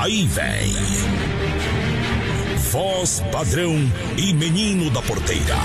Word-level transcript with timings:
Aí 0.00 0.26
vem. 0.28 0.72
Voz 2.70 3.22
padrão 3.30 3.76
e 4.16 4.32
menino 4.32 4.88
da 4.88 5.02
porteira. 5.02 5.56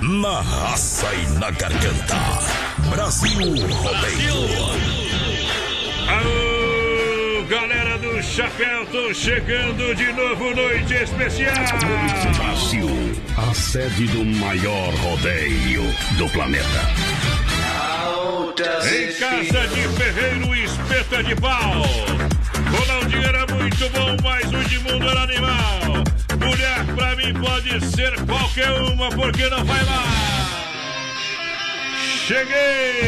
Na 0.00 0.40
raça 0.40 1.06
e 1.14 1.26
na 1.38 1.50
garganta. 1.50 2.16
Brasil 2.88 3.38
Rodeio. 3.74 4.46
Aô, 6.08 7.44
galera 7.50 7.98
do 7.98 8.22
Chapéu, 8.22 8.86
tô 8.86 9.12
chegando 9.12 9.94
de 9.94 10.10
novo, 10.14 10.54
noite 10.54 10.94
especial. 10.94 11.52
Brasil, 12.38 12.88
a 13.36 13.52
sede 13.52 14.06
do 14.06 14.24
maior 14.24 14.94
rodeio 14.94 15.82
do 16.16 16.26
planeta. 16.30 16.64
Em 18.88 19.12
casa 19.18 19.68
de 19.68 19.86
ferreiro, 19.98 20.54
espeta 20.54 21.22
de 21.22 21.36
pau. 21.36 21.82
Ronaldinho 22.70 23.24
era 23.24 23.46
muito 23.46 23.90
bom, 23.90 24.16
mas 24.22 24.52
o 24.52 24.56
Edmundo 24.56 25.08
era 25.08 25.22
animal. 25.22 26.04
Mulher 26.40 26.84
pra 26.94 27.16
mim 27.16 27.32
pode 27.34 27.84
ser 27.86 28.14
qualquer 28.26 28.70
uma, 28.82 29.08
porque 29.10 29.48
não 29.48 29.64
vai 29.64 29.84
lá. 29.84 30.04
Cheguei! 32.26 33.06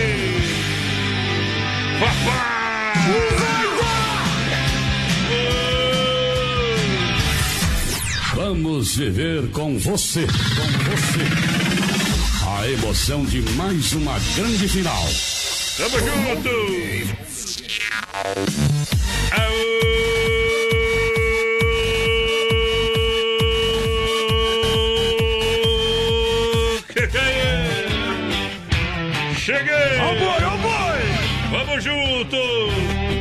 Vamos 8.35 8.97
viver 8.97 9.51
com 9.51 9.77
você, 9.79 10.23
com 10.23 10.31
você. 10.91 11.27
A 12.47 12.71
emoção 12.71 13.25
de 13.25 13.43
mais 13.57 13.93
uma 13.93 14.19
grande 14.37 14.69
final. 14.69 15.07
Tamo 15.77 15.99
junto! 15.99 16.49
Aô! 19.33 19.69
Cheguei! 29.37 29.99
Ó 30.01 30.15
boi, 30.15 30.41
boi! 30.63 31.01
Vamos 31.51 31.83
junto! 31.85 32.37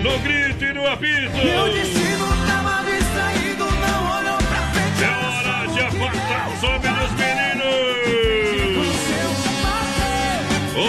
No 0.03 0.19
grito 0.19 0.63
e 0.66 0.73
no 0.73 0.88
apito! 0.88 1.38
Meu 1.38 1.72
destino 1.72 2.28
tava 2.47 2.84
distraído, 2.84 3.66
não 3.66 4.18
olhou 4.19 4.38
pra 4.38 4.62
frente. 4.72 5.03
É 5.03 5.06
hora 5.09 5.68
de 5.68 5.79
apartar 5.79 6.50
os 6.50 6.63
homens 6.63 6.97
dos 6.97 7.12
meninos! 7.13 7.68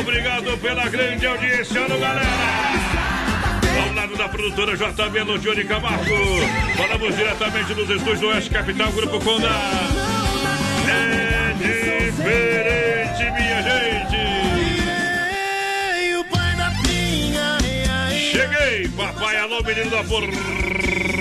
Obrigado 0.00 0.58
pela 0.58 0.88
grande 0.88 1.26
audiência, 1.26 1.88
no 1.88 1.98
galera! 1.98 2.87
Lado 4.08 4.16
da 4.16 4.28
produtora 4.30 4.74
JB 4.74 5.22
Ludione 5.22 5.64
Camargo, 5.64 6.14
falamos 6.78 7.14
diretamente 7.14 7.74
dos 7.74 7.90
estúdios 7.90 8.20
do 8.20 8.28
Oeste 8.28 8.48
Capital, 8.48 8.90
Grupo 8.92 9.20
Conda. 9.20 9.50
É 10.88 11.52
diferente, 11.52 13.30
minha 13.32 13.62
gente! 13.62 14.16
Cheguei, 18.30 18.88
papai, 18.96 19.36
alô, 19.36 19.62
menino 19.62 19.90
da 19.90 20.02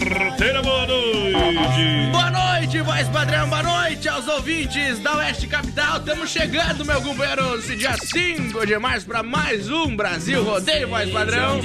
porteira, 0.09 0.61
boa 0.61 0.85
noite! 0.87 2.11
Boa 2.11 2.31
noite, 2.31 2.81
voz 2.81 3.07
padrão, 3.09 3.49
boa 3.49 3.63
noite 3.63 4.07
aos 4.07 4.27
ouvintes 4.27 4.99
da 4.99 5.17
Oeste 5.17 5.47
Capital. 5.47 5.97
Estamos 5.97 6.29
chegando, 6.29 6.85
meu 6.85 7.01
companheiro, 7.01 7.55
esse 7.57 7.75
dia 7.75 7.95
5 7.97 8.65
de 8.65 8.77
março 8.77 9.05
para 9.05 9.21
mais 9.21 9.69
um 9.69 9.95
Brasil 9.95 10.43
Rodeio, 10.43 10.87
voz 10.87 11.09
padrão. 11.09 11.59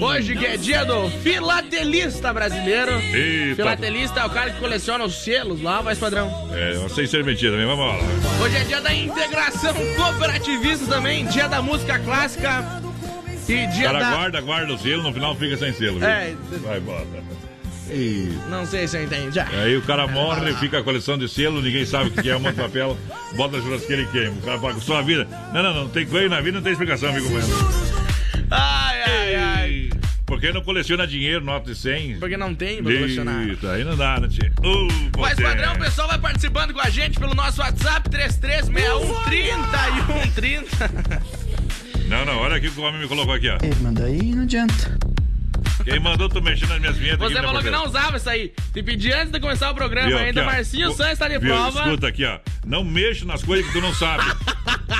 Hoje 0.00 0.36
que 0.36 0.46
é 0.46 0.56
dia 0.56 0.84
do 0.84 1.10
filatelista 1.22 2.32
brasileiro. 2.32 2.92
Eita. 2.92 3.56
Filatelista 3.56 4.20
é 4.20 4.24
o 4.24 4.30
cara 4.30 4.50
que 4.50 4.60
coleciona 4.60 5.04
os 5.04 5.22
selos 5.22 5.60
lá, 5.60 5.80
voz 5.82 5.98
padrão. 5.98 6.48
É, 6.52 6.74
não 6.74 6.88
sei 6.88 7.06
ser 7.06 7.22
mentira 7.24 7.52
também, 7.52 7.66
vamos 7.66 7.86
lá. 7.86 8.44
Hoje 8.44 8.56
é 8.56 8.64
dia 8.64 8.80
da 8.80 8.94
integração 8.94 9.74
cooperativista 9.96 10.86
também, 10.86 11.26
dia 11.26 11.48
da 11.48 11.60
música 11.60 11.98
clássica 11.98 12.82
e 13.48 13.66
dia 13.66 13.84
cara 13.84 14.00
da... 14.00 14.10
guarda, 14.10 14.40
guarda 14.40 14.72
o 14.72 14.78
selo, 14.78 15.02
no 15.02 15.12
final 15.12 15.34
fica 15.36 15.56
sem 15.56 15.72
selo, 15.72 15.98
viu? 15.98 16.08
É. 16.08 16.34
Vai, 16.62 16.80
bota. 17.88 18.38
Não 18.48 18.66
sei 18.66 18.88
se 18.88 18.96
eu 18.96 19.04
entendi. 19.04 19.38
Aí 19.40 19.76
o 19.76 19.82
cara 19.82 20.06
morre, 20.06 20.54
fica 20.54 20.78
a 20.78 20.82
coleção 20.82 21.18
de 21.18 21.28
selo, 21.28 21.60
ninguém 21.60 21.84
sabe 21.84 22.08
o 22.08 22.12
que 22.12 22.28
é, 22.28 22.36
um 22.36 22.40
monte 22.40 22.54
de 22.54 22.62
papel, 22.62 22.96
bota 23.36 23.56
na 23.56 23.62
churrasqueira 23.62 24.02
e 24.02 24.06
queima. 24.06 24.32
O 24.32 24.42
cara 24.42 24.58
fala, 24.58 24.80
sua 24.80 25.02
vida. 25.02 25.26
Não, 25.52 25.62
não, 25.62 25.74
não, 25.74 25.88
tem 25.88 26.06
coelho 26.06 26.30
na 26.30 26.40
vida, 26.40 26.56
não 26.56 26.62
tem 26.62 26.72
explicação, 26.72 27.10
amigo 27.10 27.28
meu. 27.28 27.40
Ai, 28.50 29.02
ai, 29.02 29.34
ai. 29.34 29.90
Por 30.26 30.40
que 30.40 30.52
não 30.52 30.62
coleciona 30.62 31.06
dinheiro, 31.06 31.44
nota 31.44 31.70
de 31.70 31.78
100? 31.78 32.18
Porque 32.18 32.36
não 32.36 32.54
tem 32.54 32.82
pra 32.82 32.92
colecionar. 32.92 33.46
Eita, 33.46 33.72
aí 33.72 33.84
não 33.84 33.96
dá, 33.96 34.18
né, 34.18 34.28
tia? 34.28 34.50
Uh, 34.60 35.10
potente. 35.10 35.42
padrão, 35.42 35.74
o 35.74 35.78
pessoal 35.78 36.08
vai 36.08 36.18
participando 36.18 36.72
com 36.72 36.80
a 36.80 36.88
gente 36.88 37.20
pelo 37.20 37.34
nosso 37.34 37.60
WhatsApp 37.60 38.08
33613130. 38.08 40.64
Não, 42.08 42.24
não, 42.24 42.38
olha 42.38 42.56
aqui 42.56 42.68
o 42.68 42.72
que 42.72 42.80
o 42.80 42.82
homem 42.82 43.00
me 43.00 43.08
colocou 43.08 43.34
aqui, 43.34 43.48
ó. 43.48 43.56
Ele 43.62 43.76
manda 43.80 44.04
aí, 44.04 44.34
não 44.34 44.42
adianta. 44.42 44.98
Quem 45.84 46.00
mandou 46.00 46.28
tu 46.28 46.40
mexer 46.42 46.66
nas 46.66 46.80
minhas 46.80 46.96
vinhetas 46.96 47.20
Você 47.20 47.36
aqui, 47.36 47.46
falou 47.46 47.62
que 47.62 47.70
né, 47.70 47.76
não 47.76 47.84
usava 47.86 48.16
isso 48.16 48.28
aí. 48.30 48.52
Te 48.72 48.82
pedi 48.82 49.12
antes 49.12 49.30
de 49.30 49.38
começar 49.38 49.70
o 49.70 49.74
programa 49.74 50.08
Viu, 50.08 50.18
ainda. 50.18 50.40
aqui. 50.42 50.50
Marcinho 50.50 50.92
Santos 50.92 51.12
está 51.12 51.28
de 51.28 51.38
viu? 51.38 51.54
prova. 51.54 51.80
Escuta 51.80 52.08
aqui, 52.08 52.24
ó. 52.24 52.38
Não 52.66 52.82
mexa 52.82 53.24
nas 53.26 53.42
coisas 53.44 53.66
que 53.66 53.72
tu 53.72 53.82
não 53.82 53.92
sabe. 53.94 54.24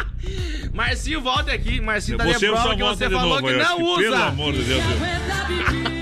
Marcinho, 0.74 1.20
volta 1.22 1.52
aqui. 1.52 1.80
Marcinho 1.80 2.18
tá 2.18 2.24
de 2.24 2.34
Você 2.34 2.46
prova 2.48 2.62
só 2.62 2.74
que 2.74 2.82
volta 2.82 2.96
você 2.98 3.08
de 3.08 3.14
falou 3.14 3.40
novo. 3.40 3.46
que 3.46 3.56
não 3.56 3.76
que, 3.76 3.82
usa. 3.82 4.02
Pelo 4.02 4.14
amor 4.22 4.52
de 4.52 4.62
Deus. 4.64 4.82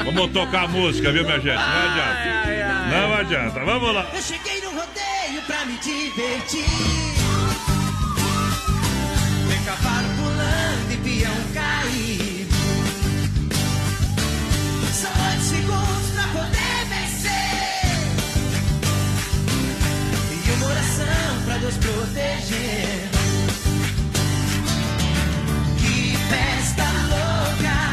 Vamos 0.04 0.32
tocar 0.32 0.65
a 0.65 0.69
música, 0.69 1.12
viu, 1.12 1.22
minha 1.25 1.37
gente? 1.38 1.54
Não 1.54 1.62
adianta. 1.62 2.19
Ai, 2.44 2.62
ai. 2.62 2.91
Não 2.91 3.15
adianta. 3.15 3.60
Vamos 3.65 3.94
lá. 3.94 4.06
Eu 4.12 4.22
cheguei 4.22 4.60
no 4.62 4.71
rodeio 4.71 5.42
pra 5.47 5.65
me 5.65 5.78
divertir. 5.78 6.65
Ver 9.47 9.65
cavalo 9.65 10.09
pulando 10.16 10.92
e 10.92 10.97
peão 10.97 11.34
cair. 11.54 11.81
Uma 21.03 21.13
oração 21.13 21.43
pra 21.45 21.59
Deus 21.59 21.77
proteger. 21.77 23.10
Que 25.78 26.16
festa 26.28 26.84
louca, 27.09 27.91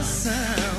mesma 0.00 0.69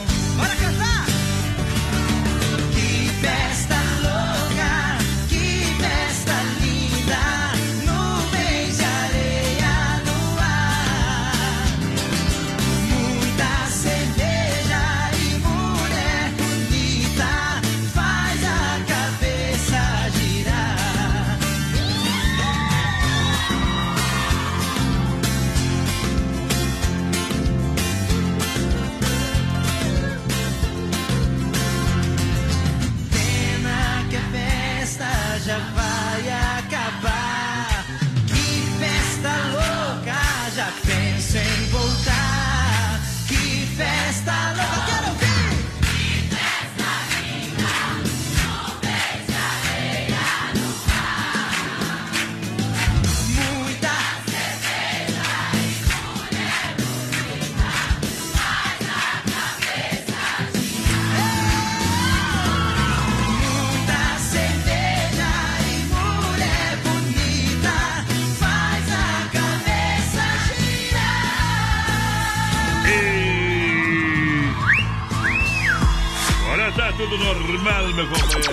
normal, 77.62 77.88
meu 77.94 78.08
companheiro. 78.08 78.52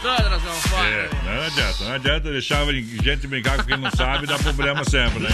Todas. 0.00 0.42
É, 0.84 1.10
não 1.24 1.42
adianta, 1.46 1.84
não 1.84 1.92
adianta 1.92 2.30
deixar 2.30 2.64
gente 2.66 3.26
brincar 3.26 3.58
com 3.58 3.64
quem 3.64 3.76
não 3.76 3.90
sabe, 3.90 4.26
dá 4.26 4.38
problema 4.38 4.84
sempre, 4.84 5.20
né? 5.20 5.28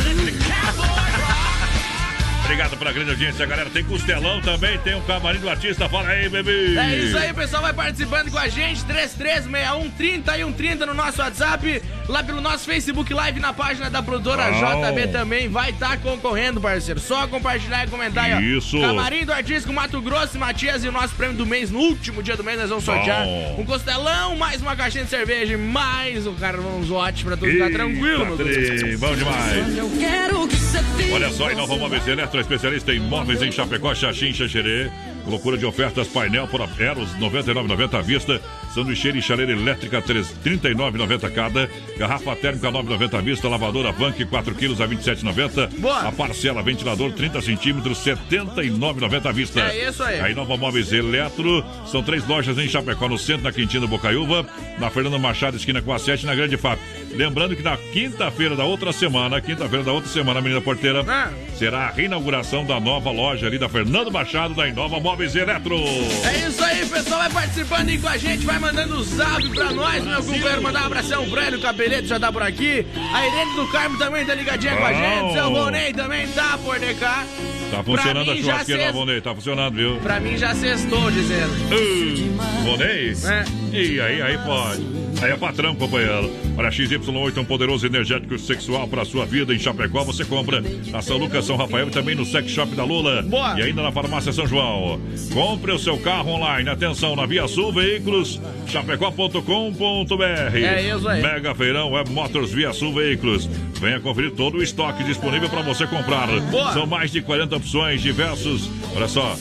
Obrigado 2.45 2.79
pela 2.79 2.93
grande 2.93 3.11
audiência, 3.11 3.45
galera. 3.45 3.69
Tem 3.69 3.85
costelão 3.85 4.41
também, 4.41 4.79
tem 4.79 4.95
o 4.95 5.03
camarim 5.03 5.39
do 5.39 5.51
artista. 5.51 5.87
Fala 5.87 6.09
aí, 6.09 6.31
bebê. 6.31 6.79
É 6.79 6.97
isso 6.97 7.19
aí, 7.19 7.33
pessoal. 7.35 7.61
Vai 7.61 7.75
participando 7.75 8.31
com 8.31 8.39
a 8.39 8.49
gente. 8.49 8.83
3361 8.87 9.91
30 9.91 10.39
e 10.39 10.45
130 10.45 10.87
no 10.87 10.95
nosso 10.95 11.21
WhatsApp. 11.21 11.83
Lá 12.09 12.25
pelo 12.25 12.41
nosso 12.41 12.65
Facebook 12.65 13.13
Live 13.13 13.39
na 13.39 13.53
página 13.53 13.91
da 13.91 14.03
produtora 14.03 14.51
Bom. 14.51 14.91
JB 14.91 15.09
também. 15.09 15.49
Vai 15.49 15.71
estar 15.71 15.99
concorrendo, 15.99 16.59
parceiro. 16.59 16.99
Só 16.99 17.27
compartilhar 17.27 17.87
e 17.87 17.91
comentar 17.91 18.25
aí, 18.25 18.33
ó. 18.33 18.41
Isso. 18.41 18.81
Camarim 18.81 19.27
do 19.27 19.33
Artístico 19.33 19.75
Mato 19.75 20.01
Grosso 20.01 20.37
e 20.37 20.41
Matias. 20.41 20.83
E 20.85 20.89
o 20.89 20.93
nosso 20.93 21.15
prêmio 21.15 21.37
do 21.37 21.45
mês, 21.45 21.71
no 21.71 21.81
último 21.81 22.23
dia 22.23 22.35
do 22.37 22.43
mês, 22.43 22.59
nós 22.59 22.71
vamos 22.71 22.85
sortear 22.85 23.27
um 23.59 23.65
costelão, 23.65 24.37
mais 24.37 24.63
uma 24.63 24.75
caixinha 24.75 25.05
de 25.05 25.11
cerveja, 25.11 25.53
e 25.53 25.57
mais 25.59 26.27
um 26.27 26.35
carvãozote 26.35 27.25
pra 27.25 27.37
tudo 27.37 27.51
ficar 27.51 27.71
tranquilo, 27.71 28.25
meu 28.25 28.37
Deus. 28.37 28.99
Bom 28.99 29.15
demais. 29.15 29.77
Eu 29.77 29.91
quero 29.99 30.49
que 30.49 30.57
você 30.57 30.83
fique. 30.97 31.13
Olha 31.13 31.31
só, 31.31 31.51
Inova 31.51 31.77
Móveis 31.77 32.09
Eletro, 32.09 32.41
especialista 32.41 32.95
em 32.95 33.01
móveis 33.01 33.43
em 33.43 33.53
Chapecó, 33.53 33.95
Xaxim, 33.95 34.33
Xaxerê. 34.33 34.91
Loucura 35.27 35.59
de 35.59 35.67
ofertas, 35.67 36.09
painel 36.09 36.49
por 36.49 36.67
Eros, 36.79 37.11
99,90 37.19 37.99
à 37.99 38.01
vista. 38.01 38.41
Sanduicheira 38.75 39.19
e 39.19 39.23
chaleira 39.23 39.53
elétrica, 39.53 40.01
3 40.03 40.27
39,90 40.45 41.31
cada. 41.33 41.69
Garrafa 41.97 42.37
térmica, 42.37 42.71
9,90 42.71 43.15
à 43.19 43.21
vista. 43.21 43.49
Lavadora 43.49 43.93
Vank, 43.93 44.25
4 44.25 44.55
quilos 44.55 44.81
a 44.81 44.87
27,90. 44.87 45.69
Boa. 45.81 46.01
A 46.09 46.13
parcela, 46.13 46.63
ventilador, 46.63 47.13
30 47.13 47.41
centímetros, 47.41 47.99
79,90 47.99 49.27
à 49.27 49.33
vista. 49.33 49.61
É 49.61 49.89
isso 49.89 50.03
aí. 50.03 50.21
A 50.21 50.31
Inova 50.31 50.57
Móveis 50.57 50.93
Eletro, 50.93 51.65
são 51.87 52.03
três 52.03 52.27
lojas 52.27 52.59
em 52.59 52.69
Chapecó, 52.69 53.09
no 53.09 53.19
centro, 53.19 53.45
na 53.45 53.53
Quintina 53.53 53.87
Bocaiúva, 53.87 54.47
na 54.79 54.91
Fernando 54.91 55.19
Machado, 55.19 55.57
esquina 55.57 55.81
com 55.83 55.93
a 55.93 55.99
7, 55.99 56.27
na 56.27 56.35
Grande 56.35 56.57
FAP. 56.57 56.79
Lembrando 57.13 57.57
que 57.57 57.63
na 57.63 57.77
quinta-feira 57.77 58.55
da 58.55 58.65
outra 58.65 58.93
semana, 58.93 59.41
quinta-feira 59.41 59.85
da 59.85 59.93
outra 59.93 60.11
semana, 60.11 60.41
menina 60.41 60.61
porteira, 60.61 61.05
Ah. 61.09 61.31
será 61.57 61.87
a 61.87 61.91
reinauguração 61.91 62.65
da 62.65 62.79
nova 62.79 63.11
loja 63.11 63.47
ali 63.47 63.59
da 63.59 63.69
Fernando 63.69 64.11
Machado, 64.11 64.55
da 64.55 64.69
Inova 64.69 65.01
Móveis 65.01 65.35
Eletro. 65.35 65.77
É 65.77 66.47
isso 66.49 66.63
aí, 66.63 66.85
pessoal. 66.87 67.19
Vai 67.21 67.31
participando 67.31 67.89
aí 67.89 67.99
com 67.99 68.09
a 68.09 68.17
gente, 68.17 68.45
vai 68.47 68.58
mandando 68.59 68.97
o 68.97 69.03
zap 69.05 69.49
pra 69.51 69.73
nós, 69.73 70.05
meu 70.05 70.23
companheiro. 70.23 70.63
Mandar 70.63 70.83
um 70.83 70.87
abração 70.87 71.29
pra 71.29 71.47
ele, 71.47 71.57
o 71.57 71.61
já 72.09 72.19
tá 72.21 72.33
por 72.33 72.43
aqui. 72.43 72.87
A 73.15 73.27
Irene 73.27 73.55
do 73.57 73.67
Carmo 73.73 73.99
também 73.99 74.25
tá 74.25 74.35
ligadinha 74.35 74.77
com 74.77 74.85
a 74.85 74.93
gente. 74.93 75.33
Seu 75.33 75.51
Vonei 75.51 75.93
também 75.93 76.29
tá 76.29 76.59
por 76.59 76.79
cá. 76.95 77.25
Tá 77.71 77.83
funcionando 77.85 78.31
a 78.31 78.37
churrasqueira, 78.37 78.83
cês- 78.83 78.95
Vonei, 78.95 79.21
tá 79.21 79.35
funcionando, 79.35 79.75
viu? 79.75 79.97
Pra 79.99 80.19
mim 80.21 80.37
já 80.39 80.55
sextou, 80.55 81.11
dizendo. 81.11 81.53
Uh, 81.75 82.63
Vonei? 82.65 83.13
É. 83.13 83.45
E 83.77 84.01
aí, 84.01 84.23
aí 84.23 84.39
pode. 84.39 85.08
Aí 85.21 85.33
é 85.33 85.37
patrão, 85.37 85.75
companheiro. 85.75 86.31
Olha, 86.57 86.71
XY8 86.71 87.37
é 87.37 87.41
um 87.41 87.45
poderoso 87.45 87.85
energético 87.85 88.39
sexual 88.39 88.87
para 88.87 89.05
sua 89.05 89.27
vida. 89.27 89.53
Em 89.53 89.59
Chapecó 89.59 90.05
você 90.05 90.25
compra 90.25 90.63
na 90.91 91.03
São 91.03 91.19
Lucas, 91.19 91.45
São 91.45 91.57
Rafael 91.57 91.89
e 91.89 91.91
também 91.91 92.15
no 92.15 92.25
Sex 92.25 92.51
Shop 92.51 92.73
da 92.77 92.85
Lula. 92.85 93.23
Boa. 93.23 93.59
E 93.59 93.63
ainda 93.63 93.83
na 93.83 93.91
Farmácia 93.91 94.33
São 94.33 94.47
João. 94.47 95.01
Compre 95.35 95.73
o 95.73 95.79
seu 95.79 95.99
carro 95.99 96.31
online. 96.31 96.71
Atenção, 96.71 97.17
na 97.17 97.27
Via 97.27 97.49
Sul 97.49 97.73
Veículos, 97.73 98.41
chapecó.com.br. 98.69 100.57
É 100.57 100.95
isso 100.95 101.09
aí. 101.09 101.21
Mega 101.21 101.55
Feirão 101.55 101.91
Web 101.91 102.11
Motors 102.11 102.53
Via 102.53 102.73
Sul 102.73 102.95
Veículos. 102.95 103.47
Venha 103.81 104.01
conferir 104.01 104.33
todo 104.33 104.59
o 104.59 104.63
estoque 104.63 105.03
disponível 105.03 105.49
para 105.49 105.63
você 105.63 105.87
comprar. 105.87 106.29
Boa. 106.43 106.73
São 106.73 106.87
mais 106.87 107.11
de 107.11 107.21
40 107.23 107.57
opções, 107.57 108.03
diversos. 108.03 108.71
Olha 108.95 109.09
só, 109.09 109.37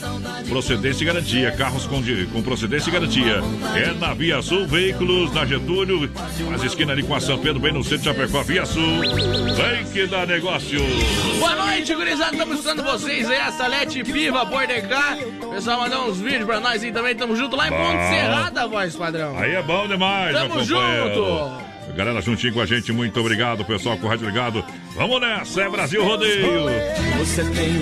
procedência 0.50 1.03
e 1.03 1.07
garantia. 1.07 1.51
Carros 1.51 1.85
com, 1.85 2.01
com 2.31 2.41
procedência 2.41 2.89
e 2.89 2.94
garantia. 2.94 3.41
É 3.75 3.94
na 3.94 4.13
Via 4.13 4.41
Sul 4.41 4.68
Veículos, 4.68 5.33
na 5.33 5.46
Getúlio, 5.46 5.66
as 6.53 6.63
esquinas 6.63 6.93
ali 6.93 7.03
com 7.03 7.13
a 7.13 7.19
São 7.19 7.38
Pedro, 7.38 7.59
bem 7.59 7.74
no 7.74 7.83
centro 7.83 8.00
de 8.00 8.03
Chapecó, 8.05 8.41
Via 8.43 8.65
Sul. 8.65 9.01
Vem 9.55 9.86
que 9.91 10.07
dá 10.07 10.25
negócio. 10.25 10.79
Boa 11.39 11.55
noite, 11.55 11.93
gurizada. 11.93 12.31
Estamos 12.31 12.59
escutando 12.59 12.83
vocês 12.83 13.29
aí, 13.29 13.38
a 13.38 13.51
Salete 13.51 14.03
Piva, 14.03 14.45
cá. 14.88 15.17
Pessoal, 15.51 15.81
mandar 15.81 16.01
uns 16.05 16.19
vídeos 16.19 16.45
pra 16.45 16.59
nós 16.59 16.83
aí 16.83 16.91
também. 16.91 17.15
Tamo 17.15 17.36
junto 17.36 17.55
lá 17.55 17.67
em 17.67 17.71
Ponte. 17.71 18.09
Serrada, 18.09 18.67
voz 18.67 18.95
padrão. 18.95 19.38
Aí 19.38 19.55
é 19.55 19.62
bom 19.62 19.88
demais, 19.88 20.33
Tamo 20.33 20.63
junto. 20.63 21.76
Galera 21.98 22.22
juntinho 22.22 22.54
com 22.54 22.62
a 22.62 22.66
gente, 22.68 22.94
muito 22.94 23.20
obrigado, 23.20 23.66
pessoal, 23.66 23.98
com 23.98 24.06
o 24.06 24.10
rádio 24.10 24.27
ligado. 24.27 24.63
Vamos 24.96 25.20
nessa, 25.20 25.63
é 25.63 25.68
Brasil 25.70 26.04
Rodeio. 26.04 26.46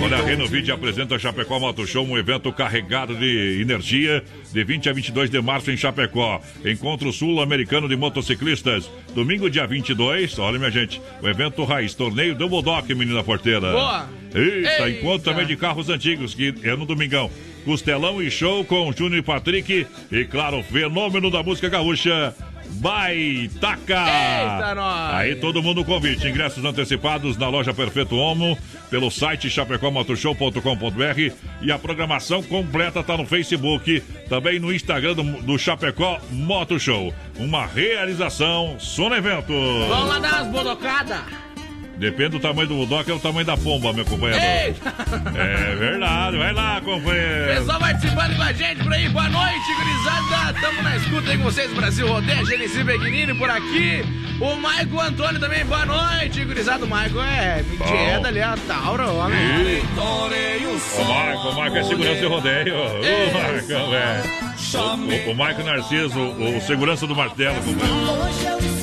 Olha, 0.02 0.16
a 0.16 0.22
Renovide 0.22 0.72
apresenta 0.72 1.18
Chapecó 1.18 1.60
Moto 1.60 1.86
Show, 1.86 2.02
um 2.02 2.16
evento 2.16 2.50
carregado 2.50 3.14
de 3.14 3.60
energia, 3.60 4.24
de 4.50 4.64
20 4.64 4.88
a 4.88 4.92
22 4.94 5.28
de 5.28 5.38
março 5.42 5.70
em 5.70 5.76
Chapecó. 5.76 6.40
Encontro 6.64 7.12
Sul-Americano 7.12 7.90
de 7.90 7.94
Motociclistas. 7.94 8.90
Domingo, 9.14 9.50
dia 9.50 9.66
22, 9.66 10.38
olha, 10.38 10.58
minha 10.58 10.70
gente, 10.70 10.98
o 11.20 11.28
evento 11.28 11.62
Raiz, 11.64 11.92
torneio 11.92 12.34
Double 12.34 12.62
Dock, 12.62 12.94
menina 12.94 13.22
porteira. 13.22 13.70
Boa. 13.70 14.08
Eita, 14.34 14.70
Eita. 14.70 14.90
encontro 14.90 15.30
também 15.30 15.46
de 15.46 15.56
carros 15.56 15.90
antigos, 15.90 16.34
que 16.34 16.54
é 16.62 16.74
no 16.74 16.86
domingão. 16.86 17.30
Costelão 17.66 18.22
e 18.22 18.30
show 18.30 18.64
com 18.64 18.90
Júnior 18.92 19.18
e 19.18 19.22
Patrick. 19.22 19.86
E, 20.10 20.24
claro, 20.24 20.62
fenômeno 20.62 21.30
da 21.30 21.42
música 21.42 21.68
gaúcha. 21.68 22.34
Baitaca! 22.70 24.04
Eita, 24.06 24.74
nós! 24.74 25.14
Aí 25.14 25.36
todo 25.36 25.62
mundo 25.62 25.84
convite. 25.84 26.26
Ingressos 26.26 26.64
antecipados 26.64 27.36
na 27.36 27.48
loja 27.48 27.72
Perfeito 27.72 28.16
Homo, 28.16 28.58
pelo 28.90 29.10
site 29.10 29.48
chapecomotoshow.com.br 29.48 31.34
e 31.62 31.72
a 31.72 31.78
programação 31.78 32.42
completa 32.42 33.00
está 33.00 33.16
no 33.16 33.26
Facebook, 33.26 34.00
também 34.28 34.58
no 34.58 34.72
Instagram 34.72 35.14
do, 35.14 35.22
do 35.42 35.58
Chapecó 35.58 36.20
Moto 36.30 36.78
Show. 36.78 37.14
Uma 37.38 37.66
realização 37.66 38.76
Sono 38.78 39.14
Evento. 39.14 39.52
Vamos 39.88 40.08
lá 40.08 40.18
dar 40.18 40.42
umas 40.42 40.52
bodocadas. 40.52 41.45
Depende 41.98 42.30
do 42.30 42.40
tamanho 42.40 42.68
do 42.68 42.74
Budok, 42.74 43.10
é 43.10 43.14
o 43.14 43.18
tamanho 43.18 43.46
da 43.46 43.56
pomba, 43.56 43.92
meu 43.92 44.04
companheiro. 44.04 44.44
Eita! 44.44 44.94
É 45.34 45.74
verdade, 45.76 46.36
vai 46.36 46.52
lá, 46.52 46.80
companheiro. 46.80 47.54
Pessoal 47.54 47.78
participando 47.78 48.36
com 48.36 48.42
a 48.42 48.52
gente 48.52 48.82
por 48.82 48.92
aí, 48.92 49.08
boa 49.08 49.28
noite, 49.28 49.74
gurizada. 49.74 50.60
Tamo 50.60 50.82
na 50.82 50.96
escuta 50.96 51.30
aí 51.30 51.38
com 51.38 51.44
vocês, 51.44 51.72
Brasil 51.72 52.06
Rodeio, 52.06 52.44
Genesi 52.44 52.84
Beguinini 52.84 53.34
por 53.34 53.48
aqui. 53.48 54.04
O 54.38 54.54
Maico 54.56 55.00
Antônio 55.00 55.40
também, 55.40 55.64
boa 55.64 55.86
noite, 55.86 56.44
gurizada. 56.44 56.84
O 56.84 56.88
Maico 56.88 57.18
é 57.18 57.62
dieta 57.62 58.28
ali, 58.28 58.42
a 58.42 58.56
Tauro, 58.68 59.16
homem. 59.16 59.80
O 59.96 61.04
Marco, 61.04 61.48
o 61.48 61.54
Marco 61.56 61.76
é 61.78 61.82
segurança 61.82 62.20
de 62.20 62.26
rodeio. 62.26 62.74
Ô, 62.76 63.32
Marcão, 63.32 63.90
velho. 63.90 64.46
O, 64.74 65.28
o, 65.28 65.32
o 65.32 65.34
Maico 65.34 65.62
Narciso, 65.62 66.18
o, 66.18 66.58
o 66.58 66.60
segurança 66.60 67.06
do 67.06 67.16
martelo, 67.16 67.56
compadre. 67.62 68.75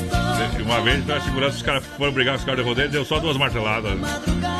Uma 0.62 0.82
vez 0.82 0.98
ele 0.98 1.06
tava 1.06 1.22
segurando, 1.22 1.52
os 1.52 1.62
caras 1.62 1.86
foram 1.98 2.12
brigar 2.12 2.36
com 2.36 2.40
os 2.40 2.46
caras 2.46 2.64
de 2.64 2.70
rodeio, 2.70 2.90
deu 2.90 3.06
só 3.06 3.20
duas 3.20 3.38
marteladas. 3.38 4.00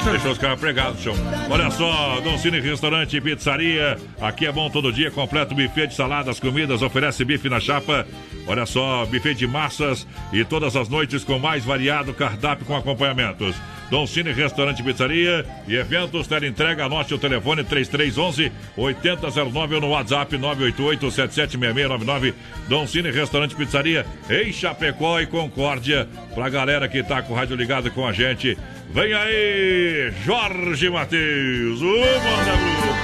Deixou 0.04 0.32
os 0.32 0.38
caras 0.38 0.60
pregados 0.60 0.98
no 0.98 1.02
chão. 1.02 1.16
Olha 1.50 1.72
só, 1.72 2.20
Dom 2.22 2.38
Cine 2.38 2.60
Restaurante 2.60 3.18
e 3.18 3.22
Pizzaria. 3.22 3.98
Aqui 4.22 4.46
é 4.46 4.52
bom 4.52 4.70
todo 4.70 4.92
dia, 4.92 5.10
completo 5.10 5.56
buffet 5.56 5.88
de 5.88 5.96
saladas, 5.96 6.40
comidas, 6.40 6.82
oferece 6.82 7.24
bife 7.24 7.50
na 7.50 7.60
chapa. 7.60 8.06
Olha 8.46 8.66
só, 8.66 9.06
buffet 9.06 9.34
de 9.34 9.48
massas 9.48 10.06
e 10.32 10.44
todas 10.44 10.76
as 10.76 10.90
noites 10.90 11.24
com 11.24 11.40
mais 11.40 11.64
variado 11.64 12.14
cardápio 12.14 12.66
com 12.66 12.76
acompanhamentos. 12.76 13.56
Dom 13.94 14.08
Cine 14.08 14.32
Restaurante 14.32 14.82
Pizzaria 14.82 15.46
e 15.68 15.76
eventos 15.76 16.28
entrega 16.32 16.86
Anote 16.86 17.14
o 17.14 17.20
telefone 17.20 17.64
3311 17.64 18.52
8009 18.76 19.76
ou 19.76 19.82
no 19.82 19.90
WhatsApp 19.90 20.36
988 20.36 21.12
776699. 21.12 22.34
Dom 22.68 22.88
Cine 22.88 23.12
Restaurante 23.12 23.56
Pizzaria 23.56 24.04
em 24.32 24.52
Chapecó 24.52 25.20
e 25.20 25.28
Concórdia. 25.28 26.08
Pra 26.34 26.50
galera 26.50 26.88
que 26.88 27.04
tá 27.04 27.22
com 27.22 27.34
o 27.34 27.36
rádio 27.36 27.56
ligado 27.56 27.92
com 27.92 28.08
a 28.08 28.12
gente. 28.12 28.58
Vem 28.90 29.14
aí, 29.14 30.12
Jorge 30.26 30.90
Matheus, 30.90 31.80
o 31.80 32.00
Manda 32.00 33.03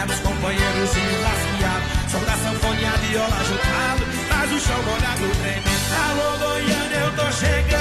conhecer 0.00 0.06
Belos 0.06 0.20
companheiros 0.20 0.96
e 0.96 1.22
lasqueado 1.22 1.84
Som 2.10 2.24
da 2.24 2.32
sanfonia, 2.32 2.90
viola 3.08 3.44
juntado 3.44 4.06
Faz 4.28 4.52
o 4.52 4.60
chão 4.60 4.82
molhado 4.82 5.28
tremer 5.40 5.62
Alô, 6.08 6.38
Goiânia, 6.38 6.96
eu 6.96 7.12
tô 7.16 7.32
chegando 7.32 7.79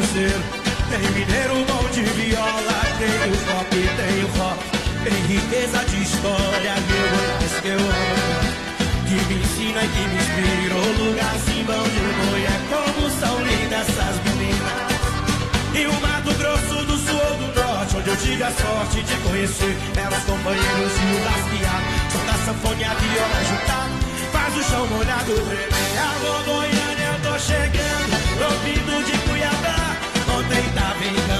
Tem 0.00 0.98
mineiro 1.12 1.64
bom 1.66 1.88
de 1.92 2.02
viola, 2.02 2.80
tem 2.98 3.30
o 3.30 3.36
pop, 3.44 3.70
tem 3.70 4.24
o 4.24 4.28
rock. 4.38 4.60
Tem 5.04 5.12
riqueza 5.26 5.84
de 5.84 6.02
história, 6.02 6.74
meu 6.74 7.08
Goiás 7.10 7.60
que 7.60 7.68
eu 7.68 7.78
amo. 7.78 8.60
Que 9.06 9.14
me 9.14 9.40
ensina 9.40 9.84
e 9.84 9.88
que 9.88 10.00
me 10.08 10.16
inspira. 10.16 10.74
O 10.74 11.04
lugarzinho 11.04 11.64
bom 11.66 11.84
de 11.84 12.00
boi 12.16 12.42
é 12.44 12.58
como 12.70 13.10
são 13.10 13.36
lindas 13.44 13.88
essas 13.88 14.16
meninas. 14.24 14.90
E 15.74 15.86
o 15.86 15.92
Mato 16.00 16.34
Grosso 16.34 16.84
do 16.86 16.96
Sul 16.96 17.20
ou 17.20 17.36
do 17.36 17.60
Norte, 17.60 17.96
onde 17.96 18.08
eu 18.08 18.16
tive 18.16 18.42
a 18.42 18.50
sorte 18.50 19.02
de 19.02 19.16
conhecer 19.18 19.76
belos 19.94 20.24
companheiros 20.24 20.92
e 20.96 21.06
o 21.12 21.24
lasqueado. 21.24 21.84
Som 22.10 22.24
da 22.26 22.34
sanfone, 22.44 22.84
a 22.84 22.94
viola 22.94 23.44
juntado, 23.48 23.92
faz 24.32 24.56
o 24.56 24.62
chão 24.64 24.86
molhado 24.86 25.32
tremer. 25.34 25.68
Alô, 26.00 26.42
Goiânia, 26.44 27.06
eu 27.12 27.30
tô 27.30 27.38
chegando. 27.38 28.20
Tô 28.40 28.48
vindo 28.64 29.04
de 29.04 29.18
Cuiabá, 29.28 29.89
ontem 31.00 31.14
tava 31.26 31.34
em 31.34 31.39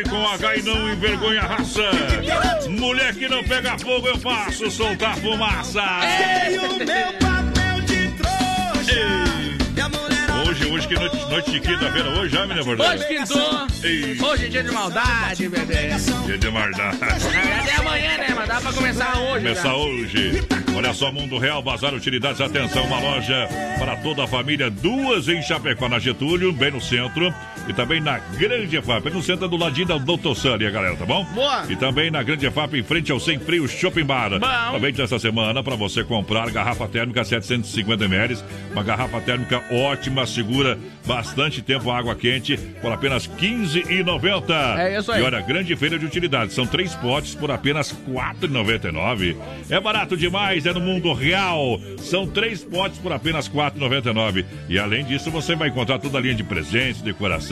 com 0.00 0.26
H 0.26 0.56
e 0.56 0.62
não 0.62 0.90
envergonha 0.90 1.42
a 1.42 1.46
raça. 1.46 1.82
Mulher 2.70 3.14
que 3.14 3.28
não 3.28 3.44
pega 3.44 3.78
fogo, 3.78 4.08
eu 4.08 4.18
faço 4.18 4.70
soltar 4.70 5.16
fumaça. 5.18 5.82
Sei 6.46 6.58
o 6.58 6.78
meu 6.78 7.12
papel 7.18 7.80
de 7.84 8.08
trouxa. 8.16 9.42
Hoje, 10.48 10.70
hoje 10.70 10.88
que 10.88 10.94
noite, 10.94 11.16
noite 11.28 11.50
de 11.50 11.60
quinta-feira, 11.60 12.08
hoje 12.10 12.34
já, 12.34 12.46
menina 12.46 12.60
Hoje 12.60 12.76
verdade? 12.76 13.06
quintou. 13.06 13.66
Ei. 13.84 14.20
Hoje 14.20 14.46
é 14.46 14.48
dia 14.48 14.62
de 14.62 14.70
maldade, 14.70 15.48
bebê. 15.48 15.88
Dia 16.26 16.38
de 16.38 16.50
maldade. 16.50 16.98
Na 17.00 17.06
verdade 17.06 17.70
é 17.70 17.76
amanhã, 17.76 18.18
né? 18.18 18.26
Mas 18.34 18.48
dá 18.48 18.60
pra 18.60 18.72
começar 18.72 19.18
hoje. 19.18 19.44
Começar 19.44 19.62
já. 19.68 19.74
hoje. 19.74 20.42
Olha 20.76 20.94
só, 20.94 21.12
Mundo 21.12 21.38
Real, 21.38 21.62
Bazar 21.62 21.94
Utilidades, 21.94 22.40
atenção, 22.40 22.84
uma 22.84 22.98
loja 22.98 23.48
para 23.78 23.96
toda 23.96 24.24
a 24.24 24.26
família, 24.26 24.70
duas 24.70 25.28
em 25.28 25.42
Chapecó, 25.42 25.88
na 25.88 25.98
Getúlio, 25.98 26.52
bem 26.52 26.70
no 26.70 26.80
centro, 26.80 27.32
e 27.68 27.72
também 27.72 28.00
na 28.00 28.18
Grande 28.18 28.76
EFAP, 28.76 29.10
no 29.10 29.22
centro 29.22 29.48
do 29.48 29.56
ladinho 29.56 29.86
da 29.86 29.98
Doutor 29.98 30.36
Sunny, 30.36 30.70
galera, 30.70 30.96
tá 30.96 31.06
bom? 31.06 31.24
Boa. 31.26 31.64
E 31.68 31.76
também 31.76 32.10
na 32.10 32.22
Grande 32.22 32.46
EFAP, 32.46 32.74
em 32.78 32.82
frente 32.82 33.12
ao 33.12 33.20
Sem 33.20 33.38
Frio 33.38 33.68
Shopping 33.68 34.04
Bar. 34.04 34.30
Bom. 34.38 34.72
Também 34.72 34.92
dessa 34.92 35.18
semana, 35.18 35.62
para 35.62 35.76
você 35.76 36.02
comprar 36.02 36.50
garrafa 36.50 36.88
térmica 36.88 37.24
750 37.24 38.04
ml, 38.04 38.38
uma 38.72 38.82
garrafa 38.82 39.20
térmica 39.20 39.62
ótima, 39.70 40.26
segura, 40.26 40.78
bastante 41.06 41.62
tempo 41.62 41.90
água 41.90 42.14
quente, 42.14 42.56
por 42.80 42.92
apenas 42.92 43.26
R$ 43.26 43.32
15,90. 43.38 44.78
É 44.78 44.98
isso 44.98 45.12
aí. 45.12 45.20
E 45.20 45.24
olha, 45.24 45.40
grande 45.40 45.74
feira 45.76 45.98
de 45.98 46.06
utilidades. 46.06 46.54
São 46.54 46.66
três 46.66 46.94
potes 46.94 47.34
por 47.34 47.50
apenas 47.50 47.90
R$ 47.90 48.12
4,99. 48.12 49.36
É 49.70 49.80
barato 49.80 50.16
demais, 50.16 50.66
é 50.66 50.72
no 50.72 50.80
mundo 50.80 51.12
real. 51.12 51.80
São 51.98 52.26
três 52.26 52.64
potes 52.64 52.98
por 52.98 53.12
apenas 53.12 53.46
R$ 53.46 53.54
4,99. 53.54 54.44
E 54.68 54.78
além 54.78 55.04
disso, 55.04 55.30
você 55.30 55.54
vai 55.54 55.68
encontrar 55.68 55.98
toda 55.98 56.18
a 56.18 56.20
linha 56.20 56.34
de 56.34 56.42
presentes, 56.42 57.02
decoração, 57.02 57.51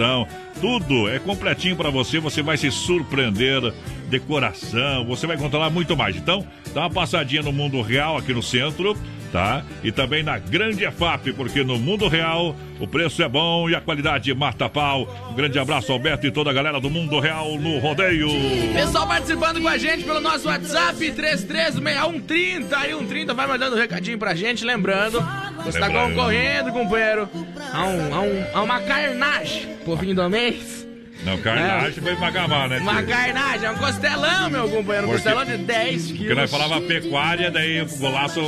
tudo 0.60 1.08
é 1.08 1.18
completinho 1.18 1.76
para 1.76 1.90
você. 1.90 2.18
Você 2.18 2.42
vai 2.42 2.56
se 2.56 2.70
surpreender. 2.70 3.72
Decoração, 4.08 5.04
você 5.06 5.24
vai 5.26 5.36
encontrar 5.36 5.70
muito 5.70 5.96
mais. 5.96 6.16
Então, 6.16 6.44
dá 6.74 6.80
uma 6.80 6.90
passadinha 6.90 7.42
no 7.42 7.52
mundo 7.52 7.80
real 7.80 8.16
aqui 8.16 8.34
no 8.34 8.42
centro 8.42 8.96
tá? 9.32 9.62
E 9.82 9.90
também 9.92 10.22
na 10.22 10.38
Grande 10.38 10.84
EFAP, 10.84 11.32
porque 11.32 11.62
no 11.62 11.78
mundo 11.78 12.08
real 12.08 12.54
o 12.78 12.86
preço 12.86 13.22
é 13.22 13.28
bom 13.28 13.68
e 13.68 13.74
a 13.74 13.80
qualidade 13.80 14.32
mata 14.34 14.68
pau. 14.68 15.08
Um 15.30 15.34
grande 15.34 15.58
abraço, 15.58 15.92
Alberto 15.92 16.26
e 16.26 16.30
toda 16.30 16.50
a 16.50 16.52
galera 16.52 16.80
do 16.80 16.90
mundo 16.90 17.20
real 17.20 17.58
no 17.58 17.78
rodeio. 17.78 18.28
Pessoal 18.74 19.06
participando 19.06 19.60
com 19.60 19.68
a 19.68 19.76
gente 19.76 20.04
pelo 20.04 20.20
nosso 20.20 20.48
WhatsApp 20.48 21.12
336130 21.12 22.76
aí 22.76 22.94
um 22.94 23.06
30 23.06 23.34
vai 23.34 23.46
mandando 23.46 23.76
um 23.76 23.78
recadinho 23.78 24.18
pra 24.18 24.34
gente, 24.34 24.64
lembrando, 24.64 25.22
você 25.64 25.78
tá 25.78 25.88
concorrendo, 25.90 26.72
companheiro, 26.72 27.28
a, 27.72 27.84
um, 27.84 28.14
a, 28.14 28.20
um, 28.20 28.44
a 28.54 28.62
uma 28.62 28.80
carnagem 28.80 29.76
pro 29.84 29.96
fim 29.96 30.14
do 30.14 30.28
mês. 30.28 30.89
Não, 31.24 31.36
carnagem 31.38 32.02
foi 32.02 32.14
magamar, 32.16 32.68
né? 32.68 32.78
Uma 32.78 33.02
carnagem, 33.02 33.66
é 33.66 33.70
um 33.70 33.76
costelão, 33.76 34.48
meu 34.50 34.68
companheiro. 34.70 35.06
Um 35.08 35.12
costelão 35.12 35.44
de 35.44 35.56
10 35.58 36.02
quilos. 36.06 36.18
Porque 36.18 36.34
nós 36.34 36.50
falava 36.50 36.80
pecuária, 36.80 37.50
daí 37.50 37.82
o 37.82 37.86
golaço 37.98 38.40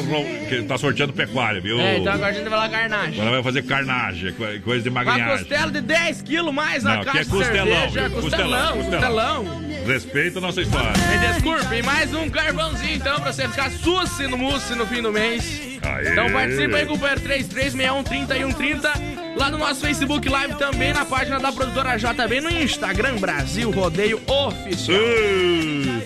que 0.49 0.62
tá 0.62 0.79
sorteando 0.79 1.12
pecuária, 1.12 1.61
viu? 1.61 1.79
É, 1.79 1.99
então 1.99 2.12
agora 2.12 2.31
a 2.31 2.33
gente 2.33 2.43
vai 2.49 2.52
falar 2.59 2.69
carnagem. 2.71 3.14
Agora 3.21 3.31
vai 3.31 3.43
fazer 3.43 3.62
carnagem, 3.62 4.33
co- 4.33 4.45
coisa 4.64 4.83
de 4.83 4.88
Uma 4.88 5.05
magrinhagem. 5.05 5.38
costela 5.38 5.71
de 5.71 5.81
10 5.83 6.23
quilos 6.23 6.55
mais 6.55 6.83
na 6.83 6.95
Não, 6.95 7.02
aqui 7.02 7.11
caixa 7.12 7.21
é 7.21 7.25
costelão, 7.25 7.64
de 7.64 7.73
cerveja. 7.93 8.09
viu? 8.09 8.21
Costelão, 8.23 8.76
Costelão, 8.76 9.45
costelão. 9.45 9.62
Respeita 9.87 10.39
a 10.39 10.43
nossa 10.43 10.61
história. 10.61 10.93
Me 10.93 11.33
desculpe, 11.33 11.83
mais 11.83 12.15
um 12.15 12.31
carvãozinho 12.31 12.95
então 12.95 13.21
pra 13.21 13.33
você 13.33 13.49
ficar 13.49 13.71
suce 13.71 14.27
no 14.27 14.39
mousse 14.39 14.75
no 14.75 14.87
fim 14.87 15.03
do 15.03 15.12
mês. 15.12 15.61
Aê. 15.83 16.12
Então 16.12 16.31
participa 16.31 16.77
aí, 16.77 16.87
companheiro 16.87 17.21
336130 17.21 18.37
e 18.37 18.41
130 18.41 18.93
lá 19.37 19.51
no 19.51 19.59
nosso 19.59 19.81
Facebook 19.81 20.29
Live 20.29 20.55
também 20.55 20.93
na 20.93 21.05
página 21.05 21.41
da 21.41 21.51
produtora 21.51 21.97
JB 21.97 22.41
no 22.41 22.51
Instagram 22.51 23.17
Brasil 23.17 23.71
Rodeio 23.71 24.21
Oficial. 24.27 24.99
Uh, 24.99 26.03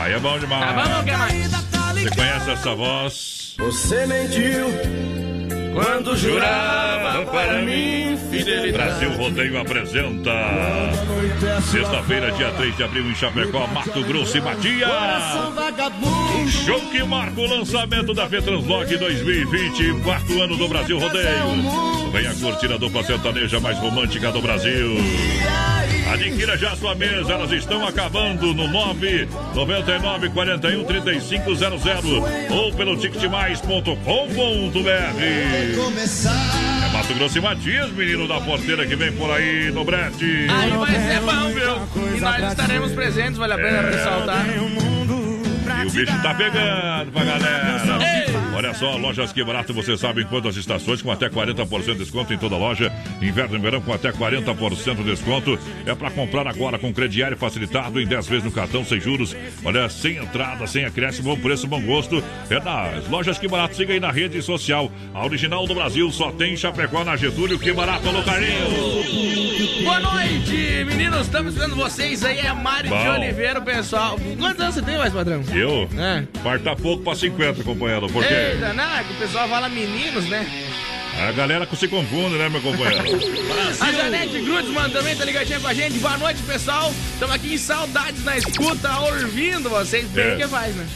aí 0.00 0.12
é 0.12 0.18
bom 0.18 0.38
demais. 0.38 0.74
Tá 0.74 0.82
bom, 0.82 1.00
o 1.00 1.04
que 1.04 1.16
mais? 1.16 1.50
Você 2.02 2.10
conhece 2.14 2.50
essa 2.50 2.74
voz? 2.74 3.54
Você 3.58 4.06
mentiu 4.06 5.27
Quando 5.78 6.16
jurava 6.16 7.24
para 7.26 7.62
mim 7.62 8.18
fidelidade. 8.28 8.72
Brasil 8.72 9.12
Rodeio 9.12 9.60
apresenta. 9.60 10.32
Sexta-feira, 11.70 12.32
dia 12.32 12.50
3 12.50 12.76
de 12.76 12.82
abril, 12.82 13.08
em 13.08 13.14
Chapecó, 13.14 13.64
Mato 13.68 14.02
Grosso 14.02 14.36
e 14.36 14.40
Matias. 14.40 14.90
vagabundo. 15.54 16.48
Show 16.50 16.80
que 16.90 17.00
marca 17.04 17.40
o 17.40 17.46
lançamento 17.46 18.12
da 18.12 18.28
Fetranslock 18.28 18.96
2020, 18.96 20.02
quarto 20.02 20.42
ano 20.42 20.56
do 20.56 20.66
Brasil 20.66 20.98
Rodeio. 20.98 22.07
Venha 22.12 22.34
curtir 22.34 22.72
a 22.72 22.76
dupla 22.76 23.02
sertaneja 23.04 23.60
mais 23.60 23.78
romântica 23.78 24.32
do 24.32 24.40
Brasil. 24.40 24.96
Adquira 26.12 26.56
já 26.56 26.74
sua 26.74 26.94
mesa, 26.94 27.32
elas 27.32 27.52
estão 27.52 27.86
acabando 27.86 28.54
no 28.54 28.66
999 28.68 30.30
41 30.30 30.84
3500 30.84 32.02
ou 32.50 32.72
pelo 32.72 32.96
ticketmais.com.br. 32.96 33.88
É 35.20 35.74
Mato 36.92 37.14
Grosso 37.14 37.36
e 37.38 37.40
Matias, 37.42 37.90
menino 37.92 38.26
da 38.26 38.40
porteira 38.40 38.86
que 38.86 38.96
vem 38.96 39.12
por 39.12 39.30
aí 39.30 39.70
no 39.70 39.84
brete. 39.84 40.46
Aí 40.48 40.70
vai 40.70 40.94
ser 40.94 41.20
bom, 41.20 41.48
viu? 41.50 42.16
E 42.16 42.20
nós 42.20 42.42
estaremos 42.52 42.92
presentes, 42.92 43.36
vale 43.36 43.52
a 43.52 43.56
pena 43.56 43.78
É. 43.78 43.90
ressaltar. 43.90 44.46
E 44.48 45.86
o 45.86 45.90
bicho 45.90 46.22
tá 46.22 46.34
pegando 46.34 47.12
pra 47.12 47.24
galera. 47.24 48.47
Olha 48.58 48.74
só, 48.74 48.96
lojas 48.96 49.32
que 49.32 49.44
barato, 49.44 49.72
você 49.72 49.96
sabe 49.96 50.22
em 50.22 50.26
quantas 50.26 50.56
estações, 50.56 51.00
com 51.00 51.12
até 51.12 51.28
40% 51.28 51.92
de 51.92 51.94
desconto 51.98 52.34
em 52.34 52.38
toda 52.38 52.56
loja. 52.56 52.92
Inverno 53.22 53.54
e 53.54 53.58
verão 53.60 53.80
com 53.80 53.92
até 53.92 54.10
40% 54.10 54.96
de 54.96 55.04
desconto. 55.04 55.56
É 55.86 55.94
pra 55.94 56.10
comprar 56.10 56.44
agora 56.48 56.76
com 56.76 56.92
crediário 56.92 57.36
facilitado 57.36 58.00
em 58.00 58.06
10 58.06 58.26
vezes 58.26 58.44
no 58.44 58.50
cartão, 58.50 58.84
sem 58.84 58.98
juros. 59.00 59.36
Olha, 59.64 59.88
sem 59.88 60.16
entrada, 60.16 60.66
sem 60.66 60.84
acréscimo, 60.84 61.36
bom 61.36 61.40
preço, 61.40 61.68
bom 61.68 61.80
gosto. 61.80 62.20
É 62.50 62.58
nas 62.58 63.08
lojas 63.08 63.38
que 63.38 63.46
barato. 63.46 63.76
Siga 63.76 63.92
aí 63.92 64.00
na 64.00 64.10
rede 64.10 64.42
social. 64.42 64.90
A 65.14 65.24
original 65.24 65.64
do 65.64 65.76
Brasil 65.76 66.10
só 66.10 66.32
tem 66.32 66.54
em 66.54 66.56
Chapecó 66.56 67.04
na 67.04 67.16
Getúlio. 67.16 67.60
Que 67.60 67.72
barato, 67.72 68.08
alô, 68.08 68.24
Carlinhos. 68.24 69.58
Boa 69.84 70.00
noite, 70.00 70.84
meninos. 70.84 71.22
Estamos 71.26 71.52
esperando 71.52 71.76
vocês 71.76 72.24
aí. 72.24 72.38
É 72.40 72.52
Mário 72.52 72.90
de. 72.90 73.08
Oliveira, 73.08 73.60
pessoal. 73.60 74.18
Quantos 74.38 74.60
anos 74.60 74.74
você 74.74 74.82
tem, 74.82 74.98
mais 74.98 75.12
padrão? 75.12 75.42
Eu? 75.54 75.88
É. 75.96 76.24
Falta 76.42 76.74
pouco 76.74 77.04
pra 77.04 77.14
50, 77.14 77.62
companheiro. 77.62 78.08
Por 78.08 78.24
quê? 78.26 78.47
É 78.50 79.04
que 79.04 79.12
o 79.12 79.16
pessoal 79.16 79.46
fala 79.46 79.68
meninos, 79.68 80.24
né? 80.26 80.46
A 81.28 81.32
galera 81.32 81.66
que 81.66 81.76
se 81.76 81.86
confunde, 81.86 82.36
né, 82.36 82.48
meu 82.48 82.62
companheiro? 82.62 83.04
A 83.80 83.92
Janete 83.92 84.40
Grutzmann 84.40 84.88
também 84.90 85.14
tá 85.14 85.24
ligadinha 85.24 85.60
com 85.60 85.66
a 85.66 85.74
gente. 85.74 85.98
Boa 85.98 86.16
noite, 86.16 86.40
pessoal. 86.44 86.92
Estamos 87.12 87.34
aqui 87.34 87.54
em 87.54 87.58
saudades 87.58 88.24
na 88.24 88.38
escuta, 88.38 89.00
ouvindo 89.00 89.68
vocês. 89.68 90.06
Bem 90.08 90.28
É. 90.32 90.36
que 90.36 90.48
faz, 90.48 90.74
né? 90.76 90.86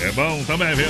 É 0.00 0.12
bom 0.12 0.44
também, 0.44 0.74
viu? 0.74 0.86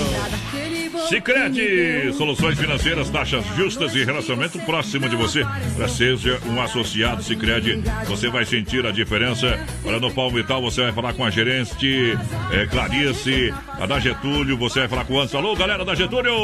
Sicredi, 1.08 2.12
soluções 2.12 2.58
financeiras, 2.58 3.08
taxas 3.08 3.44
justas 3.56 3.94
e 3.94 4.04
relacionamento 4.04 4.58
próximo 4.60 5.08
de 5.08 5.16
você. 5.16 5.46
Para 5.76 5.88
seja 5.88 6.38
um 6.46 6.60
associado 6.60 7.22
Sicredi, 7.22 7.82
você 8.06 8.28
vai 8.28 8.44
sentir 8.44 8.84
a 8.84 8.90
diferença. 8.90 9.58
Olha 9.84 9.98
no 9.98 10.12
Palmital, 10.12 10.60
você 10.60 10.82
vai 10.82 10.92
falar 10.92 11.14
com 11.14 11.24
a 11.24 11.30
gerente 11.30 12.18
é, 12.52 12.66
Clarice, 12.66 13.54
a 13.80 13.86
da 13.86 13.98
Getúlio, 13.98 14.58
você 14.58 14.80
vai 14.80 14.88
falar 14.88 15.04
com 15.04 15.14
o 15.14 15.18
Anderson. 15.18 15.38
Alô, 15.38 15.56
galera 15.56 15.84
da 15.84 15.94
Getúlio! 15.94 16.34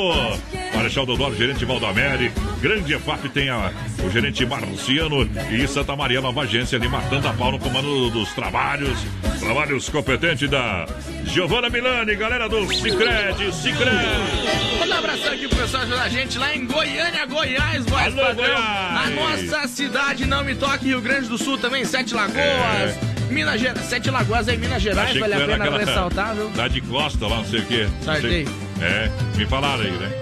Marechal 0.74 1.04
Dodoro, 1.04 1.36
gerente 1.36 1.64
Valdamere, 1.64 2.32
Grande 2.64 2.94
EFAP 2.94 3.28
tem 3.28 3.50
a, 3.50 3.70
o 4.02 4.08
gerente 4.08 4.46
Marciano 4.46 5.28
e 5.52 5.68
Santa 5.68 5.94
Maria, 5.94 6.22
nova 6.22 6.44
agência 6.44 6.78
ali 6.78 6.88
matando 6.88 7.28
a 7.28 7.32
pau 7.34 7.52
no 7.52 7.58
comando 7.58 8.08
dos 8.08 8.32
trabalhos. 8.32 8.98
Trabalhos 9.38 9.90
competentes 9.90 10.48
da 10.48 10.86
Giovana 11.24 11.68
Milani, 11.68 12.16
galera 12.16 12.48
do 12.48 12.53
Sicredi, 12.62 13.52
Sicredi. 13.52 14.78
Manda 14.78 14.94
um 14.94 14.98
abração 14.98 15.32
aqui 15.32 15.48
pro 15.48 15.58
pessoal 15.58 15.82
ajudar 15.82 16.02
a 16.02 16.08
gente 16.08 16.38
lá 16.38 16.54
em 16.54 16.64
Goiânia, 16.66 17.26
Goiás, 17.26 17.84
voz 17.84 18.06
Alô, 18.06 18.26
padrão. 18.26 18.44
Goiás. 18.46 19.06
A 19.06 19.10
nossa 19.10 19.68
cidade 19.68 20.24
não 20.26 20.44
me 20.44 20.54
toque, 20.54 20.86
Rio 20.86 21.00
Grande 21.00 21.28
do 21.28 21.36
Sul 21.36 21.58
também, 21.58 21.84
Sete 21.84 22.14
Lagoas. 22.14 22.96
Minas 23.28 23.60
Gerais, 23.60 23.86
Sete 23.86 24.10
Lagoas 24.10 24.48
aí, 24.48 24.56
Minas 24.56 24.80
Gerais, 24.82 25.08
É. 25.08 25.10
Achei 25.10 25.20
vale 25.20 25.34
a 25.34 25.38
pena 25.38 25.64
aquela 25.64 25.78
ressaltar, 25.78 26.34
viu? 26.34 26.48
Da 26.50 26.68
de 26.68 26.80
Costa 26.82 27.26
lá, 27.26 27.36
não 27.38 27.44
sei 27.44 27.60
o 27.60 27.66
quê. 27.66 27.88
Sartei. 28.02 28.48
É, 28.80 29.10
me 29.36 29.46
falaram 29.46 29.82
aí, 29.82 29.90
né? 29.90 30.12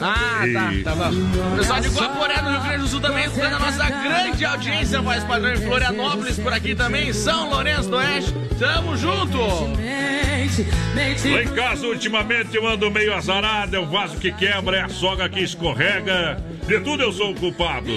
Ah, 0.00 0.42
tá, 0.52 0.72
tá 0.84 0.94
bom. 0.94 1.56
Pessoal 1.56 1.80
de 1.80 1.88
Guaporé, 1.88 2.40
no 2.42 2.50
Rio 2.50 2.60
Grande 2.60 2.78
do 2.78 2.88
Sul 2.88 3.00
também, 3.00 3.24
escutando 3.24 3.54
a 3.54 3.58
nossa 3.58 3.88
grande 3.90 4.44
audiência, 4.44 5.00
voz 5.00 5.24
padrão 5.24 5.54
em 5.54 5.56
Florianópolis, 5.56 6.38
por 6.38 6.52
aqui 6.52 6.74
também, 6.74 7.12
São 7.12 7.48
Lourenço 7.50 7.88
do 7.88 7.96
Oeste. 7.96 8.32
Tamo 8.60 8.96
junto! 8.96 9.38
Lá 11.30 11.42
em 11.42 11.48
casa, 11.48 11.86
ultimamente, 11.86 12.56
eu 12.56 12.66
ando 12.66 12.90
meio 12.90 13.14
azarado. 13.14 13.76
É 13.76 13.78
o 13.78 13.86
vaso 13.86 14.16
que 14.18 14.32
quebra, 14.32 14.76
é 14.76 14.82
a 14.82 14.88
sogra 14.88 15.28
que 15.28 15.40
escorrega. 15.40 16.42
De 16.66 16.80
tudo 16.80 17.02
eu 17.02 17.12
sou 17.12 17.30
o 17.30 17.34
culpado. 17.34 17.90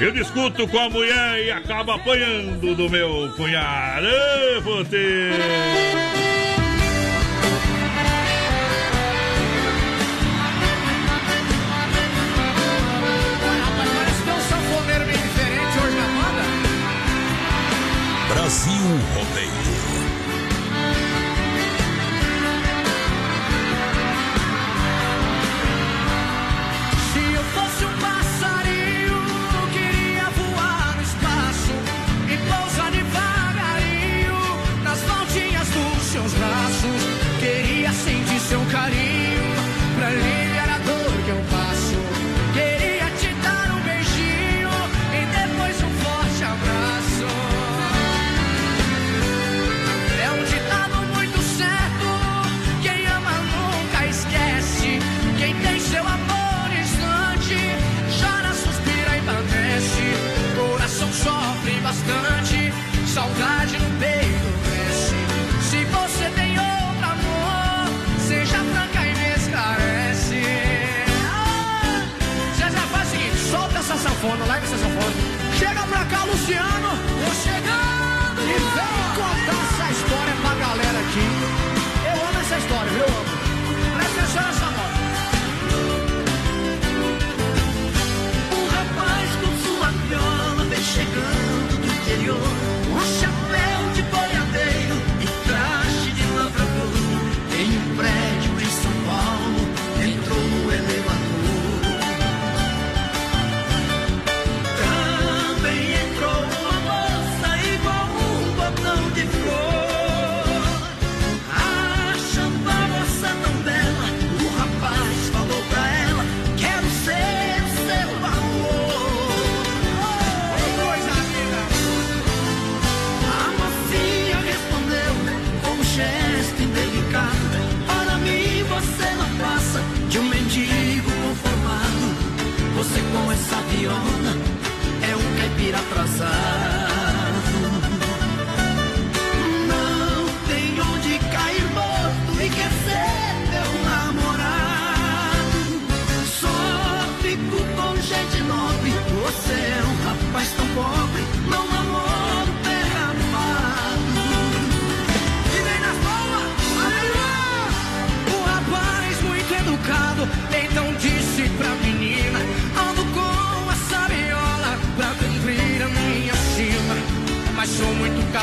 Eu 0.00 0.12
discuto 0.12 0.66
com 0.66 0.78
a 0.78 0.88
mulher 0.90 1.44
e 1.44 1.50
acabo 1.50 1.92
apanhando 1.92 2.74
do 2.74 2.88
meu 2.88 3.32
cunhado. 3.36 4.06
Ê, 4.06 4.60
você! 4.60 5.30
Rapaz, 13.64 13.90
parece 18.28 18.70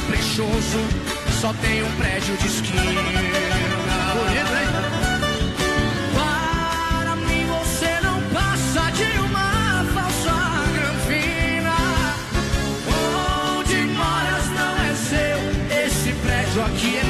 caprichoso, 0.04 0.80
só 1.40 1.54
tem 1.54 1.84
um 1.84 1.92
prédio 1.94 2.36
de 2.38 2.48
esquina. 2.48 2.84
Bonito, 4.14 4.54
hein? 4.54 4.68
Para 6.14 7.16
mim 7.16 7.46
você 7.48 8.00
não 8.02 8.22
passa 8.32 8.92
de 8.92 9.20
uma 9.20 9.86
falsa 9.94 10.34
granfina. 10.74 11.76
Onde 13.58 13.76
moras 13.94 14.50
não 14.50 14.74
é 14.84 14.94
seu, 14.96 15.40
esse 15.86 16.12
prédio 16.22 16.66
aqui 16.66 16.98
é 16.98 17.04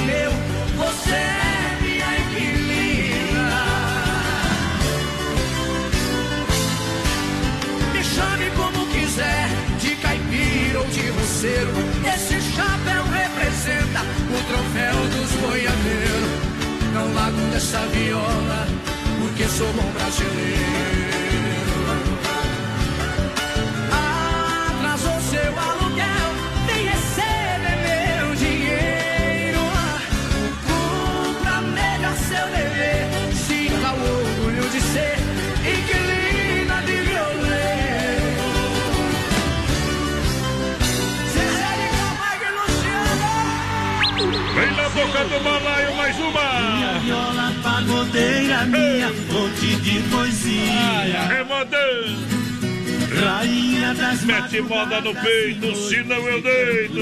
chapéu 12.56 13.04
representa 13.06 14.02
o 14.02 14.40
troféu 14.48 14.96
dos 15.14 15.32
boiadeiros. 15.42 16.54
Não 16.94 17.14
largo 17.14 17.42
dessa 17.52 17.80
viola, 17.88 18.68
porque 19.20 19.44
sou 19.48 19.72
bom 19.74 19.92
brasileiro. 19.92 21.23
Do 45.34 45.40
balaio 45.44 45.96
mais 45.96 46.18
uma. 46.20 47.00
Viola 47.04 47.54
pagodeira 47.64 48.66
minha, 48.66 49.10
fonte 49.30 49.76
de 49.78 50.00
poesia. 50.10 51.18
É 51.32 51.44
modão. 51.44 51.80
Rainha 53.24 53.94
das 53.96 54.24
Mete 54.24 54.62
moda 54.62 55.02
no 55.02 55.14
peito, 55.16 55.76
senão 55.76 56.28
eu 56.28 56.42
deito. 56.42 57.00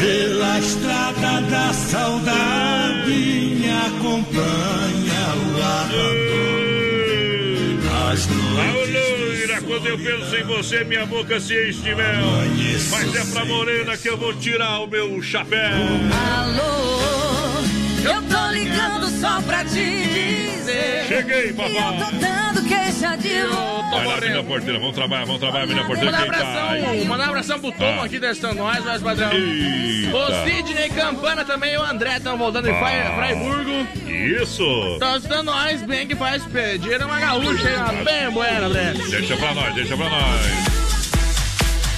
Pela 0.00 0.58
estrada 0.58 1.40
da 1.42 1.72
saudade 1.72 3.10
me 3.10 3.70
acompanha 3.86 5.34
o 5.36 5.62
abandono. 5.80 6.74
As 8.10 8.26
noites 8.26 8.83
quando 9.74 9.88
eu 9.88 9.98
penso 9.98 10.36
em 10.36 10.44
você, 10.44 10.84
minha 10.84 11.04
boca 11.04 11.40
se 11.40 11.68
enche 11.68 11.94
mel. 11.96 12.24
Mas 12.92 13.14
é 13.16 13.32
pra 13.32 13.44
morena 13.44 13.96
que 13.96 14.08
eu 14.08 14.16
vou 14.16 14.32
tirar 14.34 14.78
o 14.78 14.86
meu 14.86 15.20
chapéu. 15.20 15.58
Alô, 16.38 17.60
eu 18.04 18.22
tô 18.22 18.52
ligando 18.52 19.08
só 19.20 19.42
pra 19.42 19.64
te 19.64 19.74
dizer. 19.74 21.06
Cheguei, 21.08 21.52
papai. 21.52 22.53
Queixa 22.68 23.16
de. 23.16 23.42
Vai 23.90 24.06
lá, 24.06 24.20
menina 24.20 24.42
porteira, 24.44 24.78
vamos 24.78 24.94
trabalhar, 24.94 25.24
vamos 25.24 25.40
trabalhar, 25.40 25.66
menina 25.66 25.86
porteira. 25.86 26.10
Mandar 26.12 26.20
um 26.26 26.30
Quem 26.30 26.40
tá 26.40 26.46
abração, 26.50 26.68
aí? 26.90 27.04
mandar 27.04 27.24
um 27.24 27.28
abração 27.28 27.60
pro 27.60 27.72
Tom 27.72 28.00
Ah. 28.00 28.04
aqui 28.04 28.18
testando 28.20 28.54
nós, 28.56 28.84
mas 28.84 29.02
padrão. 29.02 29.30
O 29.30 29.34
Eita. 29.34 30.44
Sidney 30.44 30.88
Campana 30.90 31.44
também, 31.44 31.76
o 31.76 31.82
André 31.82 32.16
estão 32.16 32.36
voltando 32.38 32.66
Frai- 32.66 33.00
Ah. 33.06 33.14
Fraiburgo. 33.16 33.86
Isso. 34.10 34.96
Tá 34.98 35.14
testando 35.14 35.44
nós, 35.44 35.82
bem 35.82 36.06
que 36.06 36.14
faz 36.16 36.42
pedir 36.46 37.02
uma 37.02 37.20
gaúcha 37.20 37.68
aí, 37.68 37.76
ó. 38.00 38.04
bem 38.04 38.30
buena, 38.30 38.66
André. 38.66 38.92
Deixa 39.10 39.36
pra 39.36 39.54
nós, 39.54 39.74
deixa 39.74 39.96
pra 39.96 40.08
nós. 40.08 40.40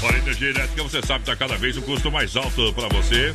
Olha, 0.02 0.18
energia 0.18 0.50
elétrica, 0.50 0.83
você 0.83 1.00
sabe, 1.05 1.24
tá 1.24 1.35
cada 1.35 1.57
vez 1.57 1.76
um 1.76 1.81
custo 1.83 2.11
mais 2.12 2.37
alto 2.37 2.72
pra 2.74 2.88
você. 2.88 3.33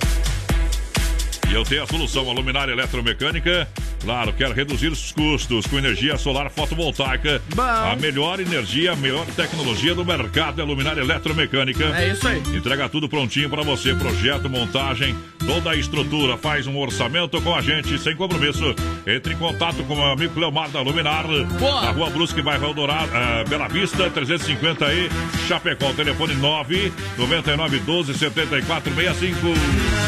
E 1.52 1.54
eu 1.54 1.66
tenho 1.66 1.84
a 1.84 1.88
solução, 1.88 2.30
a 2.30 2.34
luminária 2.34 2.72
eletromecânica. 2.72 3.68
Claro, 4.02 4.32
quero 4.32 4.54
reduzir 4.54 4.88
os 4.88 5.12
custos 5.12 5.68
com 5.68 5.78
energia 5.78 6.18
solar 6.18 6.50
fotovoltaica. 6.50 7.42
Bom. 7.54 7.62
A 7.62 7.94
melhor 7.98 8.40
energia, 8.40 8.94
a 8.94 8.96
melhor 8.96 9.26
tecnologia 9.36 9.94
do 9.94 10.06
mercado 10.06 10.62
é 10.62 10.64
a 10.64 10.66
luminária 10.66 11.02
eletromecânica. 11.02 11.84
É 11.98 12.14
isso 12.14 12.26
aí. 12.26 12.42
Entrega 12.56 12.88
tudo 12.88 13.10
prontinho 13.10 13.50
pra 13.50 13.64
você, 13.64 13.94
projeto, 13.94 14.50
montagem, 14.50 15.14
toda 15.52 15.72
a 15.72 15.76
estrutura. 15.76 16.38
Faz 16.38 16.66
um 16.66 16.78
orçamento 16.78 17.42
com 17.42 17.54
a 17.54 17.62
gente 17.62 18.00
sem 18.00 18.16
compromisso. 18.16 18.74
Entre 19.06 19.34
em 19.34 19.38
contato 19.38 19.84
com 19.84 19.94
o 19.94 19.98
meu 19.98 20.06
amigo 20.06 20.34
Cleomar 20.34 20.70
da 20.70 20.82
Luminar. 20.82 21.26
Boa. 21.60 21.82
Na 21.82 21.92
rua 21.92 22.10
Brusque, 22.10 22.42
bairro 22.42 22.74
Dourado, 22.74 23.12
ah, 23.14 23.44
Bela 23.48 23.68
Vista, 23.68 24.10
350 24.10 24.86
aí. 24.86 25.10
Chapecó, 25.48 25.92
telefone 25.92 26.36
9 26.36 26.94
99 27.18 27.80
12 27.80 28.14
74 28.18 28.96
65. 28.96 29.38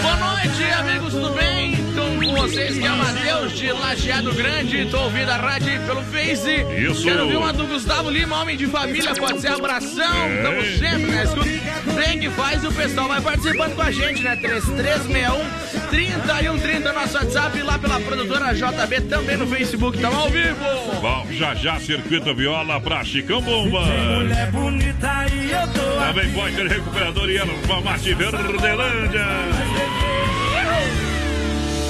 Boa 0.02 0.16
noite, 0.16 0.64
amigos, 0.64 1.14
tudo 1.14 1.30
bem? 1.32 1.83
Com 2.04 2.36
vocês 2.36 2.78
que 2.78 2.86
é 2.86 2.92
o 2.92 2.98
Matheus 2.98 3.52
de 3.54 3.72
Lajeado 3.72 4.34
Grande. 4.34 4.86
Tô 4.86 5.02
ouvindo 5.02 5.30
a 5.30 5.38
rádio 5.38 5.72
aí 5.72 5.80
pelo 5.80 6.02
Face. 6.04 6.52
Isso. 6.78 7.04
Quero 7.04 7.24
ouvir 7.24 7.38
uma 7.38 7.54
do 7.54 7.66
Gustavo 7.66 8.10
Lima, 8.10 8.42
homem 8.42 8.58
de 8.58 8.68
família. 8.68 9.14
Pode 9.16 9.40
ser 9.40 9.50
abração. 9.50 10.16
É. 10.16 10.42
Tamo 10.42 10.62
sempre, 10.64 11.12
né? 11.12 11.24
Escuta. 11.24 11.94
Bem 11.96 12.20
que 12.20 12.30
faz 12.30 12.64
e 12.64 12.68
o 12.68 12.74
pessoal 12.74 13.08
vai 13.08 13.22
participando 13.22 13.76
com 13.76 13.82
a 13.82 13.92
gente, 13.92 14.24
né? 14.24 14.36
3361 14.36 15.64
3130 15.90 16.94
nosso 16.94 17.18
WhatsApp 17.18 17.62
lá 17.62 17.78
pela 17.78 18.00
produtora 18.00 18.54
JB, 18.54 19.02
também 19.10 19.38
no 19.38 19.48
Facebook. 19.48 20.00
Tamo 20.00 20.18
ao 20.18 20.30
vivo. 20.30 20.58
Bom, 21.02 21.28
já 21.32 21.54
já, 21.56 21.80
Circuito 21.80 22.34
Viola 22.34 22.80
pra 22.82 23.04
Chicão 23.04 23.42
Bomba. 23.42 23.82
mulher 23.82 24.52
bonita 24.52 25.26
e 25.34 25.52
eu 25.52 25.68
tô 25.68 26.06
Também 26.06 26.32
pode 26.32 26.56
ter 26.56 26.68
recuperador 26.68 27.30
e 27.30 27.38
erva 27.38 27.82
mate 27.82 28.14
Verdelândia. 28.14 29.26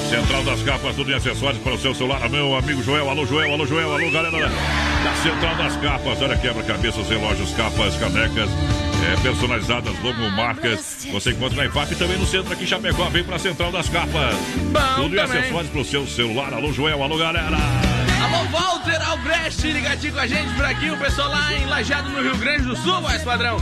Central 0.08 0.44
das 0.44 0.62
Capas, 0.62 0.94
tudo 0.94 1.10
em 1.10 1.14
acessórios 1.14 1.62
para 1.62 1.74
o 1.74 1.78
seu 1.78 1.94
celular. 1.94 2.28
Meu 2.28 2.54
amigo 2.54 2.82
Joel, 2.82 3.08
alô 3.08 3.26
Joel, 3.26 3.52
alô 3.52 3.66
Joel, 3.66 3.92
alô 3.92 4.10
galera 4.10 4.38
da, 4.38 5.14
Central 5.22 5.56
das 5.56 5.76
Capas. 5.76 6.20
Olha, 6.20 6.36
quebra-cabeças, 6.36 7.08
relógios, 7.08 7.50
capas, 7.52 7.96
canecas, 7.96 8.50
é, 9.10 9.20
personalizadas, 9.22 9.92
logo 10.02 10.30
marcas. 10.30 11.06
Você 11.10 11.30
encontra 11.30 11.56
na 11.56 11.66
IFAP 11.66 11.92
e 11.92 11.96
também 11.96 12.18
no 12.18 12.26
centro 12.26 12.52
aqui 12.52 12.64
em 12.64 12.66
Chapecó. 12.66 13.08
Vem 13.08 13.24
para 13.24 13.36
a 13.36 13.38
Central 13.38 13.72
das 13.72 13.88
Capas. 13.88 14.34
Bom 14.72 15.02
tudo 15.02 15.16
em 15.16 15.20
acessórios 15.20 15.70
para 15.70 15.80
o 15.80 15.84
seu 15.84 16.06
celular. 16.06 16.52
Alô 16.52 16.72
Joel, 16.72 17.02
alô 17.02 17.16
galera. 17.16 17.56
Alô, 18.22 18.44
Walter 18.50 19.02
Albrecht, 19.08 19.66
ligadinho 19.66 20.12
com 20.12 20.20
a 20.20 20.26
gente 20.26 20.54
por 20.54 20.64
aqui. 20.64 20.90
O 20.90 20.98
pessoal 20.98 21.28
lá 21.28 21.52
em 21.54 21.66
Lajado, 21.66 22.10
no 22.10 22.22
Rio 22.22 22.36
Grande 22.36 22.64
do 22.64 22.76
Sul, 22.76 23.00
voz 23.00 23.22
padrão. 23.22 23.56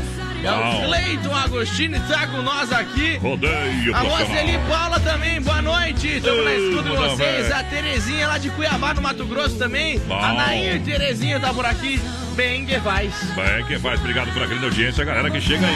É 0.45 0.51
o. 0.53 0.87
Cleiton 0.87 1.35
Agostini, 1.35 2.01
tá 2.01 2.27
com 2.27 2.43
nós 2.43 2.73
aqui. 2.73 3.17
Rodeio 3.19 3.95
A. 3.95 4.01
Roseli 4.01 4.59
Paula 4.69 4.99
também, 5.01 5.41
boa 5.41 5.63
noite. 5.63 6.17
Estamos 6.17 6.45
na 6.45 6.55
escuta 6.55 6.83
de 6.91 6.97
vocês. 6.97 7.19
velho. 7.49 7.55
A 7.57 7.63
Terezinha 7.65 8.29
lá 8.29 8.39
de 8.39 8.51
Cuiabá, 8.51 8.95
no 8.95 9.03
Mato 9.03 9.25
Grosso 9.25 9.57
também. 9.57 9.99
Bom. 10.01 10.19
A 10.19 10.33
Nainha 10.33 10.75
e 10.75 10.81
Terezinha 10.81 11.39
tá 11.39 11.53
por 11.55 11.65
aqui. 11.65 12.01
Bem 12.35 12.65
que 12.65 12.79
faz. 12.81 13.13
Bem, 13.35 13.65
quem 13.67 13.79
faz, 13.79 14.01
obrigado 14.01 14.33
pela 14.33 14.47
grande 14.47 14.65
audiência, 14.65 15.05
galera 15.05 15.31
que 15.31 15.41
chega 15.41 15.67
aí. 15.67 15.75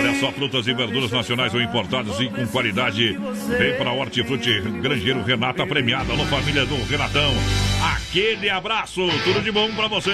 Olha 0.00 0.20
só, 0.20 0.32
frutas 0.32 0.66
e 0.66 0.74
verduras 0.74 1.10
nacionais 1.10 1.52
ou 1.54 1.60
importadas 1.60 2.18
e 2.20 2.28
com 2.28 2.46
qualidade. 2.46 3.18
Vem 3.58 3.76
para 3.76 3.92
Hortifruti 3.92 4.60
Grangeiro 4.80 5.22
Renata 5.22 5.66
Premiada, 5.66 6.12
alô 6.12 6.24
família 6.26 6.64
do 6.64 6.76
Renatão. 6.84 7.32
Aquele 7.94 8.48
abraço, 8.48 9.06
tudo 9.24 9.42
de 9.42 9.50
bom 9.50 9.72
para 9.74 9.88
você. 9.88 10.12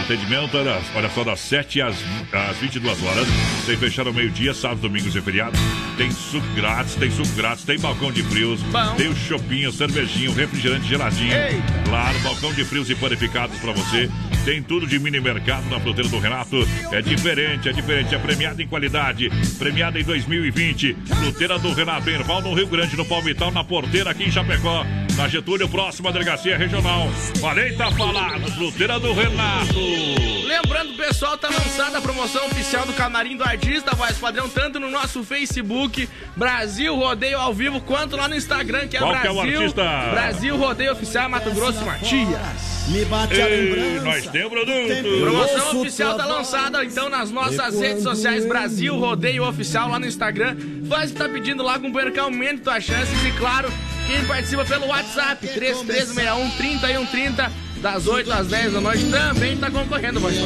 Atendimento, 0.00 0.56
olha, 0.56 0.80
olha 0.94 1.10
só, 1.10 1.22
das 1.22 1.40
7 1.40 1.82
às, 1.82 1.96
às 2.32 2.56
22 2.56 3.02
horas. 3.04 3.28
Sem 3.66 3.76
fechar 3.76 4.06
ao 4.06 4.12
meio-dia, 4.12 4.54
sábado, 4.54 4.80
domingos 4.80 5.14
e 5.14 5.20
feriados. 5.20 5.60
Tem 6.00 6.10
suco 6.10 6.46
grátis, 6.54 6.94
tem 6.94 7.10
suco 7.10 7.28
grátis, 7.36 7.62
tem 7.62 7.78
balcão 7.78 8.10
de 8.10 8.22
frios. 8.22 8.62
Bom. 8.62 8.94
Tem 8.94 9.06
o 9.06 9.14
chopinho, 9.14 9.70
cervejinho, 9.70 10.32
refrigerante 10.32 10.88
geladinho. 10.88 11.30
Eita. 11.30 11.82
Claro, 11.84 12.18
balcão 12.20 12.54
de 12.54 12.64
frios 12.64 12.88
e 12.88 12.94
panificados 12.94 13.58
para 13.58 13.72
você. 13.72 14.08
Tem 14.42 14.62
tudo 14.62 14.86
de 14.86 14.98
mini 14.98 15.20
mercado 15.20 15.68
na 15.68 15.78
fruteira 15.78 16.08
do 16.08 16.18
Renato. 16.18 16.66
É 16.90 17.02
diferente, 17.02 17.68
é 17.68 17.72
diferente. 17.72 18.14
É 18.14 18.18
premiado 18.18 18.62
em 18.62 18.66
qualidade. 18.66 19.28
Premiado 19.58 19.98
em 19.98 20.02
2020. 20.02 20.96
Fruteira 21.04 21.58
do 21.58 21.70
Renato 21.74 22.08
em 22.08 22.14
Erval, 22.14 22.40
no 22.40 22.54
Rio 22.54 22.66
Grande, 22.66 22.96
no 22.96 23.04
Palmital, 23.04 23.50
na 23.50 23.62
porteira 23.62 24.12
aqui 24.12 24.24
em 24.24 24.32
Chapecó. 24.32 24.86
Na 25.18 25.28
Getúlio, 25.28 25.68
próxima 25.68 26.10
delegacia 26.10 26.56
regional. 26.56 27.10
Falei, 27.42 27.76
tá 27.76 27.92
falado. 27.92 28.50
Fruteira 28.52 28.98
do 28.98 29.12
Renato. 29.12 30.29
Lembrando, 30.50 30.94
pessoal, 30.94 31.38
tá 31.38 31.48
lançada 31.48 31.98
a 31.98 32.00
promoção 32.00 32.44
oficial 32.46 32.84
do 32.84 32.92
Camarim 32.92 33.36
do 33.36 33.44
Artista, 33.44 33.94
voz 33.94 34.18
padrão, 34.18 34.48
tanto 34.48 34.80
no 34.80 34.90
nosso 34.90 35.22
Facebook, 35.22 36.08
Brasil 36.34 36.92
Rodeio 36.96 37.38
ao 37.38 37.54
vivo, 37.54 37.80
quanto 37.80 38.16
lá 38.16 38.26
no 38.26 38.34
Instagram, 38.34 38.88
que 38.88 38.96
é 38.96 39.00
Qual 39.00 39.12
que 39.12 39.28
é 39.28 39.32
Brasil. 39.32 39.38
o 39.38 39.40
artista? 39.42 40.10
Brasil 40.10 40.56
Rodeio 40.56 40.92
Oficial 40.92 41.28
Mato 41.28 41.52
Grosso 41.52 41.84
Matias. 41.84 42.88
Me 42.88 43.04
bate 43.04 43.40
a 43.40 43.48
Ei, 43.48 43.60
lembrança. 43.60 44.04
nós 44.04 44.26
temos 44.26 44.50
produto. 44.50 45.20
Promoção 45.20 45.80
oficial 45.80 46.16
tá 46.16 46.24
tua 46.24 46.34
lançada 46.38 46.84
então 46.84 47.08
nas 47.08 47.30
nossas 47.30 47.78
redes 47.78 48.02
sociais 48.02 48.44
Brasil 48.44 48.98
Rodeio 48.98 49.46
Oficial 49.46 49.88
lá 49.88 50.00
no 50.00 50.06
Instagram. 50.06 50.56
Faz 50.88 51.12
tá 51.12 51.28
pedindo 51.28 51.62
lá 51.62 51.78
com 51.78 51.92
que 51.92 52.18
aumente 52.18 52.62
tuas 52.62 52.82
chances 52.82 53.24
e 53.24 53.30
claro, 53.38 53.72
quem 54.08 54.24
participa 54.24 54.64
pelo 54.64 54.88
WhatsApp 54.88 55.46
3361 55.46 56.50
3130 56.56 57.69
das 57.80 58.06
8 58.06 58.30
às 58.30 58.46
10 58.46 58.74
da 58.74 58.80
noite, 58.80 59.04
também 59.06 59.56
tá 59.56 59.70
concorrendo, 59.70 60.20
voz 60.20 60.36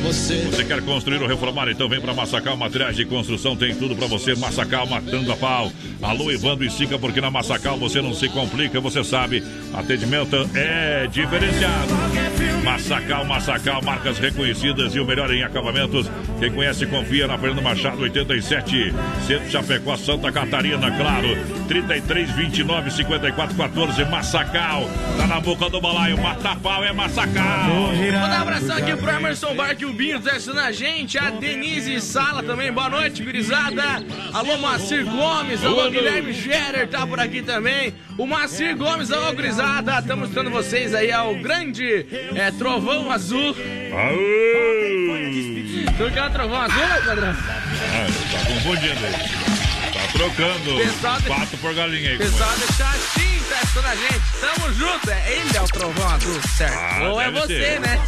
você. 0.00 0.36
Você 0.50 0.64
quer 0.64 0.82
construir 0.82 1.22
ou 1.22 1.28
reformar? 1.28 1.68
Então 1.68 1.88
vem 1.88 2.00
pra 2.00 2.12
Massacal 2.12 2.56
Materiais 2.56 2.96
de 2.96 3.04
Construção, 3.04 3.56
tem 3.56 3.74
tudo 3.74 3.96
pra 3.96 4.06
você. 4.06 4.34
Massacal 4.34 4.86
matando 4.86 5.32
a 5.32 5.36
pau. 5.36 5.72
Alô, 6.02 6.30
Evandro 6.30 6.64
e 6.64 6.70
Sica, 6.70 6.98
porque 6.98 7.20
na 7.20 7.30
Massacal 7.30 7.78
você 7.78 8.00
não 8.02 8.12
se 8.14 8.28
complica, 8.28 8.80
você 8.80 9.02
sabe. 9.02 9.42
Atendimento 9.72 10.48
é 10.54 11.06
diferenciado. 11.06 11.92
Massacal, 12.64 13.24
Massacal, 13.24 13.82
marcas 13.82 14.18
reconhecidas 14.18 14.94
e 14.94 15.00
o 15.00 15.06
melhor 15.06 15.32
em 15.32 15.42
acabamentos. 15.42 16.10
Quem 16.38 16.52
conhece, 16.52 16.86
confia 16.86 17.26
na 17.26 17.38
Fernando 17.38 17.62
Machado 17.62 18.02
87. 18.02 18.94
Centro 19.26 19.50
Chapecó, 19.50 19.96
Santa 19.96 20.30
Catarina, 20.30 20.90
claro. 20.90 21.28
33, 21.68 22.30
29, 22.32 22.90
54, 22.90 23.56
14. 23.56 24.04
Massacal. 24.04 24.90
Tá 25.16 25.26
na 25.26 25.40
boca 25.40 25.69
do 25.70 25.80
balaio. 25.80 26.20
Mata 26.20 26.56
pau 26.56 26.84
é 26.84 26.92
Massacal. 26.92 27.70
Vou 27.70 28.28
dar 28.28 28.38
um 28.38 28.42
abração 28.42 28.76
aqui 28.76 28.96
pro 28.96 29.10
Emerson 29.10 29.54
Barque, 29.54 29.84
o 29.84 29.92
Binho, 29.92 30.20
tá 30.20 30.32
assistindo 30.32 30.58
a 30.58 30.72
gente. 30.72 31.16
A 31.16 31.30
Denise 31.30 32.00
Sala 32.00 32.42
também. 32.42 32.72
Boa 32.72 32.88
noite, 32.88 33.22
gurizada. 33.22 34.04
Alô, 34.32 34.58
Macir 34.58 35.04
Gomes. 35.04 35.64
Alô, 35.64 35.88
Guilherme 35.90 36.34
Scherer 36.34 36.88
tá 36.88 37.06
por 37.06 37.20
aqui 37.20 37.40
também. 37.42 37.94
O 38.18 38.26
Macir 38.26 38.76
Gomes, 38.76 39.12
alô, 39.12 39.32
gurizada. 39.32 39.98
Estamos 39.98 40.26
mostrando 40.26 40.50
vocês 40.50 40.94
aí 40.94 41.12
ao 41.12 41.34
grande 41.36 42.06
é, 42.34 42.50
Trovão 42.50 43.10
Azul. 43.10 43.54
Aô! 43.92 44.50
Tu 45.96 46.12
quer 46.12 46.24
o 46.24 46.30
Trovão 46.30 46.60
Azul, 46.60 46.82
Pedrão? 47.04 47.30
Ah, 47.30 48.06
tá 48.32 48.46
confundindo 48.46 49.06
aí. 49.06 49.12
Tá 49.92 50.12
trocando 50.12 50.76
Pessoal 50.76 51.22
pato 51.22 51.56
por 51.58 51.74
galinha 51.74 52.10
aí. 52.10 52.18
Pessoal 52.18 52.50
do 52.54 52.72
Chatim 52.72 53.29
assistindo 53.54 53.86
a 53.86 53.94
gente. 53.96 54.20
Tamo 54.40 54.72
junto. 54.74 55.10
É, 55.10 55.32
ele 55.32 55.56
é 55.56 55.60
o 55.62 55.66
Trovão 55.66 56.08
Azul, 56.08 56.40
certo? 56.56 56.78
Ah, 56.78 57.08
Ou 57.10 57.20
é 57.20 57.30
você, 57.30 57.78
né? 57.78 58.00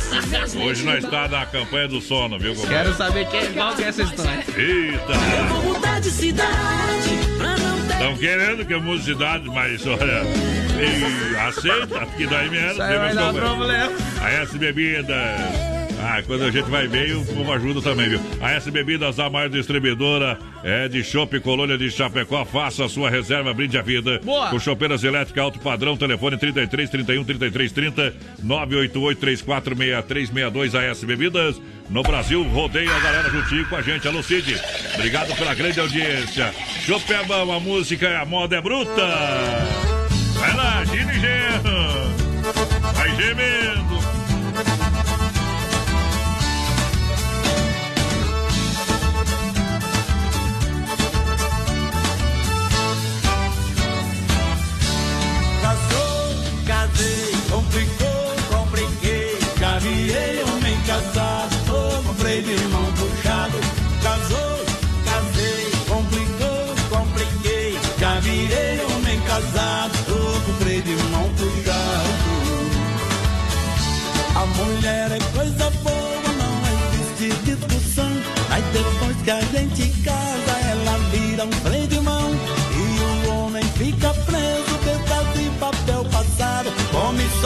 Hoje 0.65 0.85
nós 0.85 1.05
está 1.05 1.29
na 1.29 1.47
campanha 1.47 1.89
do 1.89 2.01
sono, 2.01 2.39
viu? 2.39 2.55
compadre? 2.55 2.77
Quero 2.77 2.95
saber 2.97 3.29
quem, 3.29 3.53
qual 3.53 3.75
que 3.75 3.85
é 3.85 3.89
essa 3.89 4.03
história. 4.03 4.45
Eita! 4.57 5.13
Vou 5.49 5.75
mudar 5.75 6.01
de 6.01 6.11
cidade 6.11 7.19
pra 7.39 7.57
não 7.57 7.87
ter. 7.87 7.93
Estão 7.93 8.17
querendo 8.17 8.67
que 8.67 8.75
eu 8.75 8.81
mude 8.81 9.01
de 9.05 9.13
cidade, 9.13 9.49
mas 9.49 9.87
olha. 9.87 10.23
e 10.81 11.37
aceita, 11.37 12.07
que 12.17 12.27
daí. 12.27 12.71
Isso 12.71 12.83
aí 12.83 12.99
vai 12.99 13.15
dar 13.15 13.33
problema. 13.33 13.93
A 14.21 14.31
S 14.31 14.59
Bebidas. 14.59 15.82
Ah, 16.05 16.21
quando 16.27 16.43
a 16.43 16.51
gente 16.51 16.69
vai 16.69 16.89
bem, 16.89 17.13
o 17.15 17.25
povo 17.25 17.53
ajuda 17.53 17.81
também, 17.81 18.09
viu? 18.09 18.21
A 18.41 18.51
S 18.51 18.69
Bebidas, 18.73 19.21
a 19.21 19.31
maior 19.31 19.49
distribuidora 19.49 20.37
é 20.65 20.89
de 20.89 21.05
Chopp 21.05 21.39
Colônia 21.39 21.79
de 21.79 21.89
Chapecó. 21.93 22.45
Faça 22.45 22.85
a 22.85 22.89
sua 22.89 23.09
reserva, 23.09 23.55
brinde 23.55 23.79
a 23.79 23.83
vida. 23.83 24.21
Boa. 24.25 24.51
Com 24.51 24.59
chopeiras 24.59 25.05
elétricas 25.05 25.45
alto 25.45 25.61
padrão, 25.61 25.97
telefone 25.97 26.37
33 26.37 26.91
31 26.91 27.25
33 27.25 27.71
30 27.71 28.15
988 28.43 29.21
34 29.21 29.77
6362 29.77 30.75
a 30.75 30.83
S 30.83 31.07
Bebidas. 31.07 31.61
No 31.89 32.03
Brasil, 32.03 32.43
rodeia 32.49 32.91
a 32.91 32.99
galera 32.99 33.31
juntinho 33.31 33.69
com 33.69 33.77
a 33.77 33.83
gente. 33.83 34.09
Alô, 34.09 34.25
Cid. 34.25 34.61
Obrigado 34.95 35.37
pela 35.37 35.55
grande 35.55 35.79
audiência. 35.79 36.53
Chopp 36.85 37.13
é 37.13 37.23
bom, 37.25 37.53
a 37.53 37.61
música 37.61 38.09
é 38.09 38.17
a 38.17 38.25
moda 38.25 38.57
é 38.57 38.61
bruta. 38.61 39.07
Vai 40.35 40.57
lá, 40.57 40.83
e 40.83 41.21
gema. 41.21 42.93
Vai 42.93 43.15
gemendo. 43.15 45.02
Casei, 57.03 57.32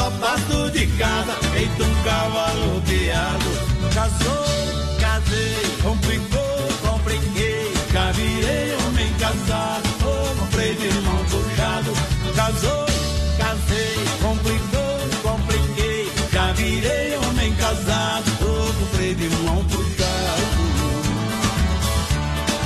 só 0.06 0.10
passo 0.20 0.70
de 0.70 0.86
casa, 0.98 1.32
feito 1.52 1.82
um 1.82 2.02
cavalo 2.04 2.80
piado. 2.82 3.44
Casou, 3.92 4.44
casei, 5.00 5.56
complicou, 5.82 6.68
compliquei. 6.88 7.72
Cavirei, 7.92 8.76
homem 8.86 9.12
casado, 9.18 9.88
oh, 10.04 10.40
comprei 10.40 10.74
de 10.74 10.92
mão 11.00 11.24
puxado. 11.24 11.92
Casou, 12.36 12.86
casei, 13.38 13.96
complicou, 14.22 14.98
compliquei. 15.22 16.12
Já 16.32 16.52
virei 16.52 17.16
homem 17.16 17.52
casado, 17.54 18.30
oh, 18.42 18.84
comprei 18.84 19.14
de 19.14 19.28
mão 19.28 19.64
puxado. 19.64 19.86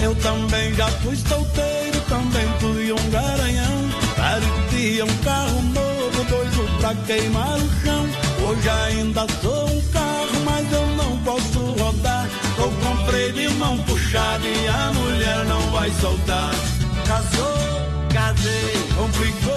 Eu 0.02 0.14
também 0.16 0.74
já 0.74 0.88
fui 0.88 1.16
solteiro, 1.16 2.00
também 2.08 2.48
fui 2.58 2.92
um 2.92 3.10
garanhão. 3.10 3.90
Parecia 4.16 5.04
um 5.04 5.16
carro 5.24 5.69
queimar 7.06 7.56
o 7.56 7.70
chão. 7.82 8.06
Hoje 8.46 8.68
ainda 8.68 9.26
sou 9.42 9.66
um 9.66 9.80
carro, 9.90 10.44
mas 10.44 10.72
eu 10.72 10.86
não 10.96 11.16
posso 11.18 11.58
rodar. 11.82 12.28
Eu 12.58 12.70
comprei 12.70 13.32
de 13.32 13.48
mão 13.54 13.78
puxada 13.78 14.46
e 14.46 14.68
a 14.68 14.92
mulher 14.92 15.44
não 15.46 15.60
vai 15.70 15.90
soltar. 16.00 16.50
Casou, 17.06 17.56
casei, 18.12 18.72
complicou, 18.96 19.49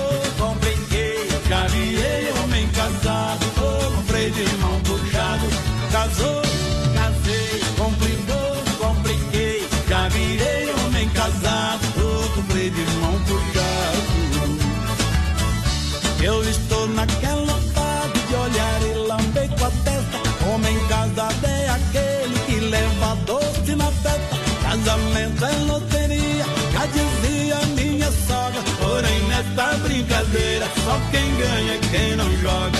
quem 31.94 32.16
não 32.16 32.30
joga. 32.38 32.80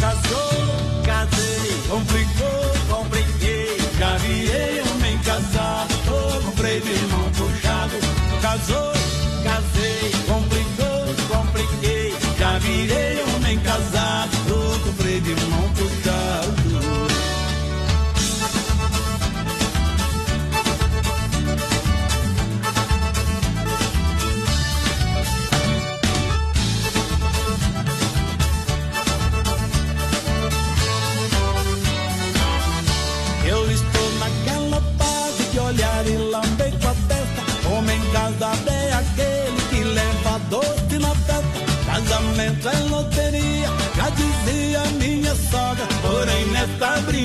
Casou, 0.00 1.02
casei, 1.04 1.76
complicou, 1.86 2.63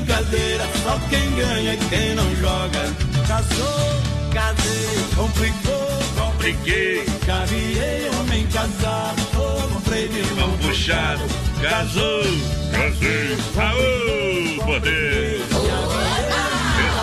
brincadeira, 0.10 0.63
só 0.84 1.00
quem 1.08 1.36
ganha 1.36 1.74
é 1.74 1.78
quem 1.89 2.15
não 2.15 2.36
joga. 2.38 2.80
Casou, 3.28 4.02
casei, 4.34 5.06
complicou, 5.15 5.89
Compliquei, 6.17 7.06
Caviei, 7.26 8.10
homem 8.19 8.48
casado, 8.48 9.22
oh, 9.38 9.74
comprei 9.74 10.08
de 10.08 10.24
mão 10.34 10.58
puxado, 10.58 11.24
casou, 11.62 12.24
casei. 12.72 13.38
Aô, 13.56 14.65
poder! 14.65 15.41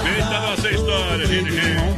Respeita 0.02 0.36
a 0.36 0.40
nossa 0.40 0.70
história, 0.70 1.26
gente. 1.26 1.96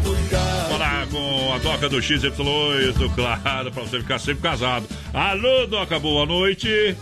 Com 1.11 1.55
a 1.55 1.59
Doca 1.59 1.89
do 1.89 1.97
XY8, 1.97 3.15
claro, 3.15 3.73
pra 3.73 3.83
você 3.83 3.99
ficar 3.99 4.19
sempre 4.19 4.43
casado. 4.43 4.87
Alô, 5.15 5.67
Doca, 5.67 5.99
boa 5.99 6.27
noite. 6.27 6.95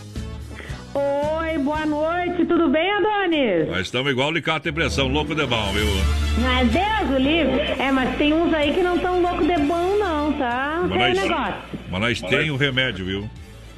Oi, 0.99 1.59
boa 1.59 1.85
noite, 1.85 2.43
tudo 2.45 2.69
bem, 2.69 2.89
Adonis? 2.91 3.67
Nós 3.67 3.81
estamos 3.81 4.11
igual 4.11 4.31
Licata 4.31 4.67
e 4.67 4.71
Pressão, 4.71 5.07
louco 5.07 5.35
de 5.35 5.45
bom, 5.45 5.71
viu? 5.71 5.85
Mas 6.41 6.71
Deus 6.71 7.11
o 7.15 7.19
livre. 7.19 7.59
É, 7.79 7.91
mas 7.91 8.17
tem 8.17 8.33
uns 8.33 8.51
aí 8.51 8.73
que 8.73 8.81
não 8.81 8.95
estão 8.95 9.21
louco 9.21 9.43
de 9.43 9.57
bom, 9.59 9.95
não, 9.99 10.33
tá? 10.33 10.79
Mas 10.81 10.89
tem 10.89 10.99
nós, 10.99 11.21
negócio. 11.21 11.53
mas 11.91 12.01
nós 12.01 12.21
tem 12.21 12.49
o 12.49 12.55
remédio, 12.55 13.05
viu? 13.05 13.29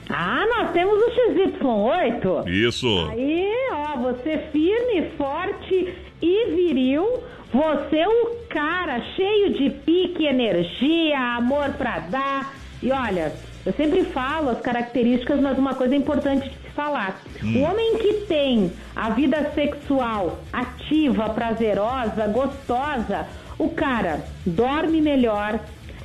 Ah, 0.10 0.46
nós 0.50 0.72
temos 0.72 0.98
o 0.98 1.12
XY8. 1.34 2.48
Isso. 2.48 3.10
Aí, 3.12 3.52
ó, 3.74 3.98
você 3.98 4.38
firme, 4.54 5.10
forte 5.18 5.94
e 6.22 6.46
viril. 6.56 7.22
Você 7.52 8.06
o 8.08 8.48
cara 8.48 9.02
cheio 9.18 9.54
de 9.56 9.72
pique, 9.72 10.26
energia, 10.26 11.20
amor 11.36 11.72
pra 11.72 12.00
dar. 12.00 12.54
E 12.82 12.90
olha, 12.94 13.34
eu 13.66 13.74
sempre 13.74 14.06
falo 14.06 14.50
as 14.50 14.62
características, 14.62 15.42
mas 15.42 15.58
uma 15.58 15.74
coisa 15.74 15.94
importante 15.94 16.48
de 16.48 16.69
falar. 16.84 17.22
O 17.44 17.60
homem 17.60 17.98
que 17.98 18.14
tem 18.26 18.72
a 18.96 19.10
vida 19.10 19.52
sexual 19.54 20.40
ativa, 20.54 21.28
prazerosa, 21.30 22.26
gostosa, 22.28 23.28
o 23.58 23.68
cara 23.70 24.24
dorme 24.46 25.02
melhor, 25.02 25.60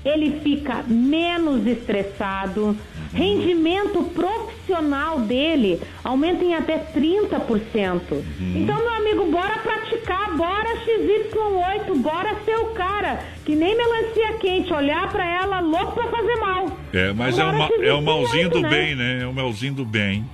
ele 0.05 0.41
fica 0.41 0.83
menos 0.87 1.65
estressado, 1.67 2.77
rendimento 3.13 4.03
profissional 4.13 5.21
dele 5.21 5.81
aumenta 6.03 6.45
em 6.45 6.55
até 6.55 6.77
30%. 6.79 8.01
Então, 8.41 8.77
meu 8.77 8.91
amigo, 8.97 9.31
bora 9.31 9.57
praticar, 9.59 10.37
bora 10.37 10.77
XY8, 10.85 12.03
bora 12.03 12.35
ser 12.45 12.57
o 12.57 12.67
cara, 12.75 13.21
que 13.47 13.55
nem 13.55 13.77
melancia 13.77 14.33
quente, 14.41 14.73
olhar 14.73 15.09
pra 15.11 15.25
ela 15.25 15.61
louco 15.61 15.93
pra 15.93 16.09
fazer 16.09 16.35
mal. 16.37 16.67
É, 16.93 17.13
mas 17.13 17.39
é 17.39 17.43
Agora 17.43 17.57
o, 17.57 17.59
ma- 17.61 17.87
é 17.87 17.93
o 17.93 17.99
XY8, 17.99 18.03
malzinho 18.05 18.51
do 18.51 18.61
né? 18.61 18.69
bem, 18.69 18.95
né? 18.97 19.21
É 19.23 19.27
o 19.27 19.33
melzinho 19.33 19.75
do 19.75 19.85
bem. 19.85 20.25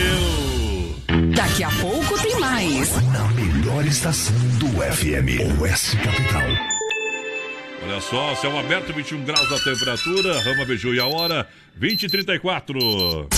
Daqui 1.34 1.62
a 1.62 1.70
pouco 1.70 2.20
tem 2.22 2.38
mais. 2.40 2.90
Na 3.12 3.28
melhor 3.28 3.84
estação 3.84 4.34
do 4.58 4.66
FM, 4.68 5.60
Oeste 5.60 5.96
Capital. 5.98 6.42
Olha 7.84 8.00
só, 8.00 8.34
céu 8.36 8.58
aberto, 8.58 8.92
21 8.94 9.24
graus 9.24 9.52
a 9.52 9.58
temperatura, 9.62 10.40
Rama 10.40 10.64
Beiju 10.64 10.94
e 10.94 11.00
a 11.00 11.06
hora, 11.06 11.46
20 11.76 12.04
e 12.04 12.08
34. 12.08 13.28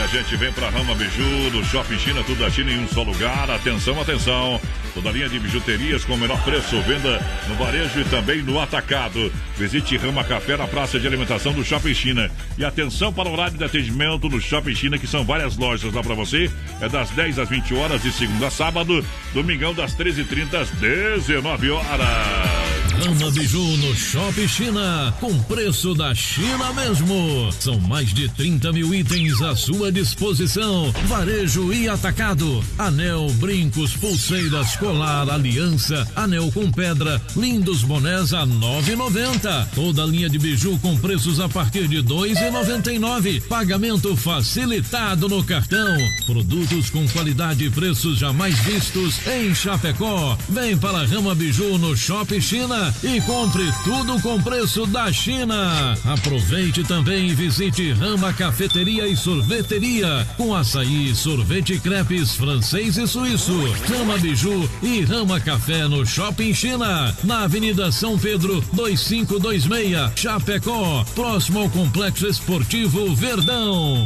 E 0.00 0.02
a 0.02 0.06
gente 0.06 0.34
vem 0.36 0.50
pra 0.50 0.70
Rama 0.70 0.94
Biju, 0.94 1.50
no 1.52 1.62
Shopping 1.62 1.98
China, 1.98 2.24
tudo 2.24 2.38
da 2.38 2.48
China 2.48 2.72
em 2.72 2.78
um 2.78 2.88
só 2.88 3.02
lugar. 3.02 3.50
Atenção, 3.50 4.00
atenção. 4.00 4.58
Toda 4.94 5.10
linha 5.10 5.28
de 5.28 5.38
bijuterias 5.38 6.06
com 6.06 6.14
o 6.14 6.16
menor 6.16 6.42
preço, 6.42 6.80
venda 6.80 7.20
no 7.46 7.54
varejo 7.56 8.00
e 8.00 8.04
também 8.04 8.42
no 8.42 8.58
atacado. 8.58 9.30
Visite 9.58 9.98
Rama 9.98 10.24
Café 10.24 10.56
na 10.56 10.66
praça 10.66 10.98
de 10.98 11.06
alimentação 11.06 11.52
do 11.52 11.62
Shopping 11.62 11.92
China. 11.92 12.30
E 12.56 12.64
atenção 12.64 13.12
para 13.12 13.28
o 13.28 13.32
horário 13.32 13.58
de 13.58 13.64
atendimento 13.64 14.26
no 14.30 14.40
Shopping 14.40 14.74
China, 14.74 14.98
que 14.98 15.06
são 15.06 15.22
várias 15.22 15.58
lojas 15.58 15.92
lá 15.92 16.02
para 16.02 16.14
você. 16.14 16.50
É 16.80 16.88
das 16.88 17.10
10 17.10 17.38
às 17.38 17.50
20 17.50 17.74
horas 17.74 18.02
de 18.02 18.10
segunda 18.10 18.46
a 18.46 18.50
sábado, 18.50 19.04
domingão 19.34 19.74
das 19.74 19.94
13h30 19.94 20.54
às 20.54 20.70
19 20.70 21.70
horas. 21.72 22.70
Ama 23.06 23.30
Biju 23.30 23.76
no 23.78 23.94
Shopping 23.94 24.46
China, 24.46 25.14
com 25.20 25.42
preço 25.44 25.94
da 25.94 26.14
China 26.14 26.70
mesmo. 26.74 27.50
São 27.50 27.80
mais 27.80 28.12
de 28.12 28.28
30 28.28 28.72
mil 28.72 28.94
itens 28.94 29.40
à 29.40 29.56
sua 29.56 29.89
disposição. 29.90 30.92
Varejo 31.06 31.72
e 31.72 31.88
atacado. 31.88 32.62
Anel, 32.78 33.28
brincos, 33.34 33.96
pulseiras, 33.96 34.76
colar, 34.76 35.28
aliança, 35.28 36.06
anel 36.14 36.50
com 36.52 36.70
pedra, 36.70 37.20
lindos 37.36 37.82
bonés 37.82 38.32
a 38.32 38.46
9,90. 38.46 39.68
Toda 39.74 40.04
linha 40.04 40.28
de 40.28 40.38
biju 40.38 40.78
com 40.78 40.96
preços 40.96 41.40
a 41.40 41.48
partir 41.48 41.88
de 41.88 42.02
2,99. 42.02 43.42
Pagamento 43.42 44.16
facilitado 44.16 45.28
no 45.28 45.42
cartão. 45.42 45.96
Produtos 46.26 46.90
com 46.90 47.06
qualidade 47.08 47.64
e 47.64 47.70
preços 47.70 48.18
jamais 48.18 48.58
vistos 48.60 49.26
em 49.26 49.54
Chapecó. 49.54 50.38
Vem 50.48 50.76
para 50.76 51.04
Rama 51.04 51.34
Biju 51.34 51.78
no 51.78 51.96
Shopping 51.96 52.40
China 52.40 52.94
e 53.02 53.20
compre 53.22 53.68
tudo 53.84 54.20
com 54.20 54.40
preço 54.40 54.86
da 54.86 55.12
China. 55.12 55.96
Aproveite 56.04 56.84
também 56.84 57.28
e 57.28 57.34
visite 57.34 57.92
Rama 57.92 58.32
Cafeteria 58.32 59.06
e 59.08 59.16
Sorveteria 59.16 59.79
com 60.36 60.54
açaí, 60.54 61.14
sorvete 61.14 61.78
crepes 61.80 62.34
francês 62.36 62.98
e 62.98 63.06
suíço. 63.06 63.52
Rama 63.88 64.18
Biju 64.18 64.68
e 64.82 65.00
Rama 65.02 65.40
Café 65.40 65.88
no 65.88 66.04
Shopping 66.04 66.52
China, 66.52 67.16
na 67.24 67.44
Avenida 67.44 67.90
São 67.90 68.18
Pedro 68.18 68.60
2526, 68.72 70.12
Chapecó, 70.16 71.04
próximo 71.14 71.60
ao 71.60 71.70
Complexo 71.70 72.26
Esportivo 72.26 73.14
Verdão. 73.14 74.04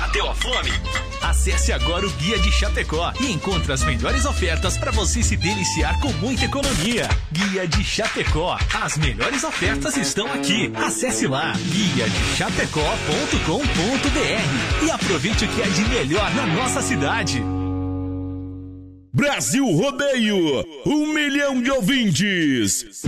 Bateu 0.00 0.30
a 0.30 0.34
fome? 0.34 0.70
Acesse 1.24 1.72
agora 1.72 2.06
o 2.06 2.10
Guia 2.12 2.38
de 2.38 2.52
Chapecó 2.52 3.12
e 3.18 3.32
encontre 3.32 3.72
as 3.72 3.82
melhores 3.82 4.24
ofertas 4.26 4.76
para 4.76 4.90
você 4.90 5.22
se 5.22 5.36
deliciar 5.36 5.98
com 5.98 6.12
muita 6.14 6.44
economia. 6.44 7.08
Guia 7.32 7.66
de 7.66 7.82
Chapecó. 7.82 8.58
As 8.74 8.98
melhores 8.98 9.42
ofertas 9.42 9.96
estão 9.96 10.26
aqui. 10.32 10.70
Acesse 10.74 11.26
lá 11.26 11.52
guia 11.70 12.08
de 12.08 12.34
e 14.84 14.90
aproveite 14.94 15.44
o 15.44 15.48
que 15.48 15.60
é 15.60 15.66
de 15.66 15.84
melhor 15.88 16.34
na 16.34 16.46
nossa 16.46 16.80
cidade. 16.80 17.44
Brasil 19.16 19.64
Rodeio, 19.64 20.66
um 20.84 21.06
milhão 21.14 21.62
de 21.62 21.70
ouvintes. 21.70 23.04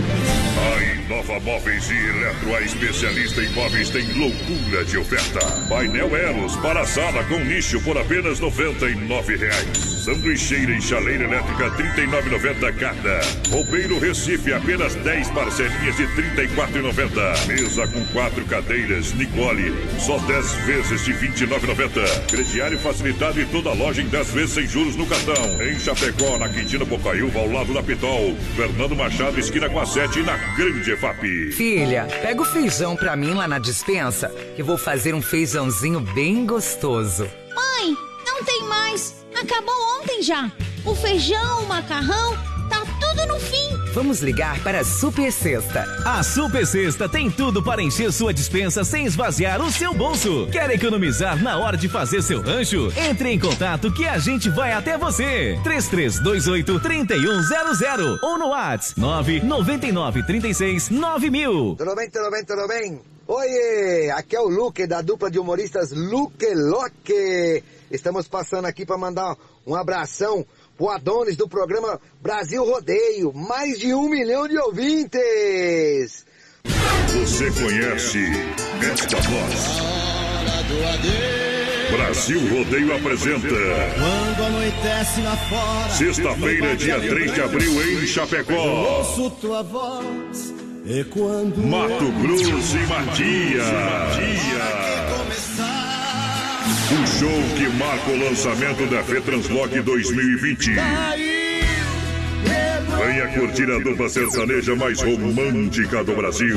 A 0.57 0.83
Inova 0.83 1.37
Móveis 1.41 1.91
e 1.91 1.95
Eletro, 1.95 2.55
a 2.55 2.61
especialista 2.61 3.41
em 3.41 3.49
móveis, 3.49 3.89
tem 3.89 4.05
loucura 4.13 4.85
de 4.85 4.97
oferta. 4.97 5.39
Painel 5.67 6.15
Eros 6.15 6.55
para 6.57 6.85
sala 6.85 7.23
com 7.25 7.39
nicho 7.39 7.81
por 7.81 7.97
apenas 7.97 8.39
99 8.39 9.35
reais. 9.35 9.97
Sanduicheira 10.07 10.71
e 10.71 10.81
chaleira 10.81 11.25
elétrica 11.25 11.69
R$ 11.69 12.07
39,90 12.07 12.75
cada. 12.77 13.19
Roupeiro 13.49 13.99
Recife, 13.99 14.53
apenas 14.53 14.95
10 14.95 15.31
parcelinhas 15.31 15.97
de 15.97 16.05
R$ 16.05 16.45
34,90. 16.45 17.47
Mesa 17.47 17.87
com 17.89 18.05
quatro 18.13 18.45
cadeiras, 18.45 19.13
Nicole, 19.13 19.73
só 19.99 20.17
10 20.19 20.51
vezes 20.65 21.03
de 21.03 21.11
R$ 21.11 21.27
29,90. 21.27 22.27
Crediário 22.27 22.79
facilitado 22.79 23.41
e 23.41 23.45
toda 23.47 23.73
loja 23.73 24.01
em 24.01 24.07
10 24.07 24.31
vezes 24.31 24.51
sem 24.51 24.65
juros 24.65 24.95
no 24.95 25.05
cartão. 25.05 25.61
Em 25.61 25.77
Chapecó, 25.97 26.37
na 26.37 26.47
Quintina 26.47 26.85
Bocaiúva, 26.85 27.39
ao 27.39 27.51
lado 27.51 27.73
da 27.73 27.81
Pitol. 27.81 28.35
Fernando 28.55 28.95
Machado, 28.95 29.39
esquina 29.39 29.67
com 29.67 29.79
a 29.79 29.85
7 29.85 30.19
e 30.19 30.23
na 30.23 30.37
Grande 30.55 30.91
EFAP. 30.91 31.51
Filha, 31.51 32.07
pega 32.21 32.39
o 32.39 32.45
feijão 32.45 32.95
pra 32.95 33.15
mim 33.15 33.33
lá 33.33 33.47
na 33.47 33.57
dispensa, 33.57 34.29
que 34.55 34.61
vou 34.61 34.77
fazer 34.77 35.15
um 35.15 35.21
feijãozinho 35.23 35.99
bem 35.99 36.45
gostoso. 36.45 37.27
Mãe, 37.55 37.95
não 38.25 38.43
tem 38.43 38.63
mais. 38.65 39.25
Acabou 39.41 39.73
ontem 39.99 40.21
já. 40.21 40.51
O 40.85 40.93
feijão, 40.93 41.63
o 41.63 41.67
macarrão, 41.67 42.37
tá 42.69 42.83
tudo 42.99 43.27
no 43.27 43.39
fim. 43.39 43.91
Vamos 43.93 44.21
ligar 44.21 44.61
para 44.63 44.81
a 44.81 44.85
Super 44.85 45.31
Sexta. 45.31 45.83
A 46.05 46.21
Super 46.21 46.67
Sexta 46.67 47.09
tem 47.09 47.31
tudo 47.31 47.63
para 47.63 47.81
encher 47.81 48.11
sua 48.11 48.33
dispensa 48.33 48.83
sem 48.83 49.05
esvaziar 49.05 49.61
o 49.61 49.71
seu 49.71 49.93
bolso. 49.93 50.47
Quer 50.51 50.69
economizar 50.71 51.41
na 51.41 51.57
hora 51.57 51.75
de 51.75 51.89
fazer 51.89 52.21
seu 52.21 52.41
rancho? 52.41 52.91
Entre 52.95 53.31
em 53.31 53.39
contato 53.39 53.91
que 53.91 54.07
a 54.07 54.17
gente 54.19 54.49
vai 54.49 54.71
até 54.71 54.97
você. 54.97 55.59
3328 55.63 56.79
3100 56.79 58.19
ou 58.21 58.37
no 58.37 58.49
WhatsApp 58.49 58.99
999 58.99 60.23
36 60.23 60.89
9000. 60.89 61.75
Tudo 61.77 61.95
bem, 61.95 62.09
tudo 62.09 62.31
bem, 62.31 62.45
tudo 62.45 62.67
bem? 62.67 63.01
Oi, 63.27 64.09
aqui 64.11 64.35
é 64.37 64.39
o 64.39 64.47
Luque 64.47 64.87
da 64.87 65.01
dupla 65.01 65.29
de 65.29 65.37
humoristas 65.37 65.91
Luque 65.91 66.53
Loque. 66.53 67.63
Estamos 67.91 68.27
passando 68.27 68.65
aqui 68.65 68.85
para 68.85 68.97
mandar 68.97 69.35
um 69.65 69.75
abração 69.75 70.45
o 70.77 70.89
Adonis 70.89 71.35
do 71.35 71.47
programa 71.47 71.99
Brasil 72.21 72.63
Rodeio. 72.63 73.33
Mais 73.33 73.79
de 73.79 73.93
um 73.93 74.09
milhão 74.09 74.47
de 74.47 74.57
ouvintes. 74.57 76.25
Você 77.07 77.51
conhece 77.51 78.19
esta 78.91 79.17
voz? 79.17 79.97
Brasil 81.91 82.39
Rodeio 82.49 82.95
apresenta. 82.95 83.47
Quando 83.47 84.43
anoitece 84.45 85.21
lá 85.21 85.37
fora. 85.37 85.89
Sexta-feira, 85.93 86.75
dia 86.75 86.99
3 86.99 87.33
de 87.33 87.41
abril, 87.41 88.01
em 88.03 88.07
Chapecó. 88.07 88.97
Ouço 88.97 89.29
tua 89.31 89.63
voz. 89.63 90.53
E 90.85 91.03
quando. 91.05 91.57
Mato 91.57 92.11
Grosso 92.21 92.77
e 92.77 92.87
Matia. 92.87 93.63
Um 96.89 97.05
show 97.05 97.29
que 97.57 97.67
marca 97.77 98.09
o 98.09 98.17
lançamento 98.17 98.89
da 98.89 99.03
FETranslock 99.03 99.77
2020. 99.81 100.71
Venha 103.05 103.27
curtir 103.27 103.69
a 103.69 103.77
dupla 103.79 104.07
sertaneja 104.07 104.73
mais 104.73 105.01
romântica 105.01 106.01
do 106.05 106.15
Brasil. 106.15 106.55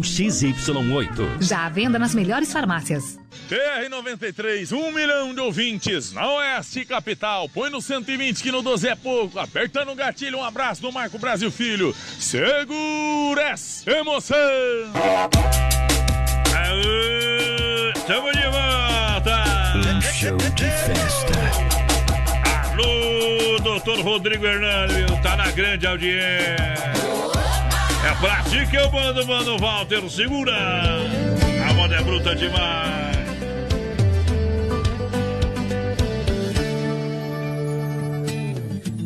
XY8. 0.01 1.41
Já 1.41 1.65
à 1.65 1.69
venda 1.69 1.97
nas 1.97 2.13
melhores 2.13 2.51
farmácias. 2.51 3.19
TR93, 3.49 4.71
um 4.71 4.91
milhão 4.91 5.33
de 5.33 5.39
ouvintes 5.39 6.11
na 6.13 6.29
Oeste 6.35 6.85
Capital. 6.85 7.49
Põe 7.49 7.69
no 7.69 7.81
120 7.81 8.41
que 8.41 8.51
no 8.51 8.61
12 8.61 8.87
é 8.87 8.95
pouco. 8.95 9.39
Apertando 9.39 9.91
o 9.91 9.95
gatilho, 9.95 10.37
um 10.39 10.43
abraço 10.43 10.81
do 10.81 10.91
Marco 10.91 11.17
Brasil 11.19 11.51
Filho. 11.51 11.95
Segura 12.19 13.41
essa 13.49 13.89
emoção. 13.91 14.37
Aê, 16.55 17.93
tamo 18.07 18.31
de 18.31 18.43
volta. 18.43 19.43
Um 19.75 20.01
show 20.01 20.37
de 20.37 20.63
festa. 20.63 21.33
Alô, 22.71 23.59
doutor 23.59 23.99
Rodrigo 23.99 24.45
Hernandes, 24.45 25.21
tá 25.21 25.35
na 25.35 25.51
grande 25.51 25.87
audiência. 25.87 26.61
É 28.03 28.15
pra 28.15 28.41
ti 28.43 28.65
que 28.67 28.75
eu 28.75 28.91
mando, 28.91 29.25
mano, 29.27 29.57
Walter, 29.59 30.09
segura. 30.09 30.55
A 31.69 31.73
moda 31.73 31.95
é 31.95 32.03
bruta 32.03 32.35
demais. 32.35 33.11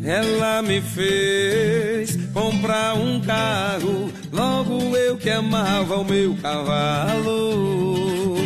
Ela 0.02 0.62
me 0.62 0.80
fez 0.80 2.16
comprar 2.32 2.94
um 2.94 3.20
carro, 3.20 4.10
logo 4.32 4.96
eu 4.96 5.18
que 5.18 5.28
amava 5.28 5.96
o 5.96 6.04
meu 6.04 6.34
cavalo. 6.36 8.36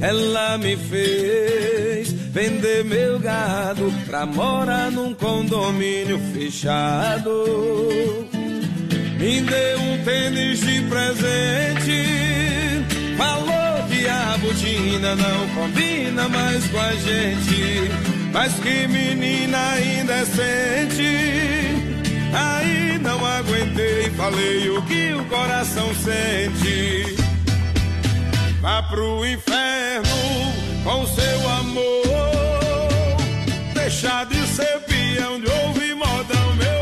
Ela 0.00 0.56
me 0.56 0.76
fez 0.76 2.10
vender 2.10 2.84
meu 2.84 3.18
gado 3.18 3.92
pra 4.06 4.24
morar 4.24 4.90
num 4.90 5.12
condomínio 5.12 6.18
fechado. 6.32 8.28
Me 9.18 9.40
deu 9.40 9.80
um 9.80 10.04
tênis 10.04 10.60
de 10.60 10.80
presente, 10.82 12.04
falou 13.16 13.88
que 13.88 14.08
a 14.08 14.38
botina 14.38 15.16
não 15.16 15.48
combina 15.56 16.28
mais 16.28 16.64
com 16.68 16.78
a 16.78 16.92
gente. 16.94 17.90
Mas 18.32 18.54
que 18.60 18.86
menina 18.86 19.80
indecente. 19.80 21.02
Aí 22.32 22.98
não 22.98 23.24
aguentei, 23.24 24.08
falei 24.10 24.70
o 24.70 24.82
que 24.82 25.12
o 25.14 25.24
coração 25.24 25.92
sente. 25.96 27.16
Vá 28.60 28.84
pro 28.84 29.26
inferno 29.26 30.08
com 30.84 31.04
seu 31.06 31.48
amor. 31.48 33.16
Deixa 33.74 34.24
de 34.24 34.46
ser 34.46 34.78
peão 34.86 35.40
de 35.40 35.50
ouvir 35.50 35.94
modão, 35.96 36.54
meu 36.54 36.77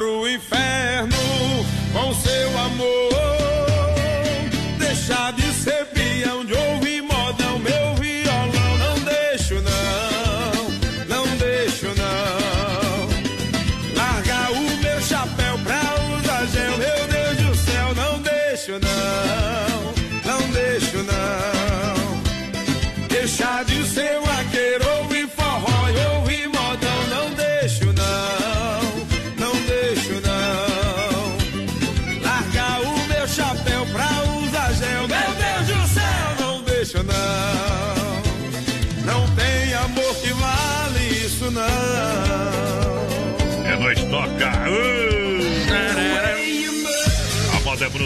pro 0.00 0.26
inferno 0.26 1.14
com 1.92 2.14
seu 2.14 2.58
amor. 2.58 3.09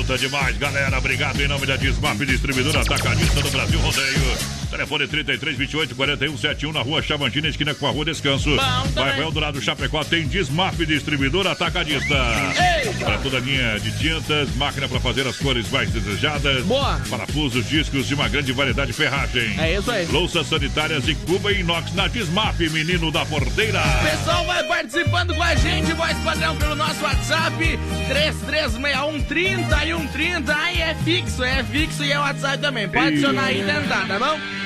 Bruta 0.05 0.19
demais, 0.19 0.57
galera. 0.59 0.99
Obrigado 0.99 1.41
em 1.41 1.49
nome 1.49 1.67
da 1.67 1.77
Desmap 1.77 2.19
Distribuidora 2.19 2.83
Atacadista 2.83 3.41
do 3.41 3.51
Brasil 3.51 3.81
Rodeio. 3.81 4.54
Telefone 4.75 5.07
33 5.07 5.57
28 5.57 5.95
41 5.95 6.37
71 6.37 6.73
na 6.73 6.81
rua 6.81 7.01
Chavantina, 7.01 7.47
esquina 7.47 7.73
com 7.75 7.87
a 7.87 7.91
rua 7.91 8.05
Descanso. 8.05 8.57
Vai 8.93 9.21
Eldorado 9.21 9.61
Chapecó 9.63 10.03
tem 10.03 10.27
Desmap 10.27 10.75
Distribuidora 10.75 11.53
Atacadista. 11.53 12.17
Para 12.99 13.19
toda 13.19 13.37
a 13.37 13.41
linha 13.41 13.79
de 13.79 13.97
tintas, 13.97 14.53
máquina 14.57 14.89
para 14.89 14.99
fazer 14.99 15.29
as 15.29 15.37
cores 15.37 15.71
mais 15.71 15.91
desejadas. 15.91 16.65
Boa. 16.65 17.01
Parafusos, 17.09 17.69
discos 17.69 18.11
e 18.11 18.15
uma 18.15 18.29
grande 18.29 18.53
variedade 18.53 18.89
de 18.89 18.97
ferragem. 18.97 19.55
É 19.61 19.79
isso 19.79 19.89
aí. 19.89 20.07
Louças 20.07 20.49
sanitárias 20.49 21.07
e 21.07 21.15
cuba 21.15 21.53
e 21.53 21.61
inox 21.61 21.95
na 21.95 22.09
Desmap, 22.09 22.59
menino 22.59 23.13
da 23.13 23.25
porteira. 23.25 23.81
Pessoal, 24.03 24.45
vai 24.45 24.65
participando 24.65 25.37
com 25.37 25.43
a 25.43 25.55
gente, 25.55 25.93
voz 25.93 26.19
padrão 26.19 26.57
pelo 26.57 26.75
nosso 26.75 27.01
WhatsApp 27.01 27.57
3361 28.09 29.23
30 29.23 29.87
e 29.87 29.95
130. 29.95 30.57
Aí 30.57 30.81
é 30.81 30.97
fixo, 31.05 31.45
é 31.45 31.63
fixo 31.63 32.03
e 32.03 32.11
é 32.11 32.19
WhatsApp 32.19 32.59
também. 32.59 32.89
Pode 32.89 33.07
adicionar 33.07 33.45
aí 33.45 33.61
e 33.61 33.65
tentar, 33.65 34.09
tá 34.09 34.19
bom? 34.19 34.64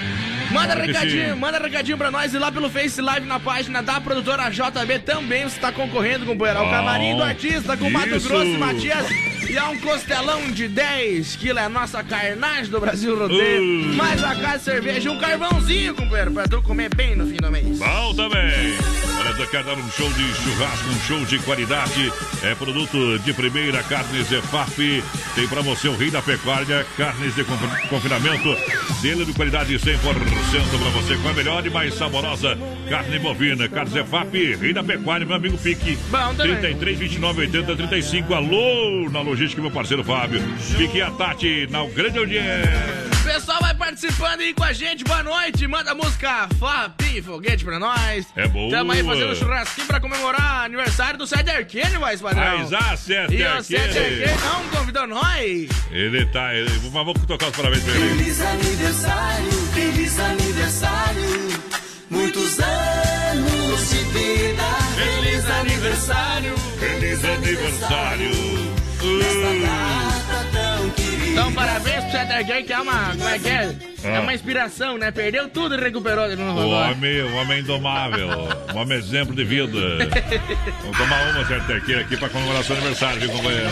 Manda 0.50 0.74
recadinho, 0.74 1.36
manda 1.36 1.58
recadinho 1.58 1.98
pra 1.98 2.10
nós 2.10 2.32
e 2.32 2.38
lá 2.38 2.50
pelo 2.50 2.70
Face 2.70 3.00
Live 3.00 3.26
na 3.26 3.38
página 3.38 3.82
da 3.82 4.00
produtora 4.00 4.48
JB 4.50 5.00
também 5.00 5.44
você 5.44 5.58
tá 5.60 5.70
concorrendo, 5.70 6.24
companheiro. 6.26 6.60
Ao 6.60 6.70
camarim 6.70 7.16
do 7.16 7.22
artista 7.22 7.76
com 7.76 7.90
Mato. 7.90 8.08
Grosso 8.08 8.46
e 8.46 8.58
Matias. 8.58 9.37
E 9.48 9.56
há 9.56 9.70
um 9.70 9.78
costelão 9.78 10.50
de 10.50 10.68
10 10.68 11.36
quilos, 11.36 11.56
é 11.62 11.64
a 11.64 11.68
nossa 11.70 12.02
carnagem 12.04 12.70
do 12.70 12.78
Brasil 12.80 13.18
Rodeio. 13.18 13.90
Uh. 13.90 13.94
Mais 13.94 14.22
a 14.22 14.34
casa 14.34 14.58
de 14.58 14.64
cerveja 14.64 15.08
e 15.08 15.12
um 15.12 15.18
carvãozinho, 15.18 15.94
companheiro, 15.94 16.30
pra 16.32 16.44
tu 16.46 16.60
comer 16.60 16.94
bem 16.94 17.16
no 17.16 17.26
fim 17.26 17.36
do 17.36 17.50
mês. 17.50 17.78
Bom 17.78 18.14
também. 18.14 18.76
Olha, 19.18 19.34
tu 19.34 19.46
quer 19.50 19.64
dar 19.64 19.72
um 19.74 19.90
show 19.90 20.08
de 20.12 20.22
churrasco, 20.34 20.88
um 20.90 21.00
show 21.00 21.24
de 21.24 21.38
qualidade. 21.40 22.12
É 22.42 22.54
produto 22.54 23.18
de 23.20 23.32
primeira, 23.32 23.82
carnes 23.84 24.30
EFAP. 24.30 25.02
Tem 25.34 25.48
pra 25.48 25.62
você 25.62 25.88
o 25.88 25.96
rei 25.96 26.10
da 26.10 26.20
pecuária, 26.20 26.86
carnes 26.96 27.34
de 27.34 27.42
confi- 27.42 27.88
confinamento. 27.88 28.54
Selo 29.00 29.24
de 29.24 29.32
qualidade 29.32 29.74
100% 29.78 29.98
pra 30.02 30.90
você, 30.90 31.16
com 31.16 31.28
a 31.28 31.32
melhor 31.32 31.66
e 31.66 31.70
mais 31.70 31.94
saborosa 31.94 32.56
carne 32.88 33.18
bovina. 33.18 33.66
Carnes 33.68 33.94
EFAP, 33.96 34.56
rei 34.56 34.72
da 34.74 34.84
pecuária, 34.84 35.24
meu 35.26 35.36
amigo 35.36 35.56
Pique. 35.58 35.96
Bom 36.10 36.34
também. 36.34 36.56
33, 36.56 36.98
29, 36.98 37.40
80, 37.42 37.76
35. 37.76 38.34
Alô, 38.34 39.08
na 39.10 39.22
logística, 39.38 39.62
meu 39.62 39.70
parceiro 39.70 40.02
Fábio. 40.02 40.42
Pique 40.76 40.98
e 40.98 41.02
a 41.02 41.10
Tati, 41.12 41.68
na 41.70 41.84
grande 41.86 42.18
audiência. 42.18 43.08
O 43.20 43.24
pessoal 43.24 43.58
vai 43.60 43.74
participando 43.74 44.40
aí 44.40 44.52
com 44.52 44.64
a 44.64 44.72
gente, 44.72 45.04
boa 45.04 45.22
noite. 45.22 45.66
Manda 45.68 45.92
a 45.92 45.94
música 45.94 46.48
Fapim 46.58 47.18
e 47.18 47.22
Foguete 47.22 47.64
pra 47.64 47.78
nós. 47.78 48.26
É 48.34 48.48
boa. 48.48 48.70
Tamo 48.70 48.90
aí 48.90 49.04
fazendo 49.04 49.30
um 49.30 49.34
churrasquinho 49.36 49.86
pra 49.86 50.00
comemorar 50.00 50.64
aniversário 50.64 51.16
do 51.18 51.26
Sede 51.26 51.50
Arquene, 51.50 51.98
vai, 51.98 52.16
padrão. 52.16 52.58
Mas 52.58 52.72
a 52.72 52.96
Sete 52.96 53.36
E 53.36 53.42
o 53.42 53.48
Arquene. 53.48 53.80
Arquene 53.80 54.40
não 54.42 54.78
convidou 54.78 55.06
nós. 55.06 55.68
Ele 55.92 56.26
tá. 56.26 56.52
Ele, 56.54 56.70
mas 56.82 56.92
vamos 56.92 57.14
tocar 57.26 57.46
os 57.46 57.56
parabéns 57.56 57.84
pra 57.84 57.94
ele. 57.94 58.18
Feliz 58.18 58.40
aniversário, 58.40 59.52
feliz 59.72 60.18
aniversário. 60.18 61.78
Muitos 62.10 62.58
anos 62.58 63.90
de 63.90 63.98
vida. 63.98 64.62
Feliz 64.96 65.50
aniversário. 65.50 66.54
Feliz 66.80 67.24
aniversário. 67.24 68.77
Então, 71.30 71.52
parabéns 71.52 72.02
pro 72.04 72.10
Sede 72.10 72.32
Arquene, 72.32 72.62
que 72.64 72.72
é 72.72 72.80
uma. 72.80 73.10
Como 73.10 73.28
é 73.28 73.38
que 73.38 73.48
é? 73.48 73.74
É 74.04 74.16
Ah. 74.16 74.20
uma 74.20 74.32
inspiração, 74.34 74.96
né? 74.98 75.10
Perdeu 75.10 75.48
tudo 75.48 75.74
e 75.74 75.78
recuperou 75.80 76.24
O 76.26 76.68
homem, 76.70 77.22
o 77.22 77.34
homem 77.36 77.60
indomável, 77.60 78.28
um 78.74 78.78
homem 78.78 78.98
exemplo 78.98 79.34
de 79.34 79.44
vida. 79.44 79.78
Vamos 80.82 80.96
tomar 80.98 81.30
uma 81.30 81.40
arqueira 81.40 82.00
aqui 82.02 82.16
para 82.16 82.28
comemorar 82.28 82.62
seu 82.64 82.76
aniversário, 82.76 83.20
viu, 83.20 83.30
companheiro? 83.30 83.68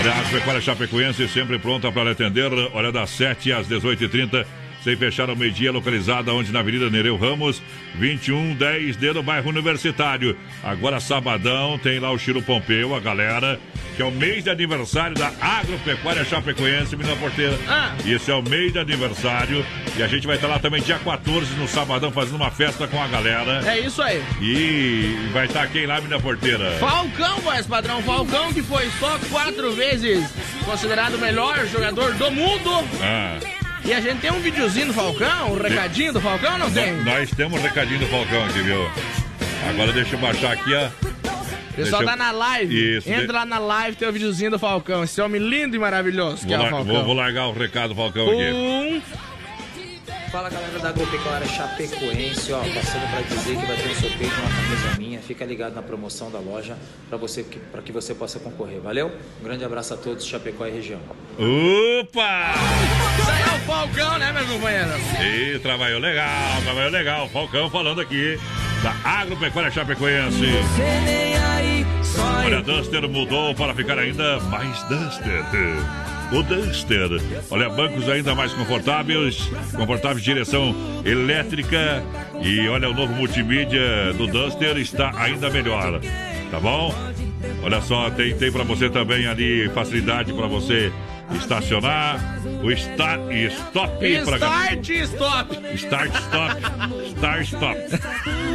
Olha, 0.00 0.12
a 0.12 0.30
Pecuária 0.30 0.60
Chapecoense 0.60 1.26
sempre 1.28 1.58
pronta 1.58 1.90
para 1.90 2.12
atender. 2.12 2.50
Olha, 2.74 2.92
das 2.92 3.10
7 3.10 3.50
às 3.52 3.66
18h30, 3.66 4.44
sem 4.82 4.96
fechar 4.96 5.28
ao 5.28 5.36
meio-dia, 5.36 5.72
localizada 5.72 6.32
onde 6.32 6.52
na 6.52 6.60
Avenida 6.60 6.88
Nereu 6.90 7.16
Ramos, 7.16 7.62
2110D 7.98 9.14
no 9.14 9.22
bairro 9.22 9.50
Universitário. 9.50 10.36
Agora, 10.62 11.00
sabadão, 11.00 11.78
tem 11.78 11.98
lá 11.98 12.10
o 12.10 12.18
Chiro 12.18 12.42
Pompeu, 12.42 12.94
a 12.94 13.00
galera, 13.00 13.58
que 13.96 14.02
é 14.02 14.04
o 14.04 14.10
mês 14.10 14.44
de 14.44 14.50
aniversário 14.50 15.16
da 15.16 15.32
Agropecuária 15.40 16.24
Chapecoense, 16.24 16.96
menina 16.96 17.16
porteira. 17.16 17.58
Ah. 17.68 17.94
Isso 18.04 18.30
é 18.30 18.34
o 18.34 18.42
mês 18.42 18.72
de 18.72 18.78
aniversário. 18.78 19.64
E 19.96 20.02
a 20.02 20.06
gente 20.06 20.26
vai 20.26 20.36
estar 20.36 20.46
lá 20.46 20.58
também 20.58 20.80
dia 20.80 20.98
14 20.98 21.54
no 21.56 21.66
sabadão, 21.66 22.12
fazendo 22.12 22.36
uma 22.36 22.50
festa 22.50 22.86
com 22.86 23.02
a 23.02 23.08
galera. 23.08 23.68
É 23.68 23.80
isso 23.80 24.00
aí. 24.00 24.22
E 24.40 25.28
vai 25.32 25.46
estar 25.46 25.66
quem 25.68 25.86
lá, 25.86 25.96
menina 25.96 26.20
porteira? 26.20 26.70
Falcão, 26.78 27.40
voz 27.40 27.66
padrão. 27.66 28.00
Falcão 28.02 28.52
que 28.52 28.62
foi 28.62 28.88
só 29.00 29.18
quatro 29.30 29.72
vezes 29.72 30.24
considerado 30.64 31.14
o 31.14 31.18
melhor 31.18 31.66
jogador 31.66 32.14
do 32.14 32.30
mundo. 32.30 32.70
Ah. 33.02 33.57
E 33.88 33.92
a 33.94 34.00
gente 34.00 34.20
tem 34.20 34.30
um 34.30 34.38
videozinho 34.40 34.88
do 34.88 34.92
Falcão, 34.92 35.52
um 35.52 35.56
recadinho 35.62 36.12
do 36.12 36.20
Falcão, 36.20 36.58
não 36.58 36.70
tem? 36.70 36.92
Nós, 37.02 37.30
temos 37.30 37.58
um 37.58 37.62
recadinho 37.62 38.00
do 38.00 38.06
Falcão 38.06 38.44
aqui, 38.44 38.60
viu? 38.60 38.86
Agora 39.70 39.92
deixa 39.92 40.14
eu 40.14 40.18
baixar 40.20 40.52
aqui, 40.52 40.74
ó. 40.74 40.88
O 41.70 41.74
pessoal 41.74 42.02
eu- 42.02 42.08
tá 42.08 42.16
na 42.16 42.30
live. 42.30 42.96
Isso, 42.98 43.08
Entra 43.08 43.26
de- 43.28 43.32
lá 43.32 43.46
na 43.46 43.58
live, 43.58 43.96
tem 43.96 44.06
o 44.08 44.12
videozinho 44.12 44.50
do 44.50 44.58
Falcão. 44.58 45.04
Esse 45.04 45.20
homem 45.22 45.40
lindo 45.40 45.74
e 45.74 45.78
maravilhoso 45.78 46.46
que 46.46 46.54
Vou, 46.54 46.64
é 46.66 46.68
o 46.68 46.70
Falcão. 46.70 46.94
vou- 46.94 47.04
vou 47.04 47.14
largar 47.14 47.46
o 47.46 47.52
recado 47.52 47.90
do 47.90 47.94
Falcão 47.94 48.26
aqui. 48.28 49.02
Fala 50.30 50.50
galera 50.50 50.78
da 50.78 50.90
Agropecuária 50.90 51.46
Chapecoense, 51.46 52.52
ó, 52.52 52.58
passando 52.58 53.10
para 53.10 53.22
dizer 53.22 53.56
que 53.56 53.64
vai 53.66 53.76
ter 53.76 53.88
um 53.88 53.94
sorteio 53.94 54.30
de 54.30 54.40
uma 54.40 54.50
camisa 54.50 54.98
minha. 54.98 55.20
Fica 55.20 55.44
ligado 55.46 55.74
na 55.74 55.82
promoção 55.82 56.30
da 56.30 56.38
loja 56.38 56.76
para 57.08 57.16
você 57.16 57.42
que, 57.42 57.58
para 57.58 57.80
que 57.80 57.90
você 57.90 58.14
possa 58.14 58.38
concorrer. 58.38 58.78
Valeu? 58.78 59.10
Um 59.40 59.44
grande 59.44 59.64
abraço 59.64 59.94
a 59.94 59.96
todos, 59.96 60.26
Chapecó 60.26 60.66
e 60.66 60.70
região. 60.70 61.00
Opa! 61.38 62.54
Isso 63.18 63.30
aí 63.30 63.42
é 63.42 63.56
o 63.56 63.60
Falcão, 63.60 64.18
né, 64.18 64.32
meu 64.32 64.46
companheiro? 64.46 64.90
E 65.22 65.58
trabalhou 65.60 65.98
legal, 65.98 66.62
trabalhou 66.62 66.90
legal. 66.90 67.28
Falcão 67.30 67.70
falando 67.70 68.02
aqui 68.02 68.38
da 68.82 68.94
Agropecuária 69.08 69.70
Chapecoense. 69.70 70.44
Olha, 72.44 72.60
Duster 72.60 73.08
mudou 73.08 73.54
para 73.54 73.74
ficar 73.74 73.98
ainda 73.98 74.38
mais 74.40 74.82
Duster. 74.82 75.44
O 76.30 76.42
Duster. 76.42 77.08
Olha, 77.50 77.70
bancos 77.70 78.08
ainda 78.08 78.34
mais 78.34 78.52
confortáveis, 78.52 79.50
confortáveis, 79.74 80.22
direção 80.22 80.74
elétrica. 81.04 82.02
E 82.42 82.68
olha, 82.68 82.90
o 82.90 82.94
novo 82.94 83.14
multimídia 83.14 84.12
do 84.12 84.26
Duster 84.26 84.76
está 84.76 85.12
ainda 85.16 85.48
melhor. 85.48 86.00
Tá 86.50 86.60
bom? 86.60 86.94
Olha 87.62 87.80
só, 87.80 88.10
tem, 88.10 88.36
tem 88.36 88.52
para 88.52 88.62
você 88.62 88.90
também 88.90 89.26
ali 89.26 89.68
facilidade 89.70 90.32
para 90.32 90.46
você 90.46 90.92
estacionar. 91.36 92.18
O 92.62 92.70
start 92.72 93.20
e 93.30 93.46
stop 93.46 94.04
Start 94.04 94.88
e 94.88 95.00
stop. 95.02 95.56
Start, 95.74 96.10
stop, 96.14 96.60
start, 97.06 97.42
stop. 97.42 97.78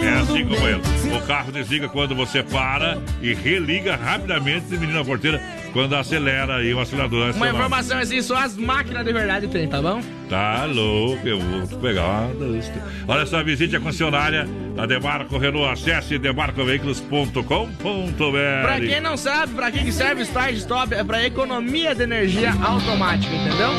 É 0.03 0.09
assim, 0.19 0.45
companheiro. 0.45 0.81
O 1.15 1.21
carro 1.25 1.51
desliga 1.51 1.87
quando 1.87 2.13
você 2.13 2.43
para 2.43 2.97
e 3.21 3.33
religa 3.33 3.95
rapidamente, 3.95 4.75
menina 4.77 5.03
porteira, 5.05 5.41
quando 5.71 5.95
acelera 5.95 6.57
aí 6.57 6.73
o 6.73 6.79
acelerador. 6.79 7.19
Uma 7.19 7.29
acionado. 7.29 7.55
informação 7.55 7.99
assim, 7.99 8.21
só 8.21 8.35
as 8.35 8.57
máquinas 8.57 9.05
de 9.05 9.13
verdade 9.13 9.47
tem, 9.47 9.67
tá 9.67 9.81
bom? 9.81 10.01
Tá 10.29 10.65
louco, 10.65 11.25
eu 11.27 11.39
vou 11.39 11.79
pegar 11.79 12.03
uma. 12.03 12.31
Olha 13.07 13.25
só, 13.25 13.41
visite 13.43 13.75
a 13.75 13.79
concessionária 13.79 14.47
da 14.75 14.85
Demarco 14.85 15.37
Renault. 15.37 15.71
Acesse 15.71 16.17
demarcoveículos.com.br. 16.17 18.61
Pra 18.61 18.79
quem 18.79 18.99
não 18.99 19.15
sabe, 19.15 19.53
pra 19.53 19.71
que 19.71 19.91
serve 19.91 20.21
o 20.21 20.23
Start 20.23 20.55
Stop? 20.55 20.93
É 20.93 21.03
pra 21.03 21.23
economia 21.23 21.95
de 21.95 22.03
energia 22.03 22.51
automática, 22.63 23.33
entendeu? 23.35 23.69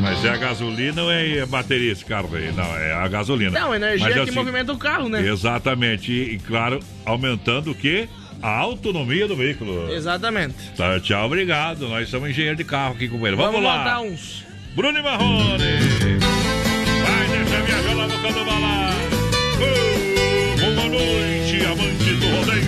Mas 0.00 0.24
é 0.24 0.30
a 0.30 0.36
gasolina 0.36 1.02
ou 1.02 1.10
é 1.10 1.40
a 1.40 1.46
bateria 1.46 1.92
esse 1.92 2.04
carro 2.04 2.28
aí? 2.34 2.52
Não, 2.52 2.64
é 2.76 2.92
a 2.92 3.08
gasolina. 3.08 3.58
Não, 3.58 3.74
energia 3.74 4.08
Mas 4.08 4.16
é 4.16 4.20
que 4.20 4.30
assim, 4.30 4.38
movimenta 4.38 4.72
o 4.72 4.78
carro, 4.78 5.08
né? 5.08 5.26
Exatamente. 5.26 6.12
E, 6.12 6.34
e, 6.34 6.38
claro, 6.38 6.80
aumentando 7.04 7.70
o 7.70 7.74
quê? 7.74 8.08
A 8.42 8.58
autonomia 8.58 9.26
do 9.26 9.36
veículo. 9.36 9.90
Exatamente. 9.90 10.54
Tá, 10.76 11.00
tchau, 11.00 11.26
obrigado. 11.26 11.88
Nós 11.88 12.08
somos 12.08 12.28
engenheiros 12.28 12.58
de 12.58 12.64
carro 12.64 12.94
aqui 12.94 13.08
com 13.08 13.16
ele. 13.26 13.36
Vamos, 13.36 13.52
Vamos 13.52 13.66
lá. 13.66 14.00
uns. 14.00 14.44
Bruno 14.74 15.02
Marrone. 15.02 15.58
Vai, 17.04 17.28
deixa 17.28 17.62
viajar 17.62 17.94
lá 17.94 18.06
no 18.08 18.18
boca 18.18 18.32
do 18.32 18.44
balão. 18.44 18.94
Oh, 19.56 20.74
boa 20.74 20.88
noite, 20.88 21.64
amante 21.64 22.14
do 22.16 22.36
rodeio. 22.36 22.64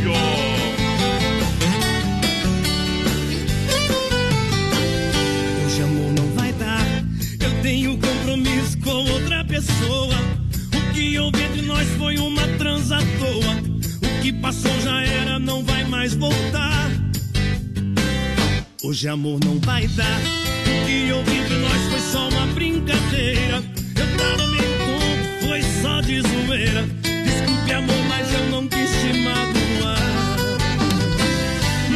Com 8.75 9.05
outra 9.11 9.45
pessoa. 9.45 10.17
O 10.75 10.93
que 10.93 11.19
houve 11.19 11.43
entre 11.43 11.63
nós 11.63 11.87
foi 11.99 12.19
uma 12.19 12.47
transa 12.59 12.99
toa. 13.19 13.55
O 14.03 14.23
que 14.23 14.33
passou 14.33 14.81
já 14.81 15.03
era, 15.03 15.39
não 15.39 15.65
vai 15.65 15.85
mais 15.85 16.15
voltar. 16.15 16.91
Hoje 18.83 19.09
amor 19.09 19.39
não 19.45 19.59
vai 19.61 19.87
dar. 19.89 20.21
O 20.21 20.87
que 20.87 21.13
houve 21.13 21.37
entre 21.37 21.57
nós 21.57 21.83
foi 21.91 22.01
só 22.13 22.29
uma 22.29 22.47
brincadeira. 22.55 23.63
Eu 23.97 24.17
tava 24.17 24.47
meio 24.49 24.79
tonto, 24.79 25.47
foi 25.47 25.63
só 25.83 26.01
de 26.01 26.21
zoeira. 26.23 26.83
Desculpe 27.03 27.73
amor, 27.73 28.05
mas 28.09 28.33
eu 28.33 28.51
não 28.51 28.69
quis 28.69 28.91
te 28.91 29.19
magoar. 29.19 30.37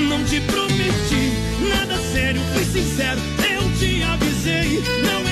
Não 0.08 0.24
te 0.24 0.40
prometi 0.40 1.32
nada 1.68 1.96
sério, 2.12 2.40
sincero, 2.72 3.20
eu 3.50 3.78
te 3.78 4.02
avisei. 4.02 4.82
Não 5.04 5.29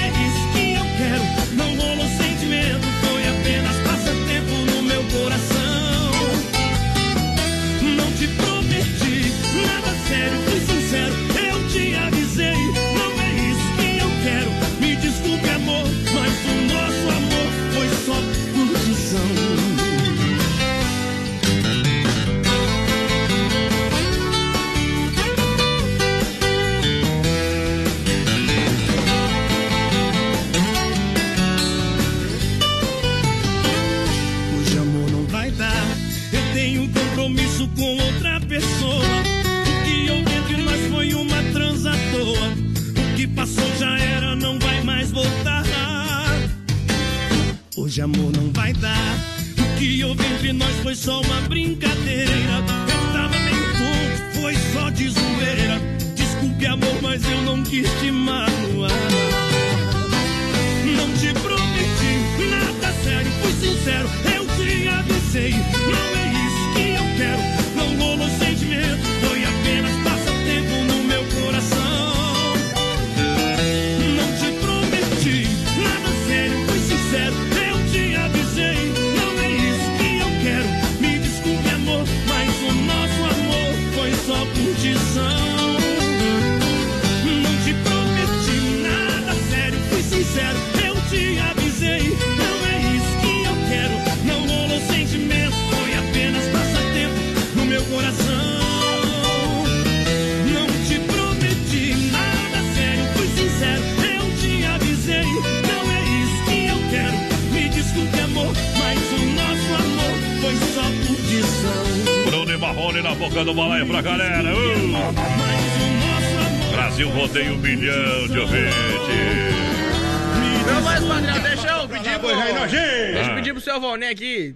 Valnei 123.88 124.10
aqui 124.10 124.54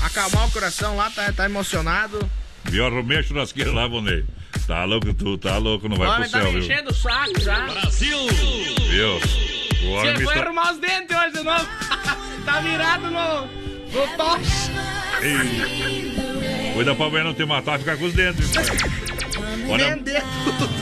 acalmar 0.00 0.48
o 0.48 0.50
coração 0.50 0.96
lá, 0.96 1.10
tá, 1.10 1.30
tá 1.30 1.44
emocionado. 1.44 2.18
Pior 2.64 2.90
mexe 3.02 3.24
o 3.24 3.28
churrasqueiro 3.34 3.74
lá, 3.74 3.86
Bonei. 3.86 4.24
Tá 4.66 4.84
louco 4.84 5.12
tu, 5.12 5.36
tá 5.36 5.58
louco, 5.58 5.86
não 5.86 5.96
vai 5.98 6.08
pro 6.14 6.30
tá 6.30 6.38
céu, 6.38 6.44
me 6.46 6.50
viu? 6.52 6.60
enchendo 6.60 6.90
o 6.90 6.94
saco 6.94 7.40
já. 7.42 7.66
Brasil! 7.66 8.26
Viu? 8.88 9.20
Você 9.20 10.14
foi 10.14 10.34
está... 10.34 10.46
arrumar 10.46 10.72
os 10.72 10.78
dentes 10.78 11.14
hoje 11.14 11.32
de 11.32 11.42
novo. 11.42 11.68
tá 12.46 12.60
virado 12.62 13.10
no, 13.10 13.46
no 13.46 14.16
toche. 14.16 14.70
Ei. 15.20 16.72
Cuida 16.72 16.94
pra 16.94 17.08
mulher 17.10 17.24
não 17.24 17.34
te 17.34 17.44
matar, 17.44 17.78
ficar 17.78 17.98
com 17.98 18.06
os 18.06 18.14
dentes. 18.14 18.50
Olha, 19.68 19.98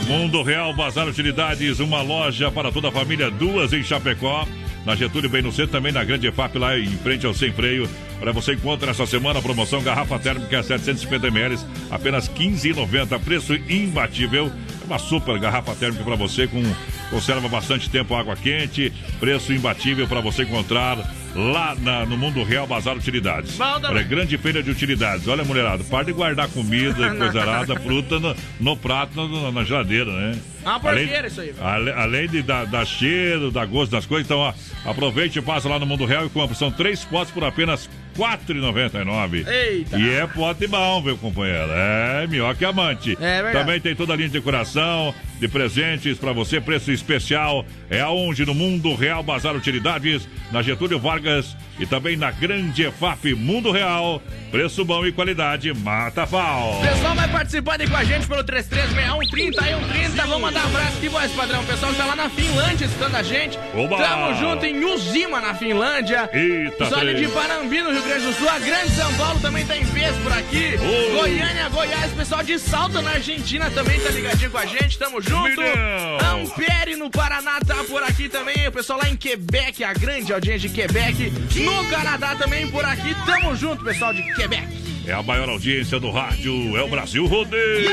Mundo 0.07 0.41
Real 0.41 0.73
Bazar 0.73 1.05
Utilidades, 1.05 1.81
uma 1.81 2.01
loja 2.01 2.49
para 2.49 2.71
toda 2.71 2.87
a 2.87 2.91
família, 2.93 3.29
duas 3.29 3.73
em 3.73 3.83
Chapecó. 3.83 4.47
Na 4.85 4.95
Getúlio, 4.95 5.29
bem 5.29 5.41
no 5.41 5.51
centro, 5.51 5.71
também 5.71 5.93
na 5.93 6.03
Grande 6.03 6.27
EFAP, 6.27 6.57
lá 6.57 6.77
em 6.77 6.85
frente 6.97 7.25
ao 7.25 7.33
Sem 7.33 7.53
Freio. 7.53 7.89
Olha, 8.21 8.33
você 8.33 8.53
encontra 8.53 8.91
essa 8.91 9.05
semana 9.05 9.39
a 9.39 9.41
promoção 9.41 9.81
garrafa 9.81 10.19
térmica 10.19 10.61
750 10.61 11.27
ml, 11.27 11.57
apenas 11.89 12.27
R$ 12.27 12.33
15,90, 12.49 13.19
preço 13.19 13.55
imbatível. 13.55 14.51
É 14.81 14.85
uma 14.85 14.99
super 14.99 15.39
garrafa 15.39 15.73
térmica 15.75 16.03
para 16.03 16.15
você, 16.15 16.47
com 16.47 16.61
conserva 17.09 17.47
bastante 17.47 17.89
tempo 17.89 18.15
água 18.15 18.35
quente, 18.35 18.91
preço 19.19 19.53
imbatível 19.53 20.07
para 20.07 20.19
você 20.19 20.43
encontrar 20.43 20.97
lá 21.35 21.75
na- 21.79 22.05
no 22.05 22.17
Mundo 22.17 22.43
Real 22.43 22.67
Bazar 22.67 22.95
Utilidades. 22.95 23.57
Também. 23.57 23.89
Olha, 23.89 24.03
grande 24.03 24.37
feira 24.37 24.61
de 24.61 24.69
utilidades. 24.71 25.27
Olha, 25.27 25.43
mulherada, 25.43 25.83
para 25.83 26.05
de 26.05 26.13
guardar 26.13 26.47
comida 26.49 27.07
e 27.07 27.15
coisa 27.17 27.41
arada, 27.41 27.75
fruta 27.79 28.19
no, 28.19 28.35
no 28.59 28.77
prato, 28.77 29.15
no- 29.15 29.51
na 29.51 29.63
geladeira, 29.63 30.11
né? 30.11 30.37
É 30.63 30.69
uma 30.69 30.79
porqueira 30.79 31.27
isso 31.27 31.41
aí. 31.41 31.53
Ale- 31.59 31.91
além 31.91 32.27
de 32.29 32.41
dar, 32.41 32.65
dar 32.65 32.85
cheiro, 32.85 33.51
dar 33.51 33.65
gosto 33.65 33.91
das 33.91 34.05
coisas, 34.05 34.25
então, 34.27 34.39
ó, 34.39 34.53
aproveite 34.85 35.39
e 35.39 35.41
passa 35.41 35.67
lá 35.67 35.77
no 35.79 35.85
Mundo 35.85 36.05
Real 36.05 36.25
e 36.25 36.29
compra. 36.29 36.55
São 36.55 36.71
três 36.71 37.03
potes 37.03 37.33
por 37.33 37.43
apenas 37.43 37.89
R$ 38.15 38.23
4,99. 38.47 39.45
Eita. 39.47 39.97
E 39.99 40.09
é 40.13 40.25
pote 40.27 40.67
bom, 40.67 41.01
viu, 41.01 41.17
companheiro? 41.17 41.69
É, 41.71 42.27
melhor 42.27 42.55
que 42.55 42.63
amante. 42.63 43.17
É 43.19 43.41
verdade. 43.41 43.57
Também 43.57 43.79
tem 43.81 43.95
toda 43.95 44.13
a 44.13 44.15
linha 44.15 44.29
de 44.29 44.33
decoração, 44.33 45.13
de 45.43 45.47
presentes 45.49 46.17
pra 46.17 46.31
você, 46.31 46.61
preço 46.61 46.89
especial. 46.89 47.65
É 47.89 47.99
aonde? 47.99 48.45
No 48.45 48.53
Mundo 48.53 48.95
Real 48.95 49.21
Bazar 49.21 49.53
Utilidades, 49.53 50.25
na 50.53 50.61
Getúlio 50.61 50.97
Vargas 50.97 51.57
e 51.77 51.85
também 51.85 52.15
na 52.15 52.31
Grande 52.31 52.83
EFAP 52.83 53.33
Mundo 53.35 53.69
Real. 53.69 54.21
Preço 54.49 54.85
bom 54.85 55.05
e 55.05 55.11
qualidade, 55.11 55.73
mata 55.73 56.25
pau. 56.25 56.79
Pessoal 56.81 57.15
vai 57.15 57.27
participando 57.27 57.81
aí 57.81 57.89
com 57.89 57.97
a 57.97 58.03
gente 58.05 58.25
pelo 58.25 58.43
336130 58.43 59.61
e 59.61 59.73
130. 59.73 60.27
Vamos 60.27 60.41
mandar 60.41 60.63
um 60.63 60.69
abraço 60.69 60.97
aqui, 60.97 61.09
voz 61.09 61.31
padrão. 61.33 61.61
O 61.61 61.65
pessoal 61.65 61.91
que 61.91 61.97
tá 61.97 62.05
lá 62.05 62.15
na 62.15 62.29
Finlândia 62.29 62.85
escutando 62.85 63.15
a 63.15 63.23
gente. 63.23 63.59
Oba! 63.75 63.97
Tamo 63.97 64.35
junto 64.35 64.65
em 64.65 64.85
Uzima, 64.85 65.41
na 65.41 65.53
Finlândia. 65.55 66.29
Eita, 66.31 66.85
ali 66.95 67.13
três. 67.13 67.27
de 67.27 67.27
Panambi, 67.33 67.81
no 67.81 67.91
Rio 67.91 68.03
Grande 68.03 68.25
do 68.27 68.33
Sul. 68.33 68.47
A 68.47 68.59
Grande 68.59 68.91
São 68.91 69.13
Paulo 69.15 69.39
também 69.41 69.65
tá 69.65 69.75
em 69.75 69.85
peso 69.87 70.19
por 70.21 70.31
aqui. 70.31 70.77
Goiânia, 71.13 71.67
Goiás. 71.67 72.13
Pessoal 72.13 72.43
de 72.43 72.57
Salta, 72.57 73.01
na 73.01 73.11
Argentina, 73.11 73.69
também 73.71 73.99
tá 73.99 74.09
ligadinho 74.09 74.51
com 74.51 74.57
a 74.57 74.65
gente. 74.65 74.97
Tamo 74.97 75.21
junto. 75.21 75.32
Milhão. 75.41 76.43
Ampere, 76.43 76.95
no 76.95 77.09
Paraná, 77.09 77.59
tá 77.65 77.83
por 77.87 78.03
aqui 78.03 78.29
também. 78.29 78.67
O 78.67 78.71
pessoal 78.71 78.99
lá 78.99 79.09
em 79.09 79.15
Quebec, 79.15 79.83
a 79.83 79.93
grande 79.93 80.31
audiência 80.31 80.69
de 80.69 80.75
Quebec. 80.75 81.31
No 81.59 81.89
Canadá 81.89 82.35
também 82.35 82.69
por 82.69 82.85
aqui. 82.85 83.15
Tamo 83.25 83.55
junto, 83.55 83.83
pessoal 83.83 84.13
de 84.13 84.23
Quebec. 84.35 84.67
É 85.05 85.13
a 85.13 85.21
maior 85.21 85.49
audiência 85.49 85.99
do 85.99 86.11
rádio, 86.11 86.77
é 86.77 86.81
o 86.81 86.87
Brasil 86.87 87.25
Rodeio. 87.25 87.89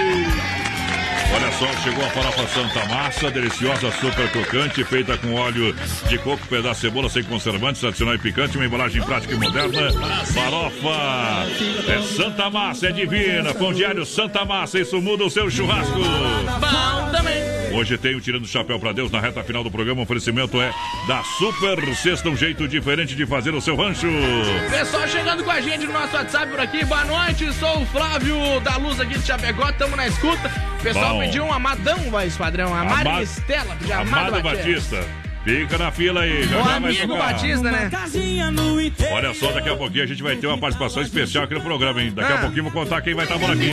Olha 1.33 1.53
só, 1.53 1.67
chegou 1.83 2.05
a 2.05 2.11
farofa 2.11 2.47
Santa 2.49 2.87
Massa, 2.87 3.31
deliciosa, 3.31 3.93
super 3.93 4.31
crocante, 4.31 4.85
feita 4.85 5.17
com 5.17 5.35
óleo 5.35 5.75
de 6.09 6.19
coco, 6.19 6.45
pedaço 6.49 6.81
de 6.81 6.89
cebola 6.89 7.09
sem 7.09 7.23
conservantes, 7.23 7.81
tradicional 7.81 8.15
e 8.15 8.19
picante, 8.19 8.57
uma 8.57 8.67
embalagem 8.67 9.03
prática 9.03 9.35
e 9.35 9.39
moderna. 9.39 9.93
Farofa 10.27 11.47
é 11.89 12.03
Santa 12.03 12.51
Massa, 12.51 12.89
é 12.89 12.93
divina. 12.93 13.55
Pão 13.55 13.73
diário 13.73 14.05
Santa 14.05 14.45
Massa, 14.45 14.81
isso 14.81 15.01
muda 15.01 15.25
o 15.25 15.31
seu 15.31 15.51
churrasco. 15.51 15.99
Bom 15.99 17.11
também. 17.13 17.60
Hoje 17.73 17.97
tem 17.97 18.17
o 18.17 18.21
Tirando 18.21 18.45
o 18.45 18.49
Chapéu 18.49 18.79
pra 18.81 18.93
Deus 18.93 19.11
na 19.11 19.21
reta 19.21 19.43
final 19.45 19.63
do 19.63 19.71
programa. 19.71 20.01
O 20.01 20.03
oferecimento 20.03 20.61
é 20.61 20.73
da 21.07 21.23
Super 21.39 21.95
Sexta, 21.95 22.29
um 22.29 22.37
jeito 22.37 22.67
diferente 22.67 23.15
de 23.15 23.25
fazer 23.27 23.55
o 23.55 23.61
seu 23.61 23.77
rancho. 23.77 24.09
Pessoal 24.71 25.07
chegando 25.07 25.45
com 25.45 25.51
a 25.51 25.61
gente 25.61 25.87
no 25.87 25.93
nosso 25.93 26.15
WhatsApp 26.17 26.51
por 26.51 26.61
aqui, 26.61 26.85
boa 26.85 27.05
noite, 27.05 27.53
sou 27.55 27.83
o 27.83 27.87
Flávio 27.87 28.37
da 28.61 28.77
Luz 28.77 28.99
aqui 29.01 29.17
de 29.19 29.25
Chapecó, 29.25 29.71
tamo 29.73 29.95
na 29.97 30.09
escuta. 30.09 30.51
Pessoal 30.83 31.15
Bom. 31.15 31.21
pediu 31.21 31.45
um 31.45 31.53
amadão, 31.53 31.97
voz 32.11 32.37
padrão, 32.37 32.75
a 32.75 32.81
Amado- 32.81 33.05
Maristela, 33.05 33.77
pediu 33.77 33.95
Amado, 33.95 34.29
Amado 34.29 34.43
Batista. 34.43 34.97
Batista. 34.97 35.30
Fica 35.51 35.79
na 35.79 35.91
fila 35.91 36.21
aí. 36.21 36.45
Já 36.45 36.49
O 36.49 36.59
já 36.59 36.63
vai 36.63 36.77
amigo 36.77 37.09
tocar. 37.09 37.33
Batista, 37.33 37.71
né? 37.73 37.91
Olha 39.13 39.35
só, 39.35 39.51
daqui 39.51 39.69
a 39.69 39.77
pouquinho 39.77 40.05
a 40.05 40.07
gente 40.07 40.23
vai 40.23 40.37
ter 40.37 40.47
uma 40.47 40.57
participação 40.57 41.03
especial 41.03 41.43
aqui 41.45 41.55
no 41.55 41.61
programa, 41.61 42.01
hein? 42.01 42.13
Daqui 42.15 42.33
a 42.33 42.37
Ah. 42.37 42.39
pouquinho 42.39 42.63
vou 42.65 42.73
contar 42.73 43.01
quem 43.01 43.15
vai 43.15 43.25
estar 43.25 43.37
por 43.39 43.51
aqui. 43.51 43.71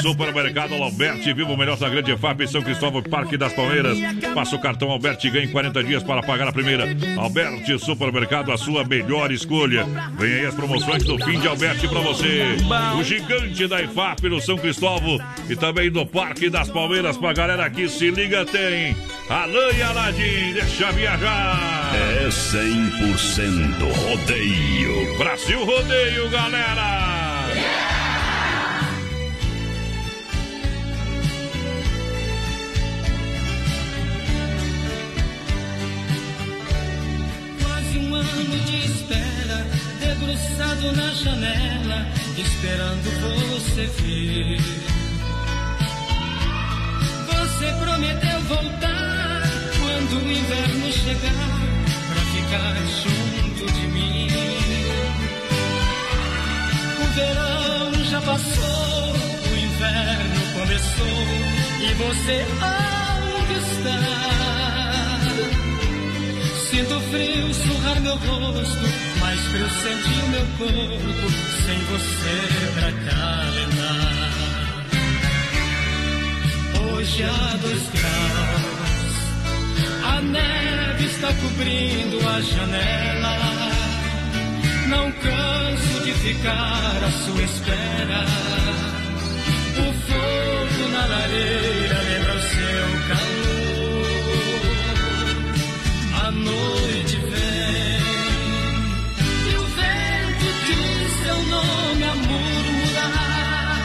Supermercado 0.00 0.74
Alberti, 0.74 1.32
viva 1.34 1.52
o 1.52 1.56
melhor 1.56 1.76
da 1.76 1.88
grande 1.88 2.12
EFAP 2.12 2.40
em 2.44 2.46
São 2.46 2.62
Cristóvão, 2.62 3.02
Parque 3.02 3.36
das 3.36 3.52
Palmeiras. 3.52 3.98
Passa 4.34 4.56
o 4.56 4.58
cartão 4.58 4.90
Alberti 4.90 5.26
e 5.28 5.30
ganhe 5.30 5.48
40 5.48 5.82
dias 5.84 6.02
para 6.02 6.22
pagar 6.22 6.48
a 6.48 6.52
primeira. 6.52 6.86
Alberti 7.18 7.78
Supermercado, 7.78 8.50
a 8.50 8.56
sua 8.56 8.82
melhor 8.84 9.30
escolha. 9.30 9.84
Vem 10.18 10.32
aí 10.32 10.46
as 10.46 10.54
promoções 10.54 11.04
do 11.04 11.18
fim 11.22 11.38
de 11.38 11.46
Alberti 11.46 11.88
para 11.88 12.00
você. 12.00 12.56
O 12.98 13.04
gigante 13.04 13.66
da 13.66 13.82
EFAP 13.82 14.28
no 14.28 14.40
São 14.40 14.56
Cristóvão 14.56 15.18
e 15.48 15.54
também 15.56 15.90
no 15.90 16.06
Parque 16.06 16.48
das 16.48 16.70
Palmeiras. 16.70 17.16
Pra 17.18 17.32
galera 17.34 17.66
aqui, 17.66 17.86
se 17.88 18.10
liga, 18.10 18.44
tem 18.46 18.96
Alain 19.28 19.76
e 19.76 19.82
Aladim, 19.82 20.52
deixa 20.54 20.85
viajar. 20.92 21.92
É 21.94 22.28
100% 22.28 23.92
rodeio. 23.92 25.18
Brasil 25.18 25.64
Rodeio, 25.64 26.28
galera! 26.30 27.46
Quase 37.62 37.98
um 37.98 38.14
ano 38.14 38.58
de 38.64 38.86
espera, 38.86 39.66
debruçado 40.00 40.92
na 40.92 41.14
janela, 41.14 42.06
esperando 42.36 43.10
você 43.20 43.86
vir. 44.02 44.60
Você 47.26 47.72
prometeu 47.80 48.40
voltar 48.42 49.35
quando 50.16 50.28
o 50.28 50.32
inverno 50.32 50.92
chegar, 50.92 51.60
pra 52.08 52.20
ficar 52.32 52.76
junto 53.02 53.66
de 53.72 53.86
mim. 53.88 54.28
O 57.00 57.04
verão 57.14 58.04
já 58.04 58.20
passou, 58.22 59.12
o 59.12 59.56
inverno 59.56 60.40
começou, 60.54 61.26
e 61.82 61.94
você 61.94 62.46
onde 62.62 63.54
está? 63.58 64.00
Sinto 66.70 67.00
frio 67.10 67.54
surrar 67.54 68.00
meu 68.00 68.16
rosto, 68.16 68.86
mais 69.20 69.40
frio 69.40 69.68
sentir 69.70 70.22
meu 70.30 70.46
corpo, 70.58 71.30
sem 71.66 71.78
você 71.84 72.36
pra 72.74 72.90
calentar. 73.10 74.36
Hoje 76.92 77.22
há 77.22 77.56
dois 77.60 77.82
graus, 77.90 78.85
a 80.06 80.22
neve 80.22 81.04
está 81.06 81.28
cobrindo 81.34 82.18
a 82.28 82.40
janela. 82.40 83.36
Não 84.88 85.10
canso 85.12 86.04
de 86.04 86.12
ficar 86.12 87.04
à 87.04 87.10
sua 87.10 87.42
espera. 87.42 88.24
O 89.78 89.92
fogo 90.06 90.88
na 90.92 91.06
lareira 91.06 91.98
lembra 92.08 92.34
o 92.34 92.42
seu 92.54 92.86
calor. 93.08 93.66
A 96.24 96.30
noite 96.30 97.16
vem 97.18 98.00
e 99.50 99.56
o 99.56 99.64
vento 99.78 100.48
diz 100.66 101.08
seu 101.24 101.38
nome 101.54 102.04
a 102.04 102.14
murmurar. 102.28 103.80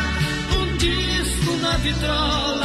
Um 0.57 0.65
disco 0.77 1.51
na 1.61 1.73
vitrola 1.77 2.60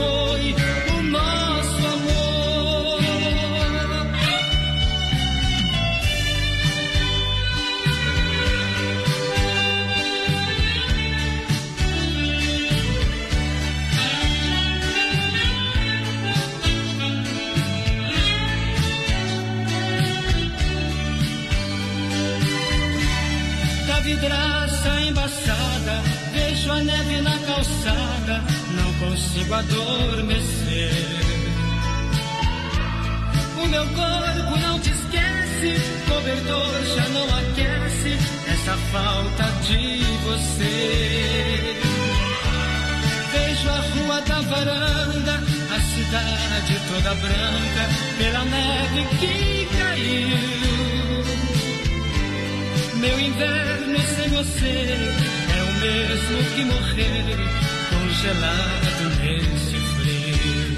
foi 0.00 0.54
o 0.96 1.02
nosso 1.02 1.86
amor. 1.86 3.00
Da 23.86 24.00
vidraça 24.00 25.00
embaçada, 25.08 25.94
vejo 26.32 26.70
a 26.72 26.80
neve 26.82 27.20
na 27.20 27.38
calçada, 27.38 28.59
consigo 29.20 29.54
adormecer. 29.54 30.92
O 33.62 33.66
meu 33.66 33.86
corpo 33.86 34.56
não 34.58 34.80
te 34.80 34.90
esquece, 34.90 35.74
cobertor 36.08 36.84
já 36.96 37.08
não 37.10 37.24
aquece 37.24 38.18
essa 38.48 38.76
falta 38.92 39.44
de 39.66 40.02
você. 40.24 41.76
Vejo 43.32 43.68
a 43.68 43.80
rua 43.80 44.20
da 44.22 44.40
varanda, 44.40 45.34
a 45.74 45.80
cidade 45.80 46.80
toda 46.88 47.14
branca, 47.14 47.88
pela 48.18 48.44
neve 48.44 49.04
que 49.20 49.68
caiu. 49.76 50.38
Meu 52.96 53.20
inverno 53.20 53.98
sem 54.16 54.28
você 54.30 54.86
é 55.56 55.62
o 55.62 55.72
mesmo 55.80 56.38
que 56.54 56.64
morrer 56.64 57.69
congelado 58.20 59.16
nesse 59.22 59.76
frio. 59.96 60.76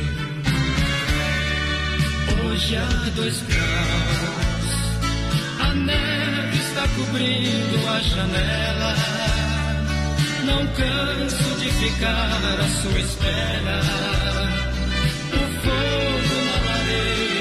Hoje 2.45 2.77
há 2.77 3.11
dois 3.17 3.43
graus, 3.43 4.71
a 5.61 5.75
neve 5.75 6.57
está 6.59 6.87
cobrindo 6.95 7.89
a 7.89 8.01
janela. 8.01 8.95
Não 10.45 10.67
canso 10.69 11.57
de 11.59 11.69
ficar 11.71 12.61
à 12.61 12.69
sua 12.81 13.01
espera. 13.01 13.81
O 15.33 15.39
fogo 15.63 16.37
na 16.45 16.57
lareira 16.71 17.32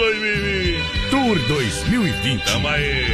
2020! 0.00 1.10
Tour 1.10 1.38
2020. 1.46 2.44
Tamo 2.44 2.68
aí! 2.68 3.04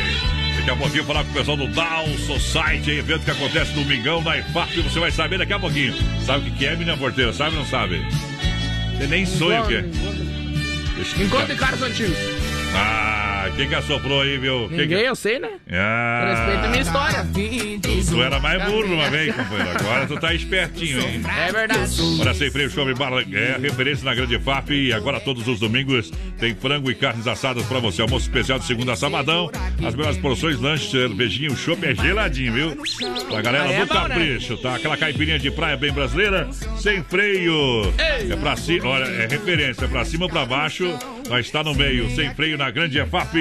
Daqui 0.56 0.70
a 0.70 0.76
pouquinho 0.76 1.04
falar 1.04 1.24
com 1.24 1.30
o 1.30 1.34
pessoal 1.34 1.56
do 1.56 1.66
Down 1.66 2.18
Society, 2.18 2.92
evento 2.92 3.24
que 3.24 3.30
acontece 3.32 3.72
no 3.72 3.82
Domingão 3.82 4.22
na 4.22 4.38
IFAP, 4.38 4.82
você 4.82 5.00
vai 5.00 5.10
saber 5.10 5.38
daqui 5.38 5.52
a 5.52 5.58
pouquinho. 5.58 5.94
Sabe 6.24 6.48
o 6.48 6.52
que 6.52 6.64
é, 6.64 6.72
menina 6.76 6.96
porteira? 6.96 7.32
Sabe 7.32 7.56
ou 7.56 7.62
não 7.62 7.68
sabe? 7.68 8.04
Você 8.96 9.06
nem 9.08 9.26
sonha 9.26 9.62
o 9.62 9.66
que 9.66 9.74
é. 9.74 9.84
Encontro 11.22 11.46
de 11.48 11.56
caras 11.56 11.82
antigos. 11.82 12.16
Ah, 12.74 13.15
quem 13.56 13.68
que 13.68 13.74
assoprou 13.74 14.20
aí, 14.20 14.36
viu? 14.38 14.68
Quem 14.68 14.78
Ninguém, 14.78 14.98
que... 14.98 15.04
eu 15.04 15.16
sei, 15.16 15.38
né? 15.38 15.48
Ah, 15.72 16.34
Respeita 16.46 16.66
a 16.66 16.68
minha 16.68 16.82
história. 16.82 17.26
Tu 18.08 18.22
era 18.22 18.38
mais 18.38 18.62
burro 18.64 18.92
uma 18.94 19.10
vez, 19.10 19.34
companheiro. 19.34 19.70
Agora 19.80 20.06
tu 20.06 20.16
tá 20.20 20.34
espertinho, 20.34 21.00
hein? 21.00 21.22
É 21.46 21.52
verdade. 21.52 21.96
Olha, 22.20 22.34
sem 22.34 22.50
freio, 22.50 22.70
show 22.70 22.86
Bar 22.94 23.12
é 23.32 23.58
referência 23.58 24.04
na 24.04 24.14
Grande 24.14 24.38
FAP 24.38 24.70
e 24.70 24.92
agora 24.92 25.18
todos 25.20 25.48
os 25.48 25.58
domingos 25.58 26.10
tem 26.38 26.54
frango 26.54 26.90
e 26.90 26.94
carnes 26.94 27.26
assadas 27.26 27.64
pra 27.64 27.78
você. 27.78 28.02
Almoço 28.02 28.26
especial 28.26 28.58
de 28.58 28.66
segunda 28.66 28.92
a 28.92 28.96
sabadão. 28.96 29.50
As 29.84 29.94
melhores 29.94 30.18
porções, 30.18 30.60
lanche, 30.60 30.90
cervejinha, 30.90 31.50
o 31.50 31.56
chopp 31.56 31.84
é 31.86 31.94
geladinho, 31.94 32.52
viu? 32.52 32.76
Pra 33.28 33.40
galera 33.42 33.64
Aí 33.64 33.74
é 33.74 33.80
do 33.80 33.86
bom, 33.86 33.94
né? 33.94 34.08
capricho, 34.08 34.56
tá? 34.58 34.76
Aquela 34.76 34.96
caipirinha 34.96 35.38
de 35.38 35.50
praia 35.50 35.76
bem 35.76 35.92
brasileira, 35.92 36.48
sem 36.78 37.02
freio. 37.02 37.92
É 37.98 38.36
pra 38.36 38.56
cima, 38.56 38.88
olha, 38.88 39.04
é 39.04 39.26
referência, 39.26 39.84
é 39.86 39.88
pra 39.88 40.04
cima 40.04 40.24
ou 40.24 40.30
pra 40.30 40.44
baixo. 40.44 40.96
Nós 41.28 41.46
está 41.46 41.62
no 41.64 41.74
meio, 41.74 42.08
sem 42.14 42.32
freio 42.34 42.56
na 42.56 42.70
Grande 42.70 43.04
FAP. 43.06 43.34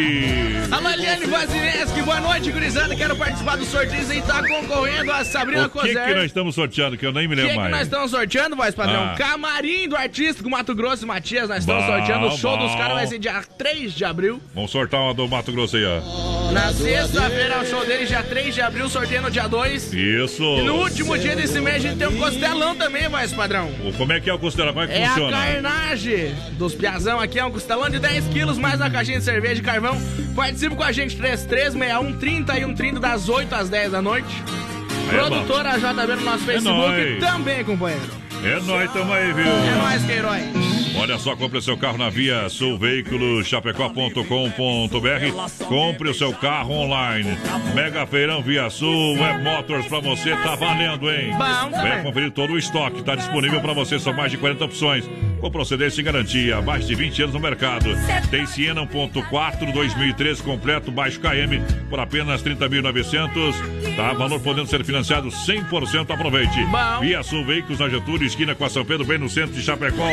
A 0.71 0.81
Maliane 0.81 1.25
Vazineski, 1.27 2.01
boa 2.01 2.19
noite, 2.19 2.51
gurizada. 2.51 2.95
Quero 2.95 3.15
participar 3.15 3.57
do 3.57 3.65
sorteio 3.65 4.11
e 4.11 4.21
tá 4.23 4.41
concorrendo 4.47 5.11
a 5.11 5.23
Sabrina 5.23 5.67
O 5.67 5.69
que, 5.69 5.89
que 5.89 6.13
nós 6.15 6.25
estamos 6.25 6.55
sorteando, 6.55 6.97
que 6.97 7.05
eu 7.05 7.11
nem 7.13 7.27
me 7.27 7.35
O 7.35 7.37
que, 7.37 7.43
lembro 7.43 7.53
que 7.53 7.59
mais. 7.59 7.71
nós 7.71 7.81
estamos 7.83 8.11
sorteando, 8.11 8.55
voz 8.55 8.73
padrão? 8.73 9.03
Ah. 9.11 9.15
Camarim 9.17 9.87
do 9.87 9.95
Artístico 9.95 10.49
Mato 10.49 10.73
Grosso 10.73 11.03
e 11.03 11.07
Matias. 11.07 11.47
Nós 11.47 11.59
estamos 11.59 11.85
sorteando. 11.85 12.27
O 12.27 12.37
show 12.37 12.57
dos 12.57 12.73
caras 12.75 12.93
vai 12.95 13.07
ser 13.07 13.19
dia 13.19 13.43
3 13.57 13.93
de 13.93 14.03
abril. 14.03 14.41
Vamos 14.55 14.71
sortar 14.71 14.99
uma 15.01 15.13
do 15.13 15.27
Mato 15.27 15.51
Grosso 15.51 15.75
aí, 15.75 15.85
ó. 15.85 16.51
Na 16.51 16.73
sexta-feira 16.73 17.55
é 17.55 17.61
o 17.61 17.65
show 17.65 17.85
dele, 17.85 18.05
dia 18.05 18.23
3 18.23 18.53
de 18.55 18.61
abril, 18.61 18.89
sorteio 18.89 19.21
no 19.21 19.29
dia 19.29 19.47
2. 19.47 19.93
Isso. 19.93 20.43
E 20.43 20.63
no 20.63 20.75
último 20.75 21.17
dia 21.17 21.35
desse 21.35 21.59
mês 21.61 21.75
a 21.77 21.79
gente 21.79 21.97
tem 21.97 22.07
um 22.07 22.17
costelão 22.17 22.75
também, 22.75 23.07
voz 23.09 23.31
padrão. 23.31 23.69
Como 23.97 24.11
é 24.11 24.19
que 24.19 24.29
é 24.29 24.33
o 24.33 24.39
costelão? 24.39 24.73
Como 24.73 24.85
é 24.85 24.87
que 24.87 24.93
É 24.93 25.07
funciona? 25.07 25.37
a 25.37 25.45
carnagem 25.53 26.33
dos 26.53 26.73
piazão 26.73 27.19
aqui, 27.19 27.37
é 27.39 27.45
um 27.45 27.51
costelão 27.51 27.74
de 27.83 27.99
10 27.99 28.27
quilos, 28.29 28.57
mais 28.57 28.79
uma 28.79 28.89
caixinha 28.89 29.19
de 29.19 29.23
cerveja 29.25 29.61
e 29.61 29.63
carvão. 29.63 29.95
Participe 30.35 30.75
com 30.75 30.83
a 30.83 30.91
gente, 30.91 31.15
3361 31.17 32.17
30 32.17 32.59
e 32.59 32.73
30 32.73 32.99
das 32.99 33.29
8 33.29 33.53
às 33.53 33.69
10 33.69 33.91
da 33.91 34.01
noite. 34.01 34.43
É 35.07 35.17
Produtora 35.17 35.77
JB 35.77 36.15
no 36.15 36.21
nosso 36.23 36.43
Facebook 36.45 36.79
nóis. 36.79 37.19
também, 37.19 37.63
companheiro. 37.63 38.09
É 38.43 38.59
nóis, 38.61 38.91
tamo 38.91 39.13
aí, 39.13 39.31
viu? 39.33 39.45
É 39.45 39.75
nóis, 39.75 40.03
Queiroz. 40.05 40.74
Olha 40.97 41.19
só, 41.19 41.35
compre 41.35 41.61
seu 41.61 41.77
carro 41.77 41.97
na 41.97 42.09
Via 42.09 42.47
Sul 42.49 42.77
Veículos, 42.77 43.47
chapecó.com.br. 43.47 45.65
Compre 45.67 46.09
o 46.09 46.13
seu 46.13 46.33
carro 46.33 46.73
online. 46.73 47.37
Mega 47.73 48.05
Feirão 48.07 48.41
Via 48.41 48.69
Sul, 48.69 49.17
Web 49.19 49.43
Motors 49.43 49.85
pra 49.87 49.99
você, 49.99 50.35
tá 50.37 50.55
valendo, 50.55 51.09
hein? 51.11 51.35
Também. 51.37 51.81
Venha 51.81 52.03
conferir 52.03 52.31
todo 52.31 52.53
o 52.53 52.57
estoque, 52.57 53.03
tá 53.03 53.15
disponível 53.15 53.61
pra 53.61 53.73
você, 53.73 53.99
são 53.99 54.13
mais 54.13 54.31
de 54.31 54.37
40 54.37 54.65
opções. 54.65 55.09
Com 55.39 55.51
procedência 55.51 56.01
e 56.01 56.03
garantia, 56.03 56.61
mais 56.61 56.87
de 56.87 56.95
20 56.95 57.23
anos 57.23 57.33
no 57.35 57.39
mercado. 57.39 57.89
Tem 58.31 58.45
Siena 58.45 58.85
1.4 58.87 59.71
2013 59.71 60.41
completo, 60.41 60.91
baixo 60.91 61.19
KM, 61.19 61.61
por 61.89 61.99
apenas 61.99 62.41
30.900. 62.41 63.95
Tá, 63.95 64.13
valor 64.13 64.39
podendo 64.39 64.67
ser 64.67 64.83
financiado 64.83 65.29
100%, 65.29 66.09
aproveite. 66.09 66.63
Bom. 66.65 66.99
Via 67.01 67.21
Sul 67.21 67.45
Veículos 67.45 67.79
na 67.79 67.89
Getúlio, 67.89 68.25
esquina 68.25 68.55
com 68.55 68.65
a 68.65 68.69
São 68.69 68.83
Pedro, 68.85 69.05
bem 69.05 69.17
no 69.17 69.29
centro 69.29 69.53
de 69.53 69.61
Chapecó. 69.61 70.03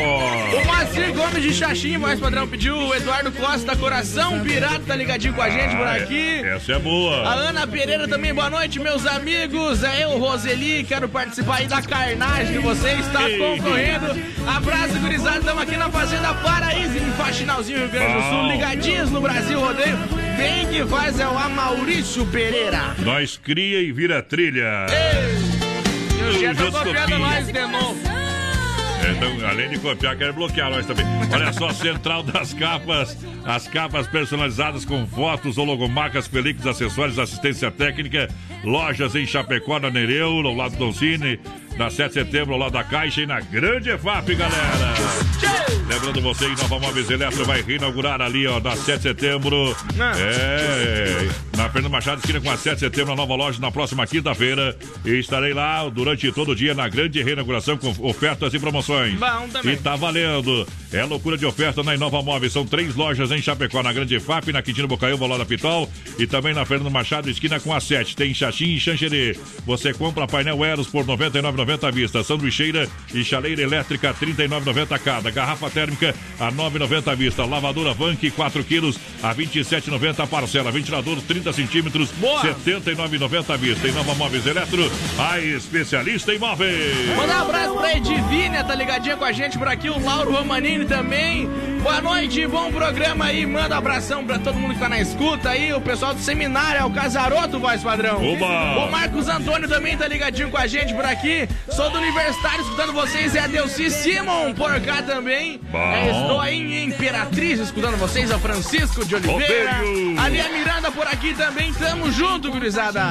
Moacir 0.73 1.13
Gomes 1.13 1.43
de 1.43 1.53
Xaxim, 1.53 1.97
voz 1.99 2.19
padrão, 2.19 2.47
pediu 2.47 2.75
o 2.75 2.95
Eduardo 2.95 3.31
Costa, 3.31 3.75
Coração 3.75 4.39
Pirata, 4.39 4.81
tá 4.87 4.95
ligadinho 4.95 5.33
com 5.33 5.41
a 5.41 5.49
gente 5.49 5.75
por 5.75 5.85
Ah, 5.85 5.93
aqui. 5.97 6.41
Essa 6.43 6.73
é 6.73 6.79
boa. 6.79 7.21
A 7.27 7.33
Ana 7.33 7.67
Pereira 7.67 8.07
também, 8.07 8.33
boa 8.33 8.49
noite, 8.49 8.79
meus 8.79 9.05
amigos. 9.05 9.83
É 9.83 10.03
eu, 10.03 10.17
Roseli, 10.17 10.83
quero 10.83 11.07
participar 11.07 11.57
aí 11.57 11.67
da 11.67 11.79
carnagem 11.81 12.53
de 12.53 12.59
vocês, 12.59 12.99
está 13.05 13.29
Ei. 13.29 13.37
concorrendo. 13.37 14.19
Abraço, 14.47 14.97
gurizada, 14.99 15.37
estamos 15.39 15.61
aqui 15.61 15.77
na 15.77 15.89
Fazenda 15.91 16.33
Paraíso, 16.33 16.97
em 16.97 17.11
Faxinalzinho, 17.11 17.77
Rio 17.79 17.89
Grande 17.89 18.13
do 18.15 18.21
Sul, 18.29 18.47
ligadinhos 18.47 19.11
no 19.11 19.21
Brasil 19.21 19.59
Rodeio. 19.59 19.97
Quem 20.35 20.67
que 20.67 20.85
faz 20.89 21.19
é 21.19 21.27
o 21.27 21.37
Amaurício 21.37 22.25
Pereira. 22.25 22.95
Nós 22.99 23.37
cria 23.41 23.79
e 23.79 23.91
vira 23.91 24.23
trilha. 24.23 24.87
E 26.19 26.23
o 26.35 26.39
Jean 26.39 26.55
tá 26.55 26.63
Juntos 26.65 26.79
copiando 26.79 26.99
copia. 27.11 27.17
nós 27.19 27.45
de 27.45 27.61
novo. 27.67 28.22
Então, 29.11 29.47
além 29.47 29.69
de 29.69 29.79
copiar, 29.79 30.17
quero 30.17 30.33
bloquear 30.33 30.69
nós 30.69 30.85
também. 30.85 31.05
Olha 31.31 31.51
só, 31.51 31.69
Central 31.71 32.23
das 32.23 32.53
Capas. 32.53 33.17
As 33.45 33.67
capas 33.67 34.07
personalizadas 34.07 34.85
com 34.85 35.05
fotos 35.05 35.57
ou 35.57 35.65
logomarcas, 35.65 36.27
películas, 36.27 36.67
acessórios, 36.67 37.19
assistência 37.19 37.69
técnica. 37.69 38.29
Lojas 38.63 39.15
em 39.15 39.25
Chapecó, 39.25 39.79
na 39.79 39.89
Nereu, 39.89 40.29
ao 40.29 40.53
lado 40.53 40.71
do 40.73 40.85
Doncini. 40.85 41.39
Na 41.77 41.89
7 41.89 42.07
de 42.07 42.13
setembro, 42.13 42.53
ao 42.53 42.59
lado 42.59 42.73
da 42.73 42.83
Caixa 42.83 43.21
e 43.21 43.25
na 43.25 43.41
Grande 43.41 43.89
EFAP, 43.89 44.35
galera. 44.35 45.82
Lembrando 46.03 46.21
você, 46.21 46.49
que 46.49 46.61
Nova 46.61 46.79
Móveis 46.79 47.09
Eletro 47.09 47.45
vai 47.45 47.61
reinaugurar 47.61 48.21
ali, 48.21 48.45
ó, 48.45 48.59
na 48.59 48.75
7 48.75 48.97
de 48.97 49.03
setembro. 49.03 49.73
É, 50.17 51.29
na 51.55 51.69
Fernando 51.69 51.91
Machado, 51.91 52.19
esquina 52.19 52.41
com 52.41 52.51
a 52.51 52.57
7 52.57 52.73
de 52.73 52.79
setembro, 52.81 53.13
a 53.13 53.15
nova 53.15 53.33
loja 53.35 53.57
na 53.61 53.71
próxima 53.71 54.05
quinta-feira. 54.05 54.77
E 55.05 55.11
estarei 55.11 55.53
lá 55.53 55.87
durante 55.87 56.29
todo 56.33 56.51
o 56.51 56.55
dia 56.55 56.73
na 56.73 56.89
grande 56.89 57.23
reinauguração 57.23 57.77
com 57.77 57.87
ofertas 58.05 58.53
e 58.53 58.59
promoções. 58.59 59.17
Bom 59.17 59.47
também. 59.47 59.75
E 59.75 59.77
tá 59.77 59.95
valendo. 59.95 60.67
É 60.91 61.05
loucura 61.05 61.37
de 61.37 61.45
oferta 61.45 61.81
na 61.83 61.95
Inova 61.95 62.21
Móveis. 62.21 62.51
São 62.51 62.65
três 62.65 62.95
lojas 62.95 63.31
em 63.31 63.41
Chapecó, 63.41 63.81
na 63.81 63.93
Grande 63.93 64.19
FAP, 64.19 64.49
na 64.49 64.61
Quintino 64.61 64.89
Bocaiúva, 64.89 65.25
lá 65.25 65.37
da 65.37 65.45
Pitol. 65.45 65.89
E 66.19 66.27
também 66.27 66.53
na 66.53 66.65
Fernando 66.65 66.91
Machado, 66.91 67.29
esquina 67.29 67.61
com 67.61 67.73
a 67.73 67.79
7. 67.79 68.13
Tem 68.13 68.33
Xaxim 68.33 68.73
e 68.73 68.79
Xanxerê. 68.79 69.37
Você 69.65 69.93
compra 69.93 70.27
painel 70.27 70.65
Eros 70.65 70.87
por 70.87 71.05
R$ 71.05 71.15
99,90 71.15 71.87
à 71.87 71.91
vista. 71.91 72.23
Sanduicheira 72.23 72.89
e 73.13 73.23
chaleira 73.23 73.61
elétrica 73.61 74.13
R$ 74.19 74.27
39,90 74.27 74.99
cada. 74.99 75.31
Garrafa 75.31 75.69
térmica 75.69 75.92
a 76.39 76.49
R$ 76.49 76.55
9,90 76.55 77.11
à 77.11 77.15
vista. 77.15 77.45
Lavadora 77.45 77.93
Vank 77.93 78.29
4 78.31 78.63
quilos 78.63 78.99
a 79.21 79.31
R$ 79.31 79.45
27,90 79.45 80.23
a 80.23 80.27
parcela. 80.27 80.71
Ventilador 80.71 81.21
30 81.21 81.53
centímetros 81.53 82.09
R$ 82.11 82.53
79,90 82.65 83.53
à 83.53 83.57
vista. 83.57 83.87
Inova 83.87 84.15
Móveis 84.15 84.45
Eletro, 84.45 84.91
a 85.17 85.39
especialista 85.39 86.33
em 86.33 86.39
móveis. 86.39 87.15
Mandar 87.15 87.39
um 87.39 87.41
abraço 87.49 87.75
pra 87.75 87.97
Edivínia, 87.97 88.63
tá 88.63 88.75
ligadinha 88.75 89.17
com 89.17 89.25
a 89.25 89.31
gente 89.31 89.57
por 89.57 89.67
aqui, 89.67 89.89
o 89.89 90.03
Lauro 90.03 90.31
Romanini 90.31 90.85
também. 90.85 91.49
Boa 91.81 92.01
noite, 92.01 92.47
bom 92.47 92.71
programa 92.71 93.25
aí. 93.25 93.45
Manda 93.45 93.75
um 93.75 93.77
abração 93.77 94.25
pra 94.25 94.39
todo 94.39 94.57
mundo 94.57 94.73
que 94.73 94.79
tá 94.79 94.87
na 94.87 95.01
escuta 95.01 95.49
aí. 95.49 95.73
O 95.73 95.81
pessoal 95.81 96.13
do 96.13 96.21
seminário, 96.21 96.79
é 96.79 96.85
o 96.85 96.89
Casaroto, 96.89 97.59
voz 97.59 97.83
padrão. 97.83 98.23
Oba! 98.23 98.85
O 98.85 98.91
Marcos 98.91 99.27
Antônio 99.27 99.67
também 99.67 99.97
tá 99.97 100.07
ligadinho 100.07 100.49
com 100.49 100.57
a 100.57 100.65
gente 100.65 100.93
por 100.93 101.03
aqui. 101.03 101.47
Sou 101.69 101.89
do 101.89 101.97
Universitário 101.97 102.61
escutando 102.61 102.93
vocês. 102.93 103.35
É 103.35 103.39
a 103.41 103.47
Delci 103.47 103.89
Simon 103.91 104.53
por 104.53 104.79
cá 104.79 105.01
também. 105.01 105.59
É, 105.91 106.11
estou 106.11 106.39
aí 106.39 106.59
em 106.59 106.85
Imperatriz 106.85 107.59
escutando 107.59 107.97
vocês. 107.97 108.29
É 108.31 108.35
o 108.35 108.39
Francisco 108.39 109.05
de 109.05 109.15
Oliveira. 109.15 109.71
Ali 110.17 110.39
a 110.39 110.49
Miranda 110.49 110.91
por 110.91 111.07
aqui 111.07 111.33
também. 111.33 111.73
Tamo 111.73 112.11
junto, 112.11 112.51
gurizada. 112.51 113.01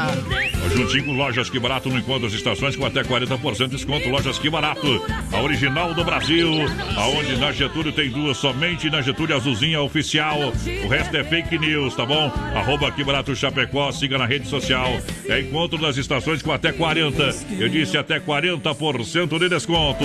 Juntinho 0.74 1.04
com 1.04 1.12
Lojas 1.12 1.50
Que 1.50 1.58
Barato 1.58 1.88
no 1.88 1.98
encontro 1.98 2.22
das 2.22 2.32
estações 2.32 2.76
com 2.76 2.86
até 2.86 3.02
40% 3.02 3.68
de 3.68 3.76
desconto. 3.76 4.08
Lojas 4.08 4.38
Que 4.38 4.48
Barato, 4.48 5.04
a 5.32 5.40
original 5.40 5.92
do 5.94 6.04
Brasil. 6.04 6.50
Aonde 6.96 7.36
na 7.36 7.52
Getúlio 7.52 7.92
tem 7.92 8.10
duas, 8.10 8.36
somente 8.36 8.88
na 8.90 9.02
Getúlio 9.02 9.36
Azulzinha 9.36 9.80
Oficial. 9.80 10.38
O 10.84 10.88
resto 10.88 11.16
é 11.16 11.24
fake 11.24 11.58
news, 11.58 11.94
tá 11.94 12.06
bom? 12.06 12.32
Arroba 12.54 12.90
Que 12.92 13.04
Barato 13.04 13.34
Chapecó, 13.34 13.90
siga 13.92 14.18
na 14.18 14.26
rede 14.26 14.48
social. 14.48 14.88
É 15.28 15.40
encontro 15.40 15.78
das 15.78 15.96
estações 15.96 16.42
com 16.42 16.52
até 16.52 16.72
40%. 16.72 17.34
Eu 17.58 17.68
disse 17.68 17.96
até 17.96 18.20
40% 18.20 19.38
de 19.38 19.48
desconto. 19.48 20.04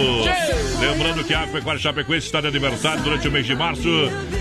Lembrando 0.79 1.23
que 1.23 1.33
a 1.33 1.41
Agropecuária 1.41 1.81
Chapecoense 1.81 2.27
está 2.27 2.41
de 2.41 2.47
aniversário 2.57 3.03
durante 3.03 3.27
o 3.27 3.31
mês 3.31 3.45
de 3.45 3.55
março. 3.55 3.87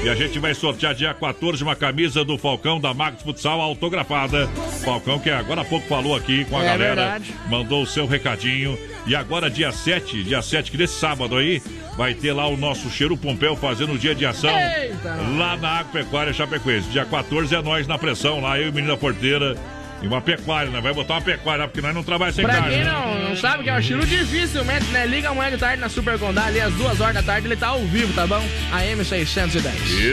E 0.03 0.09
a 0.09 0.15
gente 0.15 0.39
vai 0.39 0.55
sortear 0.55 0.95
dia 0.95 1.13
14 1.13 1.63
uma 1.63 1.77
camisa 1.77 2.25
do 2.25 2.39
Falcão 2.39 2.81
da 2.81 2.93
Max 2.95 3.23
Futsal 3.23 3.61
autografada. 3.61 4.47
Falcão 4.85 5.19
que 5.19 5.31
agora 5.31 5.61
há 5.61 5.65
pouco 5.65 5.87
falou 5.87 6.17
aqui 6.17 6.45
com 6.47 6.57
a 6.59 6.63
É 6.63 6.67
galera, 6.67 6.95
verdade. 6.95 7.35
mandou 7.49 7.83
o 7.83 7.87
seu 7.87 8.07
recadinho. 8.07 8.79
E 9.07 9.15
agora, 9.15 9.49
dia 9.49 9.71
7, 9.71 10.25
dia 10.25 10.43
7, 10.43 10.71
que 10.71 10.77
nesse 10.77 10.95
sábado 10.95 11.37
aí, 11.37 11.63
vai 11.97 12.13
ter 12.15 12.33
lá 12.33 12.47
o 12.49 12.57
nosso 12.57 12.91
Cheiro 12.91 13.17
Pompeu 13.17 13.55
fazendo 13.55 13.93
o 13.93 13.99
dia 13.99 14.15
de 14.15 14.27
ação 14.27 14.51
Eita! 14.51 15.15
lá 15.39 15.57
na 15.57 15.79
Agropecuária 15.79 16.33
Chapecoense. 16.33 16.89
Dia 16.89 17.05
14 17.05 17.55
é 17.55 17.63
nós 17.63 17.87
na 17.87 17.99
pressão 17.99 18.41
lá, 18.41 18.59
eu 18.59 18.67
e 18.67 18.71
o 18.71 18.73
menino 18.73 18.93
da 18.93 18.97
porteira. 18.99 19.57
E 20.03 20.07
uma 20.07 20.21
pecuária, 20.21 20.71
né? 20.71 20.81
Vai 20.81 20.93
botar 20.93 21.15
uma 21.15 21.23
pecuária, 21.23 21.67
porque 21.67 21.81
nós 21.81 21.95
não 21.95 22.03
trabalhamos 22.03 22.37
sem 22.37 22.45
Pra 22.45 22.55
carne. 22.55 22.69
quem 22.77 22.85
né? 22.85 22.91
não, 22.93 23.29
não 23.31 23.37
sabe 23.37 23.63
que 23.65 23.71
é 23.71 23.75
um 23.75 23.79
estilo 23.79 24.05
dificilmente, 24.07 24.85
né? 24.87 25.07
Liga 25.07 25.31
amanhã 25.31 25.51
de 25.53 25.57
tarde 25.59 25.81
na 25.81 25.89
Super 25.89 26.19
Condá, 26.19 26.45
ali 26.47 26.61
às 26.61 26.73
duas 26.75 27.01
horas 27.01 27.15
da 27.15 27.23
tarde, 27.23 27.47
ele 27.47 27.57
tá 27.57 27.69
ao 27.69 27.81
vivo, 27.81 28.13
tá 28.13 28.27
bom? 28.27 28.43
A 28.73 28.83
M610. 28.83 29.65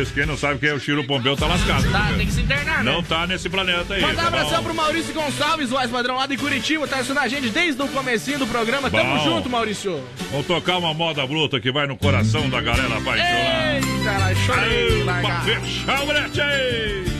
Isso, 0.02 0.14
quem 0.14 0.26
não 0.26 0.38
sabe 0.38 0.60
quem 0.60 0.70
é 0.70 0.74
o 0.74 0.80
Chiro 0.80 1.04
Pompeu 1.06 1.36
tá 1.36 1.48
lascado. 1.48 1.92
Tá, 1.92 2.00
né? 2.12 2.18
tem 2.18 2.26
que 2.28 2.32
se 2.34 2.42
internar, 2.42 2.84
né? 2.84 2.92
Não 2.92 3.04
tá 3.04 3.28
nesse 3.28 3.50
planeta 3.50 3.94
aí. 3.94 4.02
Mandar 4.02 4.14
um 4.14 4.16
tá 4.16 4.32
bom? 4.32 4.38
abração 4.38 4.64
pro 4.64 4.74
Maurício 4.74 5.14
Gonçalves, 5.14 5.70
voz 5.70 5.92
padrão 5.92 6.16
lá 6.16 6.26
de 6.28 6.38
Curitiba, 6.38 6.88
tá 6.88 6.96
assistindo 6.96 7.20
a 7.20 7.28
gente 7.28 7.50
desde 7.50 7.82
o 7.82 7.88
comecinho 7.90 8.40
do 8.40 8.48
programa. 8.48 8.90
Tamo 8.90 9.18
Bom. 9.18 9.24
junto, 9.24 9.50
Maurício. 9.50 10.02
Vamos 10.32 10.48
tocar 10.48 10.78
uma 10.78 10.94
moda 10.94 11.26
bruta 11.28 11.60
que 11.60 11.72
vai 11.72 11.88
no 11.88 11.98
coração 11.98 12.50
da 12.50 12.62
galera 12.62 12.98
apaixonada. 12.98 13.76
Eita, 13.76 14.10
ela 14.10 14.36
chorei, 14.36 15.04
Pra 15.04 15.42
fechar 15.42 16.04
o 16.04 16.06
brete 16.06 16.42
aí. 16.42 17.13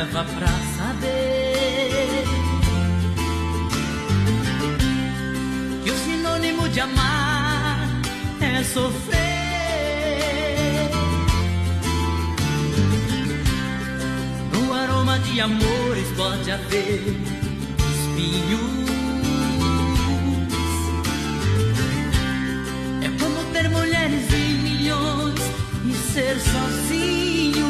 Leva 0.00 0.24
pra 0.24 0.48
saber 0.78 2.24
que 5.84 5.90
o 5.90 5.96
sinônimo 6.04 6.68
de 6.70 6.80
amar 6.80 7.86
é 8.40 8.64
sofrer? 8.64 9.20
No 14.54 14.72
aroma 14.72 15.18
de 15.18 15.38
amores 15.38 16.08
pode 16.16 16.50
haver 16.50 17.02
espinhos. 17.92 18.70
É 23.02 23.08
como 23.20 23.44
ter 23.52 23.68
mulheres 23.68 24.32
em 24.32 24.54
milhões 24.62 25.40
e 25.84 25.92
ser 26.12 26.40
sozinho. 26.40 27.69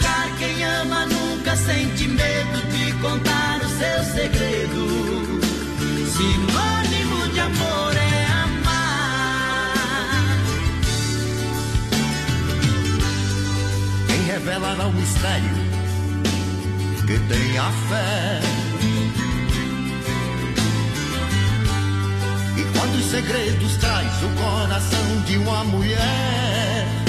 Quem 0.41 0.63
ama 0.63 1.05
nunca 1.05 1.55
sente 1.55 2.07
medo 2.07 2.61
de 2.71 2.91
contar 2.93 3.61
o 3.61 3.69
seu 3.77 4.03
segredo. 4.15 5.39
Sinônimo 6.17 7.27
de 7.31 7.39
amor 7.41 7.95
é 7.95 8.25
amar. 8.43 9.75
Quem 14.07 14.23
revelará 14.23 14.87
o 14.87 14.93
mistério 14.93 15.55
que 17.05 17.19
tem 17.19 17.57
a 17.59 17.71
fé? 17.87 18.41
E 22.57 22.63
quantos 22.79 23.05
segredos 23.11 23.77
traz 23.77 24.11
o 24.23 24.29
coração 24.41 25.21
de 25.27 25.37
uma 25.37 25.63
mulher? 25.65 27.00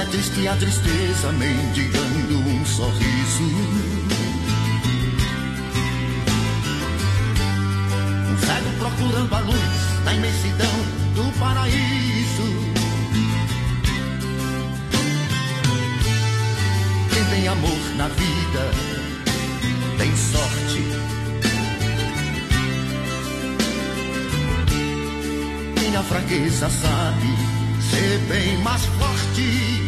É 0.00 0.04
triste 0.04 0.46
a 0.46 0.54
tristeza 0.54 1.32
mendigando 1.32 2.38
um 2.38 2.64
sorriso. 2.64 3.42
Um 8.28 8.38
cego 8.38 8.70
procurando 8.78 9.34
a 9.34 9.40
luz 9.40 10.04
na 10.04 10.14
imensidão 10.14 10.70
do 11.16 11.38
paraíso. 11.40 12.48
Quem 17.12 17.24
tem 17.24 17.48
amor 17.48 17.96
na 17.96 18.06
vida 18.06 18.70
tem 19.98 20.16
sorte. 20.16 20.84
Quem 25.74 25.90
na 25.90 26.02
fraqueza 26.04 26.70
sabe 26.70 27.58
ser 27.90 28.18
bem 28.28 28.58
mais 28.58 28.84
forte. 28.84 29.87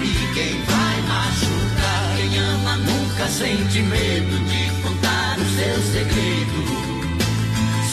sabe 0.00 0.32
quem 0.34 0.62
vai 0.62 1.02
machucar. 1.02 2.16
Quem 2.16 2.38
ama 2.38 2.76
nunca 2.78 3.28
sente 3.28 3.82
medo 3.82 4.38
de 4.46 4.82
contar 4.82 5.36
o 5.38 5.44
seu 5.44 5.82
segredo. 5.92 6.64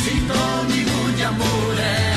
Sinônimo 0.04 1.12
de 1.16 1.24
amor 1.24 1.80
é 1.80 2.17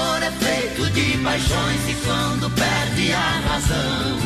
Amor 0.00 0.22
é 0.22 0.30
feito 0.30 0.90
de 0.90 1.18
paixões 1.18 1.88
e 1.88 1.94
quando 2.04 2.50
perde 2.50 3.12
a 3.12 3.40
razão, 3.48 4.18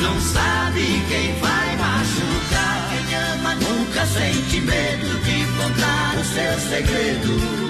não 0.00 0.20
sabe 0.20 0.82
quem 1.08 1.34
vai 1.40 1.76
machucar. 1.76 2.90
Quem 2.90 3.14
ama 3.16 3.54
nunca 3.56 4.06
sente 4.06 4.60
medo 4.60 5.18
de 5.24 5.46
contar 5.56 6.14
o 6.18 6.24
seu 6.24 6.60
segredo. 6.68 7.64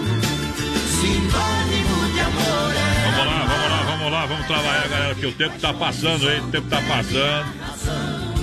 Sinônimo 1.01 2.13
de 2.13 2.21
amor 2.21 2.75
é 2.77 3.11
Vamos 3.11 3.27
lá, 3.27 3.45
vamos 3.45 3.71
lá, 3.71 3.83
vamos 3.83 4.13
lá, 4.13 4.27
vamos 4.27 4.47
trabalhar, 4.47 4.89
galera, 4.89 5.15
que 5.15 5.27
o 5.27 5.33
tempo 5.33 5.59
tá 5.59 5.73
passando, 5.73 6.31
hein? 6.31 6.41
O 6.41 6.49
tempo 6.49 6.69
tá 6.69 6.81
passando. 6.83 7.65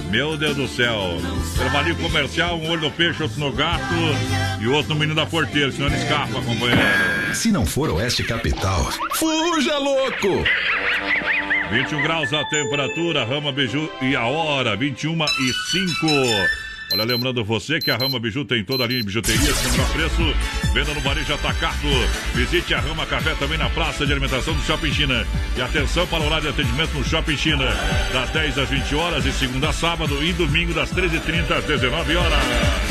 Meu 0.10 0.36
Deus 0.38 0.58
do 0.58 0.68
céu. 0.68 1.18
Trabalhinho 1.56 1.96
comercial, 1.98 2.58
um 2.58 2.70
olho 2.70 2.82
no 2.82 2.92
peixe, 2.92 3.24
outro 3.24 3.40
no 3.40 3.52
gato 3.52 3.82
e 4.62 4.68
o 4.68 4.74
outro 4.74 4.94
no 4.94 5.00
menino 5.00 5.16
da 5.16 5.26
porteira, 5.26 5.72
senão 5.72 5.88
ele 5.88 5.98
escapa, 5.98 6.34
companheiro. 6.34 7.34
Se 7.34 7.52
não 7.52 7.66
for 7.66 7.90
Oeste 7.90 8.24
Capital, 8.24 8.92
fuja 9.16 9.78
louco! 9.78 10.44
21 11.72 12.02
graus 12.04 12.32
a 12.34 12.44
temperatura, 12.46 13.26
Rama 13.26 13.52
Biju 13.52 13.90
e 14.02 14.16
a 14.16 14.26
hora, 14.26 14.76
21 14.76 15.14
e 15.14 15.54
5. 15.72 16.08
Olha, 16.94 17.06
lembrando 17.06 17.44
você 17.44 17.80
que 17.80 17.90
a 17.90 17.96
Rama 17.96 18.20
Biju 18.20 18.44
tem 18.44 18.64
toda 18.64 18.84
a 18.84 18.88
linha 18.88 19.00
de 19.00 19.06
bijuteria, 19.06 19.54
sem 19.54 19.72
menor 19.72 19.90
preço, 19.94 20.36
venda 20.74 20.94
no 20.94 21.00
varejo 21.00 21.34
atacado. 21.34 21.88
Visite 22.36 22.74
a 22.74 22.82
Rama 22.82 23.06
Café 23.06 23.34
também 23.36 23.58
na 23.58 23.70
praça 23.70 24.06
de 24.06 24.12
alimentação 24.12 24.54
do 24.54 24.62
Shopping 24.64 24.92
China. 24.92 25.26
E 25.56 25.62
atenção 25.62 26.06
para 26.06 26.22
o 26.22 26.26
horário 26.26 26.52
de 26.52 26.62
atendimento 26.62 26.94
no 26.94 27.04
Shopping 27.06 27.38
China, 27.38 27.66
das 28.12 28.30
10 28.32 28.58
às 28.58 28.70
20 28.70 28.96
horas, 28.96 29.24
de 29.24 29.32
segunda 29.32 29.70
a 29.70 29.74
sábado 29.74 30.22
e 30.22 30.34
domingo 30.34 30.74
das 30.74 30.92
13h30 30.92 31.52
às 31.52 31.64
19 31.64 32.16
horas. 32.18 32.91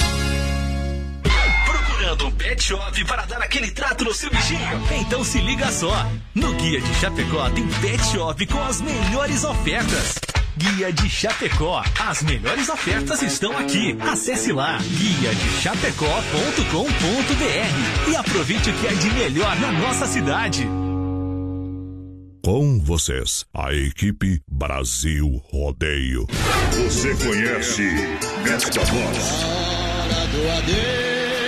Procurando 2.11 2.27
um 2.27 2.31
pet 2.31 2.61
shop 2.61 3.05
para 3.05 3.25
dar 3.25 3.41
aquele 3.41 3.71
trato 3.71 4.03
no 4.03 4.13
seu 4.13 4.29
bichinho? 4.29 4.59
Então 4.99 5.23
se 5.23 5.39
liga 5.39 5.71
só. 5.71 6.05
No 6.35 6.53
Guia 6.55 6.81
de 6.81 6.93
Chapecó 6.95 7.49
tem 7.51 7.65
pet 7.79 8.03
shop 8.05 8.45
com 8.47 8.61
as 8.61 8.81
melhores 8.81 9.45
ofertas. 9.45 10.19
Guia 10.57 10.91
de 10.91 11.09
Chapecó. 11.09 11.81
As 11.99 12.21
melhores 12.23 12.67
ofertas 12.67 13.21
estão 13.21 13.57
aqui. 13.57 13.95
Acesse 14.01 14.51
lá 14.51 14.77
guia 14.77 15.33
de 15.33 15.61
chapecó.com.br 15.61 18.11
e 18.11 18.15
aproveite 18.15 18.69
o 18.69 18.73
que 18.73 18.87
é 18.87 18.93
de 18.93 19.09
melhor 19.11 19.57
na 19.59 19.71
nossa 19.71 20.05
cidade. 20.05 20.67
Com 22.43 22.77
vocês, 22.79 23.45
a 23.53 23.73
equipe 23.73 24.41
Brasil 24.49 25.41
Rodeio. 25.49 26.27
Você 26.73 27.15
conhece 27.15 27.87
esta 28.45 28.83
voz? 28.83 29.45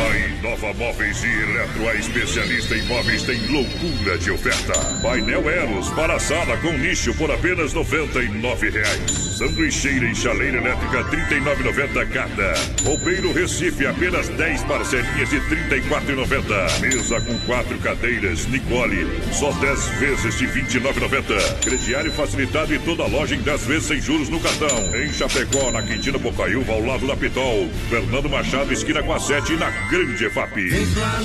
A 0.00 0.16
Inova 0.16 0.72
Móveis 0.72 1.22
e 1.22 1.26
Eletro, 1.26 1.88
a 1.88 1.94
especialista 1.94 2.74
em 2.74 2.82
móveis, 2.84 3.22
tem 3.22 3.38
loucura 3.48 4.16
de 4.16 4.30
oferta. 4.30 4.72
Painel 5.02 5.48
Eros 5.50 5.90
para 5.90 6.18
sala 6.18 6.56
com 6.56 6.72
nicho 6.72 7.12
por 7.14 7.30
apenas 7.30 7.74
99 7.74 8.70
reais. 8.70 9.30
Sanduicheira 9.36 10.06
e 10.06 10.14
chaleira 10.14 10.58
elétrica 10.58 11.02
R$ 11.02 11.40
39,90 11.40 12.08
cada. 12.10 12.54
Roupeiro 12.82 13.32
Recife, 13.32 13.86
apenas 13.86 14.28
10 14.28 14.64
parcelinhas 14.64 15.30
de 15.30 15.38
R$ 15.38 15.56
34,90. 15.80 16.80
Mesa 16.80 17.20
com 17.20 17.38
quatro 17.40 17.78
cadeiras, 17.78 18.46
Nicole, 18.46 19.06
só 19.32 19.52
10 19.52 19.84
vezes 19.98 20.38
de 20.38 20.46
R$ 20.46 20.62
29,90. 20.62 21.60
Crediário 21.60 22.12
facilitado 22.12 22.74
e 22.74 22.78
toda 22.78 23.06
loja 23.06 23.34
em 23.34 23.40
10 23.40 23.66
vezes 23.66 23.84
sem 23.84 24.00
juros 24.00 24.28
no 24.28 24.40
cartão. 24.40 24.96
Em 24.96 25.12
Chapecó, 25.12 25.70
na 25.70 25.82
Quintina 25.82 26.18
Bocaiúva, 26.18 26.72
ao 26.72 26.84
lado 26.84 27.06
da 27.06 27.16
Pitol. 27.16 27.68
Fernando 27.88 28.28
Machado, 28.28 28.72
esquina 28.72 29.02
com 29.02 29.12
a 29.12 29.20
7 29.20 29.52
e 29.52 29.56
na 29.56 29.70
Grande 29.90 30.24
EFAP. 30.24 30.70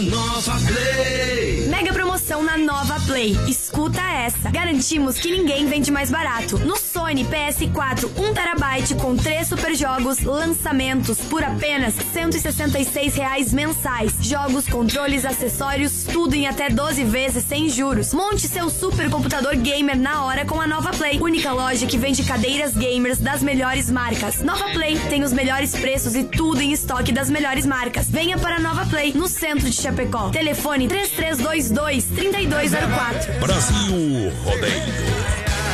Nova 0.10 0.60
Play. 0.66 1.68
Mega 1.70 1.94
promoção 1.94 2.42
na 2.42 2.58
Nova 2.58 3.00
Play. 3.02 3.38
Escuta 3.48 4.02
essa. 4.02 4.50
Garantimos 4.50 5.20
que 5.20 5.30
ninguém 5.30 5.68
vende 5.68 5.92
mais 5.92 6.10
barato. 6.10 6.58
No 6.58 6.76
Sony 6.76 7.24
PS4 7.26 8.10
1TB 8.10 9.00
com 9.00 9.16
3 9.16 9.48
super 9.48 9.76
jogos, 9.76 10.22
lançamentos 10.22 11.20
por 11.20 11.44
apenas 11.44 11.94
166 11.94 13.14
reais 13.14 13.54
mensais. 13.54 14.14
Jogos, 14.20 14.68
controles, 14.68 15.26
acessórios, 15.26 16.06
tudo 16.06 16.34
em 16.34 16.48
até 16.48 16.68
12 16.68 17.04
vezes 17.04 17.46
sem 17.46 17.70
juros. 17.70 18.16
Monte 18.16 18.48
seu 18.48 18.72
super 18.72 19.12
computador 19.12 19.56
gamer 19.58 19.96
na 19.96 20.26
hora 20.26 20.44
com 20.44 20.60
a 20.60 20.66
Nova 20.66 20.90
Play. 20.90 21.20
Única 21.22 21.52
loja 21.52 21.86
que 21.86 22.00
vende 22.00 22.24
cadeiras 22.24 22.76
gamers 22.76 23.20
das 23.20 23.44
melhores 23.44 23.92
marcas. 23.92 24.42
Nova 24.42 24.72
Play 24.72 24.98
tem 25.08 25.24
os 25.24 25.32
melhores 25.32 25.74
preços 25.76 26.16
e 26.16 26.24
tudo 26.24 26.62
em 26.62 26.72
estoque 26.72 27.12
das 27.12 27.30
melhores 27.30 27.68
marcas. 27.68 28.10
Venha 28.10 28.40
para 28.40 28.55
a 28.56 28.60
Nova 28.60 28.86
Play, 28.86 29.12
no 29.14 29.28
centro 29.28 29.70
de 29.70 29.76
Chapecó. 29.76 30.30
Telefone 30.30 30.88
3322-3204. 30.88 33.40
Brasil 33.40 34.32
Rodeio. 34.44 34.94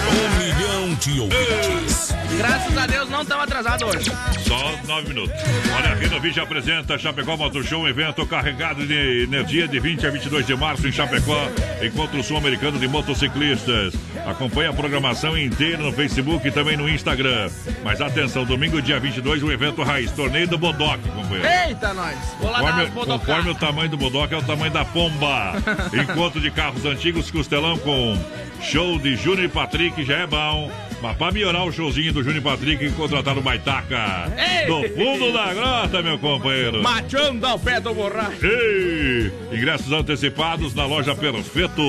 Um 0.09 0.29
milhão 0.39 0.95
de 0.95 1.19
ouvintes. 1.19 2.10
Graças 2.37 2.77
a 2.77 2.87
Deus 2.87 3.09
não 3.09 3.21
estamos 3.21 3.43
atrasados 3.43 3.87
hoje. 3.87 4.11
Só 4.47 4.73
nove 4.87 5.09
minutos. 5.09 5.35
Olha, 5.75 5.91
a 5.91 5.95
Renovídeo 5.95 6.43
apresenta 6.43 6.97
Chapecó 6.97 7.37
Motor 7.37 7.63
Show, 7.63 7.83
um 7.83 7.87
evento 7.87 8.25
carregado 8.25 8.85
de 8.85 9.23
energia 9.23 9.67
de 9.67 9.79
20 9.79 10.07
a 10.07 10.09
22 10.09 10.45
de 10.45 10.55
março 10.55 10.87
em 10.87 10.91
Chapecó. 10.91 11.49
Encontro 11.81 12.23
Sul-Americano 12.23 12.79
de 12.79 12.87
Motociclistas. 12.87 13.93
Acompanhe 14.25 14.69
a 14.69 14.73
programação 14.73 15.37
inteira 15.37 15.77
no 15.77 15.91
Facebook 15.91 16.47
e 16.47 16.51
também 16.51 16.77
no 16.77 16.89
Instagram. 16.89 17.49
Mas 17.83 18.01
atenção, 18.01 18.45
domingo, 18.45 18.81
dia 18.81 18.99
22, 18.99 19.43
o 19.43 19.51
evento 19.51 19.83
Raiz, 19.83 20.11
torneio 20.11 20.47
do 20.47 20.57
Bodoc, 20.57 20.99
companheiro. 21.01 21.47
Eita, 21.67 21.93
nós. 21.93 22.17
Vou 22.39 22.51
Conforme, 22.51 22.89
conforme 22.91 23.49
o 23.51 23.55
tamanho 23.55 23.89
do 23.89 23.97
Bodoc 23.97 24.31
é 24.31 24.37
o 24.37 24.43
tamanho 24.43 24.71
da 24.71 24.85
pomba. 24.85 25.53
Encontro 25.93 26.39
de 26.39 26.51
carros 26.51 26.85
antigos, 26.85 27.29
costelão 27.31 27.77
com 27.77 28.17
show 28.61 28.99
de 28.99 29.15
Júnior 29.15 29.45
e 29.45 29.49
Patrick, 29.49 30.03
já 30.03 30.17
é 30.17 30.27
bom. 30.27 30.71
Mas 31.01 31.17
pra 31.17 31.31
melhorar 31.31 31.63
o 31.63 31.71
showzinho 31.71 32.13
do 32.13 32.23
Júnior 32.23 32.41
e 32.41 32.41
Patrick, 32.41 32.91
contrataram 32.91 33.39
o 33.39 33.43
Baitaca. 33.43 34.31
Ei! 34.37 34.67
Do 34.67 34.81
fundo 34.95 35.33
da 35.33 35.53
grota, 35.53 36.01
meu 36.03 36.19
companheiro. 36.19 36.83
Machando 36.83 37.45
ao 37.47 37.57
pé 37.57 37.79
do 37.79 37.93
borracho. 37.93 38.45
Ei! 38.45 39.31
Ingressos 39.51 39.91
antecipados 39.91 40.75
na 40.75 40.85
loja 40.85 41.15
Perfeito 41.15 41.81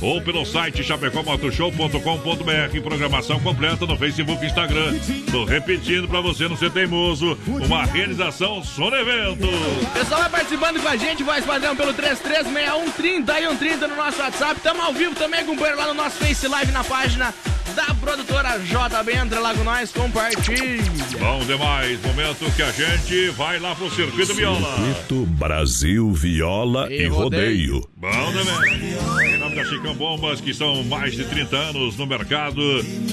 ou 0.00 0.20
pelo 0.22 0.44
site 0.44 0.82
chapecomotoshow.com.br. 0.82 2.80
Programação 2.82 3.38
completa 3.40 3.86
no 3.86 3.96
Facebook 3.96 4.42
e 4.42 4.48
Instagram. 4.48 4.94
Tô 5.30 5.44
repetindo 5.44 6.08
pra 6.08 6.20
você 6.20 6.48
não 6.48 6.56
ser 6.56 6.70
teimoso. 6.70 7.38
Uma 7.46 7.84
realização 7.84 8.62
Sono 8.62 8.96
Evento. 8.96 9.46
Pessoal 9.92 10.20
vai 10.20 10.30
participando 10.30 10.80
com 10.80 10.88
a 10.88 10.96
gente, 10.96 11.22
voz 11.22 11.44
padrão 11.44 11.76
pelo 11.76 11.92
336130 11.92 13.40
e 13.40 13.42
130 13.42 13.88
no 13.88 13.96
nosso 13.96 14.20
WhatsApp. 14.20 14.60
Tamo 14.60 14.82
ao 14.82 14.92
vivo 14.92 15.14
também, 15.14 15.44
companheiro, 15.44 15.78
lá 15.78 15.86
no 15.86 15.94
nosso 15.94 16.16
Face 16.16 16.48
Live 16.48 16.72
na 16.72 16.84
página 16.84 17.34
da 17.74 17.94
produtora 17.94 18.58
JB. 18.58 19.12
Entra 19.16 19.40
lá 19.40 19.54
com 19.54 19.64
nós, 19.64 19.92
compartilhe. 19.92 20.82
Bom 21.18 21.40
demais, 21.46 22.00
momento 22.02 22.50
que 22.54 22.62
a 22.62 22.70
gente 22.72 23.30
vai 23.30 23.58
lá 23.58 23.74
pro 23.74 23.90
Circuito 23.90 24.34
Viola. 24.34 24.60
Circuito 24.76 25.26
Brasil 25.26 26.12
Viola 26.12 26.90
e, 26.92 27.02
E 27.02 27.06
rodeio. 27.08 27.74
rodeio. 27.74 27.89
Bom 28.00 28.08
também. 28.32 28.94
Em 29.34 29.38
nome 29.38 29.54
da 29.54 29.62
Chicão 29.66 29.94
Bombas, 29.94 30.40
que 30.40 30.54
são 30.54 30.82
mais 30.84 31.12
de 31.12 31.22
30 31.22 31.54
anos 31.54 31.98
no 31.98 32.06
mercado 32.06 32.62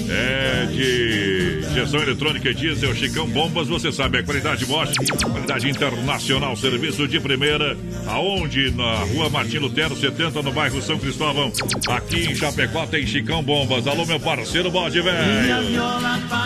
é, 0.08 0.64
de 0.64 1.68
injeção 1.70 2.00
eletrônica 2.00 2.48
e 2.48 2.54
diesel. 2.54 2.94
Chicão 2.94 3.28
Bombas, 3.28 3.68
você 3.68 3.92
sabe, 3.92 4.16
é 4.16 4.22
qualidade 4.22 4.64
Bosch, 4.64 4.94
qualidade 5.22 5.68
internacional, 5.68 6.56
serviço 6.56 7.06
de 7.06 7.20
primeira. 7.20 7.76
Aonde? 8.06 8.70
Na 8.70 9.00
rua 9.00 9.28
Martim 9.28 9.58
Lutero, 9.58 9.94
70, 9.94 10.40
no 10.40 10.52
bairro 10.52 10.80
São 10.80 10.98
Cristóvão. 10.98 11.52
Aqui 11.90 12.24
em 12.24 12.34
Chapecó 12.34 12.86
tem 12.86 13.06
Chicão 13.06 13.42
Bombas. 13.42 13.86
Alô, 13.86 14.06
meu 14.06 14.18
parceiro 14.18 14.70
bode, 14.70 15.02
velho. 15.02 15.18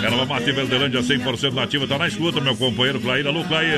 Erva 0.02 0.26
Mate 0.26 0.50
Verdelândia 0.50 1.00
100% 1.00 1.52
nativa, 1.52 1.86
tá 1.86 1.96
na 1.96 2.08
escuta, 2.08 2.40
meu 2.40 2.56
companheiro 2.56 2.98
Clair. 2.98 3.24
Alô, 3.24 3.44
Clair. 3.44 3.72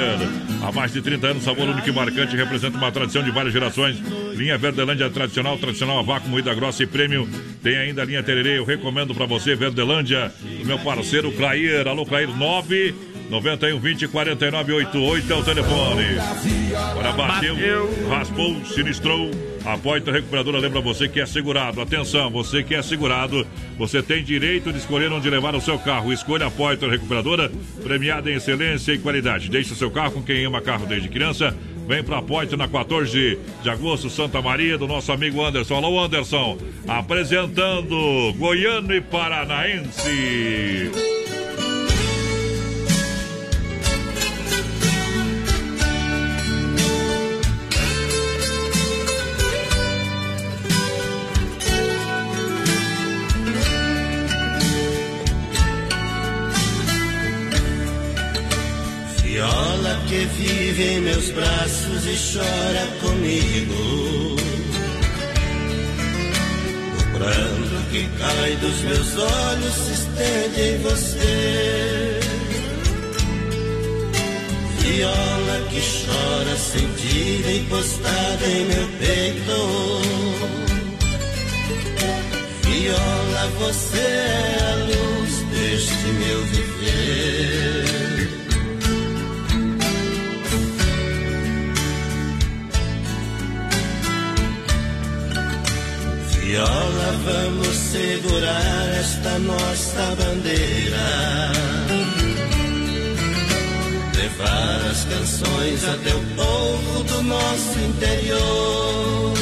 Há 0.62 0.72
mais 0.72 0.90
de 0.90 1.02
30 1.02 1.26
anos, 1.26 1.44
sabor 1.44 1.68
único 1.68 1.86
e 1.86 1.92
marcante, 1.92 2.34
representa 2.34 2.78
uma 2.78 2.90
tradição 2.90 3.22
de 3.22 3.30
várias 3.30 3.52
gerações. 3.52 3.98
Linha 4.34 4.53
Verdelândia 4.58 5.10
tradicional, 5.10 5.58
tradicional 5.58 5.98
a 5.98 6.02
vácuo, 6.02 6.28
moída 6.28 6.54
grossa 6.54 6.82
e 6.82 6.86
prêmio. 6.86 7.28
Tem 7.62 7.76
ainda 7.76 8.02
a 8.02 8.04
linha 8.04 8.22
Tererê, 8.22 8.58
eu 8.58 8.64
recomendo 8.64 9.14
pra 9.14 9.26
você, 9.26 9.54
Verdelândia, 9.54 10.32
do 10.40 10.66
meu 10.66 10.78
parceiro 10.78 11.32
Clair. 11.32 11.86
Alô, 11.86 12.04
Clair, 12.04 12.28
9 12.28 12.94
91 13.30 13.78
20 13.80 14.08
49 14.08 14.72
88 14.72 15.32
é 15.32 15.36
o 15.36 15.42
telefone. 15.42 16.04
Agora 16.90 17.12
bateu, 17.12 18.08
raspou, 18.08 18.64
sinistrou. 18.66 19.30
A 19.64 19.78
Poitra 19.78 20.12
Recuperadora 20.12 20.58
lembra 20.58 20.82
você 20.82 21.08
que 21.08 21.18
é 21.18 21.24
segurado. 21.24 21.80
Atenção, 21.80 22.30
você 22.30 22.62
que 22.62 22.74
é 22.74 22.82
segurado, 22.82 23.46
você 23.78 24.02
tem 24.02 24.22
direito 24.22 24.70
de 24.70 24.78
escolher 24.78 25.10
onde 25.10 25.30
levar 25.30 25.54
o 25.54 25.60
seu 25.60 25.78
carro. 25.78 26.12
Escolha 26.12 26.46
a 26.46 26.50
Poitra 26.50 26.90
Recuperadora, 26.90 27.50
premiada 27.82 28.30
em 28.30 28.34
excelência 28.34 28.92
e 28.92 28.98
qualidade. 28.98 29.48
Deixe 29.48 29.72
o 29.72 29.76
seu 29.76 29.90
carro 29.90 30.12
com 30.12 30.22
quem 30.22 30.44
ama 30.44 30.60
carro 30.60 30.84
desde 30.86 31.08
criança. 31.08 31.56
Vem 31.86 32.02
pra 32.02 32.22
Poitra 32.22 32.56
na 32.56 32.66
14 32.66 33.38
de 33.62 33.70
agosto, 33.70 34.08
Santa 34.08 34.40
Maria, 34.40 34.78
do 34.78 34.86
nosso 34.86 35.12
amigo 35.12 35.44
Anderson. 35.44 35.76
Alô, 35.76 36.02
Anderson. 36.02 36.56
Apresentando 36.88 38.32
Goiano 38.38 38.94
e 38.94 39.00
Paranaense. 39.00 41.13
E 62.14 62.16
chora 62.16 62.86
comigo. 63.00 64.36
O 66.98 67.18
pranto 67.18 67.76
que 67.90 68.08
cai 68.18 68.56
dos 68.56 68.80
meus 68.82 69.16
olhos 69.18 69.74
se 69.74 69.92
estende 69.92 70.60
em 70.60 70.78
você. 70.78 72.20
Viola 74.78 75.66
que 75.70 75.80
chora 75.80 76.56
sentida 76.56 77.50
encostada 77.50 78.46
em 78.46 78.64
meu 78.66 78.88
peito. 79.00 79.58
Viola, 82.62 83.50
você 83.58 83.98
é 83.98 84.58
a 84.62 84.74
luz 84.86 85.32
deste 85.50 86.06
meu 86.06 86.40
viver. 86.46 87.83
Vamos 97.24 97.76
segurar 97.76 98.88
esta 99.00 99.38
nossa 99.38 100.16
bandeira. 100.16 101.52
Levar 104.16 104.90
as 104.90 105.04
canções 105.04 105.84
até 105.84 106.14
o 106.14 106.20
povo 106.36 107.04
do 107.04 107.22
nosso 107.22 107.78
interior. 107.78 109.34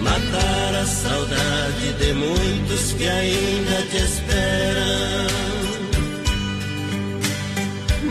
Matar 0.00 0.74
a 0.82 0.86
saudade 0.86 1.92
de 1.98 2.12
muitos 2.12 2.92
que 2.92 3.08
ainda 3.08 3.82
te 3.90 3.96
esperam. 3.96 5.34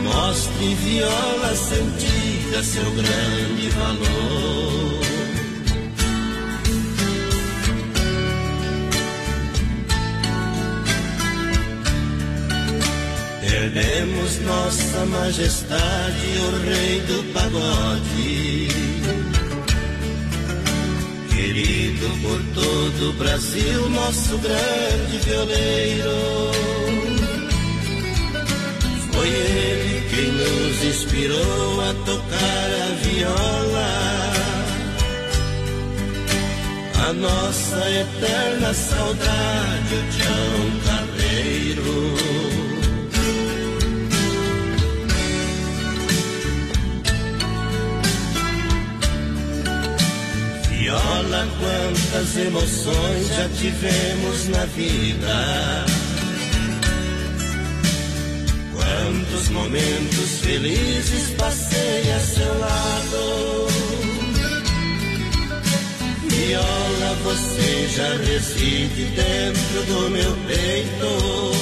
Mostre 0.02 0.74
viola 0.74 1.56
sentida 1.56 2.62
seu 2.62 2.90
grande 2.92 3.68
valor. 3.70 5.03
Perdemos 13.54 14.40
nossa 14.40 15.06
majestade, 15.06 16.26
o 16.38 16.50
rei 16.66 17.00
do 17.02 17.22
pagode. 17.32 18.68
Querido 21.32 22.10
por 22.20 22.42
todo 22.52 23.10
o 23.10 23.12
Brasil, 23.12 23.90
nosso 23.90 24.36
grande 24.38 25.18
violeiro. 25.24 26.50
Foi 29.12 29.28
ele 29.28 30.08
quem 30.10 30.32
nos 30.32 30.84
inspirou 30.84 31.80
a 31.80 31.94
tocar 32.04 32.70
a 32.82 32.94
viola. 33.06 33.92
A 37.08 37.12
nossa 37.12 37.88
eterna 37.88 38.74
saudade, 38.74 39.94
o 39.94 40.02
Tião 40.10 40.80
Carreiro. 40.86 42.63
Viola, 50.94 51.48
quantas 51.58 52.36
emoções 52.36 53.26
já 53.26 53.48
tivemos 53.48 54.48
na 54.48 54.64
vida. 54.66 55.86
Quantos 58.72 59.48
momentos 59.48 60.40
felizes 60.40 61.30
passei 61.36 62.12
a 62.12 62.20
seu 62.20 62.58
lado. 62.60 63.66
Viola, 66.28 67.16
você 67.24 67.88
já 67.88 68.16
reside 68.30 69.04
dentro 69.16 69.82
do 69.86 70.10
meu 70.10 70.36
peito. 70.46 71.54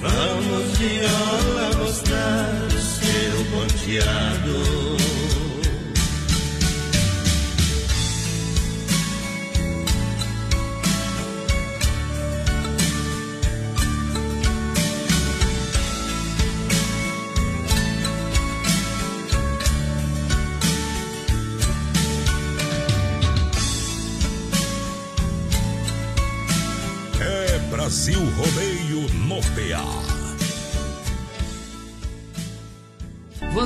Vamos, 0.00 0.78
Viola, 0.78 1.84
mostrar 1.84 2.66
o 2.66 2.80
seu 2.80 3.44
ponteado. 3.52 5.17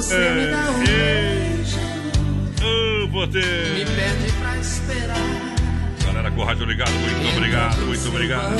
Você 0.02 0.14
É, 0.16 0.34
me 0.34 0.50
dá 0.50 0.70
um 0.70 0.78
beijo, 0.84 1.78
Ô, 3.04 3.08
poder. 3.08 3.74
me 3.74 3.84
pede 3.86 4.32
pra 4.40 4.58
esperar. 4.58 5.54
Galera 6.04 6.30
com 6.32 6.40
o 6.40 6.44
rádio 6.44 6.66
ligado, 6.66 6.90
muito 6.90 7.36
obrigado, 7.36 7.80
muito 7.86 8.08
obrigado. 8.08 8.52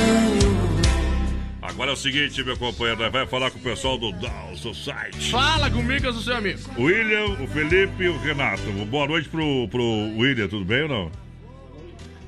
Agora 1.60 1.90
é 1.90 1.94
o 1.94 1.96
seguinte, 1.96 2.42
meu 2.44 2.56
companheiro, 2.56 3.00
nós 3.02 3.10
vai 3.12 3.26
falar 3.26 3.50
com 3.50 3.58
o 3.58 3.62
pessoal 3.62 3.98
do 3.98 4.12
Down 4.12 4.56
Society. 4.56 5.30
Fala 5.30 5.68
comigo, 5.70 6.06
eu 6.06 6.12
sou 6.12 6.22
seu 6.22 6.36
amigo. 6.36 6.60
O 6.76 6.84
William, 6.84 7.24
o 7.42 7.46
Felipe 7.48 8.04
e 8.04 8.08
o 8.08 8.18
Renato. 8.20 8.62
Boa 8.88 9.06
noite 9.08 9.28
pro, 9.28 9.66
pro 9.68 9.82
William, 10.16 10.46
tudo 10.48 10.64
bem 10.64 10.82
ou 10.82 10.88
não? 10.88 11.10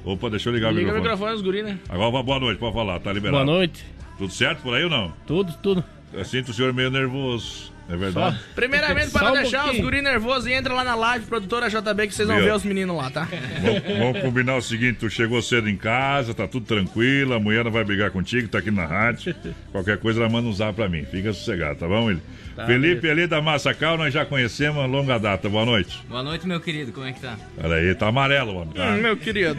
Opa, 0.05 0.29
deixa 0.29 0.49
eu 0.49 0.55
ligar 0.55 0.73
o 0.73 0.77
Liga 0.77 0.91
o 0.91 0.95
microfone. 0.95 1.31
microfone, 1.31 1.35
os 1.37 1.43
guri, 1.43 1.63
né? 1.63 1.79
Agora 1.89 2.23
boa 2.23 2.41
noite, 2.41 2.59
pode 2.59 2.75
falar, 2.75 2.99
tá 3.01 3.13
liberado. 3.13 3.45
Boa 3.45 3.57
noite. 3.59 3.85
Tudo 4.19 4.33
certo 4.33 4.63
por 4.63 4.75
aí 4.75 4.85
ou 4.85 4.91
não? 4.91 5.13
Tudo, 5.27 5.53
tudo. 5.63 5.85
Eu 6.13 6.25
sinto 6.25 6.51
o 6.51 6.55
senhor 6.55 6.73
meio 6.73 6.91
nervoso. 6.91 7.73
É 7.89 7.97
verdade. 7.97 8.41
Primeiramente, 8.55 9.09
Só 9.11 9.19
para 9.19 9.31
um 9.31 9.35
deixar 9.35 9.71
os 9.71 9.79
guri 9.79 10.01
nervosos, 10.01 10.47
entra 10.47 10.73
lá 10.73 10.83
na 10.83 10.95
live, 10.95 11.27
produtora 11.27 11.69
JB, 11.69 12.07
que 12.09 12.15
vocês 12.15 12.27
vão 12.27 12.37
Viu? 12.39 12.47
ver 12.47 12.55
os 12.55 12.65
meninos 12.65 12.97
lá, 12.97 13.11
tá? 13.11 13.29
Vamos, 13.61 13.99
vamos 13.99 14.21
combinar 14.23 14.57
o 14.57 14.63
seguinte: 14.63 15.01
tu 15.01 15.11
chegou 15.11 15.43
cedo 15.43 15.69
em 15.69 15.77
casa, 15.77 16.33
tá 16.33 16.49
tudo 16.49 16.65
tranquilo, 16.65 17.35
a 17.35 17.39
mulher 17.41 17.63
não 17.65 17.71
vai 17.71 17.85
brigar 17.85 18.11
contigo, 18.11 18.49
tá 18.49 18.59
aqui 18.59 18.71
na 18.71 18.87
rádio. 18.87 19.35
Qualquer 19.71 19.99
coisa 19.99 20.21
ela 20.21 20.31
manda 20.31 20.49
um 20.49 20.53
zap 20.53 20.75
pra 20.75 20.89
mim. 20.89 21.05
Fica 21.05 21.33
sossegado, 21.33 21.79
tá 21.79 21.87
bom, 21.87 22.11
ele? 22.11 22.23
Tá, 22.57 22.67
Felipe 22.67 23.11
ali 23.11 23.27
da 23.27 23.43
Massacal, 23.43 23.99
nós 23.99 24.15
já 24.15 24.25
conhecemos 24.25 24.83
a 24.83 24.87
longa 24.87 25.19
data. 25.19 25.49
Boa 25.49 25.67
noite. 25.67 26.01
Boa 26.09 26.23
noite, 26.23 26.47
meu 26.47 26.61
querido. 26.61 26.93
Como 26.93 27.07
é 27.07 27.13
que 27.13 27.21
tá? 27.21 27.37
Olha 27.63 27.77
aí, 27.77 27.95
tá 27.95 28.07
amarelo, 28.07 28.55
mano. 28.55 28.73
Tá? 28.73 28.91
Hum, 28.93 28.99
meu 28.99 29.17
querido. 29.17 29.57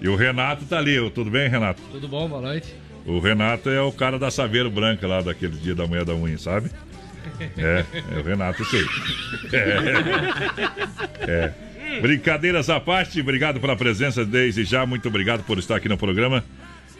E 0.00 0.08
o 0.08 0.16
Renato 0.16 0.64
tá 0.64 0.78
ali, 0.78 0.98
tudo 1.10 1.30
bem, 1.30 1.48
Renato? 1.48 1.80
Tudo 1.92 2.08
bom? 2.08 2.28
Boa 2.28 2.40
noite. 2.42 2.74
O 3.06 3.18
Renato 3.18 3.70
é 3.70 3.80
o 3.80 3.92
cara 3.92 4.18
da 4.18 4.30
Saveiro 4.30 4.70
Branca 4.70 5.06
lá 5.06 5.20
daquele 5.20 5.56
dia 5.56 5.74
da 5.74 5.86
manhã 5.86 6.04
da 6.04 6.14
unha, 6.14 6.38
sabe? 6.38 6.70
É, 7.58 7.84
é 8.14 8.18
o 8.18 8.22
Renato, 8.22 8.64
sei. 8.64 8.84
É. 9.52 11.52
é. 11.96 12.00
Brincadeiras 12.00 12.70
à 12.70 12.78
parte, 12.78 13.20
obrigado 13.20 13.60
pela 13.60 13.76
presença 13.76 14.24
desde 14.24 14.64
já, 14.64 14.86
muito 14.86 15.08
obrigado 15.08 15.42
por 15.44 15.58
estar 15.58 15.76
aqui 15.76 15.88
no 15.88 15.98
programa. 15.98 16.44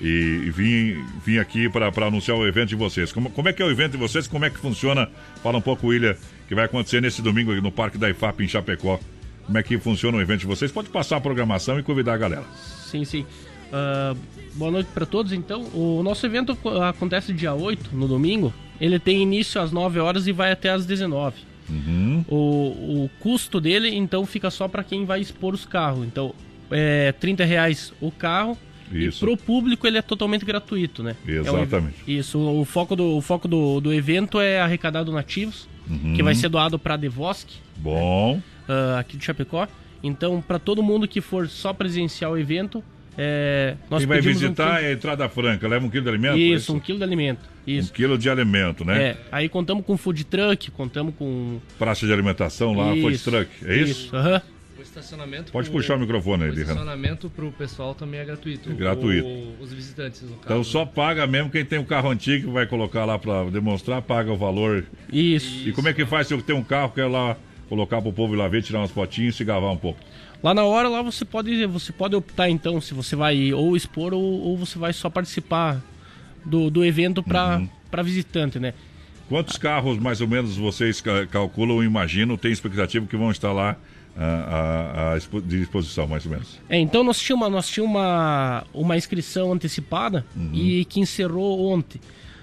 E, 0.00 0.50
vim, 0.54 1.04
vim 1.24 1.38
aqui 1.38 1.68
para 1.68 1.88
anunciar 2.06 2.36
o 2.36 2.46
evento 2.46 2.70
de 2.70 2.76
vocês. 2.76 3.12
Como, 3.12 3.30
como 3.30 3.48
é 3.48 3.52
que 3.52 3.62
é 3.62 3.66
o 3.66 3.70
evento 3.70 3.92
de 3.92 3.98
vocês? 3.98 4.26
Como 4.26 4.44
é 4.46 4.50
que 4.50 4.58
funciona? 4.58 5.08
Fala 5.42 5.58
um 5.58 5.60
pouco, 5.60 5.88
William, 5.88 6.16
que 6.48 6.54
vai 6.54 6.64
acontecer 6.64 7.02
nesse 7.02 7.20
domingo 7.20 7.52
no 7.60 7.70
Parque 7.70 7.98
da 7.98 8.08
IFAP 8.08 8.44
em 8.44 8.48
Chapecó. 8.48 8.98
Como 9.44 9.58
é 9.58 9.62
que 9.62 9.78
funciona 9.78 10.16
o 10.16 10.20
evento 10.20 10.40
de 10.40 10.46
vocês? 10.46 10.72
Pode 10.72 10.88
passar 10.88 11.16
a 11.16 11.20
programação 11.20 11.78
e 11.78 11.82
convidar 11.82 12.14
a 12.14 12.16
galera. 12.16 12.44
Sim, 12.86 13.04
sim. 13.04 13.26
Ah, 13.70 14.14
boa 14.54 14.70
noite 14.70 14.88
para 14.94 15.04
todos, 15.04 15.32
então. 15.32 15.64
O 15.74 16.02
nosso 16.02 16.24
evento 16.24 16.56
co- 16.56 16.82
acontece 16.82 17.32
dia 17.34 17.52
8, 17.52 17.94
no 17.94 18.08
domingo. 18.08 18.54
Ele 18.80 18.98
tem 18.98 19.20
início 19.22 19.60
às 19.60 19.70
9 19.72 19.98
horas 20.00 20.26
e 20.26 20.32
vai 20.32 20.50
até 20.52 20.70
às 20.70 20.86
19. 20.86 21.36
Uhum. 21.68 22.24
O, 22.28 23.04
o 23.04 23.10
custo 23.20 23.60
dele, 23.60 23.94
então, 23.94 24.24
fica 24.26 24.50
só 24.50 24.66
para 24.66 24.82
quem 24.82 25.04
vai 25.04 25.20
expor 25.20 25.54
os 25.54 25.64
carros. 25.64 26.04
Então, 26.06 26.34
é 26.70 27.12
30 27.12 27.44
reais 27.44 27.92
o 28.00 28.10
carro. 28.10 28.56
Isso. 28.90 29.18
E 29.24 29.26
pro 29.28 29.36
público 29.36 29.86
ele 29.86 29.98
é 29.98 30.02
totalmente 30.02 30.44
gratuito, 30.44 31.00
né? 31.02 31.14
É 31.28 31.32
um 31.52 31.62
Exatamente. 31.62 31.94
isso. 32.08 32.38
O 32.40 32.64
foco 32.64 32.96
do, 32.96 33.16
o 33.16 33.20
foco 33.20 33.46
do, 33.46 33.80
do 33.80 33.92
evento 33.94 34.40
é 34.40 34.60
arrecadar 34.60 35.04
donativos, 35.04 35.68
Uhum. 35.88 36.14
que 36.14 36.22
vai 36.22 36.34
ser 36.36 36.48
doado 36.48 36.78
para 36.78 36.94
a 36.94 36.96
Devosk, 36.96 37.48
Bom. 37.76 38.40
ah, 38.68 38.98
aqui 39.00 39.16
de 39.16 39.24
Chapecó. 39.24 39.66
Então, 40.02 40.40
para 40.40 40.58
todo 40.58 40.82
mundo 40.82 41.06
que 41.08 41.20
for 41.20 41.48
só 41.48 41.72
presenciar 41.72 42.30
o 42.30 42.38
evento, 42.38 42.82
é, 43.18 43.76
nós 43.90 44.00
Quem 44.00 44.06
vai 44.08 44.18
pedimos 44.18 44.36
um 44.38 44.40
visitar 44.40 44.76
quilo- 44.76 44.86
é 44.86 44.88
a 44.88 44.92
entrada 44.92 45.28
franca, 45.28 45.68
leva 45.68 45.84
um 45.86 45.90
quilo 45.90 46.04
de 46.04 46.08
alimento? 46.10 46.38
Isso, 46.38 46.74
um 46.74 46.80
quilo 46.80 46.98
de 46.98 47.04
alimento. 47.04 47.40
Isso. 47.66 47.90
Um 47.90 47.94
quilo 47.94 48.16
de 48.18 48.30
alimento, 48.30 48.84
né? 48.84 49.02
É, 49.02 49.16
aí 49.30 49.48
contamos 49.48 49.84
com 49.84 49.96
food 49.96 50.24
truck, 50.24 50.70
contamos 50.70 51.14
com. 51.16 51.60
Praça 51.78 52.06
de 52.06 52.12
alimentação 52.12 52.72
lá, 52.74 52.90
food 52.94 53.12
Isso, 53.14 53.30
truck, 53.30 53.50
é 53.64 53.76
isso? 53.76 54.14
aham. 54.16 54.40
O 54.78 54.82
estacionamento. 54.82 55.52
Pode 55.52 55.68
puxar 55.68 55.96
o 55.96 55.98
microfone 56.00 56.44
aí, 56.44 56.50
O 56.50 56.54
estacionamento 56.54 57.28
pro 57.28 57.52
pessoal 57.52 57.94
também 57.94 58.18
é 58.18 58.24
gratuito. 58.24 58.70
É 58.70 58.74
gratuito. 58.74 59.28
O- 59.28 59.56
os 59.60 59.70
visitantes, 59.74 60.22
no 60.22 60.28
caso. 60.28 60.40
Então 60.46 60.64
só 60.64 60.86
paga 60.86 61.26
mesmo 61.26 61.50
quem 61.50 61.62
tem 61.66 61.78
um 61.78 61.84
carro 61.84 62.08
antigo 62.08 62.46
que 62.46 62.52
vai 62.52 62.66
colocar 62.66 63.04
lá 63.04 63.18
pra 63.18 63.44
demonstrar, 63.44 64.00
paga 64.00 64.32
o 64.32 64.36
valor. 64.38 64.86
Isso. 65.12 65.68
E 65.68 65.72
como 65.72 65.86
é 65.88 65.92
que 65.92 66.06
faz 66.06 66.28
se 66.28 66.32
eu 66.34 66.40
tenho 66.40 66.58
um 66.58 66.64
carro, 66.64 66.92
quero 66.94 67.10
lá 67.10 67.36
colocar 67.68 68.00
pro 68.00 68.10
povo 68.10 68.34
ir 68.34 68.38
lá 68.38 68.48
ver, 68.48 68.62
tirar 68.62 68.78
umas 68.78 68.90
fotinhas 68.90 69.34
e 69.34 69.36
se 69.36 69.44
gavar 69.44 69.70
um 69.70 69.76
pouco? 69.76 70.00
Lá 70.42 70.54
na 70.54 70.64
hora, 70.64 70.88
lá 70.88 71.02
você 71.02 71.24
pode, 71.24 71.66
você 71.66 71.92
pode 71.92 72.16
optar 72.16 72.48
então 72.48 72.80
se 72.80 72.94
você 72.94 73.14
vai 73.14 73.52
ou 73.52 73.76
expor 73.76 74.14
ou, 74.14 74.22
ou 74.22 74.56
você 74.56 74.78
vai 74.78 74.92
só 74.92 75.10
participar 75.10 75.82
do, 76.44 76.70
do 76.70 76.84
evento 76.84 77.22
para 77.22 77.58
Uhum. 77.58 78.02
visitante, 78.04 78.58
né? 78.58 78.72
Quantos 79.28 79.56
carros 79.58 79.98
mais 79.98 80.20
ou 80.20 80.26
menos 80.28 80.56
vocês 80.56 81.00
ca- 81.00 81.26
calculam 81.26 81.76
ou 81.76 81.84
imaginam, 81.84 82.36
tem 82.36 82.50
expectativa 82.50 83.06
que 83.06 83.16
vão 83.16 83.30
estar 83.30 83.52
lá 83.52 83.76
ah, 84.16 85.10
à, 85.10 85.12
à 85.12 85.16
expo- 85.16 85.40
de 85.42 85.60
exposição, 85.62 86.06
mais 86.06 86.24
ou 86.24 86.32
menos? 86.32 86.58
É, 86.68 86.78
então 86.78 87.04
nós 87.04 87.20
tínhamos, 87.20 87.50
nós 87.50 87.68
tínhamos 87.68 87.94
uma, 87.94 88.64
uma 88.72 88.96
inscrição 88.96 89.52
antecipada 89.52 90.24
Uhum. 90.34 90.50
e 90.54 90.84
que 90.86 90.98
encerrou 91.00 91.70
ontem. 91.70 92.00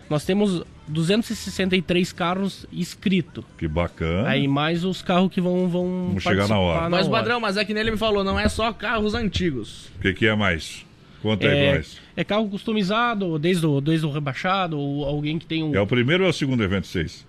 Nós 0.09 0.23
temos 0.25 0.63
263 0.87 2.13
carros 2.13 2.65
inscritos. 2.71 3.43
Que 3.57 3.67
bacana. 3.67 4.29
Aí 4.29 4.47
mais 4.47 4.83
os 4.83 5.01
carros 5.01 5.31
que 5.31 5.41
vão 5.41 5.67
vão 5.67 6.05
Vamos 6.07 6.23
chegar 6.23 6.47
na 6.47 6.57
hora. 6.57 6.79
participar 6.79 6.89
Mas, 6.89 7.07
hora. 7.07 7.17
padrão, 7.17 7.39
mas 7.39 7.57
é 7.57 7.65
que 7.65 7.73
nele 7.73 7.91
me 7.91 7.97
falou, 7.97 8.23
não 8.23 8.39
é 8.39 8.47
só 8.47 8.71
carros 8.71 9.13
antigos. 9.13 9.87
O 9.97 10.01
que, 10.01 10.13
que 10.13 10.27
é 10.27 10.35
mais? 10.35 10.85
Conta 11.21 11.45
aí 11.47 11.51
pra 11.51 11.59
É, 11.59 11.75
nós. 11.75 11.97
é 12.15 12.23
carro 12.23 12.47
customizado, 12.47 13.37
desde 13.39 13.65
o, 13.65 13.81
desde 13.81 14.05
o 14.05 14.11
rebaixado, 14.11 14.79
ou 14.79 15.03
alguém 15.03 15.37
que 15.39 15.45
tem 15.45 15.63
um. 15.63 15.75
É 15.75 15.81
o 15.81 15.87
primeiro 15.87 16.23
ou 16.23 16.27
é 16.27 16.29
o 16.29 16.33
segundo 16.33 16.63
evento 16.63 16.83
de 16.83 16.89
vocês? 16.89 17.26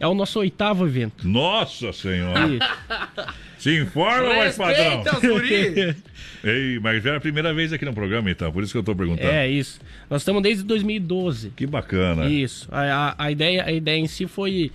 É 0.00 0.06
o 0.06 0.14
nosso 0.14 0.38
oitavo 0.38 0.86
evento. 0.86 1.26
Nossa 1.26 1.92
Senhora! 1.92 2.46
Isso. 2.46 3.34
Se 3.58 3.80
informa, 3.80 4.34
mais 4.34 4.56
padrão! 4.56 5.02
Ei, 6.44 6.78
mas 6.78 7.02
já 7.02 7.14
é 7.14 7.16
a 7.16 7.20
primeira 7.20 7.52
vez 7.52 7.72
aqui 7.72 7.84
no 7.84 7.92
programa, 7.92 8.30
então, 8.30 8.52
por 8.52 8.62
isso 8.62 8.70
que 8.70 8.78
eu 8.78 8.82
tô 8.84 8.94
perguntando. 8.94 9.28
É 9.28 9.48
isso. 9.48 9.80
Nós 10.08 10.22
estamos 10.22 10.40
desde 10.40 10.62
2012. 10.62 11.50
Que 11.56 11.66
bacana. 11.66 12.26
Isso. 12.26 12.68
A, 12.70 13.08
a, 13.18 13.24
a 13.24 13.30
ideia, 13.32 13.64
a 13.64 13.72
ideia 13.72 13.98
em 13.98 14.06
si 14.06 14.28
foi 14.28 14.70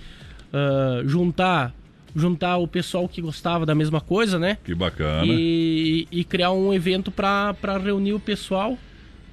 ah, 0.53 1.01
juntar 1.05 1.73
juntar 2.15 2.57
o 2.57 2.67
pessoal 2.67 3.09
que 3.09 3.19
gostava 3.19 3.65
da 3.65 3.73
mesma 3.73 3.99
coisa, 3.99 4.37
né? 4.37 4.59
Que 4.63 4.75
bacana. 4.75 5.25
E, 5.25 6.07
e 6.11 6.23
criar 6.23 6.51
um 6.51 6.71
evento 6.71 7.11
para 7.11 7.55
reunir 7.83 8.13
o 8.13 8.19
pessoal. 8.19 8.77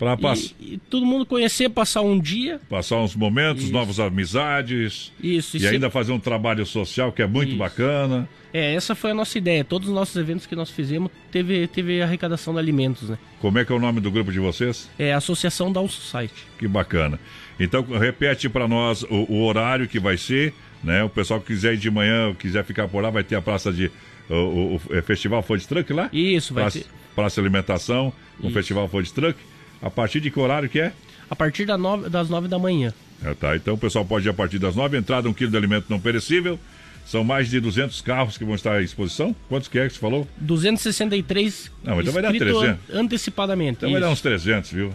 Pra 0.00 0.14
E- 0.14 0.16
pass- 0.16 0.54
E, 0.58 0.78
todo 0.90 1.04
mundo 1.06 1.24
conhecer, 1.26 1.68
passar 1.68 2.00
um 2.00 2.18
dia. 2.18 2.58
passar 2.68 2.96
uns 2.96 3.14
momentos, 3.14 3.64
Isso. 3.64 3.72
novas 3.72 4.00
amizades. 4.00 5.12
Isso, 5.22 5.56
E 5.56 5.60
isso. 5.60 5.68
ainda 5.68 5.90
fazer 5.90 6.10
um 6.12 6.18
trabalho 6.18 6.64
social 6.66 7.12
que 7.12 7.22
é 7.22 7.26
muito 7.26 7.54
bacana. 7.56 8.28
É, 8.52 8.74
essa 8.74 8.94
foi 8.96 9.12
a 9.12 9.14
nossa 9.14 9.38
ideia. 9.38 9.62
Todos 9.62 9.88
os 9.88 9.94
nossos 9.94 10.16
eventos 10.16 10.46
que 10.46 10.56
nós 10.56 10.70
fizemos 10.70 11.10
teve, 11.30 11.66
teve 11.68 12.02
arrecadação 12.02 12.52
de 12.54 12.58
alimentos, 12.58 13.08
né? 13.10 13.18
Como 13.40 13.58
é 13.58 13.64
que 13.64 13.70
é 13.70 13.74
o 13.74 13.78
nome 13.78 14.00
do 14.00 14.10
grupo 14.10 14.32
de 14.32 14.40
vocês? 14.40 14.88
É 14.98 15.12
a 15.12 15.18
Associação 15.18 15.70
Down 15.70 15.86
Society. 15.88 16.46
Que 16.58 16.66
bacana. 16.66 17.20
Então, 17.60 17.82
repete 17.82 18.48
para 18.48 18.66
nós 18.66 19.02
o, 19.04 19.26
o 19.32 19.44
horário 19.44 19.86
que 19.86 20.00
vai 20.00 20.16
ser, 20.16 20.52
né? 20.82 21.04
O 21.04 21.08
pessoal 21.10 21.40
que 21.40 21.48
quiser 21.48 21.74
ir 21.74 21.76
de 21.76 21.90
manhã, 21.90 22.34
quiser 22.34 22.64
ficar 22.64 22.88
por 22.88 23.02
lá, 23.02 23.10
vai 23.10 23.22
ter 23.22 23.36
a 23.36 23.42
praça 23.42 23.70
de... 23.72 23.90
O, 24.28 24.34
o- 24.34 24.74
o- 24.76 24.94
é 24.96 25.02
Festival 25.02 25.42
Food 25.42 25.68
Truck 25.68 25.92
lá? 25.92 26.08
Isso, 26.12 26.54
vai 26.54 26.64
praça, 26.64 26.78
ter. 26.80 26.86
Praça 27.14 27.34
de 27.40 27.46
Alimentação, 27.46 28.12
o 28.40 28.46
Isso. 28.46 28.54
Festival 28.54 28.88
Food 28.88 29.12
Truck. 29.12 29.38
A 29.82 29.90
partir 29.90 30.20
de 30.20 30.30
que 30.30 30.38
horário 30.38 30.68
que 30.68 30.80
é? 30.80 30.92
A 31.30 31.36
partir 31.36 31.64
da 31.64 31.78
nove, 31.78 32.08
das 32.08 32.28
nove 32.28 32.48
da 32.48 32.58
manhã. 32.58 32.92
É, 33.24 33.34
tá, 33.34 33.54
então 33.56 33.74
o 33.74 33.78
pessoal 33.78 34.04
pode 34.04 34.26
ir 34.26 34.30
a 34.30 34.34
partir 34.34 34.58
das 34.58 34.74
nove, 34.74 34.96
entrada 34.96 35.28
um 35.28 35.32
quilo 35.32 35.50
de 35.50 35.56
alimento 35.56 35.86
não 35.88 36.00
perecível. 36.00 36.58
São 37.06 37.24
mais 37.24 37.48
de 37.50 37.58
200 37.60 38.00
carros 38.02 38.38
que 38.38 38.44
vão 38.44 38.54
estar 38.54 38.74
à 38.74 38.82
exposição. 38.82 39.34
Quantos 39.48 39.68
que 39.68 39.78
é 39.78 39.86
que 39.88 39.94
você 39.94 39.98
falou? 39.98 40.28
263 40.38 41.70
Não, 41.82 42.00
então 42.00 42.12
vai 42.12 42.22
dar 42.22 42.30
inscritos 42.32 42.60
300. 42.60 42.90
an- 42.94 43.00
antecipadamente. 43.00 43.78
Então 43.78 43.90
vai 43.90 44.00
dar 44.00 44.06
isso. 44.08 44.14
uns 44.14 44.20
300, 44.20 44.70
viu? 44.72 44.92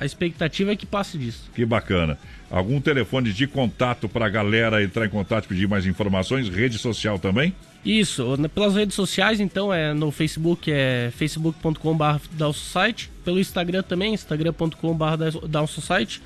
A 0.00 0.06
expectativa 0.06 0.72
é 0.72 0.76
que 0.76 0.86
passe 0.86 1.18
disso. 1.18 1.50
Que 1.54 1.64
bacana. 1.66 2.18
Algum 2.50 2.80
telefone 2.80 3.32
de 3.32 3.46
contato 3.46 4.08
para 4.08 4.26
a 4.26 4.28
galera 4.30 4.82
entrar 4.82 5.04
em 5.06 5.10
contato, 5.10 5.46
pedir 5.46 5.68
mais 5.68 5.84
informações? 5.86 6.48
Rede 6.48 6.78
social 6.78 7.18
também? 7.18 7.54
Isso, 7.84 8.36
na- 8.36 8.48
pelas 8.48 8.74
redes 8.74 8.94
sociais, 8.94 9.40
então, 9.40 9.72
é 9.72 9.92
no 9.94 10.10
Facebook, 10.10 10.70
é 10.72 11.12
facebook.com.br 11.16 12.18
downsociety, 12.32 13.10
pelo 13.24 13.38
Instagram 13.38 13.82
também, 13.82 14.14
instagram.com.br 14.14 15.46
downsociety, 15.46 16.20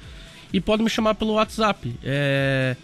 e 0.53 0.61
pode 0.61 0.83
me 0.83 0.89
chamar 0.91 1.15
pelo 1.17 1.33
WhatsApp, 1.35 1.95
é 2.03 2.77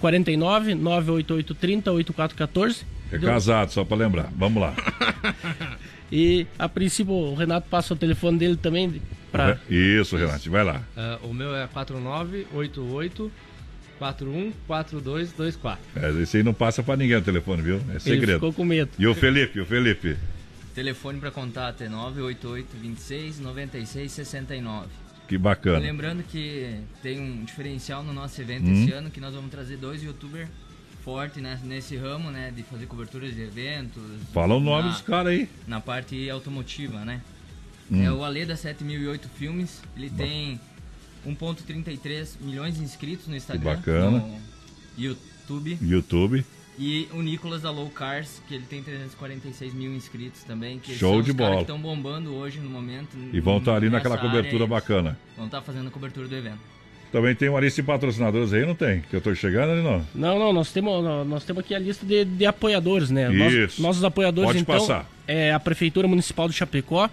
49 0.00 0.74
988 0.74 1.54
30 1.54 1.92
8414. 1.92 2.84
É 3.12 3.18
casado, 3.18 3.70
só 3.70 3.84
para 3.84 3.96
lembrar. 3.96 4.28
Vamos 4.36 4.60
lá. 4.60 4.74
E 6.14 6.46
a 6.58 6.68
princípio 6.68 7.14
o 7.14 7.34
Renato 7.34 7.66
passa 7.70 7.94
o 7.94 7.96
telefone 7.96 8.38
dele 8.38 8.56
também 8.56 9.00
para 9.32 9.58
Isso, 9.70 10.14
Renato, 10.14 10.50
vai 10.50 10.62
lá. 10.62 10.82
Ah, 10.94 11.18
o 11.22 11.32
meu 11.32 11.56
é 11.56 11.66
4988 11.68 13.32
414224. 13.98 15.78
É, 15.96 16.22
esse 16.22 16.36
aí 16.36 16.42
não 16.42 16.52
passa 16.52 16.82
para 16.82 16.96
ninguém 16.96 17.16
o 17.16 17.22
telefone, 17.22 17.62
viu? 17.62 17.80
É 17.94 17.98
segredo. 17.98 18.34
ficou 18.34 18.52
com 18.52 18.64
medo. 18.64 18.90
E 18.98 19.06
o 19.06 19.14
Felipe, 19.14 19.60
o 19.60 19.64
Felipe? 19.66 20.16
Telefone 20.74 21.18
para 21.18 21.30
contato 21.30 21.82
é 21.82 21.88
988 21.88 22.76
26 22.80 23.40
96 23.40 24.12
69. 24.12 24.88
Que 25.28 25.38
bacana. 25.38 25.78
Lembrando 25.78 26.22
que 26.24 26.76
tem 27.02 27.20
um 27.20 27.44
diferencial 27.44 28.02
no 28.02 28.12
nosso 28.12 28.40
evento 28.40 28.66
Hum. 28.66 28.82
esse 28.84 28.92
ano, 28.92 29.10
que 29.10 29.20
nós 29.20 29.34
vamos 29.34 29.50
trazer 29.50 29.76
dois 29.76 30.02
youtubers 30.02 30.48
fortes 31.04 31.42
né, 31.42 31.58
nesse 31.64 31.96
ramo, 31.96 32.30
né? 32.30 32.52
De 32.54 32.62
fazer 32.62 32.86
coberturas 32.86 33.34
de 33.34 33.42
eventos. 33.42 34.02
Fala 34.32 34.54
o 34.54 34.60
nome 34.60 34.84
na- 34.84 34.88
dos 34.90 35.00
caras 35.00 35.32
aí. 35.32 35.48
Na 35.66 35.80
parte 35.80 36.28
automotiva, 36.30 37.04
né? 37.04 37.20
Hum. 37.90 38.02
É 38.02 38.10
o 38.12 38.24
Ale 38.24 38.46
da 38.46 38.56
7008 38.56 39.28
Filmes. 39.28 39.82
Ele 39.96 40.08
tem 40.10 40.58
1.33 41.26 42.36
milhões 42.40 42.74
de 42.76 42.82
inscritos 42.82 43.26
no 43.26 43.36
Instagram. 43.36 43.74
bacana. 43.76 44.10
No 44.18 44.38
YouTube. 44.96 45.78
YouTube. 45.80 46.44
E 46.78 47.06
o 47.12 47.20
Nicolas 47.20 47.60
da 47.62 47.70
Low 47.70 47.90
Cars, 47.90 48.40
que 48.48 48.54
ele 48.54 48.64
tem 48.64 48.82
346 48.82 49.74
mil 49.74 49.94
inscritos 49.94 50.42
também. 50.44 50.78
Que 50.78 50.94
Show 50.94 51.20
de 51.20 51.30
os 51.32 51.36
caras 51.36 51.50
bola. 51.50 51.56
que 51.56 51.62
estão 51.70 51.78
bombando 51.80 52.32
hoje 52.34 52.58
no 52.60 52.70
momento. 52.70 53.16
E 53.32 53.40
vão 53.40 53.58
estar 53.58 53.74
ali 53.76 53.90
nessa 53.90 54.08
naquela 54.08 54.16
cobertura 54.18 54.64
área 54.64 54.66
bacana. 54.66 55.18
Vão 55.36 55.46
estar 55.46 55.60
fazendo 55.60 55.88
a 55.88 55.90
cobertura 55.90 56.26
do 56.26 56.34
evento. 56.34 56.60
Também 57.12 57.34
tem 57.34 57.48
uma 57.50 57.60
lista 57.60 57.82
de 57.82 57.86
patrocinadores 57.86 58.52
aí, 58.54 58.64
não 58.64 58.74
tem? 58.74 59.02
Que 59.10 59.14
eu 59.14 59.20
tô 59.20 59.34
chegando 59.34 59.70
ali, 59.72 59.82
não? 59.82 60.04
Não, 60.14 60.38
não, 60.38 60.52
nós 60.52 60.72
temos, 60.72 61.04
nó- 61.04 61.24
nós 61.24 61.44
temos 61.44 61.62
aqui 61.62 61.74
a 61.74 61.78
lista 61.78 62.06
de, 62.06 62.24
de 62.24 62.46
apoiadores, 62.46 63.10
né? 63.10 63.30
Isso. 63.32 63.82
nossos 63.82 64.02
apoiadores, 64.02 64.48
Pode 64.48 64.60
então, 64.60 64.78
passar. 64.78 65.06
é 65.28 65.52
a 65.52 65.60
Prefeitura 65.60 66.08
Municipal 66.08 66.48
de 66.48 66.54
Chapecó, 66.54 67.10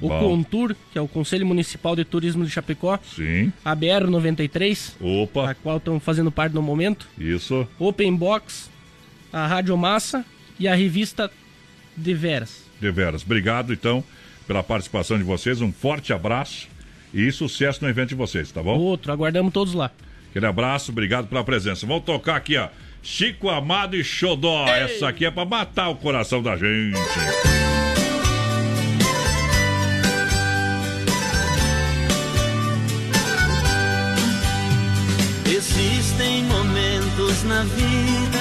o 0.00 0.08
Bom. 0.08 0.18
Contur, 0.18 0.74
que 0.92 0.98
é 0.98 1.00
o 1.00 1.06
Conselho 1.08 1.46
Municipal 1.46 1.94
de 1.94 2.04
Turismo 2.04 2.44
de 2.44 2.50
Chapecó, 2.50 2.98
Sim. 3.14 3.52
a 3.64 3.74
BR-93, 3.74 4.94
Opa. 5.00 5.50
a 5.50 5.54
qual 5.54 5.76
estão 5.78 5.98
fazendo 6.00 6.30
parte 6.32 6.52
no 6.52 6.60
momento, 6.60 7.06
Isso. 7.16 7.66
Open 7.78 8.14
Box, 8.16 8.68
a 9.32 9.46
Rádio 9.46 9.76
Massa 9.76 10.24
e 10.58 10.66
a 10.66 10.74
revista 10.74 11.30
De 11.96 12.12
Veras. 12.14 12.64
De 12.80 12.90
veras. 12.90 13.22
Obrigado, 13.22 13.72
então, 13.72 14.04
pela 14.46 14.62
participação 14.62 15.16
de 15.16 15.24
vocês. 15.24 15.60
Um 15.62 15.72
forte 15.72 16.12
abraço 16.12 16.68
e 17.16 17.32
sucesso 17.32 17.82
no 17.82 17.88
evento 17.88 18.10
de 18.10 18.14
vocês, 18.14 18.52
tá 18.52 18.62
bom? 18.62 18.76
Outro, 18.78 19.10
aguardamos 19.10 19.50
todos 19.50 19.72
lá. 19.72 19.90
Aquele 20.28 20.44
abraço, 20.44 20.92
obrigado 20.92 21.28
pela 21.28 21.42
presença. 21.42 21.86
Vamos 21.86 22.04
tocar 22.04 22.36
aqui, 22.36 22.58
ó. 22.58 22.68
Chico 23.02 23.48
Amado 23.48 23.96
e 23.96 24.04
Xodó. 24.04 24.66
Essa 24.68 25.08
aqui 25.08 25.24
é 25.24 25.30
pra 25.30 25.46
matar 25.46 25.88
o 25.88 25.96
coração 25.96 26.42
da 26.42 26.56
gente. 26.56 26.98
Existem 35.46 36.44
momentos 36.44 37.44
na 37.44 37.62
vida 37.62 38.38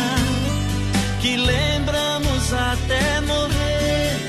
que 1.22 1.38
lembramos 1.38 2.54
até 2.54 3.22
morrer. 3.22 4.20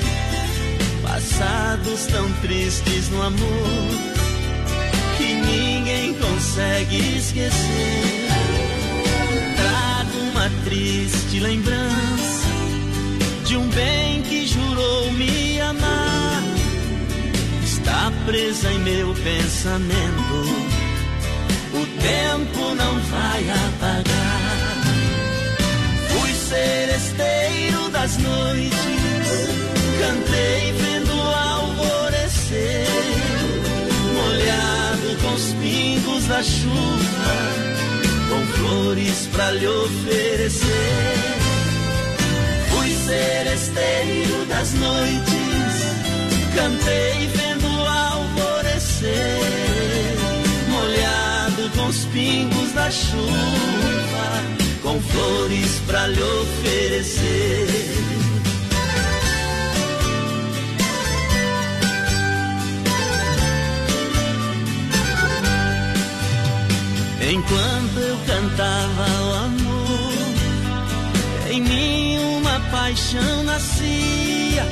Passados 1.03 2.05
tão 2.05 2.31
tristes 2.41 3.09
no 3.09 3.23
amor 3.23 4.17
ninguém 5.47 6.13
consegue 6.13 7.17
esquecer. 7.17 8.27
Trago 9.55 10.17
uma 10.31 10.49
triste 10.63 11.39
lembrança 11.39 12.47
de 13.45 13.57
um 13.57 13.67
bem 13.69 14.21
que 14.23 14.45
jurou 14.45 15.11
me 15.13 15.59
amar. 15.61 16.43
Está 17.63 18.11
presa 18.25 18.71
em 18.71 18.79
meu 18.79 19.13
pensamento 19.15 20.77
o 21.73 21.85
tempo 22.01 22.75
não 22.75 22.99
vai 22.99 23.49
apagar. 23.49 24.77
Fui 26.09 26.33
seresteiro 26.33 27.89
das 27.89 28.17
noites, 28.17 28.79
cantei 29.99 30.71
vendo 30.73 31.13
o 31.15 31.35
alvorecer, 31.35 32.87
pingos 35.77 36.25
da 36.25 36.41
chuva, 36.41 37.35
com 38.29 38.45
flores 38.57 39.29
pra 39.31 39.51
lhe 39.51 39.67
oferecer. 39.67 40.65
Fui 42.69 42.89
seresteiro 43.05 44.45
das 44.47 44.73
noites, 44.73 45.73
cantei 46.55 47.27
vendo 47.27 47.67
o 47.67 47.85
alvorecer 47.85 49.11
molhado 50.69 51.69
com 51.75 51.85
os 51.87 52.05
pingos 52.05 52.71
da 52.73 52.89
chuva, 52.89 54.27
com 54.81 54.99
flores 54.99 55.79
pra 55.85 56.07
lhe 56.07 56.23
oferecer. 56.23 57.67
Enquanto 67.29 67.99
eu 67.99 68.17
cantava 68.25 69.05
o 69.21 69.33
amor, 69.33 70.33
em 71.51 71.61
mim 71.61 72.19
uma 72.37 72.57
paixão 72.71 73.43
nascia. 73.43 74.65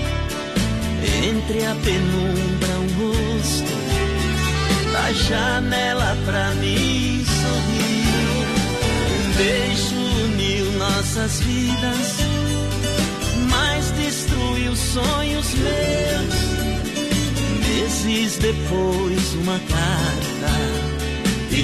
Entre 1.28 1.66
a 1.66 1.76
penumbra 1.76 2.80
um 2.80 2.88
rosto 3.02 3.76
da 4.94 5.12
janela 5.12 6.18
pra 6.24 6.52
mim 6.56 7.26
sorrir. 7.26 8.06
Um 9.12 9.32
beijo 9.38 9.96
uniu 10.24 10.72
nossas 10.78 11.42
vidas, 11.42 12.20
mas 13.52 13.92
destruiu 13.92 14.74
sonhos 14.78 15.54
meus. 15.56 16.56
Meses 17.68 18.38
depois, 18.38 19.34
uma 19.42 19.60
carta 19.60 20.96
e 21.52 21.64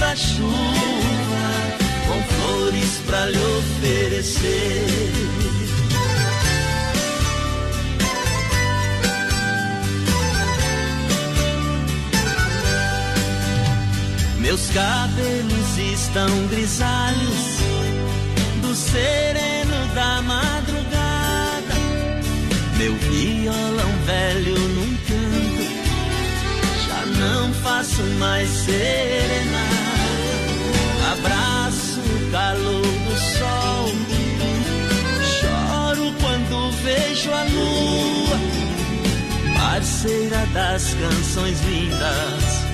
da 0.00 0.16
chuva, 0.16 0.48
com 2.08 2.22
flores 2.34 3.02
pra 3.06 3.26
lhe 3.26 3.38
oferecer. 3.38 5.12
Meus 14.38 14.70
cabelos 14.70 15.78
estão 15.78 16.46
grisalhos 16.48 17.60
do 18.62 18.74
sereno 18.74 19.86
da 19.94 20.22
madrugada. 20.22 21.74
Meu 22.78 22.94
violão 22.94 23.92
velho 24.06 24.58
num 24.58 24.96
canto, 25.06 25.68
já 26.88 27.04
não 27.20 27.52
faço 27.52 28.02
mais 28.18 28.48
serenata. 28.48 29.79
Abraço 31.22 32.00
o 32.00 32.30
calor 32.32 32.80
do 32.80 33.16
sol, 33.18 33.88
choro 35.38 36.14
quando 36.18 36.70
vejo 36.82 37.30
a 37.30 37.42
lua, 37.42 38.38
parceira 39.58 40.46
das 40.54 40.94
canções 40.94 41.60
lindas 41.60 42.64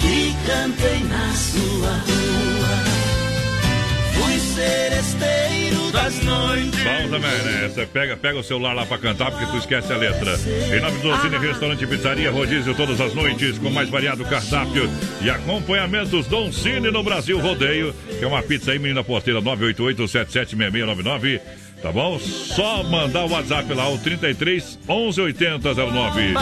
que 0.00 0.34
cantei 0.46 1.04
na 1.04 1.34
sua 1.34 1.90
rua. 1.90 3.11
Fui 4.14 4.38
seresteiro 4.38 5.90
das 5.92 6.22
noites. 6.22 6.82
Bom 6.82 7.08
também, 7.10 7.30
né? 7.42 7.68
Você 7.68 7.86
pega, 7.86 8.16
pega 8.16 8.38
o 8.38 8.42
celular 8.42 8.72
lá 8.74 8.84
pra 8.86 8.98
cantar, 8.98 9.30
porque 9.30 9.46
tu 9.46 9.56
esquece 9.58 9.92
a 9.92 9.96
letra. 9.96 10.38
Em 10.74 10.80
nome 10.80 10.98
do 10.98 11.16
Cine 11.20 11.38
Restaurante 11.38 11.84
e 11.84 11.86
Pizzaria 11.86 12.30
Rodízio 12.30 12.74
todas 12.74 13.00
as 13.00 13.14
noites, 13.14 13.58
com 13.58 13.70
mais 13.70 13.88
variado 13.88 14.24
cardápio 14.24 14.90
e 15.20 15.30
acompanhamentos 15.30 16.26
Dom 16.26 16.52
Cine 16.52 16.90
no 16.90 17.02
Brasil 17.02 17.38
Rodeio, 17.38 17.94
que 18.18 18.24
é 18.24 18.26
uma 18.26 18.42
pizza 18.42 18.72
aí, 18.72 18.78
menina 18.78 19.04
porteira 19.04 19.40
988-776699. 19.42 21.40
Tá 21.82 21.90
bom? 21.90 22.16
Só 22.20 22.84
mandar 22.84 23.24
o 23.24 23.30
WhatsApp 23.30 23.74
lá, 23.74 23.88
o 23.88 23.98
33 23.98 24.78
11 24.88 25.20
80 25.20 25.74
09. 25.74 26.34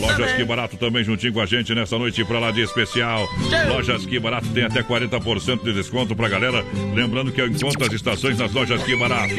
Lojas 0.00 0.32
Que 0.32 0.44
Barato 0.44 0.76
também 0.78 1.04
juntinho 1.04 1.34
com 1.34 1.40
a 1.40 1.46
gente 1.46 1.74
nessa 1.74 1.98
noite 1.98 2.24
pra 2.24 2.38
lá 2.38 2.50
de 2.50 2.62
especial. 2.62 3.28
Lojas 3.68 4.06
Que 4.06 4.18
Barato 4.18 4.48
tem 4.48 4.64
até 4.64 4.82
40% 4.82 5.62
de 5.62 5.74
desconto 5.74 6.16
pra 6.16 6.30
galera. 6.30 6.64
Lembrando 6.94 7.30
que 7.30 7.40
eu 7.42 7.46
encontro 7.46 7.84
as 7.84 7.92
estações 7.92 8.38
nas 8.38 8.52
lojas 8.54 8.82
Que 8.84 8.96
Barato. 8.96 9.34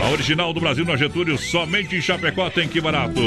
A 0.00 0.10
original 0.10 0.52
do 0.52 0.60
Brasil 0.60 0.84
na 0.84 0.96
Getúlio, 0.96 1.36
somente 1.38 1.96
em 1.96 2.00
Chapecó 2.00 2.48
tem 2.48 2.68
Que 2.68 2.80
Barato. 2.80 3.20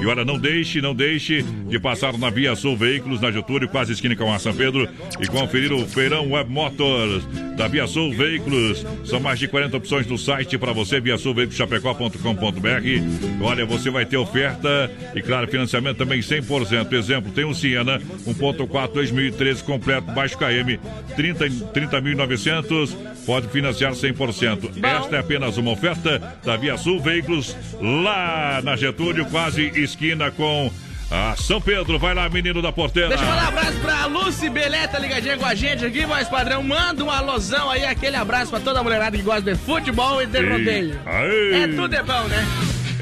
E 0.00 0.06
olha, 0.06 0.24
não 0.24 0.38
deixe, 0.38 0.80
não 0.80 0.94
deixe 0.94 1.42
de 1.42 1.78
passar 1.80 2.16
na 2.16 2.30
Via 2.30 2.54
Sul 2.54 2.76
Veículos 2.76 3.20
na 3.20 3.32
Getúlio, 3.32 3.68
quase 3.68 3.92
esquina 3.92 4.14
com 4.14 4.32
a 4.32 4.38
São 4.38 4.54
Pedro 4.54 4.88
e 5.20 5.26
conferir 5.26 5.72
o 5.72 5.86
Feirão 5.86 6.30
Web 6.30 6.50
Motors 6.50 7.24
da 7.56 7.66
Via 7.68 7.86
Sul 7.86 8.12
Veículos. 8.12 8.86
São 9.04 9.18
mais 9.20 9.38
de 9.38 9.48
40 9.48 9.76
opções 9.76 10.06
no 10.06 10.16
site 10.16 10.56
para 10.56 10.72
você, 10.72 10.99
Via 11.00 11.16
Veículos 11.16 11.56
Chapecó.com.br. 11.56 13.42
Olha, 13.42 13.66
você 13.66 13.90
vai 13.90 14.04
ter 14.04 14.16
oferta 14.16 14.90
e, 15.14 15.22
claro, 15.22 15.48
financiamento 15.48 15.98
também 15.98 16.20
100%. 16.20 16.92
Exemplo, 16.92 17.32
tem 17.32 17.44
um 17.44 17.54
Siena 17.54 17.98
1.4 18.26 18.92
2013 18.92 19.64
completo, 19.64 20.10
baixo 20.12 20.36
KM, 20.36 20.78
30 21.16 21.50
30.900, 21.72 22.96
pode 23.26 23.48
financiar 23.48 23.92
100%. 23.92 24.70
Esta 24.82 25.16
é 25.16 25.18
apenas 25.18 25.56
uma 25.56 25.72
oferta 25.72 26.18
da 26.44 26.56
Via 26.56 26.76
Sul 26.76 27.00
Veículos 27.00 27.56
lá 27.80 28.60
na 28.62 28.76
Getúlio, 28.76 29.26
quase 29.26 29.62
esquina 29.80 30.30
com 30.30 30.70
a 31.10 31.34
São 31.36 31.60
Pedro. 31.60 31.98
Vai 31.98 32.14
lá, 32.14 32.28
menino 32.28 32.62
da 32.62 32.72
porteira. 32.72 33.08
Deixa 33.08 33.24
eu 33.24 33.28
mandar 33.28 33.44
um 33.44 33.48
abraço 33.48 33.78
pra 33.80 34.06
Lucy 34.06 34.48
Beleta 34.48 34.98
ligadinha 34.98 35.36
com 35.36 35.46
a 35.46 35.54
gente 35.54 35.84
aqui, 35.84 36.06
voz 36.06 36.28
padrão. 36.28 36.62
Manda 36.62 37.02
um 37.04 37.10
alusão 37.10 37.70
aí, 37.70 37.84
aquele 37.84 38.16
abraço 38.16 38.50
pra 38.50 38.60
toda 38.60 38.80
a 38.80 38.82
mulherada 38.82 39.16
que 39.16 39.22
gosta 39.22 39.42
de 39.42 39.58
futebol 39.58 40.22
e 40.22 40.26
de 40.26 40.40
rodeio. 40.40 41.00
É 41.06 41.66
tudo 41.68 41.94
é 41.94 42.02
bom, 42.02 42.24
né? 42.24 42.46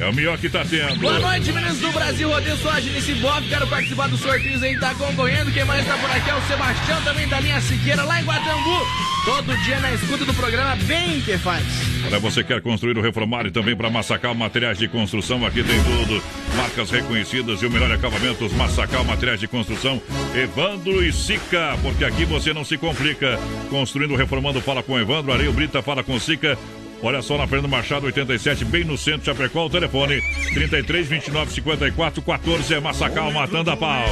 É 0.01 0.09
o 0.09 0.15
melhor 0.15 0.39
que 0.39 0.49
tá 0.49 0.65
tendo. 0.65 0.97
Boa 1.01 1.19
noite, 1.19 1.53
meninos 1.53 1.79
do 1.79 1.91
Brasil. 1.91 2.29
Rodeio 2.29 2.57
sou 2.59 2.70
a 2.70 2.81
Genice 2.81 3.15
Bob. 3.15 3.49
Quero 3.49 3.66
participar 3.66 4.09
dos 4.09 4.20
sorteios 4.20 4.62
aí, 4.62 4.79
tá 4.79 4.95
concorrendo. 4.95 5.51
Quem 5.51 5.65
mais 5.65 5.85
tá 5.87 5.97
por 5.99 6.11
aqui 6.11 6.31
é 6.31 6.35
o 6.35 6.41
Sebastião, 6.43 7.03
também 7.03 7.29
da 7.29 7.41
linha 7.41 7.61
Siqueira, 7.61 8.05
lá 8.05 8.20
em 8.20 8.25
Guatambu. 8.25 8.87
Todo 9.25 9.57
dia 9.65 9.81
na 9.81 9.93
escuta 9.93 10.25
do 10.25 10.33
programa, 10.35 10.77
bem 10.85 11.20
que 11.20 11.37
faz. 11.37 11.65
Olha, 12.07 12.19
você 12.19 12.45
quer 12.45 12.62
construir 12.62 12.97
ou 12.97 13.03
reformar 13.03 13.47
e 13.47 13.51
também 13.51 13.77
para 13.77 13.91
Massacal 13.91 14.35
Materiais 14.35 14.79
de 14.79 14.89
Construção, 14.89 15.45
aqui 15.45 15.62
tem 15.62 15.83
tudo. 15.83 16.23
Marcas 16.57 16.91
reconhecidas 16.91 17.61
e 17.61 17.66
o 17.66 17.70
melhor 17.70 17.91
acabamento, 17.91 18.45
os 18.47 18.53
Massacal 18.53 19.05
Materiais 19.05 19.41
de 19.41 19.49
Construção, 19.49 20.01
Evandro 20.35 21.05
e 21.05 21.12
Sica, 21.12 21.77
porque 21.83 22.05
aqui 22.05 22.25
você 22.25 22.55
não 22.55 22.65
se 22.65 22.79
complica. 22.79 23.39
Construindo 23.69 24.15
reformando, 24.15 24.61
fala 24.61 24.83
com 24.83 24.99
Evandro, 24.99 25.33
Areio 25.33 25.53
Brita, 25.53 25.83
fala 25.83 26.03
com 26.05 26.19
Sica. 26.19 26.57
Olha 27.01 27.23
só 27.23 27.39
na 27.39 27.47
Fernando 27.47 27.70
Machado 27.70 28.07
87, 28.07 28.65
bem 28.65 28.83
no 28.83 28.99
centro 28.99 29.20
de 29.20 29.27
Chapecó, 29.27 29.66
o 29.66 29.70
telefone 29.70 30.20
33 30.53 31.07
29 31.07 31.53
54 31.53 32.23
14 32.23 32.75
é 32.75 32.81
Massacal 32.81 33.31
matando 33.31 33.70
a 33.70 33.77
pau. 33.77 34.05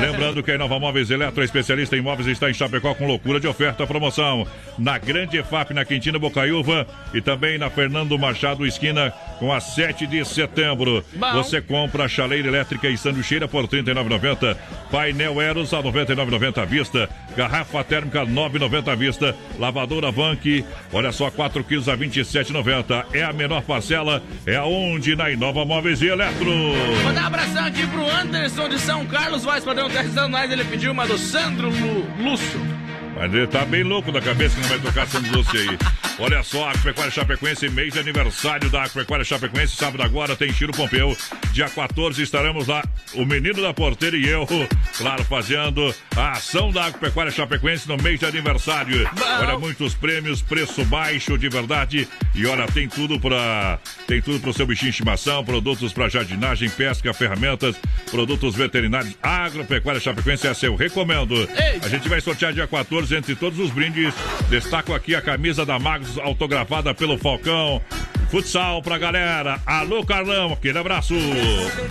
Lembrando 0.00 0.42
que 0.42 0.52
a 0.52 0.58
Nova 0.58 0.78
Móveis 0.78 1.10
Eletro, 1.10 1.42
especialista 1.42 1.96
em 1.96 2.00
móveis, 2.00 2.28
está 2.28 2.48
em 2.48 2.54
Chapecó 2.54 2.94
com 2.94 3.06
loucura 3.06 3.40
de 3.40 3.48
oferta 3.48 3.86
promoção. 3.86 4.46
Na 4.78 4.98
Grande 4.98 5.38
EFAP, 5.38 5.74
na 5.74 5.84
Quintina 5.84 6.18
Bocaiúva 6.18 6.86
e 7.12 7.20
também 7.20 7.58
na 7.58 7.68
Fernando 7.68 8.16
Machado, 8.16 8.64
esquina 8.64 9.12
com 9.40 9.52
a 9.52 9.60
7 9.60 10.06
de 10.06 10.24
setembro. 10.24 11.04
Bom. 11.14 11.32
Você 11.32 11.60
compra 11.60 12.08
chaleira 12.08 12.48
elétrica 12.48 12.88
e 12.88 12.96
sanduicheira 12.96 13.48
por 13.48 13.64
R$ 13.64 13.82
39,90. 13.82 14.56
Painel 14.90 15.42
Eros 15.42 15.74
a 15.74 15.80
R$ 15.80 15.90
99,90 15.90 16.62
à 16.62 16.64
vista. 16.64 17.08
Garrafa 17.36 17.82
térmica 17.82 18.22
R$ 18.22 18.30
9,90 18.30 18.88
à 18.88 18.94
vista. 18.94 19.36
Lavadora 19.58 20.12
Bank, 20.12 20.64
olha 20.92 21.10
só, 21.10 21.30
4 21.30 21.64
quilos 21.80 21.88
a 21.88 21.94
R$ 21.94 22.06
27,90. 22.06 23.06
É 23.12 23.24
a 23.24 23.32
menor 23.32 23.62
parcela, 23.62 24.22
é 24.46 24.56
aonde? 24.56 25.16
Na 25.16 25.30
Inova 25.30 25.64
Móveis 25.64 26.02
e 26.02 26.06
Eletro. 26.06 26.50
Mandar 27.04 27.22
um 27.22 27.26
abração 27.26 27.64
aqui 27.64 27.86
pro 27.86 28.08
Anderson 28.08 28.68
de 28.68 28.78
São 28.78 29.06
Carlos, 29.06 29.44
voz 29.44 29.64
padrão 29.64 29.88
terceiro 29.88 30.28
nós. 30.28 30.50
Ele 30.50 30.64
pediu 30.64 30.92
uma 30.92 31.06
do 31.06 31.16
Sandro 31.16 31.70
Lúcio. 32.18 32.79
Mas 33.20 33.34
ele 33.34 33.46
tá 33.46 33.66
bem 33.66 33.82
louco 33.82 34.10
da 34.10 34.18
cabeça 34.18 34.54
que 34.54 34.62
não 34.62 34.68
vai 34.70 34.78
tocar 34.78 35.06
Santos 35.06 35.30
Doce 35.30 35.54
aí. 35.54 35.78
Olha 36.18 36.42
só, 36.42 36.70
Agropecuária 36.70 37.12
Chapecoense, 37.12 37.68
mês 37.68 37.92
de 37.92 37.98
aniversário 37.98 38.70
da 38.70 38.82
Agropecuária 38.82 39.24
Chapecoense, 39.26 39.76
sábado 39.76 40.02
agora 40.02 40.34
tem 40.34 40.50
Chiro 40.50 40.72
Pompeu. 40.72 41.14
Dia 41.52 41.68
14 41.68 42.22
estaremos 42.22 42.66
lá, 42.66 42.82
o 43.12 43.26
menino 43.26 43.60
da 43.60 43.74
porteira 43.74 44.16
e 44.16 44.26
eu, 44.26 44.46
claro, 44.96 45.22
fazendo 45.24 45.94
a 46.16 46.32
ação 46.32 46.72
da 46.72 46.84
Agropecuária 46.86 47.30
Chapecoense 47.30 47.86
no 47.86 47.98
mês 47.98 48.18
de 48.20 48.24
aniversário. 48.24 49.06
Olha, 49.38 49.58
muitos 49.58 49.92
prêmios, 49.92 50.40
preço 50.40 50.82
baixo 50.86 51.36
de 51.36 51.48
verdade. 51.50 52.08
E 52.34 52.46
olha, 52.46 52.66
tem 52.68 52.88
tudo 52.88 53.20
para 53.20 53.78
tem 54.06 54.22
tudo 54.22 54.40
pro 54.40 54.52
seu 54.54 54.66
bichinho 54.66 54.90
de 54.90 54.96
estimação, 54.96 55.44
produtos 55.44 55.92
para 55.92 56.08
jardinagem, 56.08 56.70
pesca, 56.70 57.12
ferramentas, 57.12 57.76
produtos 58.10 58.54
veterinários. 58.54 59.14
Agropecuária 59.22 60.00
Chapecoense, 60.00 60.46
essa 60.46 60.64
eu 60.64 60.74
recomendo. 60.74 61.34
A 61.82 61.88
gente 61.88 62.08
vai 62.08 62.20
sortear 62.20 62.52
dia 62.54 62.66
14 62.66 63.09
entre 63.12 63.34
todos 63.34 63.58
os 63.58 63.70
brindes. 63.70 64.14
Destaco 64.48 64.94
aqui 64.94 65.14
a 65.14 65.22
camisa 65.22 65.64
da 65.64 65.78
Magos 65.78 66.18
autografada 66.18 66.94
pelo 66.94 67.18
Falcão. 67.18 67.82
Futsal 68.30 68.80
pra 68.80 68.96
galera. 68.96 69.60
Alô, 69.66 70.06
Carlão, 70.06 70.52
aquele 70.52 70.78
abraço. 70.78 71.14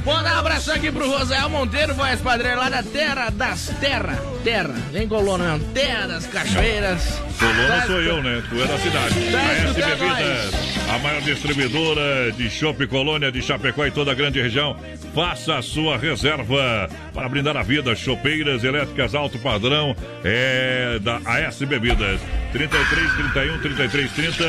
Mandar 0.06 0.36
um 0.36 0.40
abração 0.40 0.74
aqui 0.74 0.90
pro 0.90 1.10
Rosael 1.10 1.50
Monteiro, 1.50 1.94
voz 1.94 2.22
padrão 2.22 2.56
lá 2.56 2.70
da 2.70 2.82
Terra 2.82 3.30
das 3.30 3.74
Terra. 3.82 4.18
Terra, 4.42 4.74
vem 4.94 5.06
coluna 5.06 5.58
mesmo. 5.58 5.74
Terra 5.74 6.08
das 6.08 6.26
Cachoeiras. 6.28 7.22
Coluna 7.38 7.86
sou 7.86 8.02
eu, 8.02 8.24
né? 8.24 8.42
Tu 8.50 8.56
é 8.56 8.66
da 8.66 8.78
cidade. 8.78 9.32
Tá 9.32 9.38
A 9.38 9.52
S 9.52 9.74
Bebidas, 9.74 10.90
a 10.90 10.98
maior 11.00 11.22
distribuidora 11.24 12.32
de 12.32 12.50
chopp 12.50 12.88
Colônia 12.88 13.32
de 13.34 13.42
Chapecó 13.42 13.86
e 13.86 13.92
toda 13.92 14.12
a 14.12 14.16
grande 14.16 14.42
região. 14.42 14.78
Faça 15.14 15.58
a 15.58 15.62
sua 15.62 15.98
reserva 15.98 16.90
para 17.14 17.28
brindar 17.30 17.58
a 17.58 17.64
vida. 17.64 17.96
Chopeiras 17.96 18.64
elétricas 18.64 19.16
alto 19.16 19.40
padrão 19.40 19.96
é 20.24 21.00
da 21.02 21.18
AS 21.26 21.62
Bebidas. 21.62 22.20
33 22.52 23.14
31 23.32 23.60
33 23.60 24.12
30 24.12 24.44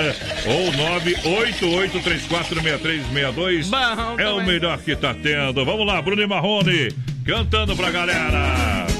ou 0.47 0.73
988 0.73 2.01
34 2.01 2.55
63 2.55 3.07
62 3.07 3.71
é 4.19 4.29
o 4.29 4.45
melhor 4.45 4.79
que 4.79 4.97
tá 4.97 5.15
tendo. 5.15 5.65
Vamos 5.65 5.87
lá, 5.87 6.01
Bruno 6.01 6.23
e 6.23 6.27
Marrone 6.27 6.95
cantando 7.25 7.77
pra 7.77 7.91
galera. 7.91 9.00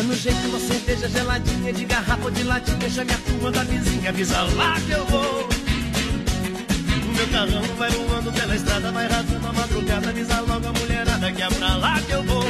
Deixa 0.00 0.14
no 0.14 0.16
jeito 0.16 0.48
uma 0.48 0.58
cerveja 0.58 1.08
geladinha 1.10 1.72
de 1.74 1.84
garrafa 1.84 2.24
ou 2.24 2.30
de 2.30 2.42
latinha. 2.42 2.88
Chame 2.88 3.12
a 3.12 3.18
turma 3.18 3.50
da 3.50 3.64
vizinha, 3.64 4.08
avisa 4.08 4.40
lá 4.56 4.80
que 4.80 4.92
eu 4.92 5.04
vou. 5.04 5.48
O 7.04 7.12
meu 7.14 7.28
carrão 7.28 7.62
vai 7.76 7.90
voando 7.90 8.32
pela 8.32 8.56
estrada, 8.56 8.92
vai 8.92 9.06
rasgando 9.06 9.46
a 9.46 9.52
madrugada. 9.52 10.08
Avisa 10.08 10.40
logo 10.40 10.66
a 10.66 10.72
mulherada 10.72 11.32
que 11.32 11.42
é 11.42 11.48
pra 11.48 11.76
lá 11.76 12.00
que 12.00 12.12
eu 12.12 12.22
vou. 12.22 12.44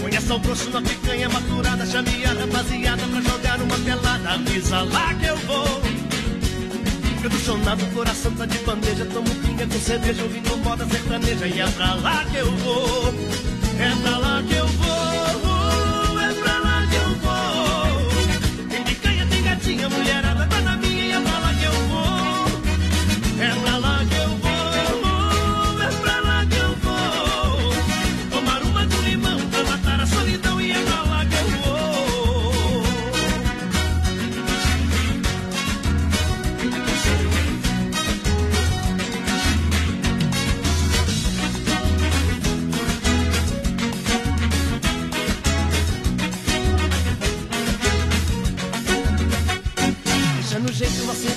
Põe 0.00 0.20
sal 0.20 0.40
grosso 0.40 0.70
na 0.70 0.80
picanha 0.80 1.28
maturada, 1.28 1.84
chame 1.84 2.24
a 2.24 2.32
rapaziada 2.32 3.02
pra 3.08 3.20
jogar 3.20 3.60
uma 3.60 3.78
pelada. 3.78 4.30
Avisa 4.30 4.80
lá 4.80 5.14
que 5.14 5.26
eu 5.26 5.36
vou. 5.36 5.82
Sonado, 7.44 7.84
coração 7.94 8.32
tá 8.32 8.46
de 8.46 8.58
bandeja. 8.60 9.04
Tomo 9.04 9.32
pinga 9.46 9.66
com 9.66 9.78
cerveja, 9.78 10.22
ouvindo 10.22 10.56
moda 10.64 10.86
sertaneja. 10.86 11.46
E 11.46 11.60
é 11.60 11.66
pra 11.68 11.94
lá 11.96 12.24
que 12.24 12.38
eu 12.38 12.50
vou. 12.50 13.14
É 13.78 13.94
pra 14.02 14.16
lá 14.16 14.42
que 14.42 14.54
eu 14.54 14.66
vou. 14.66 15.35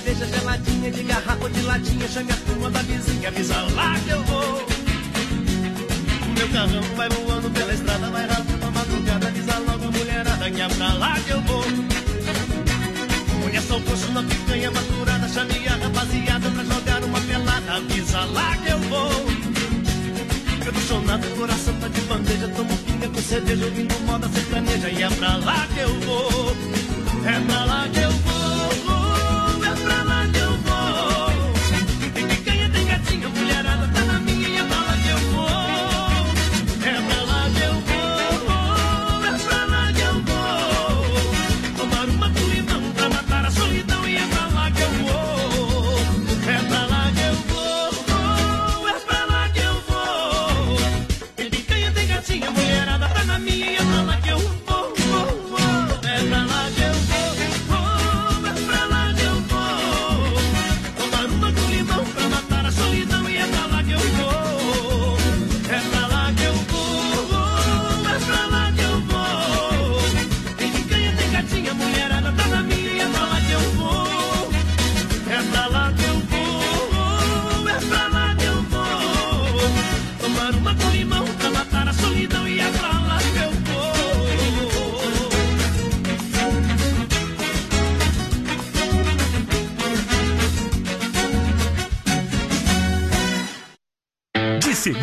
Cerveja 0.10 0.26
geladinha 0.26 0.92
de 0.92 1.04
garrafa 1.04 1.44
ou 1.44 1.50
de 1.50 1.62
latinha. 1.62 2.08
Chame 2.08 2.32
a 2.32 2.36
turma 2.36 2.72
da 2.72 2.82
vizinha, 2.82 3.28
avisa 3.28 3.62
lá 3.76 3.96
que 4.00 4.10
eu 4.10 4.24
vou. 4.24 4.68
O 6.26 6.32
meu 6.34 6.50
carrão 6.50 6.82
vai 6.96 7.10
voando 7.10 7.50
pela 7.52 7.74
estrada, 7.74 8.10
vai 8.10 8.26
rasgando 8.26 8.66
a 8.66 8.72
madrugada. 8.72 9.28
Avisa 9.28 9.60
logo 9.60 9.88
a 9.88 9.92
mulherada 9.92 10.52
que 10.52 10.62
é 10.62 10.68
pra 10.68 10.94
lá 10.94 11.20
que 11.20 11.30
eu 11.30 11.42
vou. 11.42 11.64
Põe 13.42 13.62
sal 13.62 13.80
grosso 13.82 14.12
na 14.12 14.24
picanha 14.24 14.72
maturada. 14.72 15.28
Chame 15.28 15.68
a 15.68 15.76
rapaziada 15.76 16.50
pra 16.50 16.64
jogar 16.64 17.04
uma 17.04 17.22
pelada. 17.22 17.74
Avisa 17.76 18.22
lá 18.22 18.58
que 18.58 18.72
eu 18.72 18.80
vou. 18.80 19.12
Eu 20.66 20.74
tô 20.74 20.80
sonado, 20.82 21.28
coração 21.38 21.74
tá 21.76 21.88
de 21.88 22.02
bandeja. 22.02 22.48
Tomo 22.50 22.76
pinga 22.78 23.08
com 23.10 23.22
cerveja, 23.22 23.66
ouvindo 23.66 24.00
moda 24.06 24.28
sertaneja. 24.30 24.90
E 24.90 25.04
é 25.04 25.10
pra 25.10 25.38
lá 25.38 25.68
que 25.74 25.80
eu 25.80 26.00
vou. 26.02 26.56
É 27.26 27.40
pra 27.46 27.66
lá 27.66 27.88
que 27.90 28.00
eu 28.00 28.12
vou. 28.12 28.29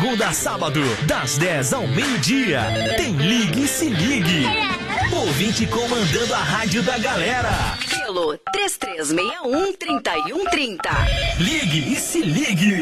Segunda 0.07 0.29
a 0.29 0.33
sábado, 0.33 0.79
das 1.05 1.37
10 1.37 1.73
ao 1.73 1.85
meio-dia, 1.85 2.61
tem 2.95 3.11
Ligue 3.17 3.63
e 3.63 3.67
Se 3.67 3.89
Ligue. 3.89 4.45
Ouvinte 5.11 5.67
comandando 5.67 6.33
a 6.33 6.37
rádio 6.37 6.81
da 6.81 6.97
galera. 6.97 7.77
Pelo 7.89 8.39
3361-3130. 8.55 10.79
Ligue 11.39 11.91
e 11.91 11.97
Se 11.97 12.21
Ligue. 12.21 12.79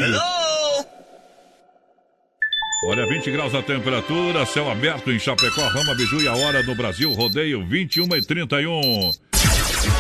Olha, 2.90 3.08
20 3.08 3.32
graus 3.32 3.56
a 3.56 3.64
temperatura, 3.64 4.46
céu 4.46 4.70
aberto 4.70 5.12
em 5.12 5.18
Chapecó, 5.18 5.68
Rama 5.70 5.96
Biju 5.96 6.22
e 6.22 6.28
a 6.28 6.36
hora 6.36 6.62
no 6.62 6.76
Brasil, 6.76 7.12
rodeio 7.12 7.66
21 7.66 8.18
e 8.18 8.22
31. 8.22 9.12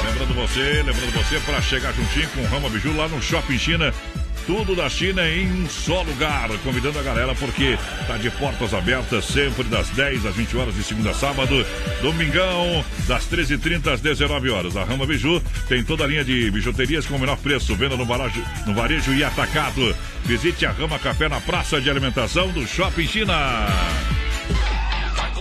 Lembrando 0.05 0.35
você, 0.35 0.83
lembrando 0.83 1.13
você 1.13 1.39
para 1.39 1.59
chegar 1.59 1.91
juntinho 1.91 2.29
com 2.29 2.41
o 2.41 2.45
Rama 2.45 2.69
Biju 2.69 2.95
lá 2.95 3.07
no 3.07 3.19
Shopping 3.19 3.57
China. 3.57 3.91
Tudo 4.45 4.75
da 4.75 4.87
China 4.87 5.27
em 5.27 5.51
um 5.51 5.67
só 5.67 6.03
lugar. 6.03 6.49
Convidando 6.63 6.99
a 6.99 7.01
galera 7.01 7.33
porque 7.35 7.77
tá 8.05 8.15
de 8.17 8.29
portas 8.31 8.73
abertas 8.73 9.25
sempre 9.25 9.63
das 9.63 9.89
10 9.89 10.25
às 10.25 10.35
20 10.35 10.57
horas 10.57 10.75
de 10.75 10.83
segunda 10.83 11.11
a 11.11 11.13
sábado. 11.13 11.65
Domingão, 12.01 12.85
das 13.07 13.27
13h30 13.27 13.93
às 13.93 14.01
19 14.01 14.49
horas. 14.51 14.77
A 14.77 14.83
Rama 14.83 15.05
Biju 15.05 15.41
tem 15.67 15.83
toda 15.83 16.03
a 16.03 16.07
linha 16.07 16.23
de 16.23 16.51
bijuterias 16.51 17.05
com 17.05 17.15
o 17.15 17.19
menor 17.19 17.37
preço. 17.37 17.75
Venda 17.75 17.97
no, 17.97 18.05
barajo, 18.05 18.43
no 18.67 18.73
varejo 18.73 19.13
e 19.13 19.23
atacado. 19.23 19.95
Visite 20.25 20.65
a 20.65 20.71
Rama 20.71 20.99
Café 20.99 21.27
na 21.27 21.41
praça 21.41 21.81
de 21.81 21.89
alimentação 21.89 22.49
do 22.49 22.67
Shopping 22.67 23.07
China. 23.07 23.65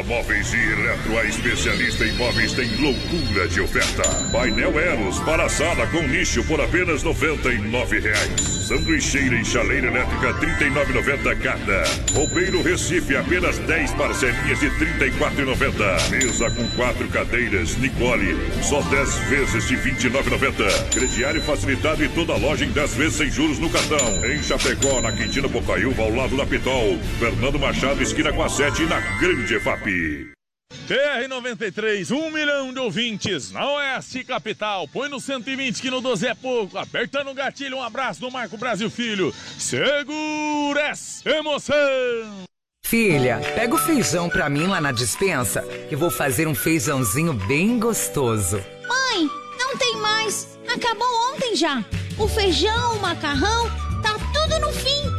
Móveis 0.00 0.54
e 0.54 0.56
Eletro, 0.56 1.18
a 1.18 1.24
especialista 1.24 2.06
em 2.06 2.12
móveis, 2.12 2.52
tem 2.52 2.68
loucura 2.76 3.46
de 3.48 3.60
oferta. 3.60 4.02
Painel 4.32 4.78
Eros 4.78 5.18
para 5.20 5.48
sala 5.48 5.86
com 5.88 6.02
nicho 6.02 6.42
por 6.44 6.60
apenas 6.60 7.02
99 7.02 8.00
reais. 8.00 8.40
Sanduicheira 8.40 9.36
e 9.36 9.44
chaleira 9.44 9.88
elétrica 9.88 10.32
R$ 10.32 10.70
39,90 10.70 11.38
cada. 11.40 11.84
Roupeiro 12.14 12.62
Recife 12.62 13.16
apenas 13.16 13.58
10 13.58 13.92
parcelinhas 13.92 14.60
de 14.60 14.68
R$ 14.68 15.10
34,90. 15.10 16.10
Mesa 16.10 16.50
com 16.50 16.66
quatro 16.68 17.06
cadeiras 17.08 17.76
Nicole 17.76 18.34
só 18.62 18.80
10 18.80 19.14
vezes 19.28 19.68
de 19.68 19.76
R$ 19.76 19.92
29,90. 19.92 20.94
Crediário 20.94 21.42
facilitado 21.42 22.02
e 22.02 22.08
toda 22.08 22.36
loja 22.36 22.64
em 22.64 22.70
10 22.70 22.94
vezes 22.94 23.14
sem 23.14 23.30
juros 23.30 23.58
no 23.58 23.68
cartão. 23.68 24.24
Em 24.24 24.42
Chapecó, 24.42 25.00
na 25.02 25.12
Quintina 25.12 25.48
Bocaiúva, 25.48 26.02
ao 26.02 26.14
lado 26.14 26.36
da 26.36 26.46
Pitol. 26.46 26.98
Fernando 27.18 27.58
Machado, 27.58 28.02
esquina 28.02 28.32
com 28.32 28.42
a 28.42 28.48
7 28.48 28.84
na 28.84 29.00
Grande 29.18 29.58
FAP. 29.60 29.81
TR93, 29.82 32.10
um 32.10 32.30
milhão 32.30 32.72
de 32.72 32.78
ouvintes 32.78 33.50
na 33.50 33.68
Oeste 33.68 34.24
Capital. 34.24 34.88
Põe 34.88 35.08
no 35.08 35.20
120 35.20 35.80
que 35.80 35.90
no 35.90 36.00
12 36.00 36.26
é 36.26 36.34
pouco. 36.34 36.78
Apertando 36.78 37.30
o 37.30 37.34
gatilho, 37.34 37.78
um 37.78 37.82
abraço 37.82 38.20
do 38.20 38.30
Marco 38.30 38.56
Brasil 38.56 38.90
Filho. 38.90 39.34
Segura 39.58 40.80
essa 40.80 41.28
emoção! 41.28 41.74
Filha, 42.84 43.40
pega 43.54 43.74
o 43.74 43.78
feijão 43.78 44.28
pra 44.28 44.50
mim 44.50 44.66
lá 44.66 44.80
na 44.80 44.92
dispensa, 44.92 45.62
que 45.88 45.96
vou 45.96 46.10
fazer 46.10 46.46
um 46.46 46.54
feijãozinho 46.54 47.32
bem 47.32 47.78
gostoso. 47.78 48.62
Mãe, 48.86 49.30
não 49.58 49.76
tem 49.78 49.96
mais. 49.96 50.58
Acabou 50.68 51.08
ontem 51.32 51.56
já. 51.56 51.82
O 52.18 52.28
feijão, 52.28 52.96
o 52.96 53.00
macarrão, 53.00 53.70
tá 54.02 54.14
tudo 54.32 54.58
no 54.60 54.72
fim. 54.72 55.11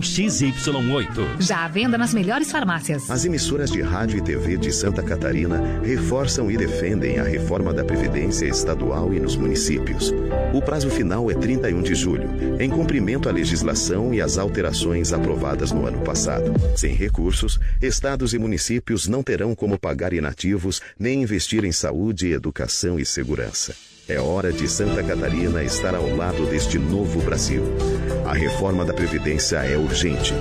XY8. 0.00 1.40
Já 1.40 1.64
à 1.64 1.68
venda 1.68 1.98
nas 1.98 2.14
melhores 2.14 2.50
farmácias. 2.50 3.10
As 3.10 3.24
emissoras 3.24 3.70
de 3.70 3.82
rádio 3.82 4.18
e 4.18 4.22
TV 4.22 4.56
de 4.56 4.72
Santa 4.72 5.02
Catarina 5.02 5.80
reforçam 5.82 6.50
e 6.50 6.56
defendem 6.56 7.18
a 7.18 7.24
reforma 7.24 7.72
da 7.72 7.84
Previdência 7.84 8.46
estadual 8.46 9.12
e 9.12 9.20
nos 9.20 9.36
municípios. 9.36 10.12
O 10.52 10.62
prazo 10.62 10.90
final 10.90 11.30
é 11.30 11.34
31 11.34 11.82
de 11.82 11.94
julho, 11.94 12.28
em 12.60 12.70
cumprimento 12.70 13.28
à 13.28 13.32
legislação 13.32 14.12
e 14.14 14.20
às 14.20 14.38
alterações 14.38 15.12
aprovadas 15.12 15.72
no 15.72 15.86
ano 15.86 16.00
passado. 16.00 16.52
Sem 16.76 16.94
recursos, 16.94 17.58
estados 17.82 18.34
e 18.34 18.38
municípios 18.38 19.08
não 19.08 19.22
terão 19.22 19.54
como 19.54 19.78
pagar 19.78 20.12
inativos 20.12 20.80
nem 20.98 21.22
investir 21.22 21.64
em 21.64 21.72
saúde, 21.72 22.32
educação 22.32 22.98
e 22.98 23.04
segurança. 23.04 23.74
É 24.08 24.18
hora 24.18 24.50
de 24.50 24.66
Santa 24.66 25.02
Catarina 25.02 25.62
estar 25.62 25.94
ao 25.94 26.16
lado 26.16 26.46
deste 26.46 26.78
novo 26.78 27.20
Brasil. 27.20 27.62
A 28.24 28.32
reforma 28.32 28.82
da 28.82 28.94
Previdência 28.94 29.58
é 29.58 29.76
urgente. 29.76 30.32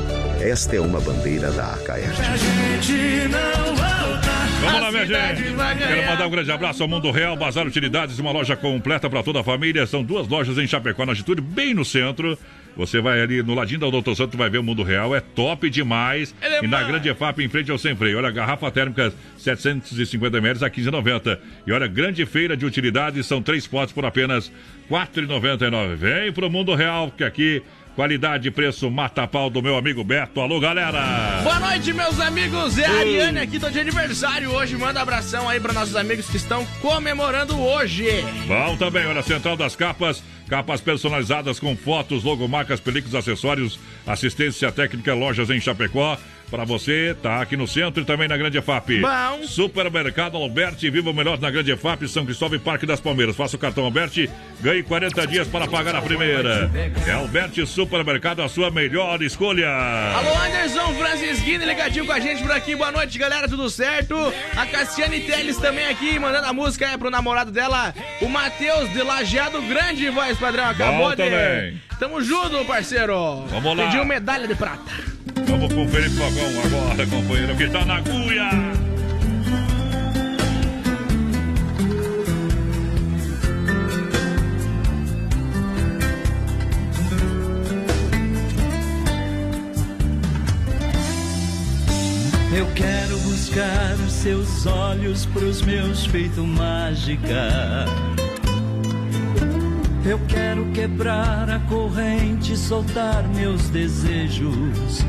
Esta 0.41 0.77
é 0.77 0.79
uma 0.79 1.01
bandeira 1.01 1.51
da 1.51 1.73
ACAERT. 1.73 2.15
gente 2.15 3.27
não 3.27 3.75
volta. 3.75 4.31
Vamos 4.61 4.81
lá, 4.81 4.89
minha 4.89 5.05
gente. 5.05 5.43
Quero 5.85 6.07
mandar 6.07 6.27
um 6.27 6.29
grande 6.29 6.49
abraço 6.49 6.81
ao 6.81 6.87
Mundo 6.87 7.11
Real, 7.11 7.35
Bazar 7.35 7.67
Utilidades, 7.67 8.17
uma 8.19 8.31
loja 8.31 8.55
completa 8.55 9.09
para 9.09 9.21
toda 9.21 9.41
a 9.41 9.43
família. 9.43 9.85
São 9.85 10.01
duas 10.01 10.29
lojas 10.29 10.57
em 10.57 10.65
Chapecó, 10.65 11.05
na 11.05 11.11
Atitude, 11.11 11.41
bem 11.41 11.73
no 11.73 11.83
centro. 11.83 12.39
Você 12.77 13.01
vai 13.01 13.19
ali 13.19 13.41
no 13.41 13.55
ladinho 13.55 13.79
da 13.79 13.89
Doutor 13.89 14.15
Santo, 14.15 14.37
vai 14.37 14.49
ver 14.49 14.59
o 14.59 14.63
mundo 14.63 14.83
real. 14.83 15.15
É 15.15 15.19
top 15.19 15.67
demais. 15.69 16.33
é 16.39 16.63
e 16.63 16.67
na 16.67 16.83
Grande 16.83 17.09
EFAP, 17.09 17.43
em 17.43 17.49
frente 17.49 17.71
ao 17.71 17.77
Sem 17.77 17.95
Freio. 17.95 18.19
Olha, 18.19 18.29
garrafa 18.29 18.69
térmica 18.69 19.11
750 19.37 20.37
ml 20.37 20.63
a 20.63 20.69
15,90. 20.69 21.39
E 21.65 21.71
olha, 21.71 21.87
grande 21.87 22.25
feira 22.25 22.55
de 22.55 22.65
utilidades, 22.65 23.25
são 23.25 23.41
três 23.41 23.65
potes 23.65 23.93
por 23.93 24.05
apenas 24.05 24.51
R$ 24.89 24.95
4,99. 24.95 25.95
Vem 25.95 26.31
pro 26.31 26.49
mundo 26.49 26.75
real, 26.75 27.11
que 27.11 27.23
aqui 27.23 27.63
Qualidade 27.97 28.47
e 28.47 28.51
preço 28.51 28.91
mata-pau 28.91 29.49
do 29.49 29.59
meu 29.59 29.75
amigo 29.75 30.03
Beto. 30.03 30.39
Alô, 30.39 30.59
galera! 30.59 31.41
Boa 31.41 31.59
noite, 31.59 31.91
meus 31.91 32.19
amigos. 32.19 32.77
É 32.77 32.85
a 32.85 32.91
Ariane 32.91 33.39
aqui, 33.39 33.59
tô 33.59 33.71
de 33.71 33.79
aniversário 33.79 34.51
hoje. 34.51 34.77
Manda 34.77 35.01
abração 35.01 35.49
aí 35.49 35.59
para 35.59 35.73
nossos 35.73 35.95
amigos 35.95 36.29
que 36.29 36.37
estão 36.37 36.63
comemorando 36.79 37.59
hoje. 37.59 38.05
Bom 38.47 38.77
também, 38.77 39.03
olha, 39.07 39.23
Central 39.23 39.57
das 39.57 39.75
Capas. 39.75 40.23
Capas 40.47 40.79
personalizadas 40.79 41.59
com 41.59 41.75
fotos, 41.75 42.23
logomarcas, 42.23 42.79
películas, 42.79 43.15
acessórios, 43.15 43.79
assistência 44.05 44.71
técnica, 44.71 45.15
lojas 45.15 45.49
em 45.49 45.59
Chapecó. 45.59 46.19
Para 46.49 46.63
você, 46.63 47.15
tá 47.21 47.41
aqui 47.41 47.57
no 47.57 47.67
centro 47.67 48.01
e 48.01 48.05
também 48.05 48.27
na 48.27 48.37
Grande 48.37 48.57
EFAP. 48.57 49.01
Bom. 49.01 49.43
Supermercado 49.43 50.37
Alberti, 50.37 50.89
viva 50.89 51.09
o 51.09 51.13
melhor 51.13 51.37
na 51.39 51.51
Grande 51.51 51.71
EFAP, 51.71 52.07
São 52.07 52.25
Cristóvão 52.25 52.55
e 52.55 52.59
Parque 52.59 52.85
das 52.85 53.01
Palmeiras. 53.01 53.35
Faça 53.35 53.57
o 53.57 53.59
cartão 53.59 53.83
Alberti, 53.83 54.29
ganhe 54.61 54.81
40 54.81 55.27
dias 55.27 55.47
para 55.47 55.67
pagar 55.67 55.95
a 55.95 56.01
primeira. 56.01 56.71
É 57.05 57.11
Alberti 57.11 57.65
Supermercado, 57.67 58.41
a 58.41 58.47
sua 58.47 58.71
melhor 58.71 59.21
escolha. 59.21 59.67
Alô, 59.69 60.33
Anderson 60.45 60.93
Francisquini, 60.93 61.65
ligadinho 61.65 62.05
com 62.05 62.13
a 62.13 62.19
gente 62.19 62.41
por 62.41 62.51
aqui. 62.51 62.77
Boa 62.77 62.93
noite, 62.93 63.17
galera, 63.17 63.49
tudo 63.49 63.69
certo? 63.69 64.15
A 64.55 64.65
Cassiane 64.65 65.19
Teles 65.19 65.57
também 65.57 65.87
aqui, 65.87 66.17
mandando 66.17 66.47
a 66.47 66.53
música 66.53 66.85
é 66.85 66.97
pro 66.97 67.09
namorado 67.09 67.51
dela, 67.51 67.93
o 68.21 68.29
Matheus 68.29 68.89
de 68.93 69.03
Lajeado 69.03 69.61
Grande, 69.63 70.09
voz 70.09 70.37
padrão. 70.37 70.69
Acabou 70.69 71.09
Bom 71.09 71.09
de. 71.09 71.17
também. 71.17 71.81
Tamo 71.99 72.21
junto, 72.21 72.63
parceiro. 72.63 73.45
Vamos 73.47 73.75
lá. 73.75 73.85
Pediu 73.85 74.05
medalha 74.05 74.47
de 74.47 74.55
prata. 74.55 75.16
Vamos 75.47 75.73
conferir 75.73 76.09
o 76.09 76.11
fogão 76.11 76.61
agora, 76.65 77.07
companheiro, 77.07 77.55
que 77.55 77.69
tá 77.69 77.85
na 77.85 78.01
cuia. 78.01 78.49
Eu 92.53 92.65
quero 92.73 93.17
buscar 93.19 93.93
os 94.05 94.13
seus 94.13 94.65
olhos 94.65 95.25
pros 95.27 95.61
meus 95.61 96.05
feito 96.05 96.43
mágica. 96.43 97.85
Eu 100.03 100.19
quero 100.27 100.65
quebrar 100.71 101.49
a 101.49 101.59
corrente, 101.59 102.57
soltar 102.57 103.27
meus 103.27 103.69
desejos. 103.69 105.05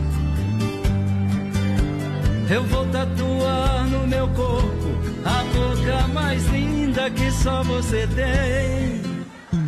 Eu 2.50 2.64
vou 2.64 2.86
tatuar 2.86 3.86
no 3.90 4.06
meu 4.06 4.26
corpo 4.28 4.88
a 5.22 5.44
boca 5.52 6.08
mais 6.14 6.42
linda 6.46 7.10
que 7.10 7.30
só 7.30 7.62
você 7.62 8.06
tem. 8.06 9.02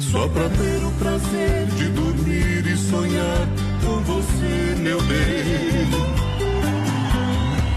Só 0.00 0.26
pra 0.28 0.48
ter 0.48 0.86
o 0.86 0.90
prazer 0.92 1.66
de 1.76 1.88
dormir 1.90 2.66
e 2.66 2.76
sonhar 2.78 3.48
com 3.84 4.00
você, 4.00 4.76
meu 4.78 4.98
bem. 5.02 5.90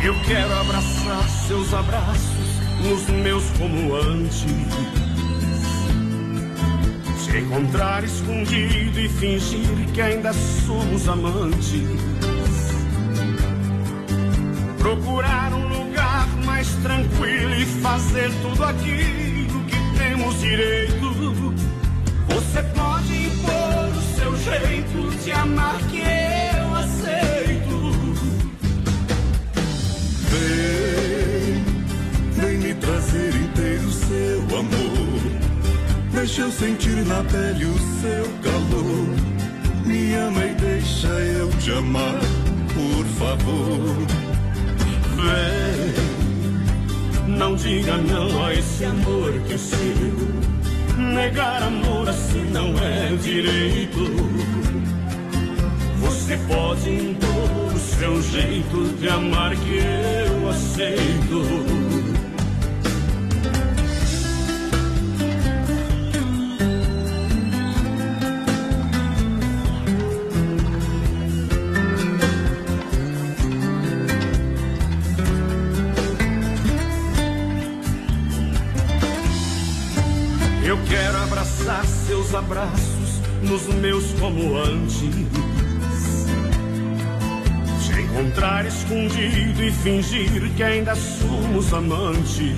Eu 0.05 0.15
quero 0.25 0.53
abraçar 0.53 1.29
seus 1.47 1.73
abraços 1.73 2.61
nos 2.81 3.05
meus 3.09 3.43
como 3.57 3.95
antes. 3.95 4.45
Se 7.17 7.39
encontrar 7.39 8.05
escondido 8.05 8.99
e 8.99 9.09
fingir 9.09 9.91
que 9.93 10.01
ainda 10.01 10.31
somos 10.31 11.09
amantes. 11.09 12.12
Procurar 14.93 15.51
um 15.53 15.67
lugar 15.69 16.27
mais 16.45 16.67
tranquilo 16.83 17.55
e 17.55 17.65
fazer 17.81 18.31
tudo 18.43 18.63
aquilo 18.63 19.65
que 19.65 19.97
temos 19.97 20.39
direito. 20.39 21.55
Você 22.27 22.61
pode 22.75 23.25
impor 23.25 23.89
o 23.89 24.01
seu 24.15 24.37
jeito 24.37 25.17
de 25.23 25.31
amar 25.31 25.79
que 25.89 25.97
eu 25.97 26.75
aceito. 26.75 27.91
Vem, 30.29 31.63
vem 32.33 32.57
me 32.59 32.75
trazer 32.75 33.35
inteiro 33.35 33.91
seu 33.91 34.41
amor. 34.59 35.21
Deixa 36.11 36.41
eu 36.43 36.51
sentir 36.51 37.03
na 37.07 37.23
pele 37.23 37.65
o 37.65 37.79
seu 37.99 38.25
calor. 38.43 39.87
Me 39.87 40.13
ama 40.13 40.45
e 40.45 40.53
deixa 40.53 41.07
eu 41.07 41.49
te 41.57 41.71
amar, 41.71 42.19
por 42.75 43.05
favor. 43.17 44.22
Vem, 45.23 45.93
não 47.37 47.55
diga 47.55 47.95
não 47.97 48.45
a 48.45 48.53
esse 48.53 48.83
amor 48.83 49.31
que 49.47 49.53
é 49.53 49.57
seu. 49.57 50.33
Negar 50.97 51.63
amor 51.63 52.09
assim 52.09 52.43
não 52.51 52.73
é 52.77 53.15
direito. 53.21 54.03
Você 55.99 56.37
pode 56.47 56.89
impor 56.89 57.73
o 57.73 57.79
seu 57.79 58.21
jeito 58.21 58.97
de 58.99 59.07
amar 59.07 59.55
que 59.55 59.77
eu 59.77 60.49
aceito. 60.49 61.82
Abraços 82.33 83.21
nos 83.43 83.67
meus 83.75 84.13
como 84.19 84.57
antes. 84.57 85.01
Te 87.83 88.01
encontrar 88.01 88.65
escondido 88.65 89.63
e 89.63 89.71
fingir 89.71 90.51
que 90.55 90.63
ainda 90.63 90.95
somos 90.95 91.73
amantes. 91.73 92.55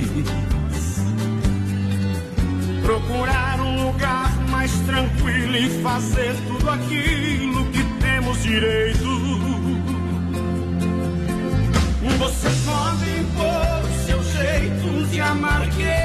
Procurar 2.83 3.59
um 3.59 3.87
lugar 3.87 4.31
mais 4.49 4.71
tranquilo 4.81 5.55
e 5.57 5.69
fazer 5.81 6.35
tudo 6.47 6.69
aquilo 6.69 7.65
que 7.71 7.83
temos 7.99 8.43
direito. 8.43 9.25
Você 12.17 12.49
pode 12.65 13.19
impor 13.19 13.83
o 13.83 14.05
seu 14.05 14.23
jeito 14.23 15.07
de 15.09 15.19
amar 15.19 15.67
que 15.69 16.04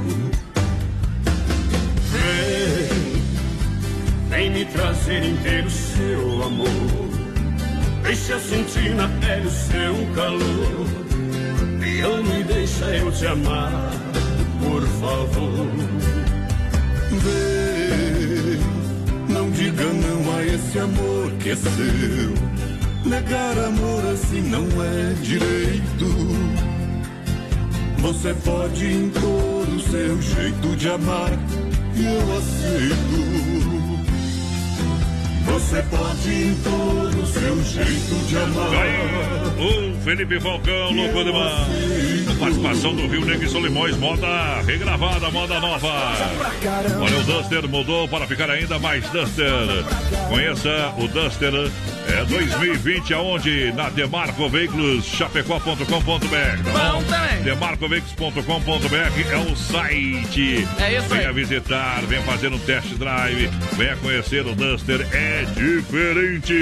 Vem, 4.29 4.49
me 4.49 4.65
trazer 4.65 5.23
inteiro 5.23 5.69
seu 5.69 6.43
amor. 6.43 6.67
Deixa 8.03 8.33
eu 8.33 8.39
sentir 8.39 8.95
na 8.95 9.07
pele 9.07 9.47
o 9.47 9.51
seu 9.51 9.95
calor. 10.15 10.87
Me 11.79 12.01
ama 12.01 12.39
e 12.39 12.43
deixa 12.43 12.85
eu 12.85 13.11
te 13.11 13.27
amar, 13.27 13.91
por 14.61 14.81
favor. 14.99 15.67
Vem, 17.11 18.59
não 19.29 19.51
diga 19.51 19.83
não 19.83 20.35
a 20.35 20.45
esse 20.45 20.79
amor 20.79 21.31
que 21.39 21.49
é 21.51 21.55
seu. 21.55 22.51
Negar 23.05 23.57
amor 23.59 24.05
assim 24.13 24.41
não 24.41 24.65
é 24.83 25.13
direito. 25.21 26.61
Você 27.97 28.33
pode 28.43 28.85
impor 28.85 29.67
o 29.69 29.79
seu 29.79 30.21
jeito 30.21 30.75
de 30.75 30.89
amar 30.89 31.31
e 31.95 32.05
eu 32.05 32.37
aceito. 32.37 33.51
Você 35.45 35.81
pode 35.83 36.43
impor 36.43 37.21
o 37.21 37.25
seu 37.25 37.63
jeito 37.63 38.27
de 38.27 38.37
amar. 38.37 38.69
o 39.57 40.03
Felipe 40.03 40.39
Falcão, 40.39 40.91
louco 40.91 41.23
demais. 41.23 42.25
Com 42.27 42.35
participação 42.35 42.95
do 42.95 43.07
Rio 43.07 43.25
Negro 43.25 43.45
e 43.45 43.49
Solimões, 43.49 43.97
moda 43.97 44.61
regravada, 44.61 45.29
moda 45.31 45.59
nova. 45.59 45.87
Olha, 47.01 47.17
o 47.17 47.23
Duster 47.23 47.67
mudou 47.67 48.07
para 48.07 48.27
ficar 48.27 48.49
ainda 48.49 48.79
mais 48.79 49.07
Duster. 49.09 49.45
Conheça 50.29 50.93
o 50.97 51.07
Duster 51.07 51.53
é 52.07 52.25
2020 52.25 53.13
aonde? 53.13 53.71
Na 53.73 53.89
Demarco 53.89 54.49
Veículos, 54.49 55.05
chapecó.com.br. 55.05 55.85
Bom 55.85 57.03
também. 57.03 57.41
Demarcoveículos.com.br 57.43 59.31
é 59.31 59.37
o 59.51 59.55
site. 59.55 60.67
É 60.79 60.97
isso 60.97 61.09
Venha 61.09 61.27
aí. 61.29 61.33
visitar, 61.33 62.01
venha 62.07 62.21
fazer 62.23 62.51
um 62.53 62.59
test 62.59 62.93
drive, 62.95 63.49
venha 63.73 63.95
conhecer 63.97 64.45
o 64.45 64.53
Duster, 64.55 65.05
é 65.11 65.45
diferente. 65.55 66.53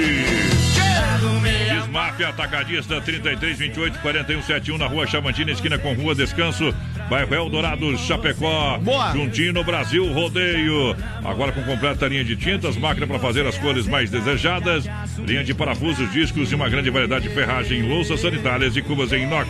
Desmafia 1.74 2.28
Atacadista 2.28 3.00
33 3.00 3.58
28 3.58 3.98
41 4.00 4.42
71 4.42 4.78
na 4.78 4.86
rua 4.86 5.06
Chamantina, 5.06 5.50
esquina 5.50 5.78
com 5.78 5.92
rua 5.94 6.14
Descanso, 6.14 6.74
bairro 7.10 7.34
Eldorado, 7.34 7.98
Chapecó. 7.98 8.78
Boa. 8.78 9.12
Juntinho 9.12 9.52
no 9.52 9.64
Brasil 9.64 10.10
Rodeio. 10.12 10.96
Agora 11.24 11.50
com 11.50 11.62
completa 11.64 12.06
linha 12.06 12.24
de 12.24 12.36
tintas, 12.36 12.76
máquina 12.76 13.04
para 13.06 13.18
fazer 13.18 13.44
as 13.44 13.58
cores 13.58 13.86
mais 13.88 14.08
desejadas, 14.10 14.84
linha 15.18 15.42
de 15.42 15.52
parafusos, 15.52 16.10
discos 16.12 16.52
e 16.52 16.54
uma 16.54 16.68
grande 16.68 16.88
variedade 16.88 17.28
de 17.28 17.34
ferragem, 17.34 17.82
louças 17.82 18.20
sanitárias 18.20 18.76
e 18.76 18.82
cubas 18.82 19.12
em 19.12 19.24
inox. 19.24 19.48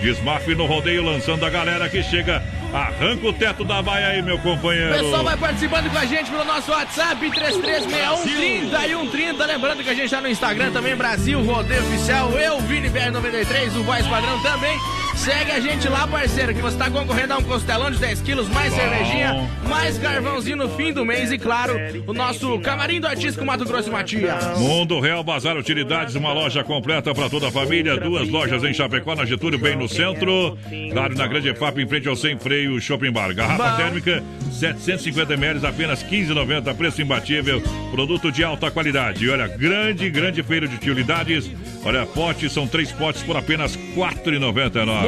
Desmaf 0.00 0.46
no 0.54 0.64
rodeio, 0.64 1.04
lançando 1.04 1.44
a 1.44 1.50
galera 1.50 1.88
que 1.88 2.02
chega. 2.02 2.42
Arranca 2.72 3.26
o 3.26 3.32
teto 3.32 3.64
da 3.64 3.82
baia 3.82 4.06
aí, 4.06 4.22
meu 4.22 4.36
O 4.36 4.38
companheiro. 4.38 4.94
pessoal 4.94 5.24
vai 5.24 5.36
participando 5.36 5.90
com 5.90 5.98
a 5.98 6.06
gente 6.06 6.30
pelo 6.30 6.44
nosso 6.44 6.70
WhatsApp 6.70 7.28
336130 7.28 8.86
e 8.86 8.90
130. 8.94 9.44
Lembrando 9.46 9.82
que 9.82 9.90
a 9.90 9.94
gente 9.94 10.08
tá 10.08 10.20
no 10.20 10.28
Instagram 10.28 10.70
também, 10.70 10.94
Brasil 10.94 11.42
Rodeio 11.42 11.82
Oficial. 11.82 12.30
Eu, 12.38 12.60
Vini 12.60 12.88
BR93, 12.88 13.76
o 13.76 13.82
Voz 13.82 14.06
Padrão 14.06 14.40
também. 14.42 14.78
Segue 15.14 15.50
a 15.50 15.60
gente 15.60 15.86
lá, 15.88 16.06
parceiro, 16.06 16.54
que 16.54 16.62
você 16.62 16.76
tá 16.76 16.90
concorrendo 16.90 17.34
a 17.34 17.38
um 17.38 17.42
costelão 17.42 17.90
de 17.90 17.98
10 17.98 18.22
quilos, 18.22 18.48
mais 18.48 18.72
cervejinha, 18.72 19.48
mais 19.68 19.98
carvãozinho 19.98 20.56
no 20.56 20.68
fim 20.70 20.92
do 20.92 21.04
mês 21.04 21.30
e, 21.30 21.38
claro, 21.38 21.74
o 22.06 22.12
nosso 22.14 22.58
camarim 22.60 23.00
do 23.00 23.06
artístico 23.06 23.44
Mato 23.44 23.64
Grosso 23.66 23.90
e 23.90 23.92
Matias. 23.92 24.58
Mundo 24.58 24.98
Real 24.98 25.22
Bazar 25.22 25.56
Utilidades, 25.56 26.14
uma 26.14 26.32
loja 26.32 26.64
completa 26.64 27.14
para 27.14 27.28
toda 27.28 27.48
a 27.48 27.50
família. 27.50 27.98
Duas 27.98 28.28
lojas 28.28 28.64
em 28.64 28.72
Chapecó, 28.72 29.14
na 29.14 29.26
Getúlio, 29.26 29.58
bem 29.58 29.76
no 29.76 29.88
centro. 29.88 30.56
Claro, 30.92 31.14
na 31.14 31.26
Grande 31.26 31.54
FAP, 31.54 31.78
em 31.78 31.86
frente 31.86 32.08
ao 32.08 32.16
Sem 32.16 32.38
Freio 32.38 32.80
Shopping 32.80 33.12
Bar. 33.12 33.34
Garrafa 33.34 33.76
térmica, 33.76 34.22
750 34.52 35.34
ml, 35.34 35.66
apenas 35.66 36.02
15,90. 36.02 36.74
Preço 36.74 37.02
imbatível. 37.02 37.62
Produto 37.90 38.32
de 38.32 38.42
alta 38.42 38.70
qualidade. 38.70 39.24
E 39.24 39.28
olha, 39.28 39.46
grande, 39.48 40.08
grande 40.08 40.42
feira 40.42 40.66
de 40.66 40.76
utilidades. 40.76 41.50
Olha, 41.84 42.04
potes, 42.06 42.52
são 42.52 42.66
três 42.66 42.92
potes 42.92 43.22
por 43.22 43.36
apenas 43.36 43.74
R$ 43.74 43.94
4,99. 43.96 44.99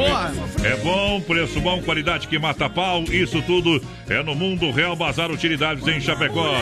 É 0.64 0.77
bom, 0.77 1.20
preço 1.20 1.60
bom, 1.60 1.82
qualidade 1.82 2.28
que 2.28 2.39
mata 2.39 2.69
pau. 2.69 3.02
Isso 3.05 3.43
tudo 3.43 3.82
é 4.09 4.23
no 4.23 4.35
Mundo 4.35 4.70
Real 4.70 4.97
Bazar 4.97 5.31
Utilidades 5.31 5.86
em 5.86 6.01
Chapecó. 6.01 6.55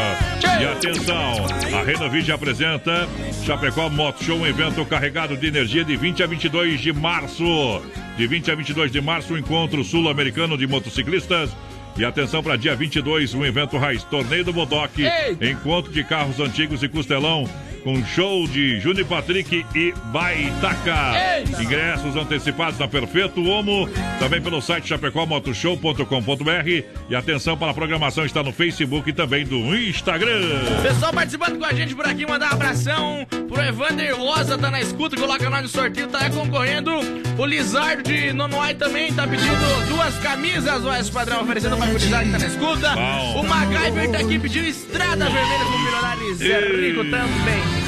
E 0.60 0.64
atenção, 0.64 1.46
a 1.78 1.82
Renovide 1.82 2.32
apresenta 2.32 3.08
Chapecó 3.44 3.88
Moto 3.88 4.24
Show, 4.24 4.38
um 4.38 4.46
evento 4.46 4.84
carregado 4.84 5.36
de 5.36 5.46
energia 5.46 5.84
de 5.84 5.96
20 5.96 6.22
a 6.22 6.26
22 6.26 6.80
de 6.80 6.92
março. 6.92 7.82
De 8.16 8.26
20 8.26 8.50
a 8.50 8.54
22 8.54 8.92
de 8.92 9.00
março, 9.00 9.34
o 9.34 9.38
encontro 9.38 9.82
sul-americano 9.84 10.56
de 10.58 10.66
motociclistas. 10.66 11.50
E 11.96 12.04
atenção 12.04 12.42
para 12.42 12.56
dia 12.56 12.74
22, 12.74 13.34
um 13.34 13.44
evento 13.44 13.76
raiz, 13.76 14.02
Torneio 14.04 14.44
do 14.44 14.52
Bodoc, 14.52 14.92
encontro 15.40 15.92
de 15.92 16.02
carros 16.02 16.40
antigos 16.40 16.82
e 16.82 16.88
costelão, 16.88 17.48
com 17.82 18.04
show 18.04 18.46
de 18.46 18.78
Júnior 18.80 19.06
Patrick 19.06 19.64
e 19.74 19.92
Baitaca. 20.06 21.12
Eita. 21.38 21.62
Ingressos 21.62 22.16
antecipados 22.16 22.78
na 22.78 22.86
Perfeito 22.86 23.42
Homo, 23.42 23.88
também 24.18 24.40
pelo 24.40 24.60
site 24.60 24.88
chapecómotoshow.com.br. 24.88 26.84
E 27.08 27.14
atenção 27.14 27.56
para 27.56 27.70
a 27.70 27.74
programação 27.74 28.24
está 28.24 28.42
no 28.42 28.52
Facebook 28.52 29.08
e 29.10 29.12
também 29.12 29.44
do 29.44 29.74
Instagram. 29.74 30.40
Pessoal 30.82 31.12
participando 31.12 31.58
com 31.58 31.64
a 31.64 31.72
gente 31.72 31.94
por 31.94 32.06
aqui, 32.06 32.26
mandar 32.26 32.50
um 32.50 32.54
abração 32.54 33.26
pro 33.48 33.62
Evander 33.62 34.16
Rosa, 34.16 34.56
tá 34.56 34.70
na 34.70 34.80
escuta, 34.80 35.16
coloca 35.16 35.48
nós 35.50 35.62
no 35.62 35.68
sorteio, 35.68 36.08
tá 36.08 36.30
concorrendo. 36.30 36.90
O 37.38 37.46
Lizardo 37.46 38.02
de 38.02 38.32
Nonoai 38.32 38.74
também 38.74 39.12
tá 39.12 39.26
pedindo 39.26 39.86
duas 39.88 40.16
camisas, 40.18 40.84
o 40.84 40.90
S 40.92 41.10
Padrão 41.10 41.42
oferecendo 41.42 41.76
pra 41.76 41.86
Lizardo 41.98 42.26
que 42.26 42.32
tá 42.32 42.38
na 42.38 42.46
escuta. 42.46 42.94
Bom. 42.94 43.40
O 43.40 43.48
MacGyver 43.48 44.10
tá 44.10 44.18
aqui 44.18 44.38
pedindo 44.38 44.66
Estrada 44.66 45.24
Vermelha 45.28 45.64
com 45.64 45.74
o 45.74 45.78
Milionário 45.78 46.34
Zé. 46.36 46.58
Rico 46.60 47.04
também. 47.04 47.79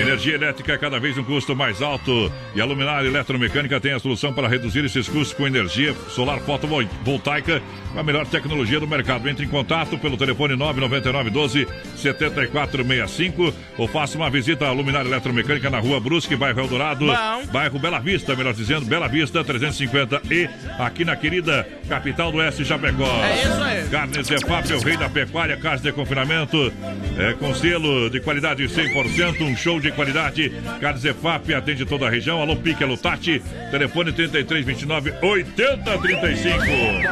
Energia 0.00 0.34
elétrica 0.34 0.72
é 0.72 0.78
cada 0.78 0.98
vez 0.98 1.16
um 1.16 1.22
custo 1.22 1.54
mais 1.54 1.80
alto 1.80 2.32
e 2.54 2.60
a 2.60 2.64
Luminar 2.64 3.04
Eletromecânica 3.04 3.80
tem 3.80 3.92
a 3.92 3.98
solução 3.98 4.32
para 4.32 4.48
reduzir 4.48 4.84
esses 4.84 5.08
custos 5.08 5.32
com 5.32 5.46
energia 5.46 5.94
solar 6.08 6.40
fotovoltaica 6.40 7.62
com 7.92 8.00
a 8.00 8.02
melhor 8.02 8.26
tecnologia 8.26 8.80
do 8.80 8.88
mercado. 8.88 9.28
Entre 9.28 9.44
em 9.44 9.48
contato 9.48 9.96
pelo 9.98 10.16
telefone 10.16 10.56
999 10.56 11.30
12 11.30 11.68
7465 11.96 13.54
ou 13.78 13.86
faça 13.86 14.16
uma 14.16 14.30
visita 14.30 14.66
à 14.66 14.72
Luminar 14.72 15.06
Eletromecânica 15.06 15.70
na 15.70 15.78
rua 15.78 16.00
Brusque, 16.00 16.34
bairro 16.34 16.60
Eldorado, 16.60 17.06
Bom. 17.06 17.46
bairro 17.52 17.78
Bela 17.78 17.98
Vista, 18.00 18.34
melhor 18.34 18.54
dizendo, 18.54 18.86
Bela 18.86 19.08
Vista 19.08 19.44
350 19.44 20.22
e 20.30 20.48
aqui 20.78 21.04
na 21.04 21.14
querida 21.16 21.68
capital 21.88 22.32
do 22.32 22.38
Oeste 22.38 22.64
Chapecó. 22.64 23.04
É 23.22 23.42
isso 23.42 23.62
aí. 23.62 23.88
Carnes 23.88 24.30
Efap, 24.30 24.72
o 24.72 24.80
rei 24.80 24.96
da 24.96 25.08
pecuária, 25.08 25.56
casa 25.56 25.82
de 25.82 25.92
confinamento, 25.92 26.72
é, 27.18 27.34
com 27.34 27.54
selo 27.54 28.08
de 28.08 28.20
qualidade 28.20 28.64
100%, 28.64 29.42
um 29.42 29.56
show 29.56 29.78
de 29.82 29.92
qualidade. 29.92 30.52
Carnes 30.80 31.04
Efap 31.04 31.52
atende 31.52 31.84
toda 31.84 32.06
a 32.06 32.10
região. 32.10 32.40
Alô, 32.40 32.56
Pique, 32.56 32.82
alô, 32.82 32.96
Tati. 32.96 33.42
Telefone 33.70 34.12
3329 34.12 35.12
8035. 35.20 36.64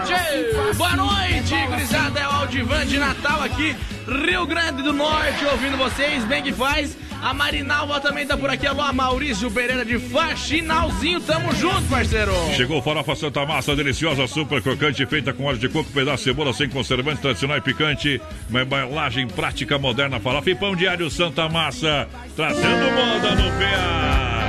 Tchê, 0.06 0.74
Boa 0.74 0.97
noite, 0.97 1.55
gurizada. 1.68 2.20
É 2.20 2.26
o 2.26 2.30
Aldivan 2.30 2.86
de 2.86 2.98
Natal 2.98 3.42
aqui, 3.42 3.76
Rio 4.06 4.47
Grande 4.47 4.82
do 4.82 4.92
Norte, 4.92 5.44
ouvindo 5.44 5.76
vocês, 5.76 6.24
bem 6.24 6.42
que 6.42 6.52
faz. 6.52 6.97
A 7.22 7.34
Marinalva 7.34 8.01
também 8.01 8.26
tá 8.26 8.36
por 8.36 8.48
aqui. 8.48 8.66
Alô, 8.66 8.90
Maurício 8.92 9.51
Pereira 9.51 9.84
de 9.84 9.98
Faxinalzinho. 9.98 11.20
Tamo 11.20 11.55
junto, 11.55 11.82
parceiro. 11.88 12.32
Chegou 12.56 12.80
farofa 12.80 13.14
Santa 13.14 13.44
Massa, 13.44 13.76
deliciosa, 13.76 14.26
super 14.26 14.62
crocante, 14.62 15.05
feita 15.06 15.32
com 15.32 15.44
óleo 15.44 15.59
de 15.59 15.68
coco, 15.68 15.90
pedaço 15.90 16.24
de 16.24 16.30
cebola 16.30 16.52
sem 16.52 16.68
conservante, 16.68 17.20
tradicional 17.20 17.59
e 17.59 17.60
picante. 17.60 18.20
Uma 18.48 18.62
embalagem 18.62 19.26
prática, 19.28 19.78
moderna, 19.78 20.18
farofa 20.18 20.51
e 20.51 20.55
pão 20.55 20.74
diário 20.74 21.10
Santa 21.10 21.48
Massa, 21.48 22.09
trazendo 22.34 22.90
moda 22.92 23.34
no 23.34 23.51
PA. 23.59 24.39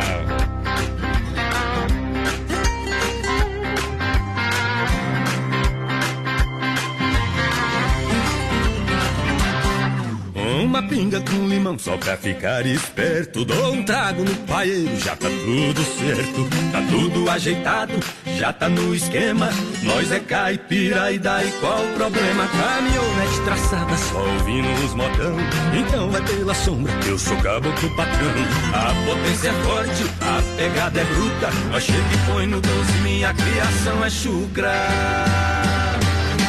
Limão 11.71 11.79
só 11.79 11.97
pra 11.97 12.17
ficar 12.17 12.65
esperto. 12.65 13.45
Dou 13.45 13.73
um 13.73 13.83
trago 13.83 14.23
no 14.23 14.35
paeiro, 14.47 14.97
já 14.99 15.15
tá 15.15 15.27
tudo 15.29 15.83
certo. 15.83 16.49
Tá 16.71 16.81
tudo 16.89 17.29
ajeitado, 17.29 17.93
já 18.37 18.51
tá 18.53 18.69
no 18.69 18.93
esquema. 18.93 19.49
Nós 19.83 20.11
é 20.11 20.19
caipira 20.19 21.11
e 21.11 21.19
daí 21.19 21.51
qual 21.59 21.83
problema? 21.95 22.47
Caminhonete 22.47 23.41
traçada, 23.45 23.95
só 23.97 24.19
ouvindo 24.19 24.85
os 24.85 24.93
modão. 24.93 25.37
Então 25.73 26.09
vai 26.09 26.21
pela 26.23 26.53
sombra, 26.53 26.91
eu 27.05 27.17
sou 27.17 27.37
caboclo 27.37 27.95
patrão. 27.95 28.31
A 28.73 28.93
potência 29.05 29.49
é 29.49 29.53
forte, 29.63 30.03
a 30.21 30.57
pegada 30.57 30.99
é 30.99 31.05
bruta. 31.05 31.49
Nós 31.71 31.83
chega 31.83 31.99
e 31.99 32.31
põe 32.31 32.47
no 32.47 32.59
12, 32.59 32.93
minha 33.03 33.33
criação 33.33 34.03
é 34.03 34.09
chucra. 34.09 34.73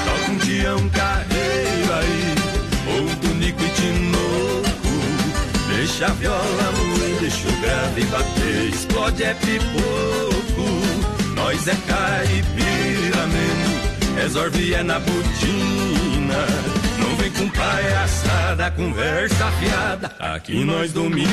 Toca 0.04 0.32
um 0.32 0.38
Tião 0.38 0.88
Carreiro 0.90 1.92
aí, 1.94 2.34
ou 2.94 3.02
um 3.02 3.16
Tunico 3.16 3.62
e 3.62 3.68
Tinoco. 3.70 4.21
Deixa 5.92 6.06
a 6.06 6.14
viola 6.14 6.72
moer, 6.72 7.20
deixa 7.20 7.46
o 7.46 7.52
grave 7.60 8.04
bater, 8.06 8.70
explode 8.72 9.24
é 9.24 9.34
pipoco. 9.34 10.64
Nós 11.34 11.68
é 11.68 11.76
caipira 11.86 13.26
mesmo, 13.26 14.16
resolve 14.16 14.72
é 14.72 14.82
na 14.82 14.98
botina. 14.98 16.46
Não 16.98 17.14
vem 17.16 17.30
com 17.32 17.46
palhaçada, 17.50 18.70
conversa 18.70 19.52
fiada, 19.60 20.10
aqui 20.18 20.64
nós 20.64 20.94
domina. 20.94 21.28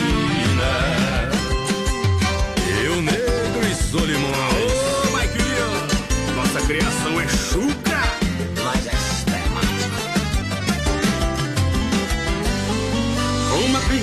Eu, 2.83 3.01
negro 3.01 3.61
e 3.63 3.75
Solimões. 3.75 4.73
Mike, 5.13 6.35
nossa 6.35 6.59
criação 6.67 7.21
é 7.21 7.27
chucra. 7.29 7.78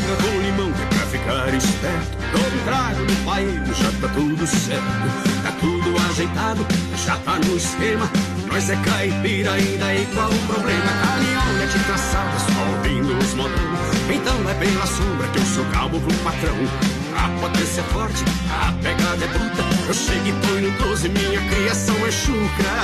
Pinga 0.07 0.17
com 0.17 0.41
limão 0.41 0.71
é 0.71 0.87
pra 0.87 1.07
ficar 1.07 1.55
esperto. 1.55 2.17
Dou 2.33 2.41
um 2.41 2.65
trago 2.65 3.03
no 3.03 3.17
paeiro, 3.25 3.75
já 3.75 3.91
tá 4.01 4.09
tudo 4.15 4.47
certo. 4.47 5.43
Tá 5.43 5.53
tudo 5.61 5.97
ajeitado, 6.11 6.67
já 7.05 7.17
tá 7.19 7.39
no 7.45 7.57
esquema. 7.57 8.11
Nós 8.47 8.71
é 8.71 8.77
caipira 8.77 9.53
ainda 9.53 9.95
e 9.95 10.07
qual 10.15 10.31
o 10.31 10.39
problema? 10.47 10.93
Caminhonete 11.03 11.79
traçada, 11.87 12.39
só 12.39 12.77
ouvindo 12.77 13.19
os 13.19 13.35
modão. 13.35 13.57
Então 14.09 14.49
é 14.49 14.55
pela 14.55 14.87
sombra 14.87 15.27
que 15.29 15.39
eu 15.39 15.45
sou 15.45 15.65
calmo 15.67 16.01
pro 16.01 16.15
patrão. 16.19 16.57
A 17.17 17.41
potência 17.41 17.81
é 17.81 17.85
forte, 17.85 18.25
a 18.51 18.73
pegada 18.83 19.25
é 19.25 19.29
bruta. 19.29 19.63
Eu 19.89 19.95
chego 19.95 20.29
e 20.29 20.33
põe 20.47 20.61
no 20.61 20.71
12, 20.79 21.09
minha 21.09 21.41
criação 21.49 21.97
é 22.07 22.11
chucra. 22.11 22.77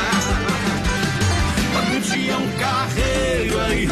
Um 1.94 2.00
dia 2.00 2.36
um 2.36 2.50
carreiro 2.58 3.60
aí, 3.60 3.86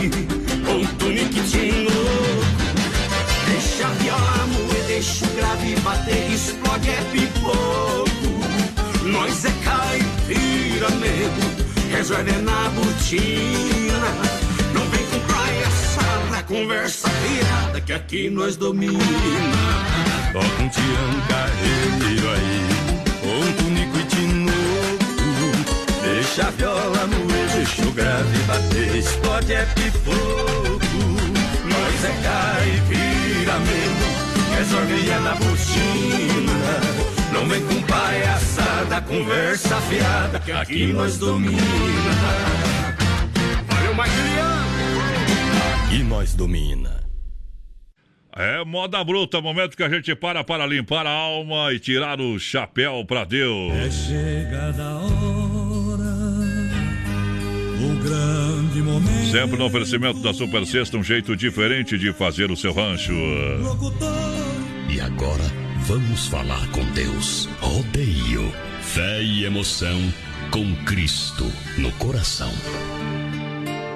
com 0.65 0.75
um 0.75 0.87
tuniquitinho 0.97 2.50
Deixa 3.81 3.93
a 3.93 3.95
viola 3.95 4.47
moer, 4.49 4.85
deixa 4.89 5.25
o 5.25 5.29
grave 5.31 5.75
bater, 5.77 6.31
explode 6.31 6.91
é 6.91 7.01
pipoco. 7.13 9.07
Nós 9.07 9.43
é 9.47 9.53
caipira 9.65 10.91
mesmo, 10.97 11.67
resolve 11.91 12.33
na 12.43 12.69
botina. 12.75 14.13
Não 14.75 14.83
vem 14.91 15.07
com 15.07 15.21
palhaçada, 15.33 16.43
conversa 16.47 17.09
fiada, 17.09 17.81
que 17.81 17.95
aqui 17.95 18.29
nós 18.29 18.59
domina. 18.59 18.99
Toca 20.35 20.63
um 20.63 20.69
tirão 20.69 21.21
carreiro 21.27 22.31
aí, 22.33 22.67
um 23.25 23.53
tunico 23.55 23.97
e 23.99 24.03
de 24.03 24.27
novo. 24.27 24.99
Deixa 26.03 26.49
a 26.49 26.51
viola 26.51 27.07
moer, 27.07 27.49
deixa 27.55 27.83
o 27.89 27.93
grave 27.93 28.39
bater, 28.47 28.97
explode 28.97 29.55
é 29.55 29.65
pipoco. 29.65 30.11
Nós 31.65 32.05
é 32.05 32.13
caipira 32.23 33.10
mesmo, 33.59 34.57
resolve 34.57 35.11
é 35.11 35.19
na 35.19 35.35
botina. 35.35 37.01
Não 37.33 37.49
vem 37.49 37.65
com 37.67 37.83
palhaçada, 37.83 39.01
conversa 39.03 39.81
fiada, 39.83 40.39
que 40.41 40.53
aqui 40.53 40.93
nós 40.93 41.19
domina. 41.19 41.57
Valeu, 43.69 43.95
Maguiliano! 43.95 44.71
Aqui 45.85 46.03
nós 46.03 46.35
domina. 46.35 47.01
É 48.37 48.65
moda 48.65 49.03
bruta, 49.03 49.41
momento 49.41 49.77
que 49.77 49.83
a 49.83 49.89
gente 49.89 50.15
para 50.15 50.45
para 50.45 50.65
limpar 50.67 51.07
a 51.07 51.11
alma 51.11 51.73
e 51.73 51.79
tirar 51.79 52.21
o 52.21 52.39
chapéu 52.39 53.05
pra 53.05 53.25
Deus. 53.25 53.73
É 53.75 53.91
chegada 53.91 54.83
a 54.83 54.97
hora, 54.99 56.15
o 57.81 58.03
grande. 58.03 58.50
Sempre 59.31 59.59
no 59.59 59.67
oferecimento 59.67 60.21
da 60.21 60.33
Super 60.33 60.67
Sexta, 60.67 60.97
um 60.97 61.03
jeito 61.03 61.37
diferente 61.37 61.99
de 61.99 62.13
fazer 62.13 62.51
o 62.51 62.57
seu 62.57 62.73
rancho. 62.73 63.13
E 64.89 65.01
agora 65.01 65.45
vamos 65.87 66.27
falar 66.29 66.67
com 66.69 66.85
Deus. 66.93 67.49
Rodeio, 67.61 68.53
fé 68.81 69.23
e 69.23 69.45
emoção 69.45 69.99
com 70.51 70.75
Cristo 70.85 71.45
no 71.79 71.93
coração. 71.93 72.53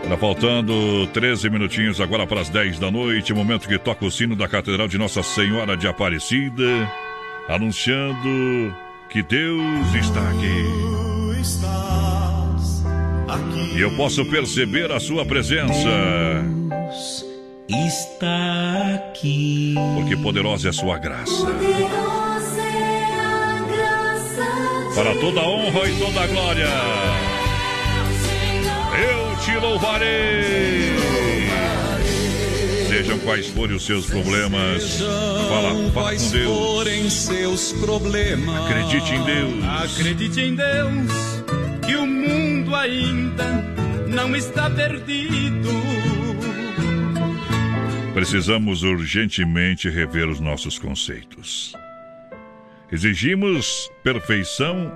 Tá 0.09 0.19
faltando 0.19 1.07
13 1.13 1.49
minutinhos 1.49 2.01
agora 2.01 2.27
para 2.27 2.41
as 2.41 2.51
10 2.51 2.79
da 2.79 2.91
noite, 2.91 3.33
momento 3.33 3.67
que 3.67 3.79
toca 3.79 4.05
o 4.05 4.11
sino 4.11 4.37
da 4.37 4.47
Catedral 4.47 4.87
de 4.87 4.99
Nossa 4.99 5.23
Senhora 5.23 5.77
de 5.77 5.89
Aparecida, 5.89 6.91
anunciando 7.49 8.75
que 9.09 9.23
Deus 9.23 9.95
está 9.95 10.21
aqui. 10.31 11.84
E 13.77 13.81
eu 13.81 13.91
posso 13.97 14.25
perceber 14.27 14.91
a 14.93 15.01
sua 15.01 15.25
presença, 15.27 15.89
Está 17.69 18.95
aqui. 18.95 19.75
porque 19.97 20.17
poderosa 20.17 20.69
é 20.69 20.71
a 20.71 20.73
sua 20.73 20.99
graça. 20.99 21.47
Para 24.95 25.15
toda 25.17 25.41
a 25.41 25.49
honra 25.49 25.89
e 25.89 25.99
toda 25.99 26.21
a 26.23 26.27
glória, 26.29 26.69
eu 29.09 29.37
te 29.39 29.57
louvarei. 29.59 30.95
Sejam 32.89 33.19
quais 33.21 33.49
forem 33.49 33.75
os 33.75 33.85
seus 33.85 34.07
problemas, 34.07 35.01
fala, 35.01 35.49
fala 35.49 36.15
com 36.15 36.31
Deus. 36.31 36.45
forem 36.47 37.11
seus 37.11 37.73
problemas. 37.73 38.71
Acredite 38.71 39.15
em 39.15 39.25
Deus. 39.25 39.65
Acredite 39.65 40.41
em 40.41 40.55
Deus 40.55 41.44
que 41.87 41.97
o 41.97 42.07
mundo 42.07 42.75
ainda 42.75 43.45
não 44.09 44.35
está 44.35 44.71
perdido. 44.71 45.69
Precisamos 48.15 48.83
urgentemente 48.83 49.89
rever 49.89 50.29
os 50.29 50.41
nossos 50.41 50.79
conceitos. 50.79 51.73
Exigimos 52.91 53.91
perfeição 54.03 54.93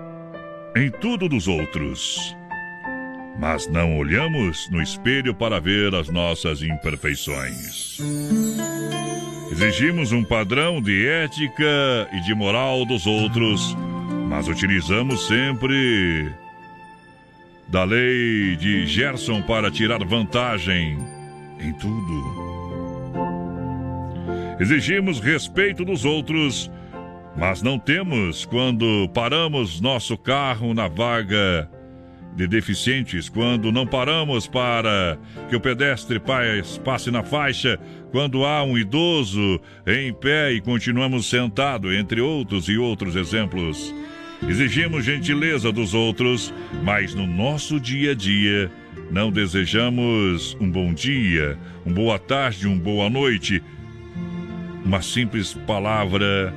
em 0.77 0.91
tudo 0.91 1.29
dos 1.29 1.49
outros, 1.49 2.37
mas 3.41 3.67
não 3.67 3.99
olhamos 3.99 4.71
no 4.71 4.81
espelho 4.81 5.35
para 5.35 5.61
ver 5.61 5.95
as 5.95 6.09
nossas 6.09 6.63
imperfeições. 6.63 7.99
Exigimos 9.51 10.13
um 10.13 10.23
padrão 10.23 10.81
de 10.81 11.07
ética 11.09 12.09
e 12.13 12.21
de 12.21 12.35
moral 12.35 12.85
dos 12.85 13.07
outros, 13.07 13.77
mas 14.29 14.47
utilizamos 14.47 15.27
sempre 15.27 16.33
da 17.69 17.85
lei 17.85 18.57
de 18.57 18.87
Gerson 18.87 19.43
para 19.43 19.71
tirar 19.71 20.05
vantagem 20.05 20.99
em 21.61 21.73
tudo. 21.75 22.49
Exigimos 24.59 25.21
respeito 25.21 25.85
dos 25.85 26.05
outros, 26.05 26.71
mas 27.37 27.63
não 27.63 27.79
temos 27.79 28.45
quando 28.45 29.09
paramos 29.15 29.81
nosso 29.81 30.17
carro 30.17 30.75
na 30.75 30.89
vaga 30.89 31.71
de 32.35 32.47
deficientes, 32.47 33.29
quando 33.29 33.71
não 33.73 33.87
paramos 33.87 34.47
para 34.47 35.19
que 35.49 35.57
o 35.57 35.61
pedestre 35.61 36.21
passe 36.85 37.11
na 37.11 37.23
faixa, 37.23 37.79
quando 38.13 38.45
há 38.45 38.63
um 38.63 38.79
idoso 38.79 39.61
em 39.87 40.13
pé 40.13 40.53
e 40.53 40.61
continuamos 40.61 41.29
sentado, 41.29 41.93
entre 41.93 42.21
outros 42.21 42.69
e 42.69 42.79
outros 42.79 43.17
exemplos. 43.17 43.93
Exigimos 44.47 45.05
gentileza 45.05 45.73
dos 45.73 45.95
outros, 45.95 46.53
mas 46.85 47.15
no 47.15 47.27
nosso 47.27 47.81
dia 47.81 48.13
a 48.13 48.15
dia 48.15 48.71
não 49.11 49.33
desejamos 49.33 50.57
um 50.61 50.71
bom 50.71 50.93
dia, 50.93 51.59
uma 51.85 51.95
boa 51.95 52.19
tarde, 52.19 52.67
uma 52.67 52.77
boa 52.77 53.11
noite. 53.11 53.63
Uma 54.85 55.03
simples 55.03 55.55
palavra 55.67 56.55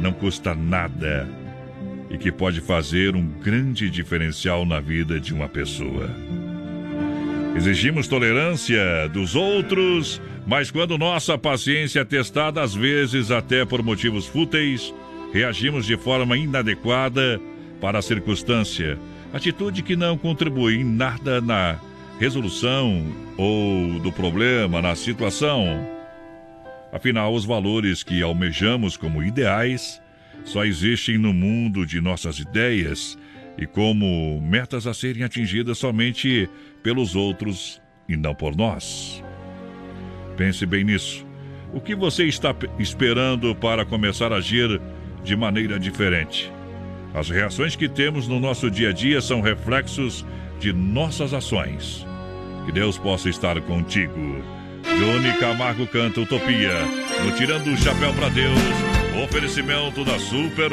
não 0.00 0.12
custa 0.12 0.54
nada 0.54 1.28
e 2.10 2.16
que 2.16 2.32
pode 2.32 2.60
fazer 2.60 3.14
um 3.14 3.26
grande 3.26 3.90
diferencial 3.90 4.64
na 4.64 4.80
vida 4.80 5.20
de 5.20 5.34
uma 5.34 5.48
pessoa. 5.48 6.10
Exigimos 7.54 8.08
tolerância 8.08 9.08
dos 9.12 9.34
outros, 9.34 10.20
mas 10.46 10.70
quando 10.70 10.96
nossa 10.96 11.36
paciência 11.36 12.00
é 12.00 12.04
testada, 12.04 12.62
às 12.62 12.74
vezes 12.74 13.30
até 13.30 13.64
por 13.64 13.82
motivos 13.82 14.26
fúteis, 14.26 14.94
reagimos 15.32 15.86
de 15.86 15.96
forma 15.96 16.36
inadequada 16.36 17.40
para 17.80 17.98
a 17.98 18.02
circunstância, 18.02 18.98
atitude 19.32 19.82
que 19.82 19.94
não 19.96 20.16
contribui 20.16 20.76
em 20.76 20.84
nada 20.84 21.40
na 21.40 21.78
resolução 22.18 23.06
ou 23.36 24.00
do 24.00 24.10
problema, 24.10 24.82
na 24.82 24.94
situação. 24.94 25.86
Afinal, 26.92 27.32
os 27.34 27.44
valores 27.44 28.02
que 28.02 28.22
almejamos 28.22 28.96
como 28.96 29.22
ideais 29.22 30.00
só 30.44 30.64
existem 30.64 31.18
no 31.18 31.32
mundo 31.32 31.84
de 31.84 32.00
nossas 32.00 32.38
ideias 32.38 33.18
e 33.58 33.66
como 33.66 34.40
metas 34.40 34.86
a 34.86 34.94
serem 34.94 35.22
atingidas 35.22 35.78
somente 35.78 36.48
pelos 36.82 37.14
outros 37.14 37.80
e 38.08 38.16
não 38.16 38.34
por 38.34 38.56
nós. 38.56 39.22
Pense 40.36 40.64
bem 40.64 40.84
nisso. 40.84 41.26
O 41.72 41.80
que 41.80 41.94
você 41.94 42.24
está 42.24 42.54
pe- 42.54 42.70
esperando 42.78 43.54
para 43.54 43.84
começar 43.84 44.32
a 44.32 44.36
agir 44.36 44.80
de 45.22 45.36
maneira 45.36 45.78
diferente? 45.78 46.52
As 47.14 47.28
reações 47.28 47.74
que 47.74 47.88
temos 47.88 48.28
no 48.28 48.38
nosso 48.38 48.70
dia 48.70 48.90
a 48.90 48.92
dia 48.92 49.20
são 49.20 49.40
reflexos 49.40 50.24
de 50.60 50.72
nossas 50.72 51.32
ações. 51.32 52.06
Que 52.66 52.72
Deus 52.72 52.98
possa 52.98 53.28
estar 53.28 53.60
contigo. 53.62 54.42
Johnny 54.84 55.32
Camargo 55.38 55.86
canta 55.86 56.20
Utopia, 56.20 56.80
no 57.24 57.32
Tirando 57.32 57.68
o 57.68 57.76
Chapéu 57.76 58.12
para 58.14 58.28
Deus, 58.28 58.58
oferecimento 59.24 60.04
da 60.04 60.18
Super. 60.18 60.72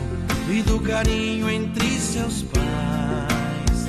e 0.51 0.61
do 0.63 0.79
carinho 0.79 1.49
entre 1.49 1.89
seus 1.99 2.43
pais. 2.43 3.87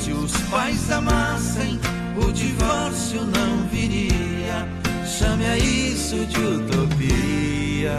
Se 0.00 0.12
os 0.12 0.32
pais 0.48 0.90
amassem, 0.90 1.80
o 2.16 2.32
divórcio 2.32 3.22
não 3.24 3.66
viria. 3.68 4.68
Chame 5.04 5.46
a 5.46 5.58
isso 5.58 6.24
de 6.26 6.38
utopia. 6.38 7.92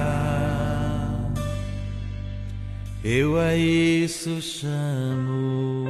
Eu 3.04 3.38
a 3.38 3.56
isso 3.56 4.42
chamo. 4.42 5.86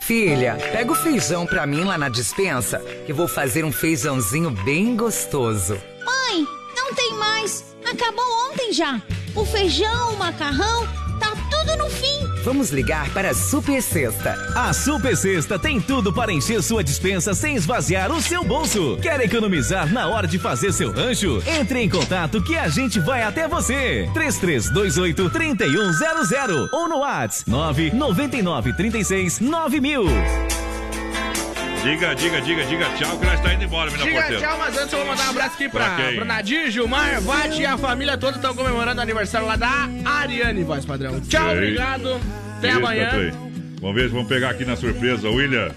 Filha, 0.00 0.56
pega 0.72 0.92
o 0.92 0.94
feijão 0.94 1.46
pra 1.46 1.66
mim 1.66 1.84
lá 1.84 1.96
na 1.96 2.08
dispensa, 2.08 2.78
que 3.06 3.12
vou 3.12 3.26
fazer 3.26 3.64
um 3.64 3.72
feijãozinho 3.72 4.50
bem 4.50 4.96
gostoso. 4.96 5.80
Mãe, 6.04 6.46
não 6.76 6.92
tem 6.94 7.14
mais. 7.14 7.74
Acabou 7.84 8.24
ontem 8.50 8.72
já. 8.72 9.00
O 9.34 9.44
feijão, 9.44 10.12
o 10.12 10.16
macarrão, 10.16 10.86
tá 11.18 11.32
tudo 11.50 11.76
no 11.76 11.90
fim. 11.90 12.24
Vamos 12.44 12.70
ligar 12.70 13.10
para 13.10 13.30
a 13.30 13.34
Super 13.34 13.82
Sexta. 13.82 14.36
A 14.54 14.72
Super 14.72 15.16
Sexta 15.16 15.58
tem 15.58 15.80
tudo 15.80 16.12
para 16.12 16.32
encher 16.32 16.62
sua 16.62 16.84
dispensa 16.84 17.34
sem 17.34 17.56
esvaziar 17.56 18.12
o 18.12 18.22
seu 18.22 18.44
bolso. 18.44 18.96
Quer 19.02 19.20
economizar 19.20 19.92
na 19.92 20.06
hora 20.06 20.28
de 20.28 20.38
fazer 20.38 20.72
seu 20.72 20.92
rancho? 20.92 21.42
Entre 21.46 21.80
em 21.80 21.88
contato 21.88 22.40
que 22.42 22.56
a 22.56 22.68
gente 22.68 23.00
vai 23.00 23.24
até 23.24 23.48
você. 23.48 24.08
3328 24.14 25.30
3100 25.30 26.68
ou 26.70 26.88
no 26.88 26.98
WhatsApp 26.98 27.50
999 27.50 28.72
36 28.74 29.40
9000. 29.40 30.63
Diga, 31.84 32.14
diga, 32.14 32.40
diga, 32.40 32.64
diga 32.64 32.86
tchau 32.96 33.18
que 33.18 33.26
nós 33.26 33.40
tá 33.40 33.52
indo 33.52 33.64
embora, 33.64 33.90
menina 33.90 34.08
Diga 34.08 34.20
porteira. 34.22 34.42
tchau, 34.42 34.58
mas 34.58 34.78
antes 34.78 34.92
eu 34.92 34.98
vou 35.00 35.08
mandar 35.08 35.26
um 35.26 35.30
abraço 35.30 35.54
aqui 35.54 35.68
pra, 35.68 35.96
Pra 36.14 36.24
Nadir, 36.24 36.70
Gilmar, 36.70 37.20
Vati 37.20 37.60
e 37.60 37.66
a 37.66 37.76
família 37.76 38.16
toda 38.16 38.36
estão 38.36 38.54
comemorando 38.54 39.00
o 39.00 39.02
aniversário 39.02 39.46
lá 39.46 39.54
da 39.56 39.88
Ariane, 40.02 40.64
voz 40.64 40.86
padrão. 40.86 41.20
Tchau, 41.20 41.52
obrigado. 41.52 42.18
Até 42.56 42.68
Isso, 42.68 42.78
amanhã. 42.78 43.32
Vamos 43.82 43.96
ver, 43.96 44.08
vamos 44.08 44.28
pegar 44.28 44.48
aqui 44.50 44.64
na 44.64 44.76
surpresa, 44.76 45.28
William. 45.28 45.70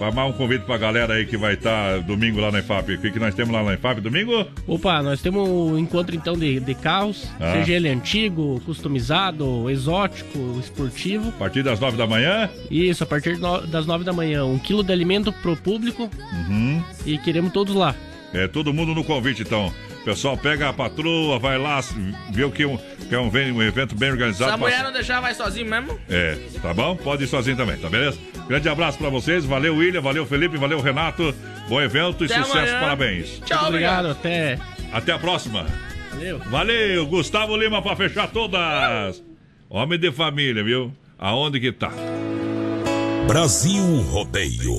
Mais 0.00 0.16
um 0.30 0.32
convite 0.32 0.64
pra 0.64 0.78
galera 0.78 1.12
aí 1.14 1.26
que 1.26 1.36
vai 1.36 1.54
estar 1.54 2.00
domingo 2.00 2.40
lá 2.40 2.50
na 2.50 2.60
EFAP. 2.60 2.94
O 2.94 2.98
que, 2.98 3.10
que 3.10 3.18
nós 3.18 3.34
temos 3.34 3.52
lá 3.52 3.62
na 3.62 3.74
EFAP 3.74 4.00
domingo? 4.00 4.46
Opa, 4.66 5.02
nós 5.02 5.20
temos 5.20 5.46
um 5.46 5.76
encontro 5.78 6.16
então 6.16 6.34
de, 6.36 6.58
de 6.58 6.74
carros, 6.74 7.26
Ah. 7.38 7.52
seja 7.52 7.74
ele 7.74 7.88
antigo, 7.88 8.60
customizado, 8.64 9.68
exótico, 9.68 10.38
esportivo. 10.58 11.28
A 11.28 11.32
partir 11.32 11.62
das 11.62 11.78
nove 11.78 11.98
da 11.98 12.06
manhã. 12.06 12.48
Isso, 12.70 13.04
a 13.04 13.06
partir 13.06 13.38
das 13.68 13.86
nove 13.86 14.02
da 14.02 14.12
manhã. 14.12 14.44
Um 14.46 14.58
quilo 14.58 14.82
de 14.82 14.90
alimento 14.92 15.32
pro 15.34 15.54
público 15.56 16.08
Uhum. 16.48 16.82
e 17.04 17.18
queremos 17.18 17.52
todos 17.52 17.74
lá. 17.74 17.94
É, 18.32 18.48
todo 18.48 18.72
mundo 18.72 18.94
no 18.94 19.04
convite, 19.04 19.42
então. 19.42 19.70
Pessoal, 20.04 20.36
pega 20.36 20.70
a 20.70 20.72
patroa, 20.72 21.38
vai 21.38 21.58
lá, 21.58 21.78
vê 22.32 22.42
o 22.44 22.50
que, 22.50 22.62
é 22.62 22.66
um- 22.66 22.78
que 22.78 23.14
é 23.14 23.18
um, 23.18 23.28
um 23.28 23.62
evento 23.62 23.94
bem 23.94 24.08
Se 24.08 24.12
organizado. 24.12 24.52
a 24.52 24.56
mulher 24.56 24.72
passa- 24.72 24.84
não 24.84 24.92
deixar, 24.92 25.20
vai 25.20 25.34
sozinho 25.34 25.66
mesmo. 25.68 25.98
É, 26.08 26.38
tá 26.62 26.72
bom? 26.72 26.96
Pode 26.96 27.24
ir 27.24 27.26
sozinho 27.26 27.56
também, 27.56 27.76
tá 27.76 27.88
beleza? 27.90 28.18
Grande 28.48 28.68
abraço 28.68 28.96
pra 28.98 29.10
vocês. 29.10 29.44
Valeu, 29.44 29.76
William. 29.76 30.00
Valeu, 30.00 30.24
Felipe. 30.26 30.56
Valeu, 30.56 30.80
Renato. 30.80 31.34
Bom 31.68 31.80
evento 31.80 32.24
e 32.24 32.26
Até 32.26 32.42
sucesso. 32.42 32.58
amanhã. 32.58 32.80
Parabéns. 32.80 33.40
Tchau, 33.44 33.66
obrigado. 33.68 34.08
Até. 34.08 34.58
Até 34.92 35.12
a 35.12 35.18
próxima. 35.18 35.66
Valeu. 36.12 36.38
Valeu, 36.50 37.06
Gustavo 37.06 37.56
Lima 37.56 37.80
pra 37.82 37.94
fechar 37.94 38.26
todas. 38.28 39.22
Homem 39.68 39.98
de 39.98 40.10
família, 40.10 40.64
viu? 40.64 40.92
Aonde 41.18 41.60
que 41.60 41.70
tá? 41.70 41.92
Brasil 43.28 43.84
Rodeio. 44.10 44.74